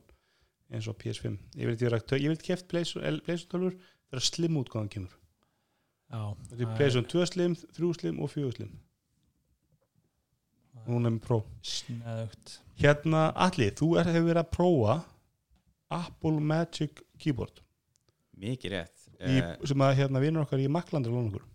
eins 0.72 0.88
og 0.88 0.96
PS5 1.00 1.36
ég 1.60 1.68
vil 1.68 1.76
ég 1.76 2.30
vil 2.32 2.40
keft 2.42 2.68
pleysutölur 2.70 3.76
þegar 4.10 4.24
slim 4.24 4.56
útgáðan 4.60 4.92
kemur. 4.92 5.18
Þetta 6.12 6.64
er 6.64 6.74
pleysum 6.76 7.04
2 7.08 7.26
slim, 7.30 7.54
3 7.76 7.92
slim 7.96 8.18
og 8.20 8.28
4 8.32 8.56
slim. 8.58 8.72
Hún 10.86 11.06
er 11.06 11.14
með 11.14 11.24
pro. 11.24 11.38
sneðugt 11.62 12.58
hérna 12.82 13.30
Alli, 13.38 13.70
þú 13.76 13.94
er, 14.00 14.10
hefur 14.10 14.28
verið 14.30 14.42
að 14.42 14.52
prófa 14.56 14.96
Apple 15.92 16.42
Magic 16.52 17.02
Keyboard. 17.20 17.62
Mikið 18.42 18.74
rétt. 18.76 19.08
Í, 19.22 19.38
eh, 19.38 19.56
sem 19.68 19.84
að 19.84 19.96
hérna 20.00 20.22
vinur 20.22 20.46
okkar 20.46 20.62
í 20.62 20.68
Maklandur 20.72 21.14
okkur 21.28 21.48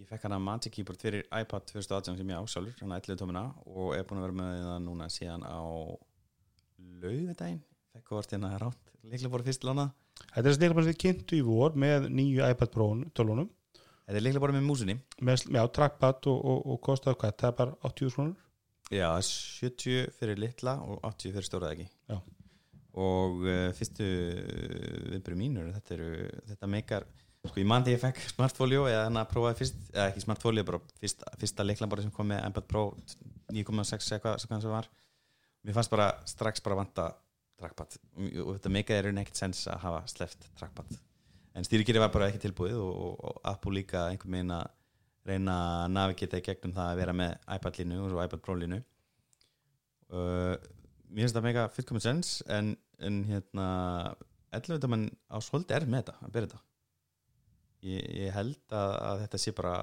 ég 0.00 0.08
fekk 0.08 0.28
hana 0.28 0.38
Magic 0.40 0.72
Keyboard 0.72 1.02
fyrir 1.02 1.26
iPad 1.28 1.66
2018 1.68 2.16
sem 2.16 2.30
ég 2.32 2.40
á 2.40 2.44
sjálfur, 2.48 2.76
hana 2.80 3.00
11 3.00 3.18
tómina 3.20 3.42
og 3.66 3.92
er 3.96 4.06
búin 4.08 4.20
að 4.20 4.28
vera 4.28 4.38
með 4.38 4.62
það 4.64 4.78
núna 4.86 5.08
síðan 5.12 5.44
á 5.44 5.60
laugardaginn. 7.02 7.60
Fekk 7.92 8.12
hvort 8.14 8.32
hérna 8.32 8.54
rátt 8.60 8.90
bara 9.32 9.46
fyrst 9.46 9.66
lána 9.66 9.90
Þetta 10.20 10.40
er 10.40 10.52
þess 10.52 10.58
að 10.60 10.64
sem 10.84 10.90
við 10.90 11.00
kynntu 11.00 11.38
í 11.38 11.44
vor 11.44 11.76
með 11.80 12.10
nýju 12.12 12.44
iPad 12.50 12.72
Pro 12.74 12.88
tölunum 13.16 13.48
þetta 14.06 14.20
er 14.20 14.42
bara 14.42 14.56
með 14.56 14.66
músunni 14.66 14.96
með 15.22 15.46
já, 15.56 15.62
trackpad 15.72 16.28
og, 16.30 16.38
og, 16.52 16.60
og 16.74 16.80
kostaði 16.84 17.20
hvað, 17.22 17.36
það 17.40 17.50
er 17.50 17.56
bara 17.60 17.76
80 17.88 18.14
krónur? 18.16 18.44
Já, 18.90 19.08
70 19.22 20.10
fyrir 20.18 20.40
litla 20.42 20.76
og 20.82 21.00
80 21.06 21.36
fyrir 21.36 21.46
stóra 21.46 21.72
ekki? 21.72 21.86
Já. 22.10 22.18
Og 22.98 23.42
uh, 23.46 23.70
fyrstu 23.78 24.06
viðbyrju 25.12 25.38
mínur 25.38 25.72
þetta 25.76 25.96
eru, 25.96 26.12
þetta 26.50 26.70
meikar 26.70 27.06
sko 27.46 27.62
ég 27.62 27.68
man 27.68 27.84
þegar 27.86 27.96
ég 27.96 28.02
fekk 28.02 28.32
smartfolio 28.34 28.84
eða 28.90 29.04
hann 29.06 29.20
að 29.20 29.30
prófaði 29.30 29.60
fyrst, 29.62 29.78
eða 29.94 30.08
ekki 30.10 30.24
smartfolio 30.24 30.64
bara 30.68 30.80
fyrst, 31.00 31.22
fyrsta 31.40 31.64
leikla 31.64 31.88
bara 31.90 32.04
sem 32.04 32.12
kom 32.14 32.28
með 32.28 32.42
iPad 32.50 32.66
Pro 32.68 32.82
9.6 33.50 34.10
eitthvað 34.16 34.42
sem 34.42 34.52
það 34.52 34.74
var. 34.74 34.88
Mér 35.64 35.76
fannst 35.76 35.92
bara 35.92 36.08
strax 36.28 36.64
bara 36.64 36.78
vanta 36.82 37.06
trackpad. 37.60 37.96
Og 38.44 38.52
þetta 38.56 38.72
meikaði 38.72 39.00
er 39.00 39.22
ekkert 39.22 39.40
sens 39.40 39.62
að 39.70 39.80
hafa 39.84 40.02
sleft 40.10 40.46
trackpad. 40.58 40.92
En 41.56 41.66
stýrikýri 41.66 42.00
var 42.00 42.12
bara 42.14 42.28
ekki 42.30 42.42
tilbúið 42.44 42.76
og, 42.78 43.16
og, 43.18 43.40
Apple 43.50 43.80
líka 43.80 44.06
einhvern 44.08 44.36
veginn 44.36 44.54
að 44.54 44.68
reyna 45.28 45.56
að 45.84 45.88
navigita 45.96 46.40
í 46.40 46.44
gegnum 46.44 46.74
það 46.76 46.92
að 46.92 47.00
vera 47.02 47.16
með 47.16 47.32
iPad 47.56 47.80
línu 47.80 47.98
og 48.06 48.20
iPad 48.24 48.44
Pro 48.44 48.54
línu 48.56 48.78
uh, 50.16 50.54
mér 51.10 51.26
finnst 51.26 51.36
það 51.36 51.46
mega 51.46 51.68
fullkominn 51.74 52.04
sens 52.04 52.34
en, 52.50 52.74
en 53.02 53.22
hérna 53.28 53.66
11 54.54 54.90
mann 54.90 55.08
á 55.30 55.36
svolítið 55.42 55.76
er 55.76 55.86
með 55.90 56.04
þetta 56.04 56.16
að 56.26 56.34
byrja 56.34 56.50
þetta. 56.50 56.62
Ég, 57.86 58.06
ég 58.20 58.34
held 58.34 58.76
að, 58.76 58.94
að 59.08 59.22
þetta 59.24 59.40
sé 59.40 59.54
bara 59.56 59.74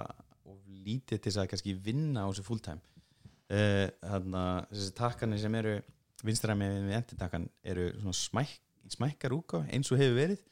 lítið 0.87 1.19
til 1.19 1.31
þess 1.31 1.41
að 1.41 1.49
kannski 1.53 1.75
vinna 1.87 2.23
á 2.23 2.29
þessu 2.29 2.45
fulltime. 2.47 2.83
Uh, 3.47 3.87
hérna, 4.03 4.43
þessi 4.71 4.95
takkanir 4.95 5.41
sem 5.41 5.55
eru 5.55 5.77
vinstræmi 6.27 6.67
við 6.73 6.95
enditakkan 6.97 7.45
eru 7.63 7.89
smæk, 8.15 8.57
smækkar 8.91 9.35
úka 9.35 9.63
eins 9.71 9.91
og 9.91 10.01
hefur 10.01 10.17
verið. 10.19 10.43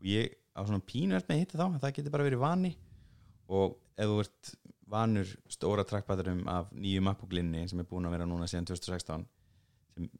Og 0.00 0.08
ég 0.10 0.34
á 0.52 0.60
svona 0.62 0.82
pínu 0.84 1.16
er 1.16 1.26
með 1.28 1.36
að 1.36 1.44
hitta 1.44 1.60
þá 1.60 1.66
að 1.66 1.82
það 1.84 1.94
getur 1.98 2.16
bara 2.16 2.28
verið 2.28 2.42
vani. 2.42 2.72
Og 3.52 3.78
ef 3.98 4.10
þú 4.10 4.18
ert 4.24 4.54
vanur 4.92 5.30
stóra 5.50 5.84
trackpadurum 5.88 6.42
af 6.50 6.72
nýju 6.76 7.02
MacBook-linni 7.06 7.64
sem 7.70 7.80
er 7.80 7.88
búin 7.88 8.08
að 8.08 8.18
vera 8.18 8.28
núna 8.28 8.48
síðan 8.50 8.68
2016 8.68 9.24
sem 9.92 10.10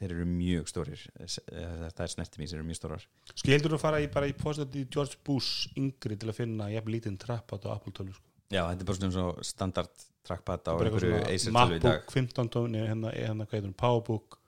þeir 0.00 0.14
eru 0.16 0.26
mjög 0.28 0.68
stórir. 0.70 1.02
Það 1.20 2.02
er 2.06 2.12
snertimí 2.14 2.48
sem 2.48 2.58
eru 2.58 2.66
mjög 2.68 2.78
stórar. 2.80 3.06
Skildur 3.34 3.74
þú 3.74 3.78
að 3.78 3.84
fara 3.84 4.00
í, 4.00 4.08
bara 4.12 4.30
í 4.30 4.34
postið 4.36 4.86
George 4.88 5.20
Bush 5.26 5.68
yngri 5.76 6.16
til 6.20 6.30
að 6.32 6.38
finna 6.40 6.70
jafn 6.72 6.94
lítinn 6.94 7.18
trackpad 7.20 7.68
á 7.68 7.76
Apple 7.76 7.92
tölu 7.96 8.14
sko. 8.16 8.24
Já, 8.50 8.64
þetta 8.64 8.82
er 8.82 8.88
bara 8.88 8.98
svona 8.98 9.14
svo 9.14 9.46
standard 9.46 10.06
trackpad 10.26 10.70
á 10.70 10.74
einhverju 10.74 11.18
Acer 11.20 11.50
svona 11.50 11.66
tölu 11.68 11.76
í 11.76 11.82
dag. 11.84 11.98
MacBook 12.00 12.14
15 12.16 12.52
tóni 12.56 12.84
hérna, 12.84 13.12
hérna 13.14 13.46
hvað 13.46 13.58
heitir 13.58 13.68
hún, 13.68 13.76
Powerbook 13.78 14.38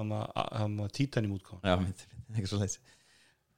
hann 0.00 0.14
að 0.16 0.92
Titanium 0.96 1.36
útgáðan 1.38 1.70
Já, 1.70 1.76
eitthvað 2.34 2.50
svo 2.52 2.60
leiðis 2.60 2.80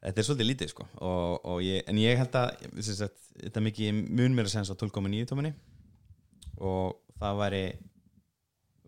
Þetta 0.02 0.18
er 0.18 0.26
svolítið 0.26 0.48
lítið 0.48 0.70
sko 0.72 0.86
og, 0.98 1.34
og 1.46 1.58
ég, 1.62 1.84
en 1.90 1.98
ég 2.02 2.18
held 2.18 2.38
að 2.38 2.64
þetta 2.72 3.60
er 3.60 3.66
mikið 3.68 4.00
mun 4.02 4.34
mér 4.34 4.48
að 4.48 4.54
sens 4.56 4.72
á 4.72 4.74
12.9 4.74 5.28
tóminni 5.30 5.52
og 6.58 6.96
það 7.20 7.38
væri 7.38 7.62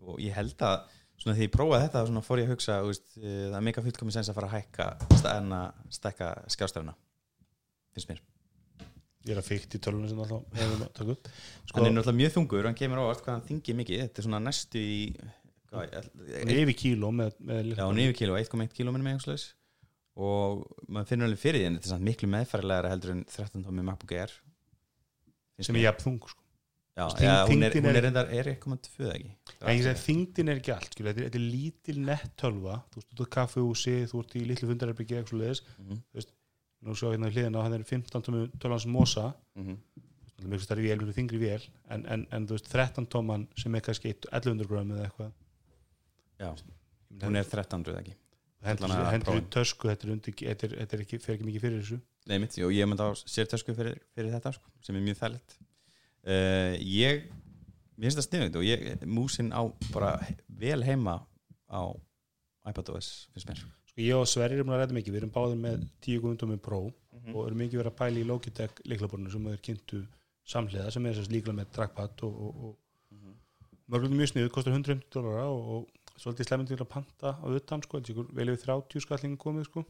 og 0.05 0.19
ég 0.21 0.35
held 0.35 0.65
að 0.67 0.94
svona 1.21 1.35
því 1.37 1.47
ég 1.47 1.53
prófaði 1.53 1.87
þetta 1.87 2.05
svona 2.09 2.23
fór 2.25 2.41
ég 2.41 2.49
að 2.49 2.55
hugsa 2.55 2.77
veist, 2.85 3.07
eh, 3.21 3.47
það 3.49 3.57
er 3.59 3.65
mikið 3.69 3.87
fullkomið 3.89 4.17
sens 4.17 4.29
að 4.31 4.39
fara 4.39 4.49
að 4.51 4.55
hækka 4.59 4.87
en 5.31 5.57
að 5.57 5.83
stekka 5.97 6.31
skjástærna 6.55 6.95
finnst 7.95 8.11
mér. 8.11 8.21
Ég 9.25 9.33
er 9.33 9.41
að 9.41 9.47
fyrkt 9.47 9.73
í 9.73 9.81
tölunum 9.81 10.11
sem 10.11 10.21
alltaf 10.21 10.59
erum 10.61 10.83
að 10.85 10.93
taka 10.99 11.15
upp 11.15 11.29
sko, 11.31 11.79
hann 11.79 11.87
er 11.87 11.95
náttúrulega 11.95 12.19
mjög 12.19 12.33
þungur, 12.35 12.67
hann 12.69 12.77
kemur 12.77 13.01
á 13.01 13.05
allt 13.09 13.23
hvað 13.25 13.37
hann 13.37 13.47
þingir 13.47 13.79
mikið, 13.79 14.03
þetta 14.03 14.21
er 14.21 14.27
svona 14.27 14.41
næstu 14.43 14.81
í 14.85 14.99
yfir 16.55 16.77
kíló 16.77 17.11
með, 17.11 17.37
með 17.41 17.71
já, 17.73 17.85
nýfi 17.97 18.17
kíló, 18.21 18.37
1,1 18.37 18.75
kíló 18.75 18.93
eitthvað 18.93 19.23
slags 19.25 19.47
og 20.15 20.61
maður 20.87 21.09
finnur 21.09 21.27
alveg 21.27 21.41
fyrir 21.41 21.61
því 21.61 21.67
en 21.67 21.77
þetta 21.77 21.89
er 21.89 21.93
samt 21.95 22.07
miklu 22.07 22.29
meðfærilegra 22.31 22.91
heldur 22.93 23.15
en 23.15 23.23
13 23.27 23.65
tómi 23.65 23.83
MacBook 23.83 24.13
Air 24.15 24.31
sem 25.59 25.75
er 25.75 25.87
jafn 25.89 26.05
þung 26.05 26.29
sko. 26.31 26.44
Já, 26.95 27.05
Þyng- 27.11 27.25
já, 27.27 27.33
hún 27.49 27.63
er, 27.67 27.71
hún 27.75 27.89
er- 27.89 27.97
er 27.99 28.03
reyndar 28.07 28.29
er 28.31 28.47
1,2 28.53 29.09
ekki? 29.11 29.31
En 29.61 29.75
ég 29.77 29.83
segi 29.83 30.01
þingdin 30.05 30.49
er 30.53 30.59
ekki 30.61 30.71
allt 30.75 30.93
skilur, 30.95 31.11
þetta, 31.13 31.21
er, 31.25 31.29
þetta 31.29 31.39
er 31.41 31.47
lítil 31.55 31.97
nett 32.05 32.35
tölva 32.39 32.77
þú 32.93 33.01
veist, 33.01 33.09
þú 33.15 33.25
ert 33.25 33.33
kaffehúsi, 33.35 33.95
þú 34.11 34.23
ert 34.23 34.35
í 34.39 34.45
litlu 34.47 34.69
fundarherbyggi 34.71 35.17
eitthvað 35.19 35.41
leðis, 35.43 35.61
Mhm, 35.79 36.01
nú 36.85 36.93
svo 36.95 37.11
hérna 37.11 37.27
við 37.31 37.35
hliðina 37.39 37.63
hann 37.65 37.73
er 37.73 37.83
15 37.83 38.21
tómi 38.21 38.45
tölvans 38.59 38.85
mosa. 38.85 39.33
Mhm. 39.55 39.77
mjög 40.45 40.61
stærri 40.61 40.83
vél, 40.83 40.99
mjög 40.99 41.15
þingri 41.15 41.39
vél 41.39 41.61
en, 41.89 42.05
en, 42.11 42.27
en 42.31 42.45
þú 42.45 42.51
veist 42.57 42.67
13 42.69 43.07
tóman 43.07 43.47
sem 43.57 43.73
er 43.73 43.81
kannski 43.81 44.11
1100 44.13 44.67
grömm 44.67 44.91
eða 44.91 45.05
eitthvað. 45.09 45.31
Já, 46.39 46.49
hún 47.23 47.35
er 47.39 47.43
1300 47.47 47.95
ekki? 48.01 48.15
Hendur, 48.65 49.37
í 49.39 49.41
tösku 49.53 49.87
þetta 49.89 50.03
er, 50.07 50.11
undir, 50.11 50.33
þetta 50.33 50.63
er, 50.67 50.75
þetta 50.81 50.93
er 50.97 51.03
ekki, 51.05 51.19
ekki 51.21 51.45
mikið 51.47 51.61
fyrir 51.65 51.81
þessu. 51.81 51.99
Nei 52.27 52.37
mitt, 52.41 52.57
og 52.65 52.71
ég 52.73 52.87
myndi 52.89 53.05
á 53.05 53.09
sértösku 53.15 53.75
fyrir, 53.77 53.99
fyrir 54.15 54.31
þetta 54.33 54.53
sko, 54.57 54.71
sem 54.81 54.95
er 54.97 55.01
mjög 55.05 55.19
þærlegt 55.21 55.57
uh, 56.25 56.73
ég 56.81 57.25
mér 57.95 58.09
finnst 58.09 58.19
það 58.19 58.27
sniðugt 58.29 58.59
og 58.59 58.65
ég, 58.67 58.85
músin 59.07 59.53
á 59.55 59.61
bara 59.93 60.15
vel 60.49 60.81
heima 60.83 61.19
á 61.71 61.81
iPadOS 62.69 63.09
finnst 63.33 63.49
mér 63.49 63.61
sko 63.63 64.03
ég 64.03 64.17
og 64.19 64.27
Sverrir 64.27 64.59
erum 64.59 64.73
að 64.75 64.81
ræða 64.83 64.97
mikið 64.97 65.13
við 65.15 65.21
erum 65.21 65.33
báðir 65.35 65.59
með 65.61 65.83
10 66.03 66.21
gundum 66.25 66.49
með 66.55 66.61
Pro 66.65 66.81
Mhm. 67.15 67.31
og 67.33 67.45
erum 67.47 67.57
mikið 67.63 67.79
verið 67.79 67.91
að 67.93 67.99
pæla 68.01 68.19
í 68.19 68.25
Logitech 68.27 68.79
líklaborinu 68.91 69.31
sem 69.31 69.45
er 69.47 69.61
kynntu 69.63 70.01
samhliða 70.45 70.91
sem 70.91 71.05
er 71.07 71.13
líkla 71.31 71.53
með 71.55 71.69
trackpad 71.73 72.23
og, 72.27 72.33
og, 72.45 72.57
og 72.65 72.75
Mhm. 73.15 73.31
mörgum 73.89 74.17
mjög 74.19 74.29
sniðu, 74.33 74.49
kostar 74.51 74.73
150 74.75 75.07
dólara 75.15 75.45
og, 75.47 75.61
og 75.73 76.19
svolítið 76.19 76.45
slemmt 76.49 76.67
til 76.67 76.77
að 76.77 76.89
panta 76.91 77.31
á 77.39 77.45
utan 77.47 77.81
sko, 77.81 77.97
þetta 77.97 78.11
er 78.11 78.13
ykkur 78.15 78.35
vel 78.35 78.49
yfir 78.51 78.65
30 78.67 78.99
skallingin 79.05 79.37
komið 79.39 79.65
sko 79.69 79.85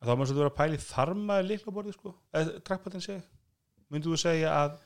að 0.00 0.06
þá 0.06 0.10
er 0.10 0.16
maður 0.18 0.28
svolítið 0.32 0.42
verið 0.42 0.52
að 0.52 0.58
pæla 0.60 0.74
í 0.74 0.84
þarmaði 0.90 1.46
líklaborið 1.48 1.94
sko, 1.96 2.14
eða 2.34 2.60
trackpadin 2.66 3.00
segi 3.06 3.22
myndu 3.90 4.10
þú 4.12 4.18
segja 4.26 4.50
að 4.58 4.76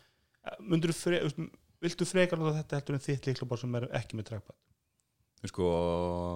myndu 0.60 0.90
þú 0.90 0.96
fre, 0.98 1.20
veist, 1.24 1.40
viltu 1.84 2.08
frekar 2.08 2.40
nota 2.40 2.58
þetta 2.60 2.80
heldur 2.80 2.98
en 2.98 3.04
þitt 3.04 3.28
líklaborð 3.30 3.64
sem 3.64 3.78
er 3.80 3.88
ekki 4.00 4.18
með 4.18 4.30
trackpad? 4.30 4.58
Sko 5.44 5.70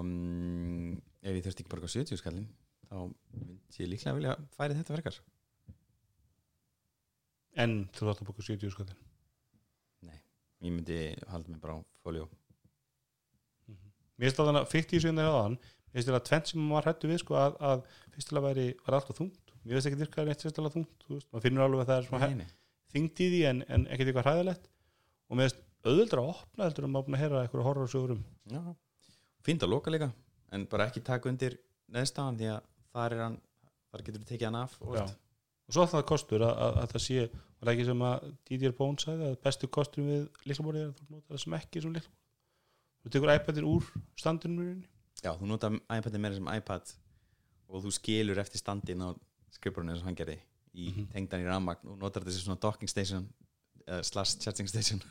um, 0.03 0.95
ef 1.25 1.33
ég 1.33 1.45
þurfti 1.45 1.63
ekki 1.65 1.73
bara 1.73 1.89
á 1.89 1.95
70 1.95 2.21
skallin 2.21 2.47
þá 2.89 2.97
myndi 3.33 3.83
ég 3.83 3.91
líklega 3.91 4.17
vilja 4.17 4.35
færi 4.57 4.77
þetta 4.77 4.95
verkar 4.95 5.21
en 7.59 7.79
þú 7.95 8.09
þátt 8.09 8.21
að 8.23 8.29
bóka 8.29 8.45
70 8.45 8.75
skallin 8.75 9.05
ég 10.59 10.75
myndi 10.75 10.99
halda 11.31 11.49
mig 11.49 11.61
bara 11.63 11.79
á 11.79 11.81
fóljó 12.03 12.27
Mér 14.19 14.27
finnst 14.27 14.39
það 14.41 14.49
þannig 14.49 14.65
að 14.65 14.71
fyrst 14.73 14.89
í 14.89 14.97
þessu 14.97 15.07
hérna 15.07 15.25
aðan 15.31 15.53
Mér 15.89 16.03
finnst 16.03 16.11
að 16.13 16.25
tvent 16.27 16.49
sem 16.51 16.65
maður 16.69 16.87
hættu 16.91 17.09
við 17.09 17.21
sko, 17.23 17.35
að, 17.39 17.55
að 17.65 17.79
fyrstilega 18.13 18.45
væri, 18.45 18.65
var 18.85 18.97
alltaf 18.99 19.17
þungt. 19.17 19.53
Mér 19.63 19.77
finnst 19.77 19.89
ekki 19.89 19.99
virkaði 20.03 20.29
neitt 20.29 20.43
fyrstilega 20.45 20.73
þungt 20.75 21.05
þú 21.05 21.15
veist, 21.15 21.27
maður 21.31 21.45
finnur 21.47 21.65
alveg 21.65 21.81
að 21.81 21.89
það 21.89 22.01
er 22.01 22.09
svona 22.09 22.27
Þyngd 22.89 23.23
í 23.23 23.31
því 23.33 23.41
en, 23.49 23.63
en 23.69 23.87
ekkert 23.87 24.11
eitthvað 24.11 24.29
hræðilegt. 24.29 24.69
Og 25.29 25.37
mér 25.37 25.49
finnst 25.49 25.65
auðvöldra 25.85 26.23
að 26.23 26.31
opna 26.33 26.67
heldur 26.67 26.87
búin 26.89 27.15
að 27.15 27.23
heyra 27.23 27.41
eitthvað 27.43 27.67
horrorsögur 27.67 28.15
um 28.17 28.23
Já. 28.51 28.59
fínt 29.45 29.63
að 29.63 29.71
loka 29.73 29.93
líka 29.93 30.09
en 30.51 30.65
bara 30.67 30.89
ekki 30.89 31.03
taka 31.05 31.29
undir 31.31 31.55
neðstafan 31.93 32.39
því 32.39 32.49
að 32.51 32.65
þar 32.93 33.15
er 33.15 33.23
hann 33.23 33.37
þar 33.89 34.03
getur 34.05 34.23
við 34.23 34.31
tekið 34.33 34.47
hann 34.49 34.59
af 34.59 34.75
og 34.81 34.97
svo 35.69 35.85
alltaf 35.85 36.05
kostur 36.09 36.43
að, 36.43 36.55
að, 36.65 36.79
að 36.81 36.93
það 36.93 37.03
sé 37.05 37.19
er 37.23 37.71
ekki 37.73 37.85
sem 37.87 38.03
að 38.09 38.27
Didier 38.49 38.75
Bone 38.75 39.03
sagði 39.03 39.29
að 39.29 39.39
bestu 39.45 39.69
kostur 39.71 40.07
við 40.07 40.27
liklaborðið 40.49 40.83
er 40.83 40.91
að 40.91 40.99
þú 40.99 41.07
notar 41.15 41.35
það 41.35 41.43
sem 41.45 41.57
ekki 41.59 41.83
sem 41.85 41.95
liklaborð 41.95 42.17
þú 42.99 43.13
tekur 43.15 43.33
iPadir 43.35 43.67
úr 43.69 43.89
standinu 44.19 44.59
í 44.59 44.65
rauninni. 44.67 44.89
Já, 45.23 45.31
þú 45.35 45.47
nota 45.47 45.71
iPadin 45.95 46.23
meira 46.23 46.35
sem 46.35 46.51
iPad 46.51 46.93
og 47.69 47.83
þú 47.85 47.93
skilur 47.95 48.41
eftir 48.41 48.59
standin 48.59 49.03
á 49.05 49.09
skrifbrunni 49.55 49.95
og 49.95 50.03
hann 50.07 50.17
gerði 50.17 50.39
í 50.75 50.91
Mhm. 50.93 51.07
tengdan 51.13 51.41
í 51.41 51.45
rammagn 51.49 51.87
og 51.89 51.97
notar 51.99 52.21
þetta 52.23 52.31
sem 52.35 52.45
svona 52.45 52.59
docking 52.61 52.89
station 52.89 53.27
uh, 53.87 54.01
slash 54.01 54.37
charging 54.39 54.67
station. 54.69 55.01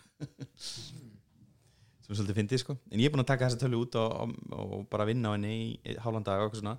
Sem 0.59 2.15
svolítið 2.17 2.39
fyndið 2.39 2.59
sko. 2.63 2.77
En 2.91 3.01
ég 3.01 3.07
er 3.07 3.13
búin 3.13 3.21
að 3.25 3.27
taka 3.33 3.49
þessa 3.49 3.61
tölu 3.65 3.83
út 3.85 3.95
og, 4.01 4.35
og, 4.53 4.73
og 4.79 4.87
bara 4.91 5.05
vinna 5.05 5.29
á 5.29 5.35
henni 5.37 5.79
í 5.85 5.97
hálfan 6.01 6.25
dag 6.25 6.41
og 6.41 6.47
eitthvað 6.49 6.63
svona. 6.63 6.79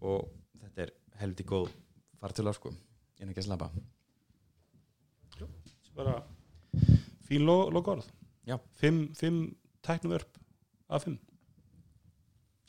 Og 0.00 0.28
þetta 0.62 0.82
er 0.86 0.92
helviti 1.20 1.44
góð 1.46 1.68
fartölu 2.20 2.54
sko. 2.56 2.72
En 3.20 3.28
ekki 3.30 3.42
að 3.44 3.48
slappa. 3.50 3.70
Bara 5.98 6.22
fín 7.26 7.42
lo- 7.44 7.70
logorð 7.74 8.06
Já. 8.46 8.58
fimm, 8.78 9.08
fimm 9.14 9.56
tæknumörp 9.82 10.38
af 10.88 11.02
fimm. 11.04 11.18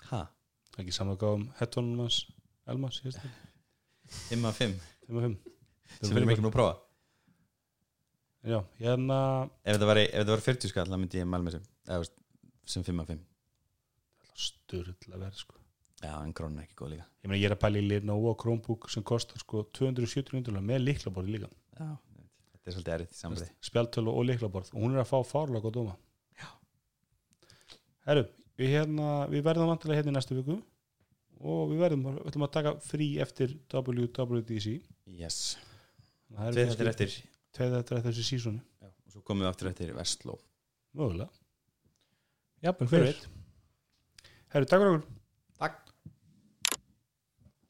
Ha? 0.09 0.23
Það 0.73 0.79
er 0.79 0.83
ekki 0.83 0.95
saman 0.95 1.15
að 1.15 1.21
gáum 1.23 1.43
headphone 1.59 1.97
hans 2.01 2.25
Elmas, 2.69 2.97
ég 3.01 3.03
veist 3.09 3.21
það 3.21 3.29
5 4.29 4.45
af 4.49 4.57
5 4.57 4.73
5 5.09 5.19
af 5.19 5.25
5 5.27 5.35
sem 5.99 6.13
við 6.13 6.21
erum 6.21 6.33
ekki 6.35 6.45
nú 6.45 6.51
að 6.51 6.57
prófa. 6.57 6.77
Já, 8.49 8.59
hérna 8.79 9.17
ef 9.65 9.75
þetta 9.75 9.87
var, 9.89 9.99
var 10.29 10.43
40 10.45 10.71
skall 10.71 10.87
þá 10.87 10.97
myndi 10.97 11.19
ég 11.19 11.27
með 11.27 11.57
sem, 11.57 11.65
eða, 11.89 12.11
sem 12.69 12.85
5 12.87 13.03
af 13.03 13.11
5 13.11 13.25
styrla 14.39 15.19
verð 15.19 15.41
sko. 15.41 15.57
Já, 15.99 16.13
en 16.23 16.31
krónu 16.35 16.61
er 16.61 16.67
ekki 16.67 16.77
góð 16.79 16.93
líka. 16.93 17.05
Ég 17.19 17.31
meina 17.31 17.41
ég 17.41 17.49
er 17.49 17.55
að 17.57 17.63
pæla 17.65 17.81
í 17.81 17.87
Lenovo 17.89 18.31
Chromebook 18.39 18.87
sem 18.93 19.03
kostar 19.03 19.41
sko 19.41 19.65
270 19.75 20.37
undulega 20.39 20.63
með 20.63 20.85
liklaborði 20.85 21.35
líka. 21.35 21.49
Já, 21.75 21.89
þetta 22.53 22.71
er 22.71 22.75
svolítið 22.77 22.93
erið 22.95 23.17
samverði 23.17 23.49
spjaltölu 23.67 24.13
og 24.13 24.27
liklaborð 24.29 24.71
og 24.71 24.85
hún 24.85 24.95
er 24.95 25.03
að 25.03 25.09
fá 25.11 25.17
fárlega 25.27 25.65
góð 25.65 25.75
dóma. 25.81 25.97
Já. 26.39 26.47
Herru, 28.07 28.23
við, 28.61 28.71
hérna, 28.77 29.09
við 29.33 29.43
verðum 29.49 29.73
vantilega 29.73 29.99
hérna 29.99 30.13
í 30.13 30.17
næstu 30.19 30.39
viku 30.39 30.59
og 31.39 31.69
við 31.71 31.81
verðum, 31.85 32.05
við 32.09 32.29
ætlum 32.31 32.45
að 32.47 32.53
taka 32.57 32.73
frí 32.83 33.07
eftir 33.23 33.53
WWDC 33.71 34.73
Yes, 35.19 35.57
tveið 36.35 36.73
er 36.83 36.91
eftir. 36.91 37.15
tveið 37.55 37.75
er 37.77 37.83
eftir 37.83 38.03
þessi 38.09 38.25
sísoni 38.27 38.61
Já, 38.81 38.89
og 38.89 39.13
svo 39.15 39.21
komum 39.27 39.45
við 39.45 39.51
aftur 39.53 39.69
eftir 39.71 39.93
Vestló. 39.97 40.35
Mögulega, 40.97 41.29
Jafnvel 42.65 42.89
hver 42.89 43.07
fyrir 43.07 43.23
Herru, 44.49 44.65
takk 44.65 44.81
fyrir 44.81 44.93
okkur 44.97 45.18